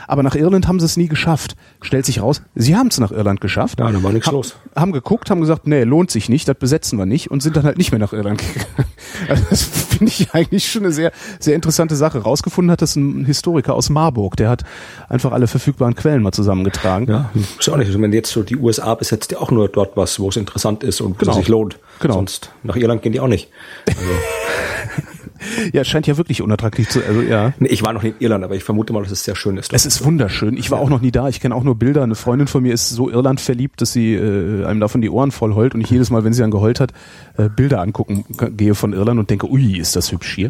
Aber 0.07 0.23
nach 0.23 0.35
Irland 0.35 0.67
haben 0.67 0.79
sie 0.79 0.85
es 0.85 0.97
nie 0.97 1.07
geschafft. 1.07 1.55
Stellt 1.81 2.05
sich 2.05 2.21
raus, 2.21 2.41
sie 2.55 2.75
haben 2.75 2.87
es 2.87 2.99
nach 2.99 3.11
Irland 3.11 3.41
geschafft. 3.41 3.79
Ja, 3.79 3.91
da 3.91 4.01
war 4.01 4.13
nichts 4.13 4.27
ha 4.27 4.31
los. 4.31 4.55
Haben 4.75 4.93
geguckt, 4.93 5.29
haben 5.29 5.41
gesagt, 5.41 5.67
nee, 5.67 5.83
lohnt 5.83 6.09
sich 6.09 6.29
nicht, 6.29 6.47
das 6.47 6.55
besetzen 6.57 6.97
wir 6.97 7.05
nicht 7.05 7.29
und 7.29 7.43
sind 7.43 7.57
dann 7.57 7.65
halt 7.65 7.77
nicht 7.77 7.91
mehr 7.91 7.99
nach 7.99 8.13
Irland 8.13 8.41
gegangen. 8.41 8.89
Also 9.29 9.43
das 9.49 9.63
finde 9.63 10.11
ich 10.11 10.33
eigentlich 10.33 10.69
schon 10.69 10.83
eine 10.83 10.91
sehr, 10.91 11.11
sehr 11.39 11.55
interessante 11.55 11.95
Sache. 11.95 12.19
Rausgefunden 12.19 12.71
hat 12.71 12.81
das 12.81 12.95
ein 12.95 13.25
Historiker 13.25 13.73
aus 13.73 13.89
Marburg, 13.89 14.35
der 14.35 14.49
hat 14.49 14.63
einfach 15.09 15.31
alle 15.31 15.47
verfügbaren 15.47 15.95
Quellen 15.95 16.21
mal 16.21 16.33
zusammengetragen. 16.33 17.07
Ja, 17.09 17.31
ist 17.57 17.67
auch 17.67 17.77
nicht. 17.77 17.99
Wenn 17.99 18.13
jetzt 18.13 18.31
so 18.31 18.43
die 18.43 18.57
USA 18.57 18.93
besetzt 18.95 19.31
ja 19.31 19.39
auch 19.39 19.49
nur 19.49 19.69
dort 19.69 19.97
was, 19.97 20.19
wo 20.19 20.29
es 20.29 20.35
interessant 20.35 20.83
ist 20.83 21.01
und 21.01 21.17
genau. 21.17 21.33
sich 21.33 21.47
lohnt. 21.47 21.79
Genau. 21.99 22.15
Sonst 22.15 22.51
nach 22.63 22.75
Irland 22.75 23.01
gehen 23.01 23.11
die 23.11 23.19
auch 23.19 23.27
nicht. 23.27 23.49
Also. 23.87 23.99
ja, 25.73 25.81
es 25.81 25.87
scheint 25.87 26.07
ja 26.07 26.17
wirklich 26.17 26.41
unattraktiv 26.41 26.89
zu 26.89 27.03
also 27.05 27.21
ja. 27.21 27.53
Nee, 27.59 27.69
ich 27.69 27.83
war 27.83 27.93
noch 27.93 28.03
nie 28.03 28.09
in 28.09 28.15
Irland, 28.19 28.43
aber 28.43 28.55
ich 28.55 28.63
vermute 28.63 28.93
mal, 28.93 29.03
dass 29.03 29.11
es 29.11 29.23
sehr 29.23 29.35
schön 29.35 29.57
ist. 29.57 29.73
Es 29.73 29.85
ist 29.85 30.03
wunderschön. 30.03 30.57
Ich 30.57 30.71
war 30.71 30.79
auch 30.79 30.89
noch 30.89 31.01
nie 31.01 31.11
da. 31.11 31.27
Ich 31.29 31.39
kenne 31.39 31.55
auch 31.55 31.63
nur 31.63 31.75
Bilder. 31.75 32.03
Eine 32.03 32.15
Freundin 32.15 32.47
von 32.47 32.63
mir 32.63 32.73
ist 32.73 32.89
so 32.89 33.09
Irland 33.09 33.41
verliebt, 33.41 33.81
dass 33.81 33.93
sie 33.93 34.13
äh, 34.13 34.65
einem 34.65 34.79
davon 34.79 35.01
die 35.01 35.09
Ohren 35.09 35.31
voll 35.31 35.53
heult 35.55 35.75
und 35.75 35.81
ich 35.81 35.89
jedes 35.89 36.09
Mal, 36.09 36.23
wenn 36.23 36.33
sie 36.33 36.41
dann 36.41 36.51
geheult 36.51 36.79
hat, 36.79 36.91
äh, 37.37 37.49
Bilder 37.49 37.81
angucken 37.81 38.25
gehe 38.55 38.75
von 38.75 38.93
Irland 38.93 39.19
und 39.19 39.29
denke, 39.29 39.49
ui, 39.49 39.77
ist 39.77 39.95
das 39.95 40.11
hübsch 40.11 40.35
hier. 40.35 40.49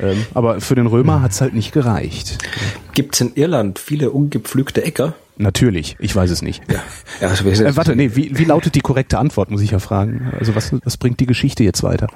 Ähm, 0.00 0.24
aber 0.34 0.60
für 0.60 0.74
den 0.74 0.86
Römer 0.86 1.22
hat's 1.22 1.40
halt 1.40 1.54
nicht 1.54 1.72
gereicht. 1.72 2.38
Gibt's 2.92 3.20
in 3.20 3.34
Irland 3.34 3.78
viele 3.78 4.10
ungepflügte 4.10 4.84
Äcker? 4.84 5.14
Natürlich, 5.36 5.96
ich 5.98 6.14
weiß 6.14 6.30
es 6.30 6.42
nicht. 6.42 6.62
Ja. 6.70 6.82
ja 7.20 7.28
also 7.28 7.44
äh, 7.48 7.76
warte, 7.76 7.96
nee, 7.96 8.12
wie, 8.14 8.38
wie 8.38 8.44
lautet 8.44 8.74
die 8.76 8.80
korrekte 8.80 9.18
Antwort, 9.18 9.50
muss 9.50 9.62
ich 9.62 9.72
ja 9.72 9.80
fragen. 9.80 10.32
Also 10.38 10.54
was, 10.54 10.72
was 10.84 10.96
bringt 10.96 11.18
die 11.20 11.26
Geschichte 11.26 11.64
jetzt 11.64 11.82
weiter? 11.82 12.06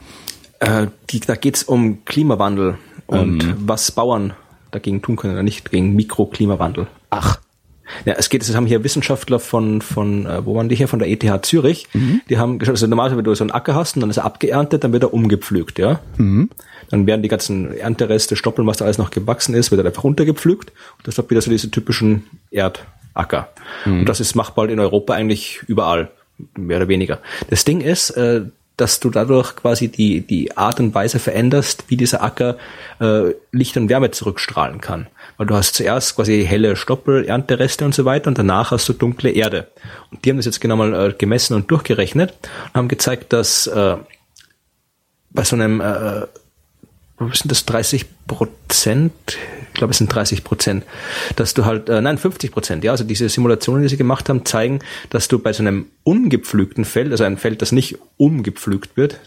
Äh, 0.60 0.88
die, 1.10 1.20
da 1.20 1.36
geht's 1.36 1.62
um 1.62 2.04
Klimawandel 2.04 2.78
und 3.06 3.42
ähm. 3.42 3.54
was 3.58 3.92
Bauern 3.92 4.34
dagegen 4.70 5.02
tun 5.02 5.16
können 5.16 5.34
oder 5.34 5.42
nicht 5.42 5.70
gegen 5.70 5.94
Mikroklimawandel. 5.94 6.86
Ach. 7.10 7.40
Ja, 8.04 8.14
es 8.18 8.28
geht, 8.28 8.42
es 8.42 8.54
haben 8.54 8.66
hier 8.66 8.84
Wissenschaftler 8.84 9.38
von, 9.38 9.80
von, 9.80 10.26
äh, 10.26 10.44
wo 10.44 10.54
waren 10.54 10.68
die 10.68 10.76
hier? 10.76 10.88
Von 10.88 10.98
der 10.98 11.08
ETH 11.08 11.46
Zürich. 11.46 11.88
Mhm. 11.94 12.20
Die 12.28 12.38
haben 12.38 12.58
geschaut, 12.58 12.74
also 12.74 12.86
normalerweise, 12.86 13.16
wenn 13.16 13.24
du 13.24 13.34
so 13.34 13.44
einen 13.44 13.50
Acker 13.50 13.74
hast 13.74 13.96
und 13.96 14.02
dann 14.02 14.10
ist 14.10 14.18
er 14.18 14.24
abgeerntet, 14.24 14.84
dann 14.84 14.92
wird 14.92 15.04
er 15.04 15.14
umgepflügt, 15.14 15.78
ja. 15.78 16.00
Mhm. 16.18 16.50
Dann 16.90 17.06
werden 17.06 17.22
die 17.22 17.28
ganzen 17.28 17.76
Erntereste, 17.76 18.36
Stoppeln, 18.36 18.66
was 18.66 18.78
da 18.78 18.84
alles 18.84 18.98
noch 18.98 19.10
gewachsen 19.10 19.54
ist, 19.54 19.70
wird 19.70 19.80
er 19.80 19.86
einfach 19.86 20.04
runtergepflügt. 20.04 20.70
Und 20.70 21.06
das 21.06 21.16
wird 21.16 21.30
wieder 21.30 21.40
so 21.40 21.50
diese 21.50 21.70
typischen 21.70 22.24
Erdacker. 22.50 23.48
Mhm. 23.84 24.00
Und 24.00 24.08
das 24.08 24.20
ist 24.20 24.34
machbar 24.34 24.68
in 24.68 24.80
Europa 24.80 25.14
eigentlich 25.14 25.62
überall. 25.66 26.10
Mehr 26.56 26.76
oder 26.76 26.88
weniger. 26.88 27.18
Das 27.50 27.64
Ding 27.64 27.80
ist, 27.80 28.10
äh, 28.10 28.42
dass 28.80 29.00
du 29.00 29.10
dadurch 29.10 29.56
quasi 29.56 29.88
die, 29.88 30.20
die 30.20 30.56
Art 30.56 30.80
und 30.80 30.94
Weise 30.94 31.18
veränderst, 31.18 31.84
wie 31.88 31.96
dieser 31.96 32.22
Acker 32.22 32.56
äh, 33.00 33.34
Licht 33.52 33.76
und 33.76 33.88
Wärme 33.88 34.10
zurückstrahlen 34.10 34.80
kann. 34.80 35.08
Weil 35.36 35.46
du 35.46 35.54
hast 35.54 35.74
zuerst 35.74 36.16
quasi 36.16 36.44
helle 36.46 36.76
Stoppel, 36.76 37.24
Erntereste 37.24 37.84
und 37.84 37.94
so 37.94 38.04
weiter 38.04 38.28
und 38.28 38.38
danach 38.38 38.70
hast 38.70 38.88
du 38.88 38.92
dunkle 38.92 39.30
Erde. 39.30 39.68
Und 40.10 40.24
die 40.24 40.30
haben 40.30 40.36
das 40.36 40.46
jetzt 40.46 40.60
genau 40.60 40.76
mal 40.76 40.94
äh, 40.94 41.12
gemessen 41.12 41.54
und 41.54 41.70
durchgerechnet 41.70 42.34
und 42.68 42.74
haben 42.74 42.88
gezeigt, 42.88 43.32
dass 43.32 43.66
äh, 43.66 43.96
bei 45.30 45.44
so 45.44 45.56
einem 45.56 45.80
äh, 45.80 46.26
was 47.18 47.40
sind 47.40 47.50
das 47.50 47.66
30 47.66 48.06
Prozent? 48.26 49.12
Ich 49.78 49.80
glaube, 49.80 49.92
es 49.92 49.98
sind 49.98 50.12
30 50.12 50.42
Prozent, 50.42 50.84
dass 51.36 51.54
du 51.54 51.64
halt, 51.64 51.88
äh, 51.88 52.00
nein, 52.00 52.18
50 52.18 52.50
Prozent, 52.50 52.82
ja, 52.82 52.90
also 52.90 53.04
diese 53.04 53.28
Simulationen, 53.28 53.84
die 53.84 53.88
sie 53.88 53.96
gemacht 53.96 54.28
haben, 54.28 54.44
zeigen, 54.44 54.80
dass 55.08 55.28
du 55.28 55.38
bei 55.38 55.52
so 55.52 55.62
einem 55.62 55.86
ungepflügten 56.02 56.84
Feld, 56.84 57.12
also 57.12 57.22
ein 57.22 57.36
Feld, 57.36 57.62
das 57.62 57.70
nicht 57.70 57.96
umgepflügt 58.16 58.96
wird, 58.96 59.20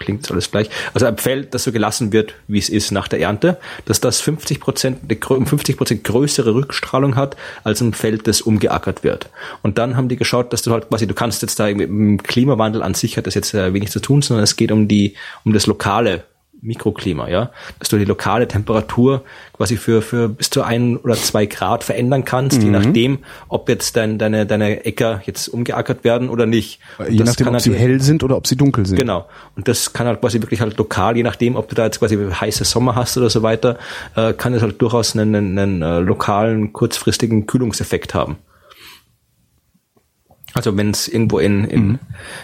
klingt 0.00 0.28
alles 0.32 0.50
gleich, 0.50 0.68
also 0.94 1.06
ein 1.06 1.16
Feld, 1.16 1.54
das 1.54 1.62
so 1.62 1.70
gelassen 1.70 2.12
wird, 2.12 2.34
wie 2.48 2.58
es 2.58 2.70
ist 2.70 2.90
nach 2.90 3.06
der 3.06 3.20
Ernte, 3.20 3.58
dass 3.84 4.00
das 4.00 4.20
50 4.20 4.58
Prozent, 4.58 4.98
um 5.28 5.46
50 5.46 5.76
Prozent 5.76 6.02
größere 6.02 6.56
Rückstrahlung 6.56 7.14
hat, 7.14 7.36
als 7.62 7.80
ein 7.82 7.94
Feld, 7.94 8.26
das 8.26 8.40
umgeackert 8.40 9.04
wird. 9.04 9.30
Und 9.62 9.78
dann 9.78 9.96
haben 9.96 10.08
die 10.08 10.16
geschaut, 10.16 10.52
dass 10.52 10.62
du 10.62 10.72
halt 10.72 10.88
quasi, 10.88 11.06
du 11.06 11.14
kannst 11.14 11.40
jetzt 11.42 11.60
da 11.60 11.66
mit 11.66 11.88
dem 11.88 12.20
Klimawandel 12.20 12.82
an 12.82 12.94
sich 12.94 13.16
hat 13.16 13.28
das 13.28 13.34
jetzt 13.34 13.54
äh, 13.54 13.72
wenig 13.72 13.92
zu 13.92 14.00
tun, 14.00 14.22
sondern 14.22 14.42
es 14.42 14.56
geht 14.56 14.72
um 14.72 14.88
die, 14.88 15.14
um 15.44 15.52
das 15.52 15.68
lokale 15.68 16.24
Mikroklima, 16.62 17.28
ja, 17.28 17.50
dass 17.80 17.88
du 17.88 17.98
die 17.98 18.04
lokale 18.04 18.46
Temperatur 18.46 19.24
quasi 19.52 19.76
für, 19.76 20.00
für 20.00 20.28
bis 20.28 20.48
zu 20.48 20.62
ein 20.62 20.96
oder 20.96 21.14
zwei 21.16 21.46
Grad 21.46 21.82
verändern 21.82 22.24
kannst, 22.24 22.58
mhm. 22.58 22.64
je 22.64 22.70
nachdem, 22.70 23.18
ob 23.48 23.68
jetzt 23.68 23.96
dein, 23.96 24.16
deine, 24.16 24.46
deine 24.46 24.84
Äcker 24.84 25.22
jetzt 25.26 25.48
umgeackert 25.48 26.04
werden 26.04 26.28
oder 26.28 26.46
nicht. 26.46 26.78
Und 26.98 27.10
je 27.10 27.24
nachdem, 27.24 27.48
ob 27.48 27.54
halt, 27.54 27.62
sie 27.64 27.74
hell 27.74 28.00
sind 28.00 28.22
oder 28.22 28.36
ob 28.36 28.46
sie 28.46 28.56
dunkel 28.56 28.86
sind. 28.86 28.96
Genau. 28.96 29.26
Und 29.56 29.66
das 29.66 29.92
kann 29.92 30.06
halt 30.06 30.20
quasi 30.20 30.40
wirklich 30.40 30.60
halt 30.60 30.78
lokal, 30.78 31.16
je 31.16 31.24
nachdem, 31.24 31.56
ob 31.56 31.68
du 31.68 31.74
da 31.74 31.84
jetzt 31.84 31.98
quasi 31.98 32.16
heiße 32.16 32.64
Sommer 32.64 32.94
hast 32.94 33.18
oder 33.18 33.28
so 33.28 33.42
weiter, 33.42 33.76
äh, 34.14 34.32
kann 34.32 34.54
es 34.54 34.62
halt 34.62 34.80
durchaus 34.80 35.16
einen, 35.16 35.34
einen, 35.34 35.58
einen 35.58 35.82
äh, 35.82 35.98
lokalen, 35.98 36.72
kurzfristigen 36.72 37.46
Kühlungseffekt 37.46 38.14
haben. 38.14 38.36
Also 40.54 40.76
wenn 40.76 40.90
es 40.90 41.08
irgendwo 41.08 41.38
in, 41.38 41.64
in, 41.64 41.86
mhm. 41.86 41.98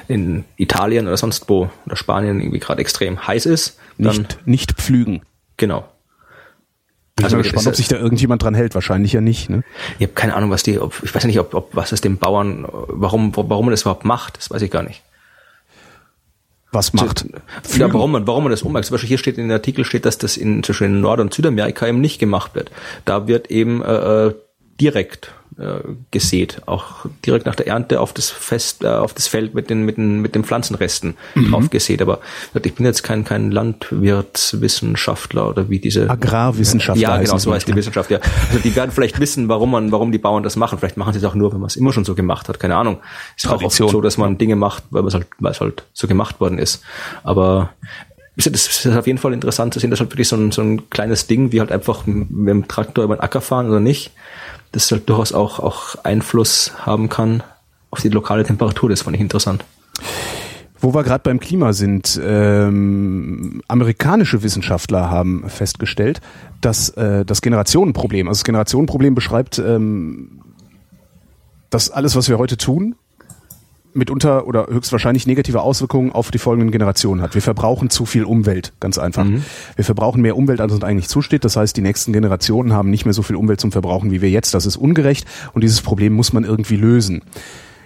in 0.09 0.45
Italien 0.57 1.07
oder 1.07 1.17
sonst 1.17 1.49
wo 1.49 1.71
oder 1.87 1.97
Spanien 1.97 2.41
irgendwie 2.41 2.59
gerade 2.59 2.81
extrem 2.81 3.27
heiß 3.27 3.47
ist, 3.47 3.79
dann 3.99 4.17
nicht, 4.17 4.47
nicht 4.47 4.73
pflügen. 4.73 5.23
Genau. 5.57 5.89
Bin 7.17 7.25
also 7.25 7.37
gespannt, 7.39 7.67
ob 7.67 7.75
sich 7.75 7.89
da 7.89 7.97
irgendjemand 7.97 8.43
dran 8.43 8.55
hält. 8.55 8.75
Wahrscheinlich 8.75 9.13
ja 9.13 9.21
nicht. 9.21 9.51
Ne? 9.51 9.65
Ich 9.99 10.07
habe 10.07 10.15
keine 10.15 10.35
Ahnung, 10.35 10.51
was 10.51 10.63
die. 10.63 10.79
Ob, 10.79 10.95
ich 11.03 11.13
weiß 11.13 11.25
nicht, 11.25 11.41
ob, 11.41 11.53
ob 11.53 11.75
was 11.75 11.91
es 11.91 12.01
dem 12.01 12.17
Bauern, 12.17 12.65
warum, 12.71 13.35
warum 13.35 13.67
man 13.67 13.73
das 13.73 13.83
überhaupt 13.83 14.05
macht. 14.05 14.39
Das 14.39 14.51
weiß 14.51 14.63
ich 14.63 14.71
gar 14.71 14.85
nicht. 14.85 15.03
Was 16.71 16.93
macht? 16.93 17.27
Ja, 17.77 17.93
warum 17.93 18.13
man, 18.13 18.27
warum 18.27 18.45
man 18.45 18.51
das 18.51 18.63
ummacht. 18.63 18.85
Zum 18.85 18.95
Beispiel 18.95 19.09
hier 19.09 19.19
steht 19.19 19.39
in 19.39 19.49
dem 19.49 19.53
Artikel 19.53 19.85
steht, 19.85 20.05
dass 20.05 20.19
das 20.19 20.37
in 20.37 20.63
zwischen 20.63 21.01
Nord- 21.01 21.21
und 21.21 21.33
Südamerika 21.33 21.87
eben 21.87 22.01
nicht 22.01 22.19
gemacht 22.19 22.55
wird. 22.55 22.71
Da 23.05 23.27
wird 23.27 23.51
eben 23.51 23.83
äh, 23.83 24.27
äh 24.27 24.35
direkt 24.81 25.33
äh, 25.59 25.81
gesät, 26.11 26.63
auch 26.67 27.07
direkt 27.27 27.47
nach 27.47 27.55
der 27.55 27.67
Ernte 27.67 28.01
auf 28.01 28.13
das 28.13 28.31
Fest, 28.31 28.85
äh, 28.85 28.89
auf 28.89 29.15
das 29.15 29.27
Feld 29.27 29.55
mit 29.55 29.71
den 29.71 29.85
mit 29.85 29.97
den 29.97 30.21
mit 30.21 30.35
den 30.35 30.45
Pflanzenresten 30.45 31.17
mhm. 31.35 31.51
drauf 31.51 31.71
gesät. 31.71 32.01
Aber 32.01 32.21
ich 32.63 32.75
bin 32.75 32.87
jetzt 32.87 33.03
kein 33.03 33.25
kein 33.25 33.51
Landwirtswissenschaftler 33.51 35.49
oder 35.49 35.69
wie 35.69 35.79
diese 35.79 36.09
Agrarwissenschaftler. 36.09 37.03
Ja, 37.03 37.17
genau, 37.19 37.39
so 37.39 37.53
heißt 37.53 37.67
die 37.67 37.75
Wissenschaft. 37.75 38.11
Ja, 38.11 38.21
also 38.49 38.61
die 38.63 38.75
werden 38.77 38.91
vielleicht 38.91 39.19
wissen, 39.21 39.49
warum 39.49 39.71
man, 39.71 39.93
warum 39.93 40.13
die 40.13 40.19
Bauern 40.19 40.43
das 40.43 40.57
machen. 40.57 40.79
Vielleicht 40.79 40.97
machen 40.97 41.13
sie 41.13 41.19
es 41.19 41.25
auch 41.25 41.35
nur, 41.35 41.53
wenn 41.53 41.61
man 41.61 41.69
es 41.69 41.77
immer 41.77 41.93
schon 41.93 42.05
so 42.05 42.15
gemacht 42.15 42.49
hat. 42.49 42.61
Keine 42.61 42.77
Ahnung. 42.77 42.99
Ist 43.37 43.49
auch 43.49 43.63
oft 43.63 43.77
so, 43.77 44.01
dass 44.01 44.19
man 44.19 44.39
Dinge 44.39 44.57
macht, 44.57 44.85
weil 44.91 45.05
es 45.07 45.15
halt, 45.15 45.27
weil 45.39 45.53
es 45.53 45.61
halt 45.61 45.85
so 45.93 46.07
gemacht 46.07 46.41
worden 46.41 46.59
ist. 46.59 46.83
Aber 47.25 47.71
das 48.37 48.47
ist 48.47 48.87
auf 48.87 49.07
jeden 49.07 49.19
Fall 49.19 49.33
interessant 49.33 49.75
zu 49.75 49.81
sehen, 49.81 49.91
dass 49.91 49.99
halt 49.99 50.11
wirklich 50.13 50.29
so 50.29 50.37
ein, 50.37 50.53
so 50.53 50.63
ein 50.63 50.89
kleines 50.91 51.27
Ding, 51.27 51.51
wie 51.51 51.59
halt 51.61 51.73
einfach 51.73 52.07
mit 52.07 52.49
dem 52.49 52.69
Traktor 52.69 53.05
über 53.05 53.17
den 53.17 53.21
Acker 53.21 53.41
fahren 53.41 53.69
oder 53.69 53.81
nicht, 53.81 54.13
das 54.73 54.91
halt 54.91 55.09
durchaus 55.09 55.33
auch, 55.33 55.59
auch 55.61 55.97
Einfluss 56.05 56.73
haben 56.79 57.09
kann 57.09 57.43
auf 57.91 58.01
die 58.01 58.09
lokale 58.09 58.45
Temperatur. 58.45 58.91
Das 58.91 59.03
fand 59.03 59.17
ich 59.17 59.23
interessant. 59.23 59.65
Wo 60.81 60.95
wir 60.95 61.03
gerade 61.03 61.23
beim 61.25 61.41
Klima 61.41 61.73
sind, 61.73 62.21
ähm, 62.23 63.63
amerikanische 63.67 64.43
Wissenschaftler 64.45 65.11
haben 65.11 65.49
festgestellt, 65.49 66.21
dass 66.61 66.91
äh, 66.91 67.25
das 67.25 67.43
Generationenproblem, 67.43 68.29
also 68.29 68.39
das 68.39 68.45
Generationenproblem 68.45 69.15
beschreibt, 69.15 69.59
ähm, 69.59 70.41
dass 71.71 71.91
alles, 71.91 72.15
was 72.15 72.29
wir 72.29 72.39
heute 72.39 72.57
tun, 72.57 72.95
mitunter 73.99 74.47
oder 74.47 74.67
höchstwahrscheinlich 74.69 75.27
negative 75.27 75.61
Auswirkungen 75.61 76.13
auf 76.13 76.31
die 76.31 76.39
folgenden 76.39 76.71
Generationen 76.71 77.21
hat. 77.21 77.35
Wir 77.35 77.43
verbrauchen 77.43 77.91
zu 77.91 78.07
viel 78.07 78.25
Umwelt, 78.25 78.73
ganz 78.81 78.99
einfach. 78.99 79.25
Mhm. 79.25 79.45
Wir 79.77 79.85
verbrauchen 79.85 80.23
mehr 80.23 80.37
Umwelt, 80.37 80.61
als 80.61 80.73
uns 80.73 80.83
eigentlich 80.83 81.09
zusteht. 81.09 81.45
Das 81.45 81.57
heißt, 81.57 81.77
die 81.77 81.83
nächsten 81.83 82.13
Generationen 82.13 82.73
haben 82.73 82.91
nicht 82.91 83.05
mehr 83.05 83.15
so 83.15 83.23
viel 83.23 83.37
Umwelt 83.37 83.61
zum 83.61 83.73
Verbrauchen 83.73 84.11
wie 84.11 84.23
wir 84.23 84.31
jetzt. 84.31 84.55
Das 84.55 84.65
ist 84.65 84.77
ungerecht 84.77 85.27
und 85.53 85.63
dieses 85.63 85.83
Problem 85.83 86.15
muss 86.15 86.33
man 86.33 86.45
irgendwie 86.45 86.77
lösen. 86.77 87.23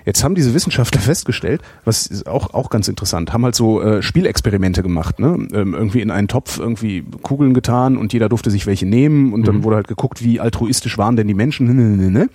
Jetzt 0.04 0.24
haben 0.24 0.34
diese 0.34 0.54
Wissenschaftler 0.54 1.00
festgestellt, 1.00 1.62
was 1.84 2.06
ist 2.06 2.26
auch, 2.26 2.54
auch 2.54 2.70
ganz 2.70 2.88
interessant, 2.88 3.32
haben 3.32 3.44
halt 3.44 3.54
so 3.54 3.80
äh, 3.80 4.02
Spielexperimente 4.02 4.82
gemacht, 4.82 5.18
ne? 5.18 5.46
Ähm, 5.52 5.74
irgendwie 5.74 6.00
in 6.00 6.10
einen 6.10 6.28
Topf 6.28 6.58
irgendwie 6.58 7.04
Kugeln 7.22 7.54
getan 7.54 7.96
und 7.96 8.12
jeder 8.12 8.28
durfte 8.28 8.50
sich 8.50 8.66
welche 8.66 8.86
nehmen 8.86 9.32
und 9.32 9.40
mhm. 9.40 9.44
dann 9.44 9.64
wurde 9.64 9.76
halt 9.76 9.88
geguckt, 9.88 10.22
wie 10.22 10.40
altruistisch 10.40 10.98
waren 10.98 11.16
denn 11.16 11.28
die 11.28 11.34
Menschen. 11.34 12.30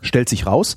Stellt 0.00 0.28
sich 0.28 0.46
raus, 0.46 0.76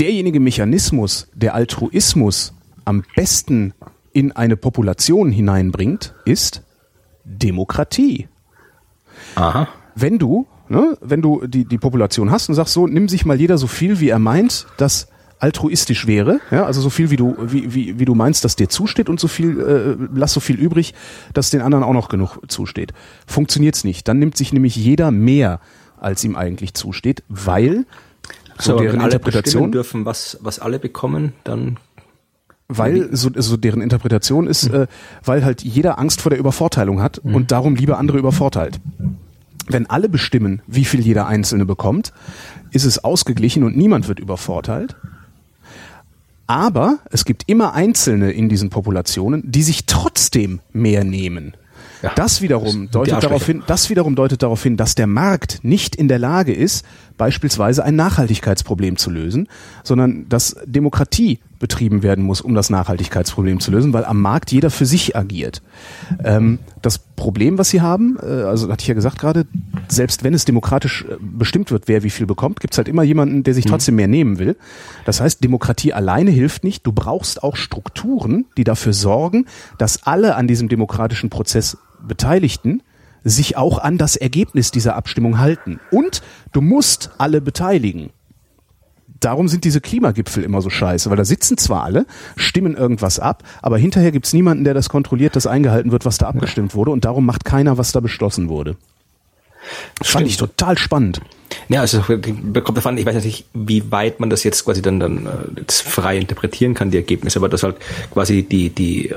derjenige 0.00 0.40
Mechanismus, 0.40 1.28
der 1.34 1.54
Altruismus 1.54 2.54
am 2.84 3.04
besten 3.14 3.74
in 4.12 4.32
eine 4.32 4.56
Population 4.56 5.30
hineinbringt, 5.30 6.14
ist 6.24 6.62
Demokratie. 7.24 8.28
Aha. 9.34 9.68
Wenn 9.94 10.18
du, 10.18 10.46
ne, 10.68 10.96
wenn 11.00 11.22
du 11.22 11.46
die, 11.46 11.66
die 11.66 11.78
Population 11.78 12.30
hast 12.30 12.48
und 12.48 12.54
sagst 12.54 12.72
so, 12.72 12.86
nimm 12.86 13.08
sich 13.08 13.24
mal 13.24 13.38
jeder 13.38 13.58
so 13.58 13.66
viel, 13.66 14.00
wie 14.00 14.08
er 14.08 14.18
meint, 14.18 14.66
dass 14.78 15.08
altruistisch 15.38 16.06
wäre, 16.06 16.40
ja, 16.50 16.64
also 16.64 16.80
so 16.80 16.90
viel 16.90 17.10
wie 17.10 17.16
du 17.16 17.34
wie, 17.40 17.72
wie, 17.72 17.98
wie 17.98 18.04
du 18.04 18.14
meinst, 18.14 18.44
dass 18.44 18.56
dir 18.56 18.68
zusteht 18.68 19.08
und 19.08 19.18
so 19.20 19.28
viel 19.28 19.60
äh, 19.60 20.08
lass 20.12 20.32
so 20.32 20.40
viel 20.40 20.56
übrig, 20.56 20.94
dass 21.32 21.50
den 21.50 21.62
anderen 21.62 21.84
auch 21.84 21.94
noch 21.94 22.08
genug 22.08 22.38
zusteht. 22.48 22.92
Funktioniert's 23.26 23.84
nicht. 23.84 24.06
Dann 24.08 24.18
nimmt 24.18 24.36
sich 24.36 24.52
nämlich 24.52 24.76
jeder 24.76 25.10
mehr, 25.10 25.60
als 25.98 26.24
ihm 26.24 26.36
eigentlich 26.36 26.74
zusteht, 26.74 27.22
weil 27.28 27.86
so, 28.60 28.72
so 28.72 28.78
deren 28.78 29.00
Interpretation 29.00 29.72
dürfen, 29.72 30.04
was 30.04 30.38
was 30.42 30.58
alle 30.58 30.78
bekommen, 30.78 31.32
dann 31.44 31.78
weil 32.68 33.14
so, 33.14 33.30
so 33.34 33.56
deren 33.56 33.82
Interpretation 33.82 34.46
ist, 34.46 34.70
mhm. 34.70 34.82
äh, 34.82 34.86
weil 35.24 35.44
halt 35.44 35.62
jeder 35.62 35.98
Angst 35.98 36.20
vor 36.20 36.30
der 36.30 36.38
Übervorteilung 36.38 37.02
hat 37.02 37.22
mhm. 37.24 37.34
und 37.34 37.50
darum 37.50 37.74
lieber 37.74 37.98
andere 37.98 38.18
übervorteilt. 38.18 38.80
Wenn 39.66 39.88
alle 39.90 40.08
bestimmen, 40.08 40.62
wie 40.66 40.84
viel 40.84 41.00
jeder 41.00 41.26
Einzelne 41.26 41.64
bekommt, 41.66 42.12
ist 42.70 42.84
es 42.84 43.02
ausgeglichen 43.02 43.64
und 43.64 43.76
niemand 43.76 44.08
wird 44.08 44.20
übervorteilt. 44.20 44.96
Aber 46.46 46.98
es 47.10 47.24
gibt 47.24 47.48
immer 47.48 47.74
Einzelne 47.74 48.32
in 48.32 48.48
diesen 48.48 48.70
Populationen, 48.70 49.42
die 49.50 49.62
sich 49.62 49.86
trotzdem 49.86 50.60
mehr 50.72 51.04
nehmen. 51.04 51.54
Ja, 52.02 52.12
das 52.14 52.42
wiederum 52.42 52.90
deutet 52.90 53.22
darauf 53.22 53.44
hin, 53.44 53.62
das 53.66 53.90
wiederum 53.90 54.14
deutet 54.14 54.42
darauf 54.42 54.62
hin, 54.62 54.76
dass 54.76 54.94
der 54.94 55.06
Markt 55.06 55.60
nicht 55.62 55.96
in 55.96 56.08
der 56.08 56.18
Lage 56.18 56.52
ist, 56.52 56.84
beispielsweise 57.18 57.84
ein 57.84 57.96
Nachhaltigkeitsproblem 57.96 58.96
zu 58.96 59.10
lösen, 59.10 59.48
sondern 59.84 60.28
dass 60.28 60.56
Demokratie 60.64 61.40
betrieben 61.60 62.02
werden 62.02 62.24
muss, 62.24 62.40
um 62.40 62.54
das 62.54 62.70
Nachhaltigkeitsproblem 62.70 63.60
zu 63.60 63.70
lösen, 63.70 63.92
weil 63.92 64.04
am 64.04 64.20
Markt 64.20 64.50
jeder 64.50 64.70
für 64.70 64.86
sich 64.86 65.14
agiert. 65.14 65.62
Ähm, 66.24 66.58
das 66.82 66.98
Problem, 66.98 67.58
was 67.58 67.68
sie 67.68 67.82
haben, 67.82 68.18
äh, 68.20 68.24
also 68.24 68.72
hatte 68.72 68.82
ich 68.82 68.88
ja 68.88 68.94
gesagt 68.94 69.18
gerade, 69.18 69.46
selbst 69.86 70.24
wenn 70.24 70.34
es 70.34 70.46
demokratisch 70.46 71.04
äh, 71.04 71.16
bestimmt 71.20 71.70
wird, 71.70 71.86
wer 71.86 72.02
wie 72.02 72.10
viel 72.10 72.26
bekommt, 72.26 72.60
gibt 72.60 72.74
es 72.74 72.78
halt 72.78 72.88
immer 72.88 73.02
jemanden, 73.02 73.44
der 73.44 73.54
sich 73.54 73.66
mhm. 73.66 73.70
trotzdem 73.70 73.96
mehr 73.96 74.08
nehmen 74.08 74.38
will. 74.38 74.56
Das 75.04 75.20
heißt, 75.20 75.44
Demokratie 75.44 75.92
alleine 75.92 76.30
hilft 76.30 76.64
nicht. 76.64 76.86
Du 76.86 76.92
brauchst 76.92 77.42
auch 77.44 77.56
Strukturen, 77.56 78.46
die 78.56 78.64
dafür 78.64 78.94
sorgen, 78.94 79.44
dass 79.76 80.06
alle 80.06 80.34
an 80.36 80.48
diesem 80.48 80.68
demokratischen 80.68 81.30
Prozess 81.30 81.76
Beteiligten 82.02 82.82
sich 83.22 83.58
auch 83.58 83.78
an 83.78 83.98
das 83.98 84.16
Ergebnis 84.16 84.70
dieser 84.70 84.96
Abstimmung 84.96 85.38
halten. 85.38 85.78
Und 85.90 86.22
du 86.52 86.62
musst 86.62 87.10
alle 87.18 87.42
beteiligen. 87.42 88.10
Darum 89.20 89.48
sind 89.48 89.64
diese 89.64 89.80
Klimagipfel 89.80 90.42
immer 90.42 90.62
so 90.62 90.70
scheiße, 90.70 91.10
weil 91.10 91.16
da 91.16 91.24
sitzen 91.24 91.58
zwar 91.58 91.84
alle, 91.84 92.06
stimmen 92.36 92.74
irgendwas 92.74 93.18
ab, 93.18 93.42
aber 93.62 93.78
hinterher 93.78 94.12
gibt's 94.12 94.32
niemanden, 94.32 94.64
der 94.64 94.74
das 94.74 94.88
kontrolliert, 94.88 95.36
dass 95.36 95.46
eingehalten 95.46 95.92
wird, 95.92 96.04
was 96.06 96.18
da 96.18 96.26
abgestimmt 96.26 96.74
wurde 96.74 96.90
und 96.90 97.04
darum 97.04 97.26
macht 97.26 97.44
keiner, 97.44 97.78
was 97.78 97.92
da 97.92 98.00
beschlossen 98.00 98.48
wurde. 98.48 98.76
Das 99.98 100.08
fand 100.08 100.26
ich 100.26 100.38
total 100.38 100.78
spannend. 100.78 101.20
Ja, 101.68 101.80
also 101.80 102.00
kommt 102.00 102.76
davon, 102.76 102.98
ich 102.98 103.06
weiß 103.06 103.24
nicht, 103.24 103.44
wie 103.54 103.90
weit 103.90 104.20
man 104.20 104.30
das 104.30 104.44
jetzt 104.44 104.64
quasi 104.64 104.82
dann, 104.82 105.00
dann 105.00 105.26
äh, 105.26 105.60
jetzt 105.60 105.82
frei 105.82 106.18
interpretieren 106.18 106.74
kann, 106.74 106.90
die 106.90 106.96
Ergebnisse, 106.96 107.38
aber 107.38 107.48
das 107.48 107.62
halt 107.62 107.76
quasi 108.12 108.42
die, 108.42 108.70
die, 108.70 109.10
äh, 109.10 109.16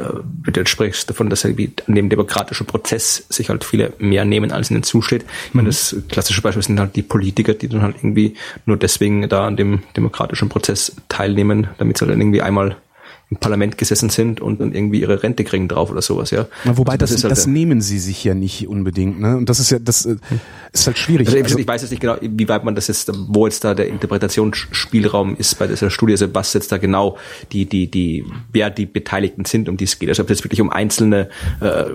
du 0.51 0.65
sprichst 0.65 1.09
davon, 1.09 1.29
dass 1.29 1.43
halt 1.43 1.83
an 1.87 1.95
dem 1.95 2.09
demokratischen 2.09 2.65
Prozess 2.65 3.25
sich 3.29 3.49
halt 3.49 3.63
viele 3.63 3.93
mehr 3.99 4.25
nehmen, 4.25 4.51
als 4.51 4.71
ihnen 4.71 4.83
zusteht. 4.83 5.25
Ich 5.47 5.53
meine, 5.53 5.67
mhm. 5.67 5.71
das 5.71 5.95
klassische 6.09 6.41
Beispiel 6.41 6.63
sind 6.63 6.79
halt 6.79 6.95
die 6.95 7.03
Politiker, 7.03 7.53
die 7.53 7.67
dann 7.67 7.81
halt 7.81 7.97
irgendwie 7.97 8.35
nur 8.65 8.77
deswegen 8.77 9.27
da 9.29 9.47
an 9.47 9.57
dem 9.57 9.83
demokratischen 9.95 10.49
Prozess 10.49 10.95
teilnehmen, 11.09 11.67
damit 11.77 11.97
sie 11.97 12.05
halt 12.05 12.13
dann 12.13 12.21
irgendwie 12.21 12.41
einmal 12.41 12.77
im 13.33 13.39
Parlament 13.39 13.77
gesessen 13.77 14.09
sind 14.09 14.41
und 14.41 14.61
dann 14.61 14.73
irgendwie 14.73 15.01
ihre 15.01 15.23
Rente 15.23 15.43
kriegen 15.43 15.67
drauf 15.67 15.89
oder 15.89 16.01
sowas, 16.01 16.31
ja. 16.31 16.45
Na, 16.65 16.77
wobei 16.77 16.93
also 16.93 16.99
das, 17.01 17.11
das, 17.11 17.23
halt 17.23 17.31
das 17.31 17.47
nehmen 17.47 17.81
sie 17.81 17.97
sich 17.97 18.23
ja 18.23 18.35
nicht 18.35 18.67
unbedingt, 18.67 19.19
ne? 19.19 19.37
Und 19.37 19.49
das 19.49 19.59
ist 19.59 19.71
ja, 19.71 19.79
das 19.79 20.05
äh, 20.05 20.17
ist 20.71 20.85
halt 20.85 20.97
schwierig. 20.97 21.27
Also, 21.27 21.39
also, 21.39 21.57
ich 21.57 21.67
weiß 21.67 21.81
jetzt 21.81 21.91
nicht 21.91 21.99
genau, 21.99 22.17
wie 22.21 22.47
weit 22.47 22.63
man 22.63 22.75
das 22.75 22.87
jetzt, 22.87 23.11
wo 23.27 23.47
jetzt 23.47 23.63
da 23.63 23.73
der 23.73 23.87
Interpretationsspielraum 23.87 25.35
ist 25.35 25.57
bei 25.57 25.67
dieser 25.67 25.89
Studie, 25.89 26.13
also 26.13 26.33
was 26.33 26.53
jetzt 26.53 26.71
da 26.71 26.77
genau 26.77 27.17
die, 27.51 27.65
die, 27.65 27.89
die, 27.89 28.25
wer 28.51 28.69
die 28.69 28.85
Beteiligten 28.85 29.45
sind, 29.45 29.67
um 29.67 29.77
die 29.77 29.85
es 29.85 29.97
geht. 29.97 30.09
Also 30.09 30.21
ob 30.21 30.29
es 30.29 30.37
jetzt 30.37 30.45
wirklich 30.45 30.61
um 30.61 30.69
einzelne 30.69 31.29
äh, 31.59 31.85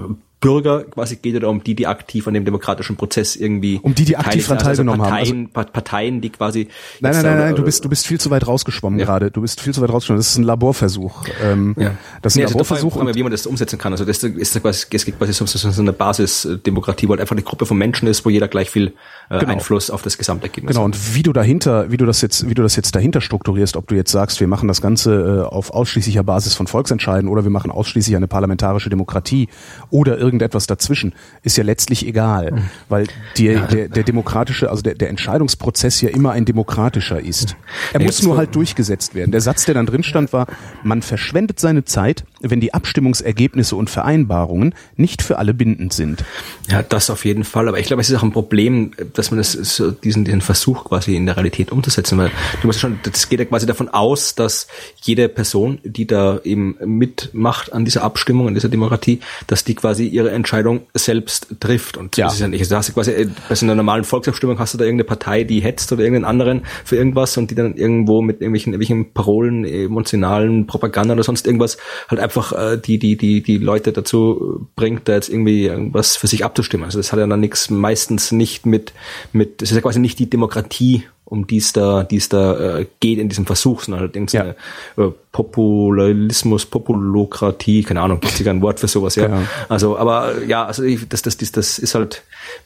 Bürger 0.41 0.85
quasi 0.85 1.17
geht 1.17 1.35
oder 1.35 1.49
um 1.49 1.65
die, 1.65 1.75
die 1.75 1.87
aktiv 1.87 2.29
an 2.29 2.35
dem 2.35 2.45
demokratischen 2.45 2.97
Prozess 2.97 3.35
irgendwie 3.35 3.81
um 3.83 3.95
die, 3.95 4.05
die 4.05 4.17
aktiv 4.17 4.47
daran 4.47 4.59
also 4.59 4.67
teilgenommen 4.67 5.01
also 5.01 5.11
Parteien, 5.11 5.39
haben. 5.39 5.51
Also, 5.55 5.73
Parteien, 5.73 6.21
die 6.21 6.31
quasi 6.31 6.69
nein, 7.01 7.13
nein, 7.13 7.23
nein, 7.25 7.39
nein, 7.39 7.57
du 7.57 7.65
bist 7.65 7.85
du 7.85 7.89
bist 7.89 8.07
viel 8.07 8.21
zu 8.21 8.31
weit 8.31 8.47
rausgeschwommen 8.47 9.01
ja. 9.01 9.07
gerade. 9.07 9.31
Du 9.33 9.41
bist 9.41 9.61
viel 9.61 9.75
zu 9.75 9.81
weit 9.81 9.91
rausgeschwommen. 9.91 10.21
Das 10.21 10.29
ist 10.29 10.39
ein 10.39 10.45
Laborversuch. 10.45 11.25
Ähm, 11.43 11.75
ja. 11.77 11.97
Das 12.23 12.35
ist 12.35 12.39
ein 12.39 12.45
nee, 12.45 12.51
Laborversuch. 12.51 12.97
Also 12.97 13.15
wie 13.15 13.23
man 13.23 13.33
das 13.33 13.47
umsetzen 13.47 13.79
kann. 13.79 13.93
Also 13.93 14.05
das 14.05 14.23
ist 14.23 14.63
quasi 14.63 14.87
es 14.91 15.05
geht 15.05 15.19
quasi 15.19 15.33
so, 15.33 15.45
so 15.47 15.81
eine 15.81 15.93
Basisdemokratie, 15.93 17.09
wo 17.09 17.13
halt 17.13 17.21
einfach 17.21 17.35
eine 17.35 17.43
Gruppe 17.43 17.67
von 17.67 17.77
Menschen 17.77 18.07
ist, 18.07 18.25
wo 18.25 18.31
jeder 18.31 18.47
gleich 18.47 18.71
viel 18.71 18.95
äh, 19.31 19.39
genau. 19.41 19.53
Einfluss 19.53 19.91
auf 19.91 20.03
das 20.03 20.19
Gesamtergebnis 20.19 20.75
genau. 20.75 20.87
hat. 20.87 20.93
Genau. 20.93 21.07
Und 21.07 21.17
wie 21.17 21.23
du 21.25 21.33
dahinter, 21.33 21.91
wie 21.91 21.97
du 21.97 22.07
das 22.07 22.21
jetzt, 22.21 22.49
wie 22.49 22.55
du 22.55 22.63
das 22.63 22.77
jetzt 22.77 22.95
dahinter 22.95 23.21
strukturierst, 23.21 23.77
ob 23.77 23.89
du 23.89 23.97
jetzt 23.97 24.13
sagst, 24.13 24.39
wir 24.39 24.47
machen 24.47 24.69
das 24.69 24.81
Ganze 24.81 25.45
äh, 25.49 25.53
auf 25.53 25.73
ausschließlicher 25.73 26.23
Basis 26.23 26.55
von 26.55 26.69
Volksentscheiden 26.69 27.29
oder 27.29 27.43
wir 27.43 27.51
machen 27.51 27.73
ausschließlich 27.73 28.15
eine 28.15 28.29
parlamentarische 28.29 28.89
Demokratie 28.89 29.49
oder 29.91 30.17
irgendetwas 30.29 30.67
dazwischen 30.67 31.15
ist 31.43 31.57
ja 31.57 31.65
letztlich 31.65 32.07
egal, 32.07 32.53
mhm. 32.53 32.63
weil 32.89 33.07
die, 33.37 33.47
ja. 33.47 33.67
der, 33.67 33.89
der 33.89 34.03
demokratische, 34.03 34.71
also 34.71 34.83
der, 34.83 34.95
der 34.95 35.09
Entscheidungsprozess 35.09 36.01
ja 36.03 36.11
immer 36.11 36.33
ein 36.33 36.45
demokratischer 36.45 37.21
ist. 37.21 37.57
Er 37.93 38.01
muss 38.01 38.23
nur 38.23 38.37
halt 38.37 38.55
durchgesetzt 38.55 39.15
werden. 39.15 39.33
Der 39.33 39.41
Satz, 39.41 39.65
der 39.65 39.75
dann 39.75 39.87
drin 39.87 40.03
stand, 40.03 40.33
war, 40.33 40.47
man 40.83 41.01
verschwendet 41.01 41.59
seine 41.61 41.85
Zeit, 41.85 42.25
wenn 42.41 42.61
die 42.61 42.75
Abstimmungsergebnisse 42.75 43.75
und 43.75 43.89
Vereinbarungen 43.89 44.75
nicht 44.97 45.23
für 45.23 45.39
alle 45.39 45.55
bindend 45.55 45.93
sind. 45.95 46.25
Ja, 46.69 46.83
das 46.83 47.09
auf 47.09 47.25
jeden 47.25 47.45
Fall. 47.45 47.69
Aber 47.69 47.79
ich 47.79 47.87
glaube, 47.87 48.03
es 48.03 48.11
ist 48.11 48.17
auch 48.17 48.23
ein 48.23 48.33
Problem, 48.33 48.93
dass 49.15 49.31
man 49.31 49.39
das, 49.39 49.53
so 49.53 49.91
diesen, 49.91 50.25
diesen 50.25 50.43
Versuch 50.43 50.85
quasi 50.85 51.17
in 51.17 51.25
der 51.25 51.37
Realität 51.37 51.73
umzusetzen, 51.73 52.19
weil 52.19 52.31
du 52.61 52.67
musst 52.67 52.81
schon, 52.81 52.99
das 53.03 53.29
geht 53.29 53.41
ja 53.41 53.47
quasi 53.47 53.67
davon 53.67 53.89
aus, 53.89 54.35
dass 54.35 54.67
jede 55.03 55.29
Person, 55.29 55.79
die 55.85 56.07
da 56.07 56.41
eben 56.45 56.77
mitmacht 56.85 57.73
an 57.73 57.85
dieser 57.85 58.03
Abstimmung, 58.03 58.49
an 58.49 58.55
dieser 58.55 58.69
Demokratie, 58.69 59.21
dass 59.47 59.65
die 59.65 59.75
quasi 59.75 60.05
ihre 60.19 60.31
Entscheidung 60.31 60.83
selbst 60.95 61.47
trifft. 61.61 61.97
Und 61.97 62.17
ja. 62.17 62.27
das 62.27 62.35
ist 62.35 62.41
ja 62.41 62.49
nicht, 62.49 62.61
also 62.61 62.77
hast 62.77 62.89
du 62.91 62.93
quasi, 62.93 63.13
äh, 63.13 63.29
bei 63.49 63.55
so 63.55 63.65
einer 63.65 63.75
normalen 63.75 64.05
Volksabstimmung 64.05 64.59
hast 64.59 64.75
du 64.75 64.79
da 64.79 64.85
irgendeine 64.85 65.07
Partei, 65.07 65.45
die 65.45 65.61
hetzt 65.61 65.93
oder 65.93 66.03
irgendeinen 66.03 66.25
anderen 66.25 66.63
für 66.85 66.97
irgendwas 66.97 67.37
und 67.37 67.51
die 67.51 67.55
dann 67.55 67.75
irgendwo 67.77 68.21
mit 68.21 68.41
irgendwelchen, 68.41 68.73
irgendwelchen 68.73 69.13
Parolen, 69.13 69.65
emotionalen 69.65 70.67
Propaganda 70.67 71.15
oder 71.15 71.23
sonst 71.23 71.47
irgendwas 71.47 71.79
halt 72.09 72.21
einfach 72.21 72.53
äh, 72.53 72.77
die, 72.77 72.99
die, 72.99 73.17
die, 73.17 73.43
die 73.43 73.59
Leute 73.59 73.93
dazu 73.93 74.69
bringt, 74.77 75.09
da 75.09 75.15
jetzt 75.15 75.29
irgendwie 75.29 75.67
irgendwas 75.67 76.17
für 76.17 76.27
sich 76.27 76.45
abzustimmen. 76.45 76.85
Also 76.85 76.99
das 76.99 77.13
hat 77.13 77.19
ja 77.19 77.27
dann 77.27 77.41
nichts, 77.41 77.71
meistens 77.71 78.33
nicht 78.33 78.67
mit, 78.67 78.93
mit, 79.33 79.63
das 79.63 79.71
ist 79.71 79.77
ja 79.77 79.83
quasi 79.83 80.01
nicht 80.01 80.19
die 80.19 80.29
Demokratie 80.29 81.05
um 81.29 81.47
die 81.47 81.59
es 81.59 81.75
da, 81.75 82.05
die 82.05 82.17
es 82.17 82.31
da 82.31 82.79
äh, 82.79 82.87
geht 83.01 83.19
in 83.19 83.29
diesem 83.29 83.45
Versuch, 83.45 83.83
sondern 83.83 84.01
allerdings 84.01 84.33
ja. 84.33 84.43
eine 84.43 84.55
äh, 84.97 85.11
Populismus, 85.31 86.65
Populokratie, 86.65 87.83
keine 87.83 88.01
Ahnung, 88.01 88.21
gibt 88.21 88.41
es 88.41 88.47
ein 88.47 88.63
Wort 88.63 88.81
für 88.81 88.89
sowas, 88.89 89.15
ja. 89.17 89.27
Genau. 89.27 89.43
Also, 89.69 89.99
aber 89.99 90.43
ja, 90.45 90.65
also 90.65 90.83
ich, 90.85 91.07
das, 91.07 91.21
das, 91.21 91.37
das, 91.37 91.53
das 91.53 91.79
ist 91.79 91.95
halt, 91.95 92.23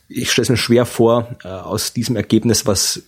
ich 0.09 0.31
stelle 0.31 0.45
es 0.45 0.49
mir 0.51 0.57
schwer 0.57 0.87
vor, 0.87 1.35
äh, 1.43 1.49
aus 1.49 1.93
diesem 1.93 2.15
Ergebnis 2.15 2.65
was 2.65 3.03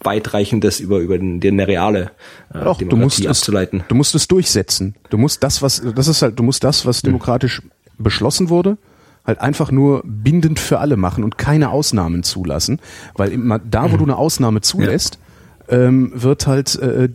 weitreichendes 0.00 0.80
über 0.80 0.98
über 0.98 1.18
den, 1.18 1.40
die 1.40 1.48
eine 1.48 1.66
reale 1.66 2.10
äh, 2.52 2.62
Doch, 2.62 2.78
Demokratie 2.78 2.86
du 2.88 2.96
musst 2.96 3.26
abzuleiten. 3.26 3.80
Es, 3.80 3.88
du 3.88 3.94
musst 3.94 4.14
es 4.14 4.28
durchsetzen. 4.28 4.94
Du 5.10 5.18
musst 5.18 5.42
das, 5.42 5.62
was 5.62 5.82
das 5.94 6.08
ist 6.08 6.22
halt, 6.22 6.38
du 6.38 6.42
musst 6.42 6.62
das, 6.62 6.86
was 6.86 7.02
demokratisch 7.02 7.62
hm. 7.62 7.70
beschlossen 7.98 8.48
wurde, 8.48 8.76
halt 9.24 9.40
einfach 9.40 9.70
nur 9.70 10.02
bindend 10.04 10.58
für 10.58 10.80
alle 10.80 10.96
machen 10.96 11.24
und 11.24 11.38
keine 11.38 11.70
Ausnahmen 11.70 12.22
zulassen, 12.22 12.80
weil 13.14 13.32
immer 13.32 13.58
da, 13.58 13.90
wo 13.90 13.94
mhm. 13.94 13.98
du 13.98 14.04
eine 14.04 14.16
Ausnahme 14.16 14.60
zulässt, 14.60 15.18
ähm, 15.68 16.12
wird 16.14 16.46
halt 16.46 16.76
äh, 16.76 17.08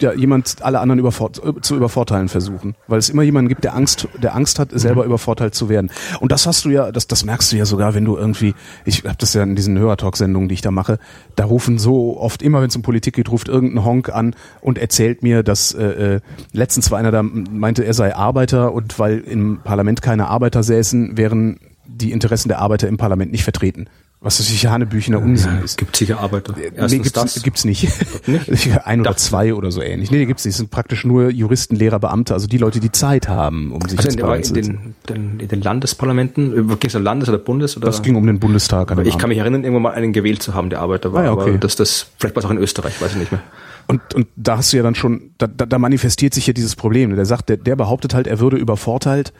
ja, 0.00 0.12
jemand 0.12 0.62
alle 0.62 0.80
anderen 0.80 0.98
überfort 0.98 1.40
äh, 1.44 1.60
zu 1.60 1.76
übervorteilen 1.76 2.28
versuchen, 2.28 2.74
weil 2.86 2.98
es 2.98 3.08
immer 3.08 3.22
jemanden 3.22 3.48
gibt, 3.48 3.64
der 3.64 3.74
Angst, 3.74 4.08
der 4.22 4.34
Angst 4.34 4.58
hat, 4.58 4.70
selber 4.72 5.02
mhm. 5.02 5.08
übervorteilt 5.08 5.54
zu 5.54 5.68
werden. 5.68 5.90
Und 6.20 6.32
das 6.32 6.46
hast 6.46 6.64
du 6.64 6.70
ja, 6.70 6.92
das, 6.92 7.06
das 7.06 7.24
merkst 7.24 7.52
du 7.52 7.56
ja 7.56 7.64
sogar, 7.64 7.94
wenn 7.94 8.04
du 8.04 8.16
irgendwie, 8.16 8.54
ich 8.84 9.04
habe 9.04 9.16
das 9.18 9.34
ja 9.34 9.42
in 9.42 9.56
diesen 9.56 9.78
Hörertalk-Sendungen, 9.78 10.48
die 10.48 10.54
ich 10.54 10.60
da 10.60 10.70
mache, 10.70 10.98
da 11.36 11.44
rufen 11.44 11.78
so 11.78 12.18
oft 12.18 12.42
immer, 12.42 12.60
wenn 12.60 12.68
es 12.68 12.76
um 12.76 12.82
Politik 12.82 13.14
geht, 13.14 13.30
ruft 13.30 13.48
irgendein 13.48 13.84
Honk 13.84 14.10
an 14.10 14.34
und 14.60 14.78
erzählt 14.78 15.22
mir, 15.22 15.42
dass 15.42 15.72
äh, 15.72 16.14
äh, 16.14 16.20
letztens 16.52 16.90
war 16.90 16.98
einer 16.98 17.10
da 17.10 17.22
meinte, 17.22 17.84
er 17.84 17.94
sei 17.94 18.14
Arbeiter 18.14 18.72
und 18.72 18.98
weil 18.98 19.18
im 19.18 19.60
Parlament 19.64 20.02
keine 20.02 20.28
Arbeiter 20.28 20.62
säßen, 20.62 21.16
wären 21.16 21.58
die 21.86 22.12
Interessen 22.12 22.48
der 22.48 22.60
Arbeiter 22.60 22.86
im 22.88 22.96
Parlament 22.96 23.32
nicht 23.32 23.44
vertreten. 23.44 23.88
Was 24.20 24.38
das 24.38 24.48
sicher 24.48 24.72
Hanebüchener 24.72 25.20
Unsinn 25.20 25.60
ist. 25.62 25.78
Gibt 25.78 25.94
sicher 25.94 26.18
Arbeiter. 26.18 26.52
Erstens 26.56 26.90
nee, 26.90 26.98
gibt's, 26.98 27.12
das. 27.12 27.42
gibt's 27.42 27.64
nicht. 27.64 27.88
nicht? 28.26 28.68
Ein 28.84 29.00
oder 29.00 29.16
zwei 29.16 29.54
oder 29.54 29.70
so 29.70 29.80
ähnlich. 29.80 30.10
Nee, 30.10 30.26
gibt's 30.26 30.44
nicht. 30.44 30.54
Es 30.54 30.58
sind 30.58 30.70
praktisch 30.70 31.04
nur 31.04 31.30
Juristen, 31.30 31.76
Lehrer, 31.76 32.00
Beamte, 32.00 32.34
also 32.34 32.48
die 32.48 32.58
Leute, 32.58 32.80
die 32.80 32.90
Zeit 32.90 33.28
haben, 33.28 33.70
um 33.70 33.80
sich 33.88 33.96
also 33.96 34.18
in, 34.18 34.42
in, 34.42 34.54
den, 34.54 34.94
den, 35.08 35.40
in 35.40 35.48
den 35.48 35.60
Landesparlamenten, 35.60 36.52
äh, 36.52 36.76
ging 36.76 36.88
es 36.88 36.94
um 36.96 37.02
Landes- 37.02 37.28
oder 37.28 37.38
Bundes? 37.38 37.76
Oder? 37.76 37.86
Das 37.86 38.02
ging 38.02 38.16
um 38.16 38.26
den 38.26 38.40
Bundestag. 38.40 38.90
ich 39.06 39.18
kann 39.18 39.28
mich 39.28 39.38
erinnern, 39.38 39.62
irgendwann 39.62 39.82
mal 39.82 39.94
einen 39.94 40.12
gewählt 40.12 40.42
zu 40.42 40.52
haben, 40.52 40.68
der 40.68 40.80
Arbeiter 40.80 41.12
war. 41.12 41.20
Ah, 41.20 41.24
ja, 41.26 41.32
okay. 41.32 41.50
Aber 41.50 41.58
das, 41.58 41.76
das, 41.76 42.06
vielleicht 42.18 42.34
war 42.34 42.40
es 42.40 42.46
auch 42.46 42.50
in 42.50 42.58
Österreich, 42.58 43.00
weiß 43.00 43.12
ich 43.12 43.18
nicht 43.18 43.30
mehr. 43.30 43.42
Und, 43.86 44.14
und 44.14 44.26
da 44.34 44.56
hast 44.58 44.72
du 44.72 44.78
ja 44.78 44.82
dann 44.82 44.96
schon, 44.96 45.30
da, 45.38 45.46
da, 45.46 45.64
da 45.64 45.78
manifestiert 45.78 46.34
sich 46.34 46.46
ja 46.46 46.52
dieses 46.52 46.74
Problem. 46.74 47.14
Der 47.14 47.24
sagt, 47.24 47.48
der, 47.48 47.56
der 47.56 47.76
behauptet 47.76 48.14
halt, 48.14 48.26
er 48.26 48.40
würde 48.40 48.56
übervorteilt 48.56 49.32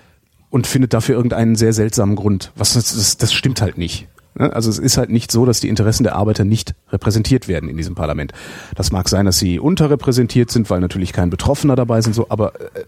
und 0.50 0.66
findet 0.66 0.94
dafür 0.94 1.16
irgendeinen 1.16 1.56
sehr 1.56 1.72
seltsamen 1.72 2.14
Grund. 2.16 2.52
Was 2.56 2.74
das, 2.74 2.94
das, 2.94 3.18
das 3.18 3.32
stimmt 3.32 3.60
halt 3.60 3.76
nicht. 3.76 4.06
Ne? 4.38 4.52
Also 4.52 4.70
es 4.70 4.78
ist 4.78 4.96
halt 4.96 5.10
nicht 5.10 5.32
so, 5.32 5.44
dass 5.44 5.60
die 5.60 5.68
Interessen 5.68 6.04
der 6.04 6.16
Arbeiter 6.16 6.44
nicht 6.44 6.74
repräsentiert 6.90 7.48
werden 7.48 7.68
in 7.68 7.76
diesem 7.76 7.94
Parlament. 7.94 8.32
Das 8.74 8.92
mag 8.92 9.08
sein, 9.08 9.26
dass 9.26 9.38
sie 9.38 9.58
unterrepräsentiert 9.58 10.50
sind, 10.50 10.70
weil 10.70 10.80
natürlich 10.80 11.12
kein 11.12 11.30
Betroffener 11.30 11.76
dabei 11.76 12.00
sind, 12.00 12.14
so, 12.14 12.26
aber 12.28 12.54
äh, 12.60 12.84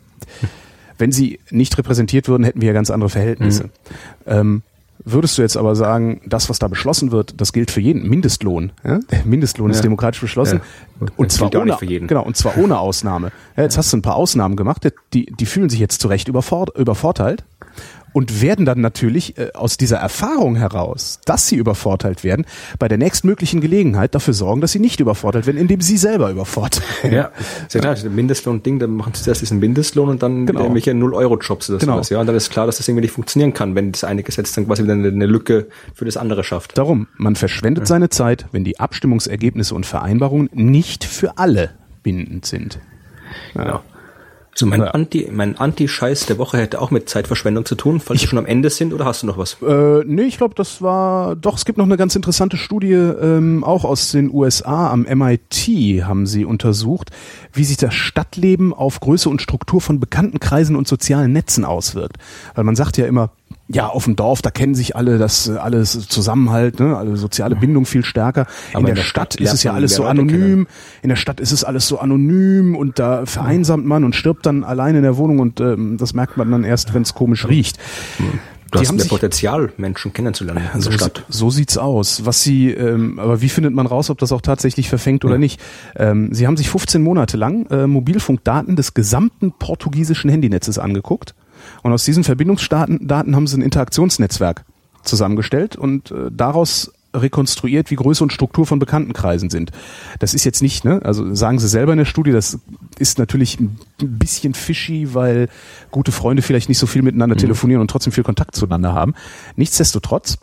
wenn 0.99 1.13
sie 1.13 1.41
nicht 1.51 1.77
repräsentiert 1.79 2.29
würden, 2.29 2.45
hätten 2.45 2.61
wir 2.61 2.69
ja 2.69 2.75
ganz 2.75 2.91
andere 2.91 3.11
Verhältnisse. 3.11 3.65
Mhm. 3.65 3.71
Ähm, 4.27 4.63
Würdest 5.03 5.39
du 5.39 5.43
jetzt 5.43 5.57
aber 5.57 5.77
sagen, 5.77 6.21
das, 6.27 6.51
was 6.51 6.59
da 6.59 6.69
beschlossen 6.69 7.11
wird, 7.11 7.41
das 7.41 7.55
gilt 7.55 7.71
für 7.71 7.81
jeden 7.81 8.07
Mindestlohn. 8.07 8.73
Ja? 8.85 9.01
Der 9.11 9.25
Mindestlohn 9.25 9.71
ja. 9.71 9.75
ist 9.75 9.83
demokratisch 9.83 10.21
beschlossen 10.21 10.61
ja. 11.01 11.07
und 11.17 11.33
zwar 11.33 11.55
ohne, 11.55 11.77
genau 11.81 12.23
und 12.23 12.37
zwar 12.37 12.59
ohne 12.59 12.79
Ausnahme. 12.79 13.33
Jetzt 13.57 13.79
hast 13.79 13.93
du 13.93 13.97
ein 13.97 14.03
paar 14.03 14.17
Ausnahmen 14.17 14.57
gemacht, 14.57 14.87
die 15.15 15.25
die 15.25 15.47
fühlen 15.47 15.71
sich 15.71 15.81
jetzt 15.81 16.03
zu 16.03 16.09
Recht 16.09 16.29
übervorteilt 16.29 17.45
und 18.13 18.43
werden 18.43 18.65
dann 18.65 18.81
natürlich 18.81 19.39
äh, 19.39 19.51
aus 19.55 19.77
dieser 19.77 19.99
Erfahrung 19.99 20.57
heraus, 20.57 21.21
dass 21.25 21.47
sie 21.47 21.57
übervorteilt 21.57 22.25
werden, 22.25 22.47
bei 22.79 22.89
der 22.89 22.99
nächstmöglichen 22.99 23.61
Gelegenheit 23.61 24.15
dafür 24.15 24.35
sorgen, 24.35 24.61
dass 24.61 24.73
sie 24.73 24.79
nicht 24.79 25.01
übervorteilt 25.01 25.47
werden, 25.47 25.59
indem 25.59 25.81
sie 25.81 25.97
selber 25.97 26.31
übervorteilen. 26.31 27.15
Ja, 27.15 27.31
sehr 27.69 27.81
klar, 27.81 27.97
ja. 27.97 28.09
Mindestlohn-Ding, 28.09 28.79
dann 28.79 28.91
machen 28.91 29.15
sie 29.15 29.23
zuerst 29.23 29.41
diesen 29.41 29.59
Mindestlohn 29.59 30.09
und 30.09 30.23
dann 30.23 30.47
genau. 30.47 30.61
irgendwelche 30.61 30.95
Null-Euro-Jobs 30.95 31.71
oder 31.71 31.79
genau. 31.79 31.95
sowas. 31.95 32.11
Ja, 32.11 32.21
und 32.21 32.27
dann 32.27 32.37
ist 32.37 32.51
klar, 32.51 32.67
dass 32.67 32.79
das 32.79 32.89
irgendwie 32.89 33.03
nicht 33.03 33.15
funktionieren 33.15 33.53
kann, 33.55 33.75
wenn 33.75 33.93
das 33.93 34.05
eine 34.05 34.23
Gesetz 34.23 34.53
dann 34.55 34.67
quasi 34.67 34.83
wieder 34.85 34.95
eine, 34.95 35.27
Lücke 35.27 35.69
für 35.95 36.05
das 36.05 36.17
andere 36.17 36.45
schafft. 36.45 36.77
Darum, 36.77 37.07
man 37.17 37.37
verschwendet 37.37 37.83
ja. 37.83 37.87
seine 37.87 38.09
Zeit, 38.09 38.47
wenn 38.53 38.65
die 38.65 38.81
Abstimmungsergebnisse 38.81 39.75
und 39.75 39.87
Vereinbarungen 39.87 40.51
nicht 40.53 41.05
für 41.05 41.39
alle 41.39 41.71
bindend 42.03 42.47
sind. 42.47 42.81
Ja. 43.55 43.83
So 44.55 44.67
mein 44.67 44.81
ja. 44.81 44.89
Anti, 44.89 45.29
mein 45.31 45.57
Anti-Scheiß 45.57 46.27
der 46.27 46.39
Woche 46.39 46.59
hätte 46.59 46.81
auch 46.81 46.91
mit 46.91 47.09
Zeitverschwendung 47.09 47.65
zu 47.65 47.77
tun, 47.77 48.01
falls 48.01 48.19
ich, 48.19 48.27
wir 48.27 48.31
schon 48.31 48.39
am 48.39 48.47
Ende 48.47 48.69
sind 48.69 48.93
oder 48.93 49.05
hast 49.05 49.23
du 49.23 49.27
noch 49.27 49.39
was? 49.39 49.57
Äh, 49.63 50.05
nee, 50.07 50.23
ich 50.23 50.39
glaube, 50.39 50.55
das 50.55 50.83
war 50.83 51.37
doch, 51.37 51.57
es 51.57 51.65
gibt 51.65 51.79
noch 51.79 51.85
eine 51.85 51.97
ganz 51.97 52.17
interessante 52.17 52.57
Studie, 52.57 52.93
ähm, 52.93 53.63
auch 53.63 53.85
aus 53.85 54.11
den 54.11 54.33
USA, 54.33 54.91
am 54.91 55.03
MIT 55.03 56.05
haben 56.05 56.27
sie 56.27 56.45
untersucht, 56.45 57.11
wie 57.53 57.65
sich 57.65 57.77
das 57.77 57.95
Stadtleben 57.95 58.75
auf 58.75 59.01
Größe 59.01 59.29
und 59.29 59.41
Struktur 59.41 59.81
von 59.81 60.01
bekannten 60.01 60.41
Kreisen 60.41 60.77
und 60.77 60.89
sozialen 60.89 61.33
Netzen 61.33 61.65
auswirkt. 61.65 62.17
Weil 62.55 62.65
man 62.65 62.77
sagt 62.77 62.97
ja 62.97 63.07
immer, 63.07 63.31
ja, 63.73 63.87
auf 63.87 64.05
dem 64.05 64.17
Dorf, 64.17 64.43
da 64.43 64.51
kennen 64.51 64.75
sich 64.75 64.97
alle, 64.97 65.19
das 65.19 65.49
alles 65.49 66.09
Zusammenhalt, 66.09 66.81
ne, 66.81 66.97
alle 66.97 67.17
soziale 67.17 67.55
Bindung 67.55 67.87
viel 67.87 68.05
stärker. 68.05 68.47
in 68.75 68.81
der, 68.81 68.91
in 68.91 68.95
der 68.97 69.03
Stadt, 69.03 69.35
Stadt 69.35 69.41
ist 69.41 69.53
es 69.53 69.63
ja 69.63 69.73
alles 69.73 69.95
so 69.95 70.07
anonym. 70.07 70.67
In 71.03 71.09
der 71.09 71.17
Stadt 71.17 71.39
ist 71.39 71.53
es 71.53 71.63
alles 71.63 71.87
so 71.87 71.99
anonym 72.01 72.75
und 72.75 72.99
da 72.99 73.27
vereinsamt 73.27 73.87
man 73.87 74.03
und 74.03 74.17
stirbt 74.17 74.45
dann 74.45 74.65
allein 74.65 74.97
in 74.97 75.03
der 75.03 75.17
Wohnung 75.17 75.39
und 75.39 75.61
ähm, 75.61 75.99
das 75.99 76.15
merkt 76.15 76.37
man 76.37 76.51
dann 76.51 76.65
erst, 76.65 76.95
wenn 76.95 77.03
es 77.03 77.15
komisch 77.15 77.47
riecht. 77.47 77.79
Du 78.73 78.79
die 78.79 78.87
hast 78.87 78.93
mehr 78.93 79.07
Potenzial, 79.07 79.73
Menschen 79.77 80.13
kennenzulernen 80.13 80.65
in 80.75 80.81
so, 80.81 80.91
der 80.91 80.99
Stadt. 80.99 81.25
So 81.29 81.51
sieht's 81.51 81.77
aus. 81.77 82.25
Was 82.25 82.43
sie, 82.43 82.71
ähm, 82.71 83.19
aber 83.19 83.41
wie 83.41 83.49
findet 83.49 83.75
man 83.75 83.87
raus, 83.87 84.11
ob 84.11 84.19
das 84.19 84.33
auch 84.33 84.43
tatsächlich 84.43 84.89
verfängt 84.89 85.25
oder 85.25 85.35
ja. 85.35 85.39
nicht? 85.39 85.61
Ähm, 85.97 86.33
sie 86.33 86.47
haben 86.47 86.57
sich 86.57 86.71
15 86.71 87.03
Monate 87.03 87.37
lang 87.37 87.67
äh, 87.67 87.87
Mobilfunkdaten 87.87 88.77
des 88.77 88.95
gesamten 88.95 89.53
portugiesischen 89.53 90.31
Handynetzes 90.31 90.79
angeguckt 90.79 91.35
und 91.83 91.93
aus 91.93 92.05
diesen 92.05 92.25
Verbindungsdaten 92.25 93.07
Daten 93.07 93.37
haben 93.37 93.47
sie 93.47 93.59
ein 93.59 93.63
Interaktionsnetzwerk 93.63 94.65
zusammengestellt 95.03 95.77
und 95.77 96.11
äh, 96.11 96.31
daraus 96.31 96.93
rekonstruiert, 97.15 97.91
wie 97.91 97.97
Größe 97.97 98.23
und 98.23 98.33
Struktur 98.33 98.67
von 98.67 98.79
Bekanntenkreisen 98.79 99.51
sind. 99.51 99.73
Das 100.21 100.35
ist 100.35 100.45
jetzt 100.45 100.63
nicht, 100.63 100.85
ne? 100.85 101.01
Also 101.05 101.35
sagen 101.35 101.59
sie 101.59 101.69
selber 101.69 101.93
in 101.93 101.99
der 101.99 102.05
Studie, 102.05 102.31
das 102.31 102.59
ist 102.99 103.19
natürlich 103.19 103.59
ein 103.59 103.79
bisschen 103.99 104.55
fishy, 104.55 105.13
weil 105.13 105.49
gute 105.91 106.13
Freunde 106.13 106.43
vielleicht 106.43 106.69
nicht 106.69 106.79
so 106.79 106.87
viel 106.87 107.03
miteinander 107.03 107.35
mhm. 107.35 107.41
telefonieren 107.41 107.81
und 107.81 107.91
trotzdem 107.91 108.13
viel 108.13 108.25
Kontakt 108.25 108.55
zueinander 108.55 108.93
haben. 108.93 109.15
Nichtsdestotrotz 109.57 110.39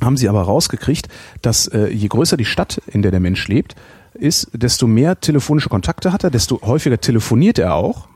haben 0.00 0.16
sie 0.16 0.28
aber 0.28 0.42
rausgekriegt, 0.42 1.08
dass 1.42 1.66
äh, 1.68 1.88
je 1.88 2.08
größer 2.08 2.36
die 2.36 2.44
Stadt, 2.44 2.80
in 2.86 3.02
der 3.02 3.10
der 3.10 3.20
Mensch 3.20 3.48
lebt, 3.48 3.74
ist, 4.14 4.48
desto 4.52 4.86
mehr 4.86 5.20
telefonische 5.20 5.68
Kontakte 5.68 6.12
hat 6.12 6.22
er, 6.22 6.30
desto 6.30 6.60
häufiger 6.62 7.00
telefoniert 7.00 7.58
er 7.58 7.74
auch. 7.74 8.08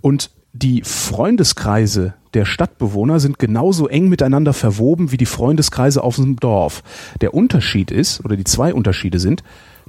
Und 0.00 0.30
die 0.52 0.82
Freundeskreise 0.82 2.14
der 2.34 2.44
Stadtbewohner 2.44 3.20
sind 3.20 3.38
genauso 3.38 3.88
eng 3.88 4.08
miteinander 4.08 4.52
verwoben 4.52 5.12
wie 5.12 5.16
die 5.16 5.26
Freundeskreise 5.26 6.02
auf 6.02 6.16
dem 6.16 6.36
Dorf. 6.36 6.82
Der 7.20 7.34
Unterschied 7.34 7.90
ist, 7.90 8.24
oder 8.24 8.36
die 8.36 8.44
zwei 8.44 8.72
Unterschiede 8.72 9.18
sind, 9.18 9.42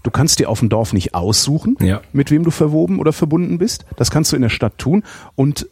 du 0.03 0.11
kannst 0.11 0.39
dir 0.39 0.49
auf 0.49 0.59
dem 0.59 0.69
Dorf 0.69 0.93
nicht 0.93 1.13
aussuchen, 1.13 1.77
ja. 1.79 2.01
mit 2.13 2.31
wem 2.31 2.43
du 2.43 2.51
verwoben 2.51 2.99
oder 2.99 3.13
verbunden 3.13 3.57
bist. 3.57 3.85
Das 3.95 4.09
kannst 4.09 4.31
du 4.31 4.35
in 4.35 4.41
der 4.41 4.49
Stadt 4.49 4.77
tun. 4.77 5.03
Und 5.35 5.67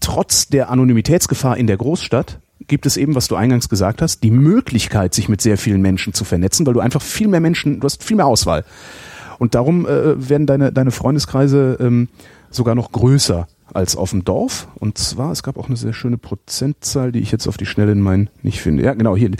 trotz 0.00 0.48
der 0.48 0.70
Anonymitätsgefahr 0.70 1.56
in 1.56 1.66
der 1.66 1.78
Großstadt 1.78 2.38
gibt 2.68 2.86
es 2.86 2.96
eben, 2.96 3.14
was 3.14 3.28
du 3.28 3.34
eingangs 3.34 3.68
gesagt 3.68 4.02
hast, 4.02 4.22
die 4.22 4.30
Möglichkeit, 4.30 5.14
sich 5.14 5.28
mit 5.28 5.40
sehr 5.40 5.58
vielen 5.58 5.82
Menschen 5.82 6.12
zu 6.12 6.24
vernetzen, 6.24 6.66
weil 6.66 6.74
du 6.74 6.80
einfach 6.80 7.02
viel 7.02 7.28
mehr 7.28 7.40
Menschen, 7.40 7.80
du 7.80 7.84
hast 7.86 8.02
viel 8.04 8.16
mehr 8.16 8.26
Auswahl. 8.26 8.64
Und 9.38 9.54
darum 9.54 9.86
äh, 9.86 10.28
werden 10.28 10.46
deine, 10.46 10.72
deine 10.72 10.90
Freundeskreise 10.90 11.78
ähm, 11.80 12.08
sogar 12.50 12.74
noch 12.74 12.92
größer 12.92 13.48
als 13.74 13.96
auf 13.96 14.10
dem 14.10 14.24
Dorf. 14.24 14.68
Und 14.74 14.98
zwar, 14.98 15.32
es 15.32 15.42
gab 15.42 15.56
auch 15.58 15.68
eine 15.68 15.76
sehr 15.76 15.92
schöne 15.92 16.18
Prozentzahl, 16.18 17.12
die 17.12 17.20
ich 17.20 17.32
jetzt 17.32 17.46
auf 17.46 17.56
die 17.56 17.66
Schnelle 17.66 17.92
in 17.92 18.00
meinen 18.00 18.30
nicht 18.42 18.60
finde. 18.60 18.82
Ja, 18.82 18.94
genau, 18.94 19.16
hier. 19.16 19.30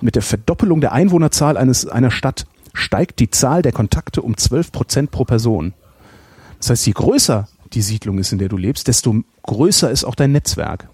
Mit 0.00 0.14
der 0.14 0.22
Verdoppelung 0.22 0.80
der 0.80 0.92
Einwohnerzahl 0.92 1.56
eines, 1.56 1.86
einer 1.86 2.10
Stadt 2.10 2.46
steigt 2.74 3.20
die 3.20 3.30
Zahl 3.30 3.62
der 3.62 3.72
Kontakte 3.72 4.22
um 4.22 4.36
12 4.36 4.72
Prozent 4.72 5.10
pro 5.10 5.24
Person. 5.24 5.74
Das 6.58 6.70
heißt, 6.70 6.86
je 6.86 6.92
größer 6.92 7.48
die 7.72 7.82
Siedlung 7.82 8.18
ist, 8.18 8.32
in 8.32 8.38
der 8.38 8.48
du 8.48 8.56
lebst, 8.56 8.88
desto 8.88 9.22
größer 9.42 9.90
ist 9.90 10.04
auch 10.04 10.14
dein 10.14 10.32
Netzwerk. 10.32 10.88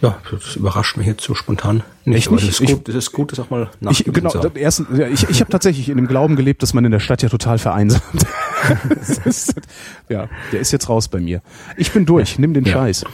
Ja, 0.00 0.18
das 0.30 0.56
überrascht 0.56 0.96
mich 0.96 1.06
jetzt 1.06 1.22
so 1.22 1.34
spontan 1.34 1.82
nicht. 2.04 2.18
Echt 2.18 2.30
nicht? 2.30 2.42
Das, 2.46 2.54
ist 2.54 2.60
ich, 2.60 2.70
gut, 2.70 2.88
das 2.88 2.94
ist 2.94 3.12
gut, 3.12 3.32
das 3.32 3.40
auch 3.40 3.50
mal 3.50 3.70
ich, 3.90 4.04
Genau, 4.04 4.32
erstens, 4.54 4.98
ja, 4.98 5.08
ich, 5.08 5.28
ich 5.28 5.40
habe 5.40 5.50
tatsächlich 5.50 5.88
in 5.88 5.96
dem 5.96 6.06
Glauben 6.06 6.36
gelebt, 6.36 6.62
dass 6.62 6.74
man 6.74 6.84
in 6.84 6.92
der 6.92 7.00
Stadt 7.00 7.22
ja 7.22 7.28
total 7.28 7.58
vereinsamt. 7.58 8.02
ist, 9.24 9.54
ja, 10.08 10.28
der 10.52 10.60
ist 10.60 10.72
jetzt 10.72 10.88
raus 10.88 11.08
bei 11.08 11.18
mir. 11.18 11.42
Ich 11.76 11.92
bin 11.92 12.06
durch, 12.06 12.34
ja. 12.34 12.40
nimm 12.40 12.54
den 12.54 12.64
ja. 12.64 12.74
Scheiß. 12.74 13.04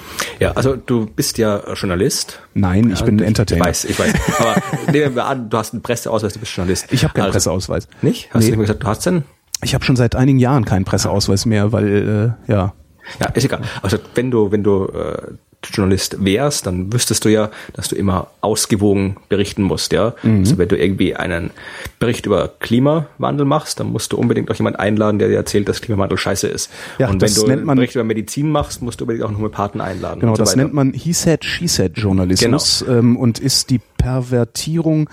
Ja, 0.41 0.53
also 0.53 0.77
du 0.77 1.07
bist 1.07 1.39
ja 1.39 1.63
Journalist. 1.75 2.41
Nein, 2.55 2.91
ich 2.91 3.01
ja, 3.01 3.07
bin 3.07 3.19
Entertainer. 3.21 3.63
Ich 3.63 3.69
weiß, 3.69 3.85
ich 3.87 3.99
weiß. 3.99 4.13
Aber 4.39 4.63
nehmen 4.93 5.15
wir 5.15 5.25
an, 5.25 5.49
du 5.49 5.57
hast 5.57 5.73
einen 5.73 5.83
Presseausweis, 5.83 6.35
du 6.35 6.41
bist 6.41 6.55
Journalist. 6.55 6.87
Ich 6.91 7.05
habe 7.05 7.15
keinen 7.15 7.25
also, 7.25 7.35
Presseausweis. 7.35 7.89
Nicht? 8.03 8.29
Hast 8.35 8.45
nee. 8.45 8.51
du 8.51 8.59
gesagt, 8.59 8.83
du 8.83 8.87
hast 8.87 9.07
denn? 9.07 9.25
Ich 9.63 9.75
habe 9.75 9.85
schon 9.85 9.97
seit 9.97 10.17
einigen 10.17 10.39
Jahren 10.39 10.65
keinen 10.65 10.85
Presseausweis 10.85 11.47
mehr, 11.47 11.73
weil 11.73 12.37
äh, 12.49 12.53
ja. 12.53 12.75
Ja, 13.21 13.29
ist 13.31 13.45
egal. 13.45 13.63
Also 13.81 13.99
wenn 14.15 14.31
du, 14.31 14.53
wenn 14.53 14.63
du 14.63 14.87
äh, 14.87 15.33
Journalist 15.71 16.25
wärst, 16.25 16.67
dann 16.67 16.93
wüsstest 16.93 17.25
du 17.25 17.29
ja, 17.29 17.51
dass 17.73 17.89
du 17.89 17.97
immer 17.97 18.29
ausgewogen 18.41 19.17
berichten 19.29 19.63
musst, 19.63 19.93
ja. 19.93 20.15
Mhm. 20.23 20.41
Also 20.41 20.59
wenn 20.59 20.69
du 20.69 20.77
irgendwie 20.77 21.15
einen 21.15 21.51
Bericht 21.99 22.27
über 22.27 22.53
Klimawandel 22.61 23.47
machst, 23.47 23.81
dann 23.81 23.89
musst 23.93 24.13
du 24.13 24.17
unbedingt 24.17 24.51
auch 24.51 24.57
jemand 24.57 24.79
einladen, 24.79 25.19
der 25.19 25.29
dir 25.29 25.37
erzählt, 25.37 25.69
dass 25.69 25.81
Klimawandel 25.81 26.19
scheiße 26.19 26.49
ist. 26.49 26.71
Ja, 26.99 27.09
und 27.09 27.21
wenn 27.21 27.35
du 27.35 27.47
einen 27.47 27.67
Bericht 27.67 27.95
über 27.95 28.05
Medizin 28.05 28.51
machst, 28.51 28.83
musst 28.83 29.01
du 29.01 29.05
unbedingt 29.05 29.25
auch 29.25 29.29
einen 29.29 29.39
Homöopathen 29.39 29.81
einladen. 29.81 30.21
Genau, 30.21 30.35
so 30.35 30.43
das 30.43 30.51
weiter. 30.51 30.63
nennt 30.63 30.75
man 30.75 30.93
He 30.93 31.13
said, 31.13 31.45
She 31.45 31.69
said 31.69 31.97
Journalismus 31.97 32.85
genau. 32.87 32.99
ähm, 32.99 33.17
und 33.17 33.39
ist 33.39 33.71
die 33.71 33.81
Pervertierung 33.97 35.09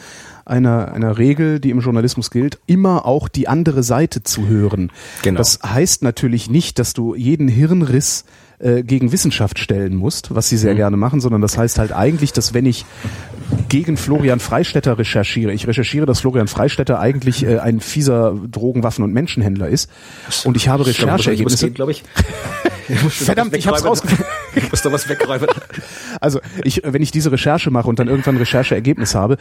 einer, 0.46 0.92
einer 0.92 1.18
Regel, 1.18 1.60
die 1.60 1.70
im 1.70 1.80
Journalismus 1.80 2.32
gilt, 2.32 2.60
immer 2.66 3.06
auch 3.06 3.28
die 3.28 3.48
andere 3.48 3.84
Seite 3.84 4.24
zu 4.24 4.48
hören. 4.48 4.92
Genau. 5.22 5.38
Das 5.38 5.60
heißt 5.64 6.04
natürlich 6.04 6.50
nicht, 6.50 6.80
dass 6.80 6.94
du 6.94 7.14
jeden 7.14 7.48
Hirnriss 7.48 8.26
äh, 8.60 8.84
gegen 8.84 9.12
Wissenschaft 9.12 9.60
stellen 9.60 9.96
musst, 9.96 10.36
was 10.36 10.50
sie 10.50 10.58
sehr 10.58 10.74
mhm. 10.74 10.78
gerne 10.78 10.98
machen, 10.98 11.22
sondern 11.22 11.42
das 11.42 11.58
heißt 11.58 11.80
halt 11.80 11.92
eigentlich, 11.92 12.34
dass 12.34 12.54
wenn 12.54 12.66
ich 12.66 12.86
gegen 13.70 13.98
Florian 13.98 14.40
Freistetter 14.40 14.98
recherchiere, 14.98 15.54
ich 15.54 15.68
recherchiere, 15.68 16.06
dass 16.06 16.20
Florian 16.20 16.48
Freistetter 16.48 17.00
eigentlich 17.00 17.46
äh, 17.46 17.60
ein 17.60 17.80
fieser 17.80 18.34
Drogenwaffen- 18.34 19.04
und 19.04 19.14
Menschenhändler 19.14 19.70
ist 19.70 19.90
und 20.44 20.58
ich 20.58 20.68
habe 20.68 20.86
Rechercheergebnisse. 20.86 21.72
glaube 21.72 21.92
ich. 21.92 22.04
Verdammt, 23.10 23.56
ich 23.56 23.68
hab's 23.68 23.86
rausgefunden. 23.86 24.26
Ich 24.56 24.70
muss 24.72 24.82
da 24.82 24.92
was 24.92 25.08
wegräumen. 25.08 25.48
Also, 26.22 26.42
ich, 26.66 26.82
wenn 26.84 27.02
ich 27.02 27.12
diese 27.12 27.32
Recherche 27.32 27.72
mache 27.72 27.88
und 27.88 27.98
dann 28.00 28.10
irgendwann 28.10 28.36
ein 28.36 28.40
Rechercheergebnis 28.40 29.16
habe, 29.16 29.38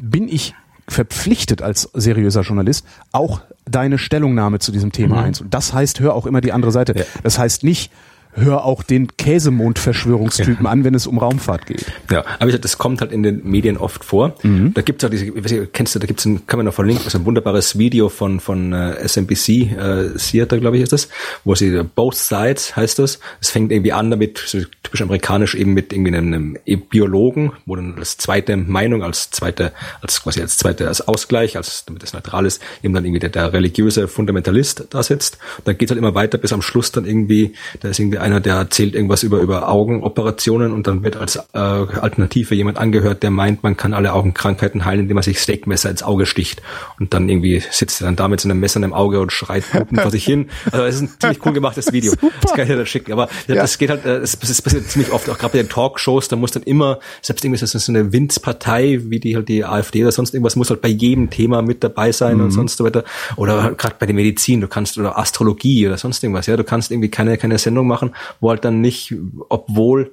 bin 0.00 0.28
ich 0.28 0.54
verpflichtet 0.88 1.60
als 1.60 1.90
seriöser 1.92 2.40
Journalist 2.40 2.86
auch 3.12 3.42
deine 3.66 3.98
Stellungnahme 3.98 4.58
zu 4.58 4.72
diesem 4.72 4.92
Thema 4.92 5.16
mhm. 5.16 5.22
eins. 5.24 5.40
Und 5.40 5.52
das 5.52 5.72
heißt, 5.72 6.00
hör 6.00 6.14
auch 6.14 6.26
immer 6.26 6.40
die 6.40 6.52
andere 6.52 6.72
Seite. 6.72 6.94
Ja. 6.96 7.04
Das 7.22 7.38
heißt 7.38 7.64
nicht, 7.64 7.92
hör 8.34 8.64
auch 8.64 8.82
den 8.82 9.08
Käsemond-Verschwörungstypen 9.16 10.66
an, 10.66 10.84
wenn 10.84 10.94
es 10.94 11.06
um 11.06 11.18
Raumfahrt 11.18 11.66
geht. 11.66 11.84
Ja, 12.10 12.24
aber 12.38 12.50
ich, 12.50 12.60
das 12.60 12.78
kommt 12.78 13.00
halt 13.00 13.12
in 13.12 13.22
den 13.22 13.42
Medien 13.44 13.76
oft 13.76 14.04
vor. 14.04 14.34
Mhm. 14.42 14.72
Da 14.74 14.82
gibt's 14.82 15.04
auch 15.04 15.10
diese, 15.10 15.26
ich, 15.26 15.72
kennst 15.72 15.94
du, 15.94 15.98
da 15.98 16.06
gibt's 16.06 16.24
ein, 16.24 16.46
kann 16.46 16.58
man 16.58 16.66
noch 16.66 16.74
verlinken, 16.74 17.08
so 17.08 17.18
ein 17.18 17.24
wunderbares 17.24 17.78
Video 17.78 18.08
von 18.08 18.40
von 18.40 18.72
äh, 18.72 18.94
SMBC, 19.06 19.48
äh, 19.48 20.10
Theater, 20.16 20.58
glaube 20.58 20.76
ich, 20.76 20.82
ist 20.82 20.92
das, 20.92 21.08
wo 21.44 21.54
sie 21.54 21.82
Both 21.82 22.14
Sides 22.14 22.74
heißt 22.76 22.98
das. 22.98 23.18
Es 23.40 23.50
fängt 23.50 23.70
irgendwie 23.70 23.92
an 23.92 24.10
damit, 24.10 24.42
so 24.46 24.58
typisch 24.82 25.02
amerikanisch 25.02 25.54
eben 25.54 25.74
mit 25.74 25.92
irgendwie 25.92 26.16
einem, 26.16 26.56
einem 26.66 26.82
Biologen, 26.88 27.52
wo 27.66 27.76
dann 27.76 27.96
als 27.98 28.16
zweite 28.16 28.56
Meinung, 28.56 29.02
als 29.02 29.30
zweite, 29.30 29.72
als 30.00 30.22
quasi 30.22 30.40
als 30.40 30.56
zweite, 30.56 30.88
als 30.88 31.06
Ausgleich, 31.06 31.56
als 31.56 31.84
damit 31.84 32.02
es 32.02 32.12
neutral 32.12 32.46
ist, 32.46 32.62
eben 32.82 32.94
dann 32.94 33.04
irgendwie 33.04 33.20
der, 33.20 33.30
der 33.30 33.52
religiöse 33.52 34.08
Fundamentalist 34.08 34.86
da 34.90 35.02
sitzt. 35.02 35.38
Und 35.58 35.68
dann 35.68 35.76
geht's 35.76 35.90
halt 35.90 35.98
immer 35.98 36.14
weiter 36.14 36.38
bis 36.38 36.52
am 36.52 36.62
Schluss 36.62 36.92
dann 36.92 37.04
irgendwie, 37.04 37.54
da 37.80 37.88
ist 37.88 37.98
irgendwie 37.98 38.18
einer, 38.22 38.40
der 38.40 38.54
erzählt 38.54 38.94
irgendwas 38.94 39.22
über, 39.22 39.40
über 39.40 39.68
Augenoperationen 39.68 40.72
und 40.72 40.86
dann 40.86 41.02
wird 41.02 41.16
als 41.16 41.36
äh, 41.36 41.58
Alternative 41.58 42.54
jemand 42.54 42.78
angehört, 42.78 43.22
der 43.22 43.30
meint, 43.30 43.62
man 43.62 43.76
kann 43.76 43.92
alle 43.94 44.12
Augenkrankheiten 44.12 44.84
heilen, 44.84 45.00
indem 45.00 45.16
man 45.16 45.24
sich 45.24 45.38
Steakmesser 45.38 45.90
ins 45.90 46.02
Auge 46.02 46.26
sticht. 46.26 46.62
Und 46.98 47.14
dann 47.14 47.28
irgendwie 47.28 47.62
sitzt 47.70 48.00
er 48.00 48.06
dann 48.06 48.16
da 48.16 48.28
mit 48.28 48.40
so 48.40 48.48
einem 48.48 48.60
Messer 48.60 48.76
in 48.76 48.82
dem 48.82 48.92
Auge 48.92 49.20
und 49.20 49.32
schreit 49.32 49.64
Pupen 49.70 49.98
vor 49.98 50.10
sich 50.10 50.24
hin. 50.24 50.48
Also 50.70 50.84
es 50.84 50.94
ist 50.96 51.02
ein 51.02 51.10
ziemlich 51.20 51.44
cool 51.44 51.52
gemachtes 51.52 51.92
Video. 51.92 52.12
Super. 52.20 52.32
Das 52.42 52.52
kann 52.52 52.62
ich 52.62 52.68
dir 52.68 52.76
dann 52.76 52.86
schicken. 52.86 53.12
Aber 53.12 53.28
ja. 53.46 53.56
das 53.56 53.78
geht 53.78 53.90
halt, 53.90 54.04
es, 54.06 54.38
es 54.40 54.62
passiert 54.62 54.86
ziemlich 54.86 55.12
oft, 55.12 55.28
auch 55.28 55.38
gerade 55.38 55.52
bei 55.52 55.62
den 55.62 55.68
Talkshows, 55.68 56.28
da 56.28 56.36
muss 56.36 56.52
dann 56.52 56.62
immer, 56.62 57.00
selbst 57.20 57.44
irgendwie 57.44 57.64
so 57.64 57.92
eine 57.92 58.12
Winzpartei, 58.12 59.00
wie 59.04 59.20
die 59.20 59.36
halt 59.36 59.48
die 59.48 59.64
AfD 59.64 60.02
oder 60.02 60.12
sonst 60.12 60.34
irgendwas, 60.34 60.56
muss 60.56 60.70
halt 60.70 60.80
bei 60.80 60.88
jedem 60.88 61.30
Thema 61.30 61.62
mit 61.62 61.82
dabei 61.82 62.12
sein 62.12 62.36
mhm. 62.36 62.44
und 62.44 62.50
sonst 62.52 62.76
so 62.76 62.84
weiter. 62.84 63.04
Oder 63.36 63.62
halt 63.62 63.78
gerade 63.78 63.96
bei 63.98 64.06
der 64.06 64.14
Medizin, 64.14 64.60
du 64.60 64.68
kannst, 64.68 64.98
oder 64.98 65.18
Astrologie 65.18 65.86
oder 65.86 65.98
sonst 65.98 66.22
irgendwas, 66.22 66.46
ja, 66.46 66.56
du 66.56 66.64
kannst 66.64 66.90
irgendwie 66.90 67.08
keine, 67.08 67.36
keine 67.38 67.58
Sendung 67.58 67.86
machen, 67.86 68.11
wo 68.40 68.50
halt 68.50 68.64
dann 68.64 68.80
nicht, 68.80 69.14
obwohl 69.48 70.12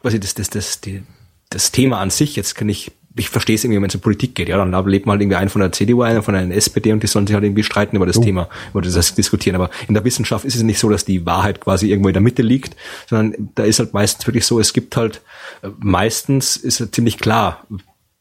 quasi 0.00 0.20
das, 0.20 0.34
das, 0.34 0.50
das, 0.50 0.80
die, 0.80 1.02
das 1.50 1.72
Thema 1.72 1.98
an 1.98 2.10
sich, 2.10 2.36
jetzt 2.36 2.54
kann 2.54 2.68
ich, 2.68 2.92
ich 3.16 3.28
verstehe 3.28 3.56
es 3.56 3.64
irgendwie, 3.64 3.82
wenn 3.82 3.88
es 3.88 3.94
um 3.94 4.00
Politik 4.00 4.34
geht, 4.34 4.48
ja, 4.48 4.56
dann 4.56 4.70
lebt 4.86 5.06
man 5.06 5.14
halt 5.14 5.22
irgendwie 5.22 5.36
einen 5.36 5.50
von 5.50 5.60
der 5.60 5.72
CDU, 5.72 6.02
einen 6.02 6.22
von 6.22 6.34
der 6.34 6.56
SPD 6.56 6.92
und 6.92 7.02
die 7.02 7.06
sollen 7.06 7.26
sich 7.26 7.34
halt 7.34 7.44
irgendwie 7.44 7.64
streiten 7.64 7.96
über 7.96 8.06
das 8.06 8.18
oh. 8.18 8.22
Thema, 8.22 8.48
über 8.70 8.82
das 8.82 9.14
diskutieren. 9.14 9.56
Aber 9.56 9.70
in 9.88 9.94
der 9.94 10.04
Wissenschaft 10.04 10.44
ist 10.44 10.54
es 10.54 10.62
nicht 10.62 10.78
so, 10.78 10.88
dass 10.88 11.04
die 11.04 11.26
Wahrheit 11.26 11.60
quasi 11.60 11.90
irgendwo 11.90 12.08
in 12.08 12.14
der 12.14 12.22
Mitte 12.22 12.42
liegt, 12.42 12.76
sondern 13.08 13.50
da 13.56 13.64
ist 13.64 13.80
halt 13.80 13.92
meistens 13.92 14.26
wirklich 14.26 14.46
so, 14.46 14.60
es 14.60 14.72
gibt 14.72 14.96
halt, 14.96 15.22
äh, 15.62 15.68
meistens 15.78 16.56
ist 16.56 16.80
es 16.80 16.90
ziemlich 16.92 17.18
klar, 17.18 17.66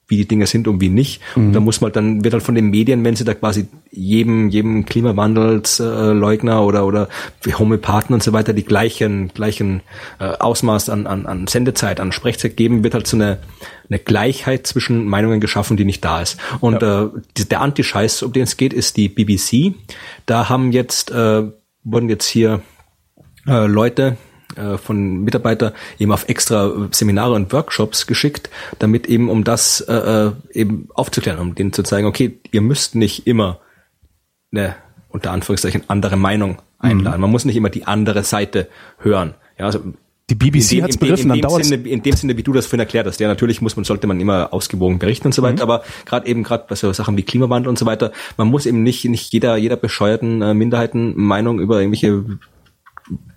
wie 0.10 0.18
die 0.18 0.28
Dinge 0.28 0.48
sind 0.48 0.68
und 0.68 0.82
wie 0.82 0.90
nicht. 0.90 1.22
Mhm. 1.36 1.48
Und 1.48 1.54
da 1.54 1.60
muss 1.60 1.82
man 1.82 1.92
dann, 1.92 2.24
wird 2.24 2.34
halt 2.34 2.44
von 2.44 2.56
den 2.56 2.70
Medien, 2.72 3.04
wenn 3.06 3.16
sie 3.16 3.24
da 3.24 3.34
quasi 3.36 3.68
jedem, 3.92 4.50
jedem 4.50 4.86
Klimawandelsleugner 4.86 6.64
oder, 6.64 6.86
oder 6.86 7.08
Homöopathen 7.58 8.14
und 8.14 8.24
so 8.24 8.34
weiter 8.34 8.54
die 8.54 8.66
gleichen, 8.66 9.30
gleichen 9.34 9.82
äh, 10.20 10.26
Ausmaß 10.26 10.90
an, 10.90 11.08
an, 11.08 11.28
an 11.28 11.48
Sendezeit, 11.48 12.00
an 12.00 12.12
Sprechzeit 12.12 12.58
geben, 12.58 12.84
wird 12.84 12.96
halt 12.96 13.08
so 13.08 13.18
eine, 13.18 13.38
eine 13.88 14.00
Gleichheit 14.00 14.66
zwischen 14.66 15.06
Meinungen 15.06 15.40
geschaffen, 15.40 15.78
die 15.78 15.86
nicht 15.86 16.04
da 16.04 16.22
ist. 16.22 16.38
Und 16.60 16.82
ja. 16.82 17.06
äh, 17.06 17.10
der 17.50 17.62
Antischeiß, 17.62 18.24
um 18.24 18.34
den 18.34 18.44
es 18.44 18.58
geht, 18.58 18.74
ist 18.74 18.98
die 18.98 19.10
BBC. 19.10 19.76
Da 20.26 20.50
haben 20.50 20.72
jetzt, 20.72 21.12
äh, 21.12 21.44
wurden 21.84 22.10
jetzt 22.10 22.28
hier 22.28 22.62
äh, 23.48 23.68
Leute 23.68 24.18
äh, 24.60 24.78
von 24.78 25.24
Mitarbeiter 25.24 25.74
eben 25.98 26.12
auf 26.12 26.28
extra 26.28 26.90
Seminare 26.92 27.34
und 27.34 27.52
Workshops 27.54 28.08
geschickt, 28.08 28.50
damit 28.78 29.08
eben 29.08 29.30
um 29.30 29.44
das 29.44 29.82
äh, 29.82 29.94
äh, 29.94 30.32
eben 30.54 30.90
aufzuklären, 30.94 31.40
um 31.40 31.56
denen 31.56 31.74
zu 31.74 31.84
zeigen, 31.84 32.08
okay, 32.08 32.40
ihr 32.52 32.62
müsst 32.62 32.96
nicht 32.96 33.26
immer 33.28 33.60
eine 34.52 34.76
unter 35.10 35.32
Anführungszeichen 35.32 35.84
andere 35.88 36.18
Meinung 36.18 36.62
einladen. 36.78 37.18
Mhm. 37.18 37.22
Man 37.22 37.32
muss 37.32 37.46
nicht 37.46 37.56
immer 37.56 37.70
die 37.70 37.86
andere 37.86 38.24
Seite 38.24 38.70
hören. 39.00 39.34
Ja, 39.58 39.66
also 39.66 39.80
die 40.30 40.36
BBC 40.36 40.84
hat 40.84 40.92
es 40.92 40.98
begriffen, 40.98 41.32
in, 41.34 41.42
dann 41.42 41.64
Sinne, 41.64 41.88
in 41.90 42.04
dem 42.04 42.16
Sinne, 42.16 42.38
wie 42.38 42.44
du 42.44 42.54
das 42.54 42.68
vorhin 42.68 42.82
erklärt 42.82 43.08
hast, 43.08 43.20
ja, 43.20 43.28
natürlich 43.28 43.62
muss 43.62 43.76
man, 43.76 43.84
sollte 43.84 44.06
man 44.06 44.20
immer 44.20 44.54
ausgewogen 44.54 45.00
berichten 45.00 45.28
und 45.28 45.34
so 45.34 45.42
weiter, 45.42 45.66
mhm. 45.66 45.72
aber 45.72 45.84
gerade 46.06 46.28
eben, 46.28 46.44
gerade 46.44 46.66
bei 46.70 46.76
so 46.76 46.94
Sachen 46.94 47.18
wie 47.18 47.24
Klimawandel 47.24 47.68
und 47.68 47.80
so 47.80 47.88
weiter, 47.88 48.12
man 48.38 48.48
muss 48.48 48.68
eben 48.68 48.84
nicht, 48.84 49.06
nicht 49.06 49.34
jeder, 49.34 49.58
jeder 49.58 49.76
bescheuerten 49.76 50.44
äh, 50.44 50.54
Minderheitenmeinung 50.54 51.60
über 51.60 51.80
irgendwelche 51.80 52.40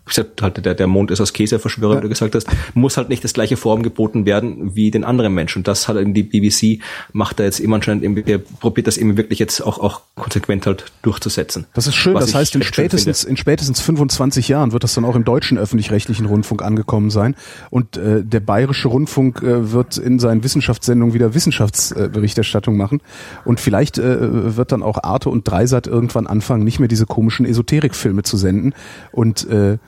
gesagt, 0.04 0.42
halt 0.42 0.64
der, 0.64 0.74
der 0.74 0.86
Mond 0.86 1.10
ist 1.10 1.20
aus 1.20 1.32
Käseverschwörer, 1.32 1.94
ja. 1.94 1.98
wie 1.98 2.02
du 2.02 2.08
gesagt 2.08 2.34
hast, 2.34 2.46
muss 2.74 2.96
halt 2.96 3.08
nicht 3.08 3.22
das 3.22 3.32
gleiche 3.32 3.56
Form 3.56 3.82
geboten 3.82 4.26
werden 4.26 4.74
wie 4.74 4.90
den 4.90 5.04
anderen 5.04 5.34
Menschen. 5.34 5.60
Und 5.60 5.68
das 5.68 5.88
hat 5.88 5.96
eben 5.96 6.14
die 6.14 6.22
BBC, 6.22 6.82
macht 7.12 7.38
da 7.38 7.44
jetzt 7.44 7.60
immer 7.60 7.76
anscheinend, 7.76 8.02
irgendwie, 8.02 8.38
probiert 8.60 8.86
das 8.86 8.96
eben 8.96 9.16
wirklich 9.16 9.38
jetzt 9.38 9.60
auch, 9.60 9.78
auch 9.78 10.02
konsequent 10.14 10.66
halt 10.66 10.86
durchzusetzen. 11.02 11.66
Das 11.74 11.86
ist 11.86 11.94
schön, 11.94 12.14
das 12.14 12.34
heißt, 12.34 12.54
in 12.54 12.62
spätestens, 12.62 13.24
in 13.24 13.36
spätestens 13.36 13.80
25 13.80 14.48
Jahren 14.48 14.72
wird 14.72 14.84
das 14.84 14.94
dann 14.94 15.04
auch 15.04 15.16
im 15.16 15.24
deutschen 15.24 15.58
öffentlich-rechtlichen 15.58 16.26
Rundfunk 16.26 16.62
angekommen 16.62 17.10
sein. 17.10 17.36
Und 17.70 17.96
äh, 17.96 18.24
der 18.24 18.40
bayerische 18.40 18.88
Rundfunk 18.88 19.42
äh, 19.42 19.72
wird 19.72 19.98
in 19.98 20.18
seinen 20.18 20.42
Wissenschaftssendungen 20.42 21.14
wieder 21.14 21.34
Wissenschaftsberichterstattung 21.34 22.74
äh, 22.74 22.78
machen. 22.78 23.00
Und 23.44 23.60
vielleicht 23.60 23.98
äh, 23.98 24.56
wird 24.56 24.72
dann 24.72 24.82
auch 24.82 25.02
Arte 25.02 25.30
und 25.30 25.48
Dreisat 25.48 25.86
irgendwann 25.86 26.26
anfangen, 26.26 26.64
nicht 26.64 26.78
mehr 26.78 26.88
diese 26.88 27.06
komischen 27.06 27.46
Esoterikfilme 27.46 28.22
zu 28.22 28.36
senden 28.36 28.74
und 29.12 29.48
äh, 29.48 29.78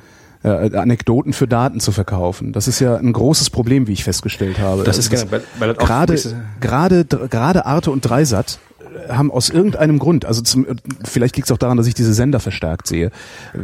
äh, 0.44 0.76
Anekdoten 0.76 1.32
für 1.32 1.48
Daten 1.48 1.80
zu 1.80 1.90
verkaufen. 1.90 2.52
Das 2.52 2.68
ist 2.68 2.78
ja 2.78 2.96
ein 2.96 3.12
großes 3.12 3.50
Problem, 3.50 3.86
wie 3.86 3.92
ich 3.92 4.04
festgestellt 4.04 4.58
habe. 4.58 4.84
Das 4.84 4.98
ist 4.98 5.10
genau, 5.10 5.24
weil, 5.30 5.42
weil 5.58 5.74
gerade 5.74 6.16
gerade 6.60 7.04
gerade 7.04 7.66
Arte 7.66 7.90
und 7.90 8.02
Dreisat 8.02 8.58
äh, 9.08 9.12
haben 9.12 9.30
aus 9.30 9.48
irgendeinem 9.48 9.98
Grund, 9.98 10.26
also 10.26 10.42
zum, 10.42 10.66
vielleicht 11.02 11.36
liegt 11.36 11.48
es 11.48 11.52
auch 11.52 11.58
daran, 11.58 11.78
dass 11.78 11.86
ich 11.86 11.94
diese 11.94 12.12
Sender 12.12 12.40
verstärkt 12.40 12.86
sehe, 12.86 13.10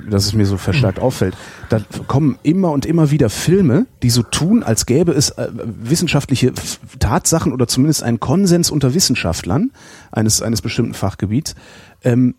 dass 0.09 0.25
es 0.25 0.33
mir 0.33 0.47
so 0.47 0.57
verstärkt 0.57 0.99
mhm. 0.99 1.05
auffällt. 1.05 1.37
Da 1.69 1.81
kommen 2.07 2.39
immer 2.43 2.73
und 2.73 2.87
immer 2.87 3.11
wieder 3.11 3.29
Filme, 3.29 3.85
die 4.03 4.11
so 4.11 4.23
tun, 4.23 4.63
als 4.63 4.87
gäbe 4.87 5.13
es 5.13 5.31
äh, 5.31 5.49
wissenschaftliche 5.53 6.53
Tatsachen 6.99 7.53
oder 7.53 7.69
zumindest 7.69 8.03
einen 8.03 8.21
Konsens 8.21 8.71
unter 8.71 8.95
Wissenschaftlern 8.95 9.71
eines 10.13 10.41
eines 10.41 10.63
bestimmten 10.63 10.95
Fachgebiets. 10.95 11.55
Ähm, 12.03 12.35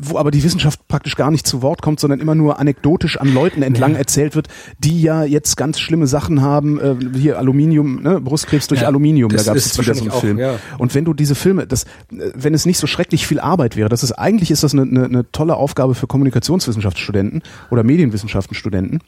wo 0.00 0.18
aber 0.18 0.30
die 0.30 0.42
Wissenschaft 0.42 0.86
praktisch 0.88 1.16
gar 1.16 1.30
nicht 1.30 1.46
zu 1.46 1.62
Wort 1.62 1.82
kommt, 1.82 2.00
sondern 2.00 2.20
immer 2.20 2.34
nur 2.34 2.58
anekdotisch 2.58 3.18
an 3.18 3.32
Leuten 3.32 3.62
entlang 3.62 3.92
ja. 3.92 3.98
erzählt 3.98 4.34
wird, 4.34 4.48
die 4.78 5.02
ja 5.02 5.24
jetzt 5.24 5.56
ganz 5.56 5.80
schlimme 5.80 6.06
Sachen 6.06 6.40
haben, 6.40 6.80
äh, 6.80 6.96
hier 7.18 7.38
Aluminium, 7.38 8.02
ne, 8.02 8.20
Brustkrebs 8.20 8.68
durch 8.68 8.82
ja, 8.82 8.86
Aluminium, 8.86 9.30
da 9.30 9.42
gab 9.42 9.56
es 9.56 9.66
jetzt 9.66 9.78
wieder 9.78 9.94
so 9.94 10.02
einen 10.02 10.10
auch, 10.10 10.20
Film. 10.20 10.38
Ja. 10.38 10.56
Und 10.78 10.94
wenn 10.94 11.04
du 11.04 11.14
diese 11.14 11.34
Filme, 11.34 11.66
das, 11.66 11.84
äh, 11.84 11.86
wenn 12.34 12.54
es 12.54 12.66
nicht 12.66 12.78
so 12.78 12.86
schrecklich 12.86 13.26
viel 13.26 13.40
Arbeit 13.40 13.76
wäre, 13.76 13.88
das 13.88 14.02
ist 14.02 14.12
eigentlich 14.12 14.50
ist 14.50 14.62
das 14.62 14.72
eine, 14.72 14.82
eine, 14.82 15.04
eine 15.04 15.32
tolle 15.32 15.56
Aufgabe 15.56 15.94
für 15.94 16.06
Kommunikationswissenschaftsstudenten 16.06 17.42
oder 17.70 17.82
Medienwissenschaftenstudenten, 17.82 19.00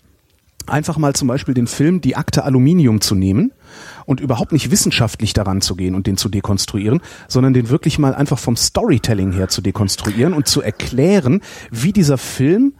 einfach 0.66 0.98
mal 0.98 1.14
zum 1.14 1.28
Beispiel 1.28 1.54
den 1.54 1.66
Film 1.66 2.00
Die 2.00 2.16
Akte 2.16 2.44
Aluminium 2.44 3.00
zu 3.00 3.14
nehmen 3.14 3.52
und 4.06 4.20
überhaupt 4.20 4.52
nicht 4.52 4.70
wissenschaftlich 4.70 5.32
daran 5.32 5.60
zu 5.60 5.76
gehen 5.76 5.94
und 5.94 6.06
den 6.06 6.16
zu 6.16 6.28
dekonstruieren, 6.28 7.00
sondern 7.28 7.52
den 7.52 7.68
wirklich 7.68 7.98
mal 7.98 8.14
einfach 8.14 8.38
vom 8.38 8.56
Storytelling 8.56 9.32
her 9.32 9.48
zu 9.48 9.62
dekonstruieren 9.62 10.34
und 10.34 10.46
zu 10.46 10.62
erklären, 10.62 11.40
wie 11.70 11.92
dieser 11.92 12.18
Film 12.18 12.74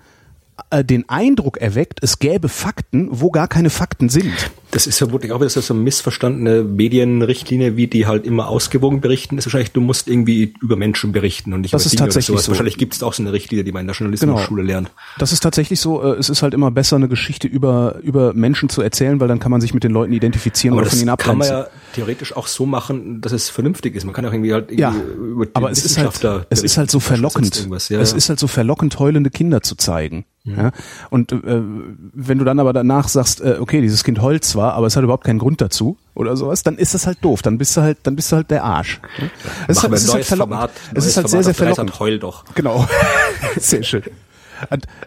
äh, 0.71 0.85
den 0.85 1.09
Eindruck 1.09 1.59
erweckt, 1.59 1.99
es 2.03 2.19
gäbe 2.19 2.49
Fakten, 2.49 3.09
wo 3.11 3.31
gar 3.31 3.49
keine 3.49 3.71
Fakten 3.71 4.09
sind. 4.09 4.33
Das 4.71 4.87
ist 4.87 5.01
ja 5.01 5.11
wirklich 5.11 5.33
auch 5.33 5.41
wieder 5.41 5.51
so 5.51 5.75
eine 5.75 5.83
missverstandene 5.83 6.63
Medienrichtlinie, 6.63 7.77
wie 7.77 7.89
die 7.89 8.07
halt 8.07 8.25
immer 8.25 8.49
ausgewogen 8.49 9.01
berichten. 9.01 9.37
Das 9.37 9.47
ist 9.47 9.53
wahrscheinlich, 9.53 9.73
du 9.73 9.81
musst 9.81 10.07
irgendwie 10.07 10.55
über 10.61 10.77
Menschen 10.77 11.11
berichten 11.11 11.53
und 11.53 11.63
nicht 11.63 11.75
das 11.75 11.83
über 11.83 11.87
ist 11.87 11.99
Dinge 11.99 12.09
tatsächlich 12.09 12.41
So. 12.41 12.53
Wahrscheinlich 12.53 12.79
gibt 12.79 12.95
es 12.95 13.03
auch 13.03 13.13
so 13.13 13.23
eine 13.23 13.33
Richtlinie, 13.33 13.65
die 13.65 13.73
man 13.73 13.81
in 13.81 13.87
der 13.89 13.97
Journalismusschule 13.97 14.63
genau. 14.63 14.73
lernt. 14.73 14.91
Das 15.19 15.33
ist 15.33 15.41
tatsächlich 15.41 15.81
so. 15.81 16.03
Äh, 16.03 16.19
es 16.19 16.29
ist 16.29 16.43
halt 16.43 16.55
immer 16.55 16.71
besser, 16.71 16.97
eine 16.97 17.09
Geschichte 17.09 17.49
über, 17.49 17.99
über 18.03 18.33
Menschen 18.33 18.69
zu 18.69 18.81
erzählen, 18.81 19.19
weil 19.21 19.27
dann 19.27 19.41
kann 19.41 19.51
man 19.51 19.61
sich 19.61 19.75
mit 19.75 19.83
den 19.83 19.91
Leuten 19.91 20.13
identifizieren 20.13 20.75
aber 20.75 20.83
oder 20.83 20.91
von 20.91 21.01
ihnen 21.01 21.09
abgrenzen. 21.09 21.41
kann 21.41 21.57
man 21.57 21.65
ja 21.65 21.71
theoretisch 21.95 22.37
auch 22.37 22.47
so 22.47 22.65
machen, 22.65 23.21
dass 23.21 23.33
es 23.33 23.49
vernünftig 23.49 23.97
ist. 23.97 24.05
Man 24.05 24.15
kann 24.15 24.25
auch 24.27 24.33
irgendwie 24.33 24.53
halt 24.53 24.71
irgendwie 24.71 24.83
ja, 24.83 24.95
über 24.95 25.47
aber 25.55 25.71
es 25.73 25.85
ist 25.85 25.99
halt, 25.99 26.47
es 26.51 26.63
ist 26.63 26.77
halt 26.77 26.91
so 26.91 27.01
verlockend. 27.01 27.69
Ja, 27.89 27.99
es 27.99 28.13
ist 28.13 28.29
halt 28.29 28.39
so 28.39 28.47
verlockend, 28.47 28.99
heulende 29.01 29.31
Kinder 29.31 29.63
zu 29.63 29.75
zeigen. 29.75 30.25
Mhm. 30.45 30.57
Ja? 30.57 30.71
Und 31.11 31.33
äh, 31.33 31.39
wenn 31.43 32.39
du 32.39 32.45
dann 32.45 32.59
aber 32.61 32.73
danach 32.73 33.09
sagst, 33.09 33.41
äh, 33.41 33.57
okay, 33.61 33.81
dieses 33.81 34.05
Kind 34.05 34.23
heult 34.23 34.45
zwar, 34.45 34.75
aber 34.75 34.87
es 34.87 34.97
hat 34.97 35.05
überhaupt 35.05 35.25
keinen 35.25 35.39
Grund 35.39 35.61
dazu 35.61 35.97
oder 36.15 36.37
sowas, 36.37 36.63
dann 36.63 36.79
ist 36.79 36.95
das 36.95 37.07
halt 37.07 37.19
doof. 37.23 37.43
Dann 37.43 37.59
bist 37.59 37.77
du 37.77 37.83
halt, 37.83 37.99
dann 38.05 38.17
bist 38.17 38.33
du 38.33 38.37
halt 38.37 38.51
der 38.51 38.65
Arsch. 38.65 39.01
Ja? 39.19 39.25
Es 39.69 39.77
ist 39.79 39.83
halt, 39.83 39.93
es 39.93 40.05
ist 40.05 40.15
halt 40.15 40.25
verlockend. 40.25 40.55
Format, 40.55 40.71
es 40.95 41.07
ist 41.07 41.17
halt 41.17 41.29
sehr, 41.29 41.43
sehr 41.43 41.55
verlockend. 41.55 41.99
Heul 42.01 42.19
doch. 42.19 42.45
Genau. 42.55 42.87
sehr 43.57 43.83
schön. 43.83 44.03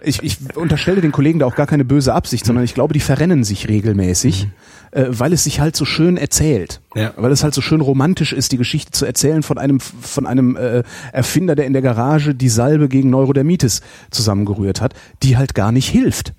Ich, 0.02 0.24
ich 0.24 0.38
unterstelle 0.56 1.02
den 1.02 1.12
Kollegen 1.12 1.40
da 1.40 1.46
auch 1.46 1.56
gar 1.56 1.68
keine 1.68 1.86
böse 1.86 2.14
Absicht, 2.14 2.46
sondern 2.46 2.64
ich 2.64 2.74
glaube, 2.74 2.94
die 2.94 3.00
verrennen 3.00 3.44
sich 3.44 3.68
regelmäßig. 3.68 4.46
Mhm 4.46 4.52
äh, 4.94 5.08
weil 5.10 5.34
es 5.34 5.44
sich 5.44 5.60
halt 5.60 5.76
so 5.76 5.86
schön 5.86 6.18
erzählt. 6.18 6.82
Ja. 6.96 7.14
Weil 7.18 7.32
es 7.32 7.44
halt 7.44 7.54
so 7.54 7.62
schön 7.62 7.82
romantisch 7.82 8.34
ist, 8.34 8.52
die 8.52 8.58
Geschichte 8.58 8.92
zu 8.92 9.06
erzählen 9.06 9.44
von 9.44 9.58
einem, 9.58 9.80
von 9.80 10.26
einem 10.26 10.56
äh, 10.56 10.84
Erfinder, 11.12 11.56
der 11.56 11.66
in 11.66 11.74
der 11.74 11.82
Garage 11.82 12.36
die 12.36 12.50
Salbe 12.50 12.88
gegen 12.88 13.10
Neurodermitis 13.10 13.82
zusammengerührt 14.12 14.82
hat, 14.82 14.94
die 15.24 15.38
halt 15.38 15.56
gar 15.56 15.72
nicht 15.72 15.90
hilft. 15.90 16.34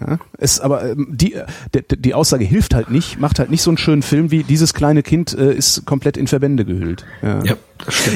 Ja, 0.00 0.18
ist 0.38 0.60
aber 0.60 0.84
ähm, 0.84 1.08
die, 1.10 1.36
die, 1.74 2.00
die 2.00 2.14
Aussage 2.14 2.44
hilft 2.44 2.74
halt 2.74 2.90
nicht, 2.90 3.20
macht 3.20 3.38
halt 3.38 3.50
nicht 3.50 3.62
so 3.62 3.70
einen 3.70 3.78
schönen 3.78 4.02
Film 4.02 4.30
wie 4.30 4.42
dieses 4.42 4.72
kleine 4.72 5.02
Kind 5.02 5.36
äh, 5.36 5.52
ist 5.52 5.84
komplett 5.84 6.16
in 6.16 6.26
Verbände 6.26 6.64
gehüllt. 6.64 7.04
Ja. 7.22 7.42
ja 7.44 7.54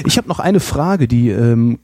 ich 0.06 0.16
habe 0.16 0.28
noch 0.28 0.39
eine 0.39 0.61
Frage, 0.61 1.09
die 1.09 1.31
ähm, 1.31 1.78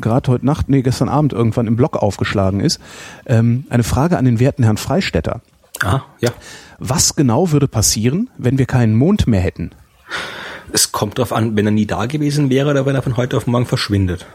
gerade 0.00 0.30
heute 0.30 0.46
Nacht, 0.46 0.68
nee, 0.68 0.82
gestern 0.82 1.08
Abend 1.08 1.32
irgendwann 1.32 1.66
im 1.66 1.76
Blog 1.76 1.96
aufgeschlagen 1.96 2.60
ist. 2.60 2.80
Ähm, 3.26 3.64
eine 3.70 3.84
Frage 3.84 4.18
an 4.18 4.24
den 4.24 4.40
werten 4.40 4.64
Herrn 4.64 4.76
Freistetter. 4.76 5.40
Ah, 5.82 6.02
ja. 6.20 6.30
Was 6.78 7.16
genau 7.16 7.52
würde 7.52 7.68
passieren, 7.68 8.30
wenn 8.38 8.58
wir 8.58 8.66
keinen 8.66 8.94
Mond 8.96 9.26
mehr 9.26 9.40
hätten? 9.40 9.70
Es 10.72 10.92
kommt 10.92 11.18
darauf 11.18 11.32
an, 11.32 11.56
wenn 11.56 11.66
er 11.66 11.72
nie 11.72 11.86
da 11.86 12.06
gewesen 12.06 12.50
wäre 12.50 12.70
oder 12.70 12.86
wenn 12.86 12.94
er 12.94 13.02
von 13.02 13.16
heute 13.16 13.36
auf 13.36 13.46
morgen 13.46 13.66
verschwindet. 13.66 14.26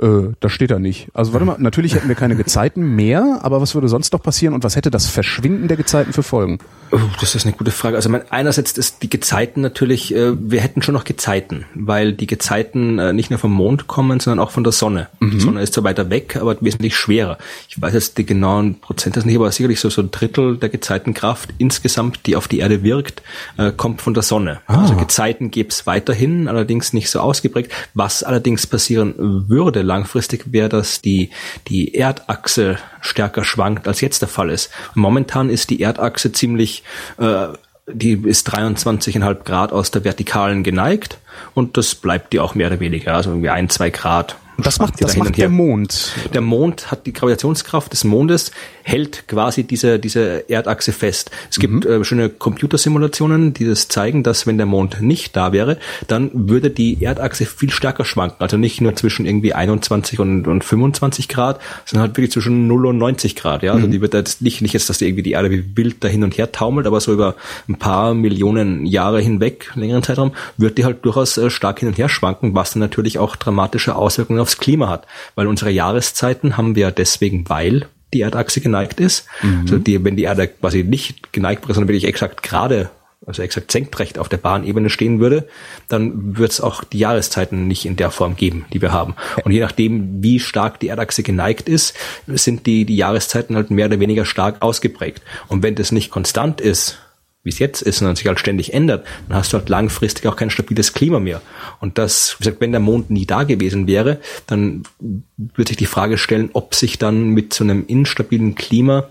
Äh, 0.00 0.34
das 0.40 0.52
steht 0.52 0.70
da 0.70 0.78
nicht. 0.78 1.08
Also 1.14 1.32
warte 1.32 1.46
mal, 1.46 1.56
natürlich 1.58 1.94
hätten 1.94 2.08
wir 2.08 2.14
keine 2.14 2.36
Gezeiten 2.36 2.94
mehr, 2.96 3.40
aber 3.42 3.60
was 3.60 3.74
würde 3.74 3.88
sonst 3.88 4.12
noch 4.12 4.22
passieren 4.22 4.54
und 4.54 4.64
was 4.64 4.76
hätte 4.76 4.90
das 4.90 5.06
Verschwinden 5.06 5.68
der 5.68 5.76
Gezeiten 5.76 6.12
für 6.12 6.22
Folgen? 6.22 6.58
Oh, 6.92 7.00
das 7.20 7.34
ist 7.34 7.46
eine 7.46 7.56
gute 7.56 7.70
Frage. 7.70 7.96
Also 7.96 8.08
mein, 8.08 8.22
einerseits 8.30 8.76
ist 8.78 9.02
die 9.02 9.10
Gezeiten 9.10 9.60
natürlich, 9.60 10.14
äh, 10.14 10.32
wir 10.38 10.60
hätten 10.60 10.82
schon 10.82 10.94
noch 10.94 11.04
Gezeiten, 11.04 11.64
weil 11.74 12.12
die 12.12 12.26
Gezeiten 12.26 12.98
äh, 12.98 13.12
nicht 13.12 13.30
nur 13.30 13.38
vom 13.38 13.52
Mond 13.52 13.86
kommen, 13.86 14.20
sondern 14.20 14.44
auch 14.44 14.50
von 14.50 14.62
der 14.62 14.72
Sonne. 14.72 15.08
Mhm. 15.18 15.30
Die 15.30 15.40
Sonne 15.40 15.62
ist 15.62 15.74
zwar 15.74 15.84
weiter 15.84 16.10
weg, 16.10 16.36
aber 16.36 16.56
wesentlich 16.60 16.96
schwerer. 16.96 17.38
Ich 17.68 17.80
weiß 17.80 17.94
jetzt 17.94 18.18
die 18.18 18.26
genauen 18.26 18.80
Prozente 18.80 19.26
nicht, 19.26 19.36
aber 19.36 19.50
sicherlich 19.50 19.80
so, 19.80 19.90
so 19.90 20.02
ein 20.02 20.10
Drittel 20.10 20.58
der 20.58 20.68
Gezeitenkraft 20.68 21.50
insgesamt, 21.58 22.26
die 22.26 22.36
auf 22.36 22.46
die 22.48 22.58
Erde 22.58 22.82
wirkt, 22.82 23.22
äh, 23.56 23.72
kommt 23.72 24.00
von 24.00 24.14
der 24.14 24.22
Sonne. 24.22 24.60
Ah. 24.66 24.82
Also 24.82 24.94
Gezeiten 24.94 25.50
gäbe 25.50 25.70
es 25.70 25.86
weiterhin, 25.86 26.46
allerdings 26.48 26.92
nicht 26.92 27.10
so 27.10 27.20
ausgeprägt. 27.20 27.72
Was 27.94 28.22
allerdings 28.22 28.66
passieren 28.66 29.14
würde 29.48 29.82
langfristig, 29.86 30.52
wäre, 30.52 30.68
dass 30.68 31.00
die, 31.00 31.30
die 31.68 31.94
Erdachse 31.94 32.78
stärker 33.00 33.44
schwankt, 33.44 33.88
als 33.88 34.00
jetzt 34.00 34.20
der 34.20 34.28
Fall 34.28 34.50
ist. 34.50 34.70
Momentan 34.94 35.48
ist 35.48 35.70
die 35.70 35.80
Erdachse 35.80 36.32
ziemlich 36.32 36.82
äh, 37.18 37.48
die 37.88 38.14
ist 38.14 38.52
23,5 38.52 39.44
Grad 39.44 39.72
aus 39.72 39.90
der 39.92 40.04
Vertikalen 40.04 40.64
geneigt 40.64 41.18
und 41.54 41.76
das 41.76 41.94
bleibt 41.94 42.32
die 42.32 42.40
auch 42.40 42.54
mehr 42.54 42.66
oder 42.66 42.80
weniger, 42.80 43.14
also 43.14 43.30
irgendwie 43.30 43.50
ein, 43.50 43.68
zwei 43.68 43.90
Grad 43.90 44.36
das 44.58 44.78
macht, 44.78 45.00
das 45.02 45.16
macht 45.16 45.36
der 45.36 45.48
Mond. 45.48 46.12
Der 46.32 46.40
Mond 46.40 46.90
hat 46.90 47.06
die 47.06 47.12
Gravitationskraft 47.12 47.92
des 47.92 48.04
Mondes, 48.04 48.52
hält 48.82 49.28
quasi 49.28 49.64
diese, 49.64 49.98
diese 49.98 50.48
Erdachse 50.48 50.92
fest. 50.92 51.30
Es 51.50 51.58
gibt 51.58 51.84
mhm. 51.84 51.90
äh, 51.90 52.04
schöne 52.04 52.30
Computersimulationen, 52.30 53.52
die 53.52 53.66
das 53.66 53.88
zeigen, 53.88 54.22
dass 54.22 54.46
wenn 54.46 54.56
der 54.56 54.66
Mond 54.66 55.02
nicht 55.02 55.36
da 55.36 55.52
wäre, 55.52 55.78
dann 56.06 56.30
würde 56.32 56.70
die 56.70 57.02
Erdachse 57.02 57.44
viel 57.44 57.70
stärker 57.70 58.04
schwanken. 58.04 58.36
Also 58.40 58.56
nicht 58.56 58.80
nur 58.80 58.94
zwischen 58.96 59.26
irgendwie 59.26 59.52
21 59.52 60.20
und, 60.20 60.46
und 60.46 60.64
25 60.64 61.28
Grad, 61.28 61.60
sondern 61.84 62.08
halt 62.08 62.16
wirklich 62.16 62.32
zwischen 62.32 62.66
0 62.66 62.86
und 62.86 62.98
90 62.98 63.36
Grad. 63.36 63.62
Ja? 63.62 63.72
Also 63.72 63.86
mhm. 63.86 63.90
die 63.90 64.00
wird 64.00 64.14
jetzt 64.14 64.40
nicht, 64.40 64.62
nicht 64.62 64.72
jetzt, 64.72 64.88
dass 64.88 64.98
die 64.98 65.06
irgendwie 65.06 65.24
die 65.24 65.32
Erde 65.32 65.50
wie 65.50 65.76
wild 65.76 66.02
da 66.02 66.08
hin 66.08 66.24
und 66.24 66.38
her 66.38 66.52
taumelt, 66.52 66.86
aber 66.86 67.00
so 67.00 67.12
über 67.12 67.34
ein 67.68 67.76
paar 67.76 68.14
Millionen 68.14 68.86
Jahre 68.86 69.20
hinweg, 69.20 69.70
längeren 69.74 70.02
Zeitraum, 70.02 70.32
wird 70.56 70.78
die 70.78 70.84
halt 70.84 71.04
durchaus 71.04 71.36
äh, 71.36 71.50
stark 71.50 71.80
hin 71.80 71.88
und 71.88 71.98
her 71.98 72.08
schwanken, 72.08 72.54
was 72.54 72.72
dann 72.72 72.80
natürlich 72.80 73.18
auch 73.18 73.36
dramatische 73.36 73.94
Auswirkungen 73.96 74.45
aufs 74.46 74.58
Klima 74.58 74.88
hat. 74.88 75.06
Weil 75.34 75.48
unsere 75.48 75.70
Jahreszeiten 75.70 76.56
haben 76.56 76.76
wir 76.76 76.92
deswegen, 76.92 77.48
weil 77.48 77.86
die 78.14 78.20
Erdachse 78.20 78.60
geneigt 78.60 79.00
ist. 79.00 79.26
Mhm. 79.42 79.60
Also 79.62 79.78
die, 79.78 80.02
wenn 80.04 80.16
die 80.16 80.22
Erde 80.22 80.46
quasi 80.48 80.84
nicht 80.84 81.32
geneigt 81.32 81.64
wäre, 81.64 81.74
sondern 81.74 81.88
wirklich 81.88 82.04
exakt 82.04 82.42
gerade, 82.42 82.90
also 83.26 83.42
exakt 83.42 83.72
senkrecht 83.72 84.18
auf 84.18 84.28
der 84.28 84.36
Bahnebene 84.36 84.88
stehen 84.88 85.18
würde, 85.18 85.48
dann 85.88 86.38
wird 86.38 86.52
es 86.52 86.60
auch 86.60 86.84
die 86.84 87.00
Jahreszeiten 87.00 87.66
nicht 87.66 87.84
in 87.84 87.96
der 87.96 88.12
Form 88.12 88.36
geben, 88.36 88.66
die 88.72 88.80
wir 88.80 88.92
haben. 88.92 89.16
Und 89.44 89.50
je 89.50 89.60
nachdem, 89.60 90.22
wie 90.22 90.38
stark 90.38 90.78
die 90.78 90.88
Erdachse 90.88 91.24
geneigt 91.24 91.68
ist, 91.68 91.96
sind 92.28 92.66
die, 92.66 92.84
die 92.84 92.96
Jahreszeiten 92.96 93.56
halt 93.56 93.70
mehr 93.70 93.86
oder 93.86 93.98
weniger 93.98 94.24
stark 94.24 94.62
ausgeprägt. 94.62 95.22
Und 95.48 95.62
wenn 95.64 95.74
das 95.74 95.90
nicht 95.90 96.10
konstant 96.10 96.60
ist, 96.60 96.98
wie 97.46 97.50
es 97.50 97.60
jetzt 97.60 97.80
ist, 97.80 97.98
sondern 97.98 98.16
sich 98.16 98.26
halt 98.26 98.40
ständig 98.40 98.74
ändert, 98.74 99.06
dann 99.28 99.38
hast 99.38 99.52
du 99.52 99.58
halt 99.58 99.68
langfristig 99.68 100.26
auch 100.26 100.34
kein 100.34 100.50
stabiles 100.50 100.92
Klima 100.92 101.20
mehr. 101.20 101.40
Und 101.80 101.96
das, 101.96 102.34
wie 102.38 102.44
gesagt, 102.44 102.60
wenn 102.60 102.72
der 102.72 102.80
Mond 102.80 103.08
nie 103.08 103.24
da 103.24 103.44
gewesen 103.44 103.86
wäre, 103.86 104.18
dann 104.48 104.82
würde 104.98 105.68
sich 105.68 105.76
die 105.76 105.86
Frage 105.86 106.18
stellen, 106.18 106.50
ob 106.54 106.74
sich 106.74 106.98
dann 106.98 107.28
mit 107.28 107.54
so 107.54 107.62
einem 107.62 107.84
instabilen 107.86 108.56
Klima 108.56 109.06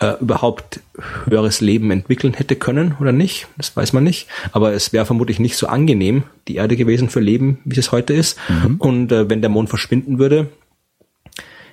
äh, 0.00 0.12
überhaupt 0.20 0.80
höheres 1.24 1.62
Leben 1.62 1.90
entwickeln 1.90 2.34
hätte 2.34 2.56
können 2.56 2.94
oder 3.00 3.12
nicht. 3.12 3.46
Das 3.56 3.74
weiß 3.74 3.94
man 3.94 4.04
nicht. 4.04 4.28
Aber 4.52 4.72
es 4.72 4.92
wäre 4.92 5.06
vermutlich 5.06 5.38
nicht 5.38 5.56
so 5.56 5.66
angenehm, 5.66 6.24
die 6.46 6.56
Erde 6.56 6.76
gewesen 6.76 7.08
für 7.08 7.20
Leben, 7.20 7.58
wie 7.64 7.80
es 7.80 7.90
heute 7.90 8.12
ist. 8.12 8.38
Mhm. 8.48 8.76
Und 8.76 9.12
äh, 9.12 9.30
wenn 9.30 9.40
der 9.40 9.50
Mond 9.50 9.70
verschwinden 9.70 10.18
würde, 10.18 10.48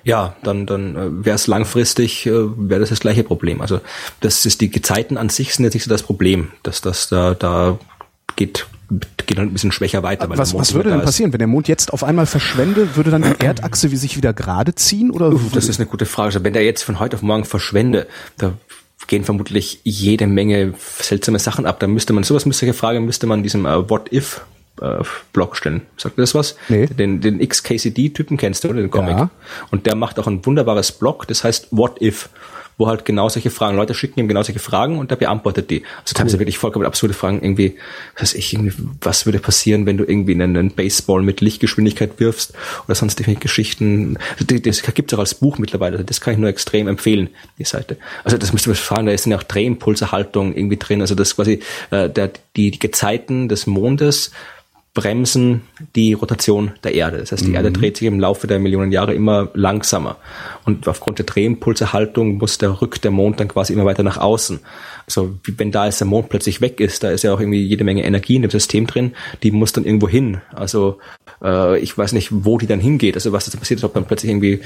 ja, 0.06 0.36
dann, 0.44 0.66
dann 0.66 0.94
äh, 0.94 1.24
wäre 1.24 1.34
es 1.34 1.48
langfristig, 1.48 2.26
äh, 2.26 2.30
wäre 2.30 2.78
das 2.78 2.90
das 2.90 3.00
gleiche 3.00 3.24
Problem. 3.24 3.60
Also 3.60 3.80
das 4.20 4.46
ist 4.46 4.60
die 4.60 4.70
Gezeiten 4.70 5.16
an 5.16 5.30
sich 5.30 5.52
sind 5.52 5.64
jetzt 5.64 5.74
nicht 5.74 5.82
so 5.82 5.90
das 5.90 6.04
Problem, 6.04 6.52
dass 6.62 6.80
das 6.80 7.08
da, 7.08 7.34
da 7.34 7.78
geht 8.36 8.66
geht 9.26 9.36
dann 9.36 9.48
ein 9.48 9.52
bisschen 9.52 9.72
schwächer 9.72 10.04
weiter. 10.04 10.28
was, 10.28 10.54
was 10.54 10.74
würde 10.74 10.90
denn 10.90 11.02
passieren, 11.02 11.32
wenn 11.32 11.40
der 11.40 11.48
Mond 11.48 11.66
jetzt 11.66 11.92
auf 11.92 12.04
einmal 12.04 12.26
verschwende? 12.26 12.94
Würde 12.94 13.10
dann 13.10 13.22
die 13.22 13.34
Erdachse 13.44 13.90
wie 13.90 13.96
sich 13.96 14.16
wieder 14.16 14.32
gerade 14.32 14.76
ziehen? 14.76 15.10
Oder 15.10 15.32
Uff, 15.32 15.50
das 15.52 15.68
ist 15.68 15.80
eine 15.80 15.88
gute 15.88 16.06
Frage. 16.06 16.26
Also 16.26 16.44
wenn 16.44 16.52
der 16.52 16.62
jetzt 16.62 16.84
von 16.84 17.00
heute 17.00 17.16
auf 17.16 17.22
morgen 17.22 17.44
verschwende, 17.44 18.06
da 18.38 18.52
gehen 19.08 19.24
vermutlich 19.24 19.80
jede 19.82 20.28
Menge 20.28 20.74
seltsame 21.00 21.40
Sachen 21.40 21.66
ab. 21.66 21.80
Da 21.80 21.88
müsste 21.88 22.12
man, 22.12 22.22
sowas 22.22 22.46
müsste 22.46 22.64
ich 22.64 22.76
fragen, 22.76 23.04
müsste 23.06 23.26
man 23.26 23.42
diesem 23.42 23.64
uh, 23.64 23.90
What 23.90 24.12
If 24.12 24.42
äh, 24.80 25.02
Blog 25.32 25.56
stellen. 25.56 25.82
Sagt 25.96 26.18
dir 26.18 26.22
das 26.22 26.34
was? 26.34 26.56
Nee. 26.68 26.86
Den, 26.86 27.20
den 27.20 27.46
XKCD-Typen 27.46 28.36
kennst 28.36 28.64
du, 28.64 28.68
oder 28.68 28.80
den 28.80 28.90
Comic? 28.90 29.16
Ja. 29.16 29.30
Und 29.70 29.86
der 29.86 29.96
macht 29.96 30.18
auch 30.18 30.26
ein 30.26 30.44
wunderbares 30.44 30.92
Blog, 30.92 31.26
das 31.28 31.44
heißt 31.44 31.68
What 31.70 32.00
If 32.00 32.28
wo 32.78 32.86
halt 32.88 33.04
genau 33.04 33.28
solche 33.28 33.50
Fragen, 33.50 33.76
Leute 33.76 33.94
schicken 33.94 34.20
ihm 34.20 34.28
genau 34.28 34.42
solche 34.42 34.60
Fragen 34.60 34.98
und 34.98 35.10
der 35.10 35.16
beantwortet 35.16 35.70
die. 35.70 35.82
Also 36.02 36.14
cool. 36.22 36.40
wirklich 36.40 36.58
vollkommen 36.58 36.84
absurde 36.84 37.14
Fragen, 37.14 37.40
irgendwie, 37.42 37.76
was 38.18 38.34
ich, 38.34 38.52
irgendwie, 38.52 38.74
was 39.00 39.24
würde 39.24 39.38
passieren, 39.38 39.86
wenn 39.86 39.96
du 39.96 40.04
irgendwie 40.04 40.34
einen, 40.34 40.56
einen 40.56 40.70
Baseball 40.70 41.22
mit 41.22 41.40
Lichtgeschwindigkeit 41.40 42.20
wirfst 42.20 42.52
oder 42.86 42.94
sonst 42.94 43.18
irgendwelche 43.18 43.40
Geschichten. 43.40 44.18
Also 44.32 44.44
die, 44.44 44.60
das 44.60 44.82
gibt's 44.82 45.14
auch 45.14 45.18
als 45.18 45.34
Buch 45.34 45.58
mittlerweile, 45.58 45.94
also 45.94 46.04
das 46.04 46.20
kann 46.20 46.34
ich 46.34 46.38
nur 46.38 46.50
extrem 46.50 46.86
empfehlen, 46.88 47.30
die 47.58 47.64
Seite. 47.64 47.96
Also 48.24 48.36
das 48.36 48.52
müsst 48.52 48.66
ihr 48.66 48.74
fragen, 48.74 49.06
da 49.06 49.16
sind 49.16 49.32
ja 49.32 49.38
auch 49.38 49.42
Drehimpulserhaltung 49.42 50.54
irgendwie 50.54 50.76
drin, 50.76 51.00
also 51.00 51.14
das 51.14 51.34
quasi 51.34 51.60
äh, 51.90 52.10
der, 52.10 52.30
die, 52.56 52.70
die 52.70 52.78
Gezeiten 52.78 53.48
des 53.48 53.66
Mondes 53.66 54.32
bremsen 54.96 55.60
die 55.94 56.14
Rotation 56.14 56.72
der 56.82 56.94
Erde. 56.94 57.18
Das 57.18 57.30
heißt, 57.30 57.44
die 57.44 57.50
mhm. 57.50 57.54
Erde 57.54 57.70
dreht 57.70 57.98
sich 57.98 58.08
im 58.08 58.18
Laufe 58.18 58.46
der 58.46 58.58
Millionen 58.58 58.90
Jahre 58.90 59.14
immer 59.14 59.50
langsamer. 59.52 60.16
Und 60.64 60.88
aufgrund 60.88 61.18
der 61.18 61.26
Drehimpulserhaltung 61.26 62.38
muss 62.38 62.58
der 62.58 62.80
rückt 62.80 63.04
der 63.04 63.10
Mond 63.12 63.38
dann 63.38 63.46
quasi 63.46 63.74
immer 63.74 63.84
weiter 63.84 64.02
nach 64.02 64.16
außen. 64.16 64.60
Also 65.06 65.38
wenn 65.56 65.70
da 65.70 65.84
jetzt 65.84 66.00
der 66.00 66.06
Mond 66.06 66.30
plötzlich 66.30 66.60
weg 66.60 66.80
ist, 66.80 67.04
da 67.04 67.10
ist 67.10 67.22
ja 67.22 67.32
auch 67.32 67.38
irgendwie 67.38 67.62
jede 67.62 67.84
Menge 67.84 68.04
Energie 68.04 68.36
in 68.36 68.42
dem 68.42 68.50
System 68.50 68.86
drin, 68.86 69.12
die 69.42 69.52
muss 69.52 69.72
dann 69.72 69.84
irgendwo 69.84 70.08
hin. 70.08 70.40
Also 70.52 70.98
äh, 71.42 71.78
ich 71.78 71.96
weiß 71.96 72.12
nicht, 72.12 72.30
wo 72.32 72.58
die 72.58 72.66
dann 72.66 72.80
hingeht. 72.80 73.14
Also 73.14 73.32
was 73.32 73.48
da 73.48 73.56
passiert 73.58 73.78
ist, 73.78 73.84
ob 73.84 73.94
dann 73.94 74.06
plötzlich 74.06 74.30
irgendwie, 74.30 74.54
äh, 74.54 74.60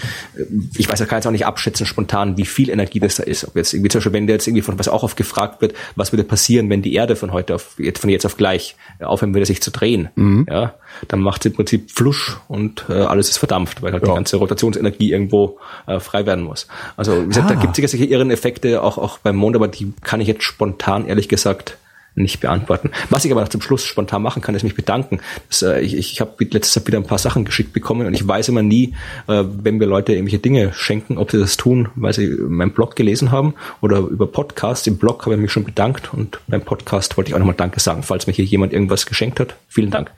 ich 0.76 0.88
weiß, 0.88 1.00
ja, 1.00 1.06
kann 1.06 1.18
jetzt 1.18 1.26
auch 1.26 1.32
nicht 1.32 1.44
abschätzen 1.44 1.86
spontan, 1.86 2.36
wie 2.38 2.46
viel 2.46 2.70
Energie 2.70 3.00
das 3.00 3.16
da 3.16 3.24
ist. 3.24 3.46
Ob 3.46 3.56
jetzt 3.56 3.74
irgendwie 3.74 3.90
zum 3.90 3.98
Beispiel, 3.98 4.12
wenn 4.12 4.26
der 4.26 4.36
jetzt 4.36 4.46
irgendwie 4.46 4.62
von 4.62 4.78
was 4.78 4.88
auch 4.88 5.02
oft 5.02 5.16
gefragt 5.16 5.60
wird, 5.60 5.74
was 5.96 6.12
würde 6.12 6.24
passieren, 6.24 6.70
wenn 6.70 6.82
die 6.82 6.94
Erde 6.94 7.16
von 7.16 7.32
heute 7.32 7.56
auf 7.56 7.76
von 7.98 8.10
jetzt 8.10 8.26
auf 8.26 8.36
gleich 8.36 8.76
aufhören 9.00 9.34
würde, 9.34 9.46
sich 9.46 9.62
zu 9.62 9.70
drehen. 9.70 10.08
Mhm. 10.20 10.46
Ja, 10.50 10.74
dann 11.08 11.20
macht 11.20 11.40
es 11.40 11.46
im 11.46 11.56
Prinzip 11.56 11.90
Flusch 11.90 12.36
und 12.46 12.84
äh, 12.90 12.92
alles 12.92 13.30
ist 13.30 13.38
verdampft, 13.38 13.80
weil 13.80 13.92
halt 13.92 14.02
ja. 14.02 14.10
die 14.10 14.14
ganze 14.14 14.36
Rotationsenergie 14.36 15.12
irgendwo 15.12 15.58
äh, 15.86 15.98
frei 15.98 16.26
werden 16.26 16.44
muss. 16.44 16.66
Also 16.98 17.22
wie 17.22 17.28
gesagt, 17.28 17.50
ah. 17.50 17.54
da 17.54 17.60
gibt 17.60 17.78
es 17.78 17.90
sicher 17.90 18.04
irren 18.04 18.30
Effekte 18.30 18.82
auch 18.82 18.98
auch 18.98 19.18
beim 19.18 19.36
Mond, 19.36 19.56
aber 19.56 19.68
die 19.68 19.94
kann 20.02 20.20
ich 20.20 20.28
jetzt 20.28 20.42
spontan 20.42 21.06
ehrlich 21.06 21.28
gesagt 21.28 21.78
nicht 22.14 22.40
beantworten. 22.40 22.90
Was 23.08 23.24
ich 23.24 23.32
aber 23.32 23.48
zum 23.48 23.60
Schluss 23.60 23.84
spontan 23.84 24.22
machen 24.22 24.42
kann, 24.42 24.54
ist 24.54 24.62
mich 24.62 24.74
bedanken. 24.74 25.20
Das, 25.48 25.62
äh, 25.62 25.80
ich 25.80 25.96
ich 25.96 26.20
habe 26.20 26.32
letztes 26.44 26.74
Jahr 26.74 26.86
wieder 26.86 26.98
ein 26.98 27.04
paar 27.04 27.18
Sachen 27.18 27.44
geschickt 27.44 27.72
bekommen 27.72 28.06
und 28.06 28.14
ich 28.14 28.26
weiß 28.26 28.48
immer 28.48 28.62
nie, 28.62 28.94
äh, 29.26 29.44
wenn 29.44 29.80
wir 29.80 29.86
Leute 29.86 30.12
irgendwelche 30.12 30.38
Dinge 30.38 30.72
schenken, 30.72 31.18
ob 31.18 31.30
sie 31.30 31.38
das 31.38 31.56
tun, 31.56 31.88
weil 31.94 32.12
sie 32.12 32.26
meinen 32.26 32.72
Blog 32.72 32.96
gelesen 32.96 33.30
haben 33.30 33.54
oder 33.80 33.98
über 33.98 34.26
Podcast. 34.26 34.86
Im 34.86 34.98
Blog 34.98 35.24
habe 35.24 35.34
ich 35.34 35.40
mich 35.40 35.52
schon 35.52 35.64
bedankt 35.64 36.12
und 36.12 36.40
beim 36.48 36.62
Podcast 36.62 37.16
wollte 37.16 37.30
ich 37.30 37.34
auch 37.34 37.38
nochmal 37.38 37.56
Danke 37.56 37.80
sagen, 37.80 38.02
falls 38.02 38.26
mir 38.26 38.32
hier 38.32 38.44
jemand 38.44 38.72
irgendwas 38.72 39.06
geschenkt 39.06 39.40
hat. 39.40 39.56
Vielen 39.68 39.90
Dank. 39.90 40.10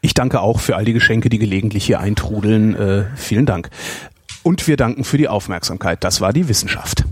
Ich 0.00 0.14
danke 0.14 0.40
auch 0.40 0.60
für 0.60 0.76
all 0.76 0.84
die 0.84 0.92
Geschenke, 0.92 1.28
die 1.30 1.38
gelegentlich 1.38 1.86
hier 1.86 2.00
eintrudeln. 2.00 2.74
Äh, 2.74 3.04
vielen 3.16 3.46
Dank. 3.46 3.70
Und 4.42 4.66
wir 4.68 4.76
danken 4.76 5.04
für 5.04 5.16
die 5.16 5.28
Aufmerksamkeit. 5.28 6.04
Das 6.04 6.20
war 6.20 6.32
die 6.32 6.48
Wissenschaft. 6.48 7.04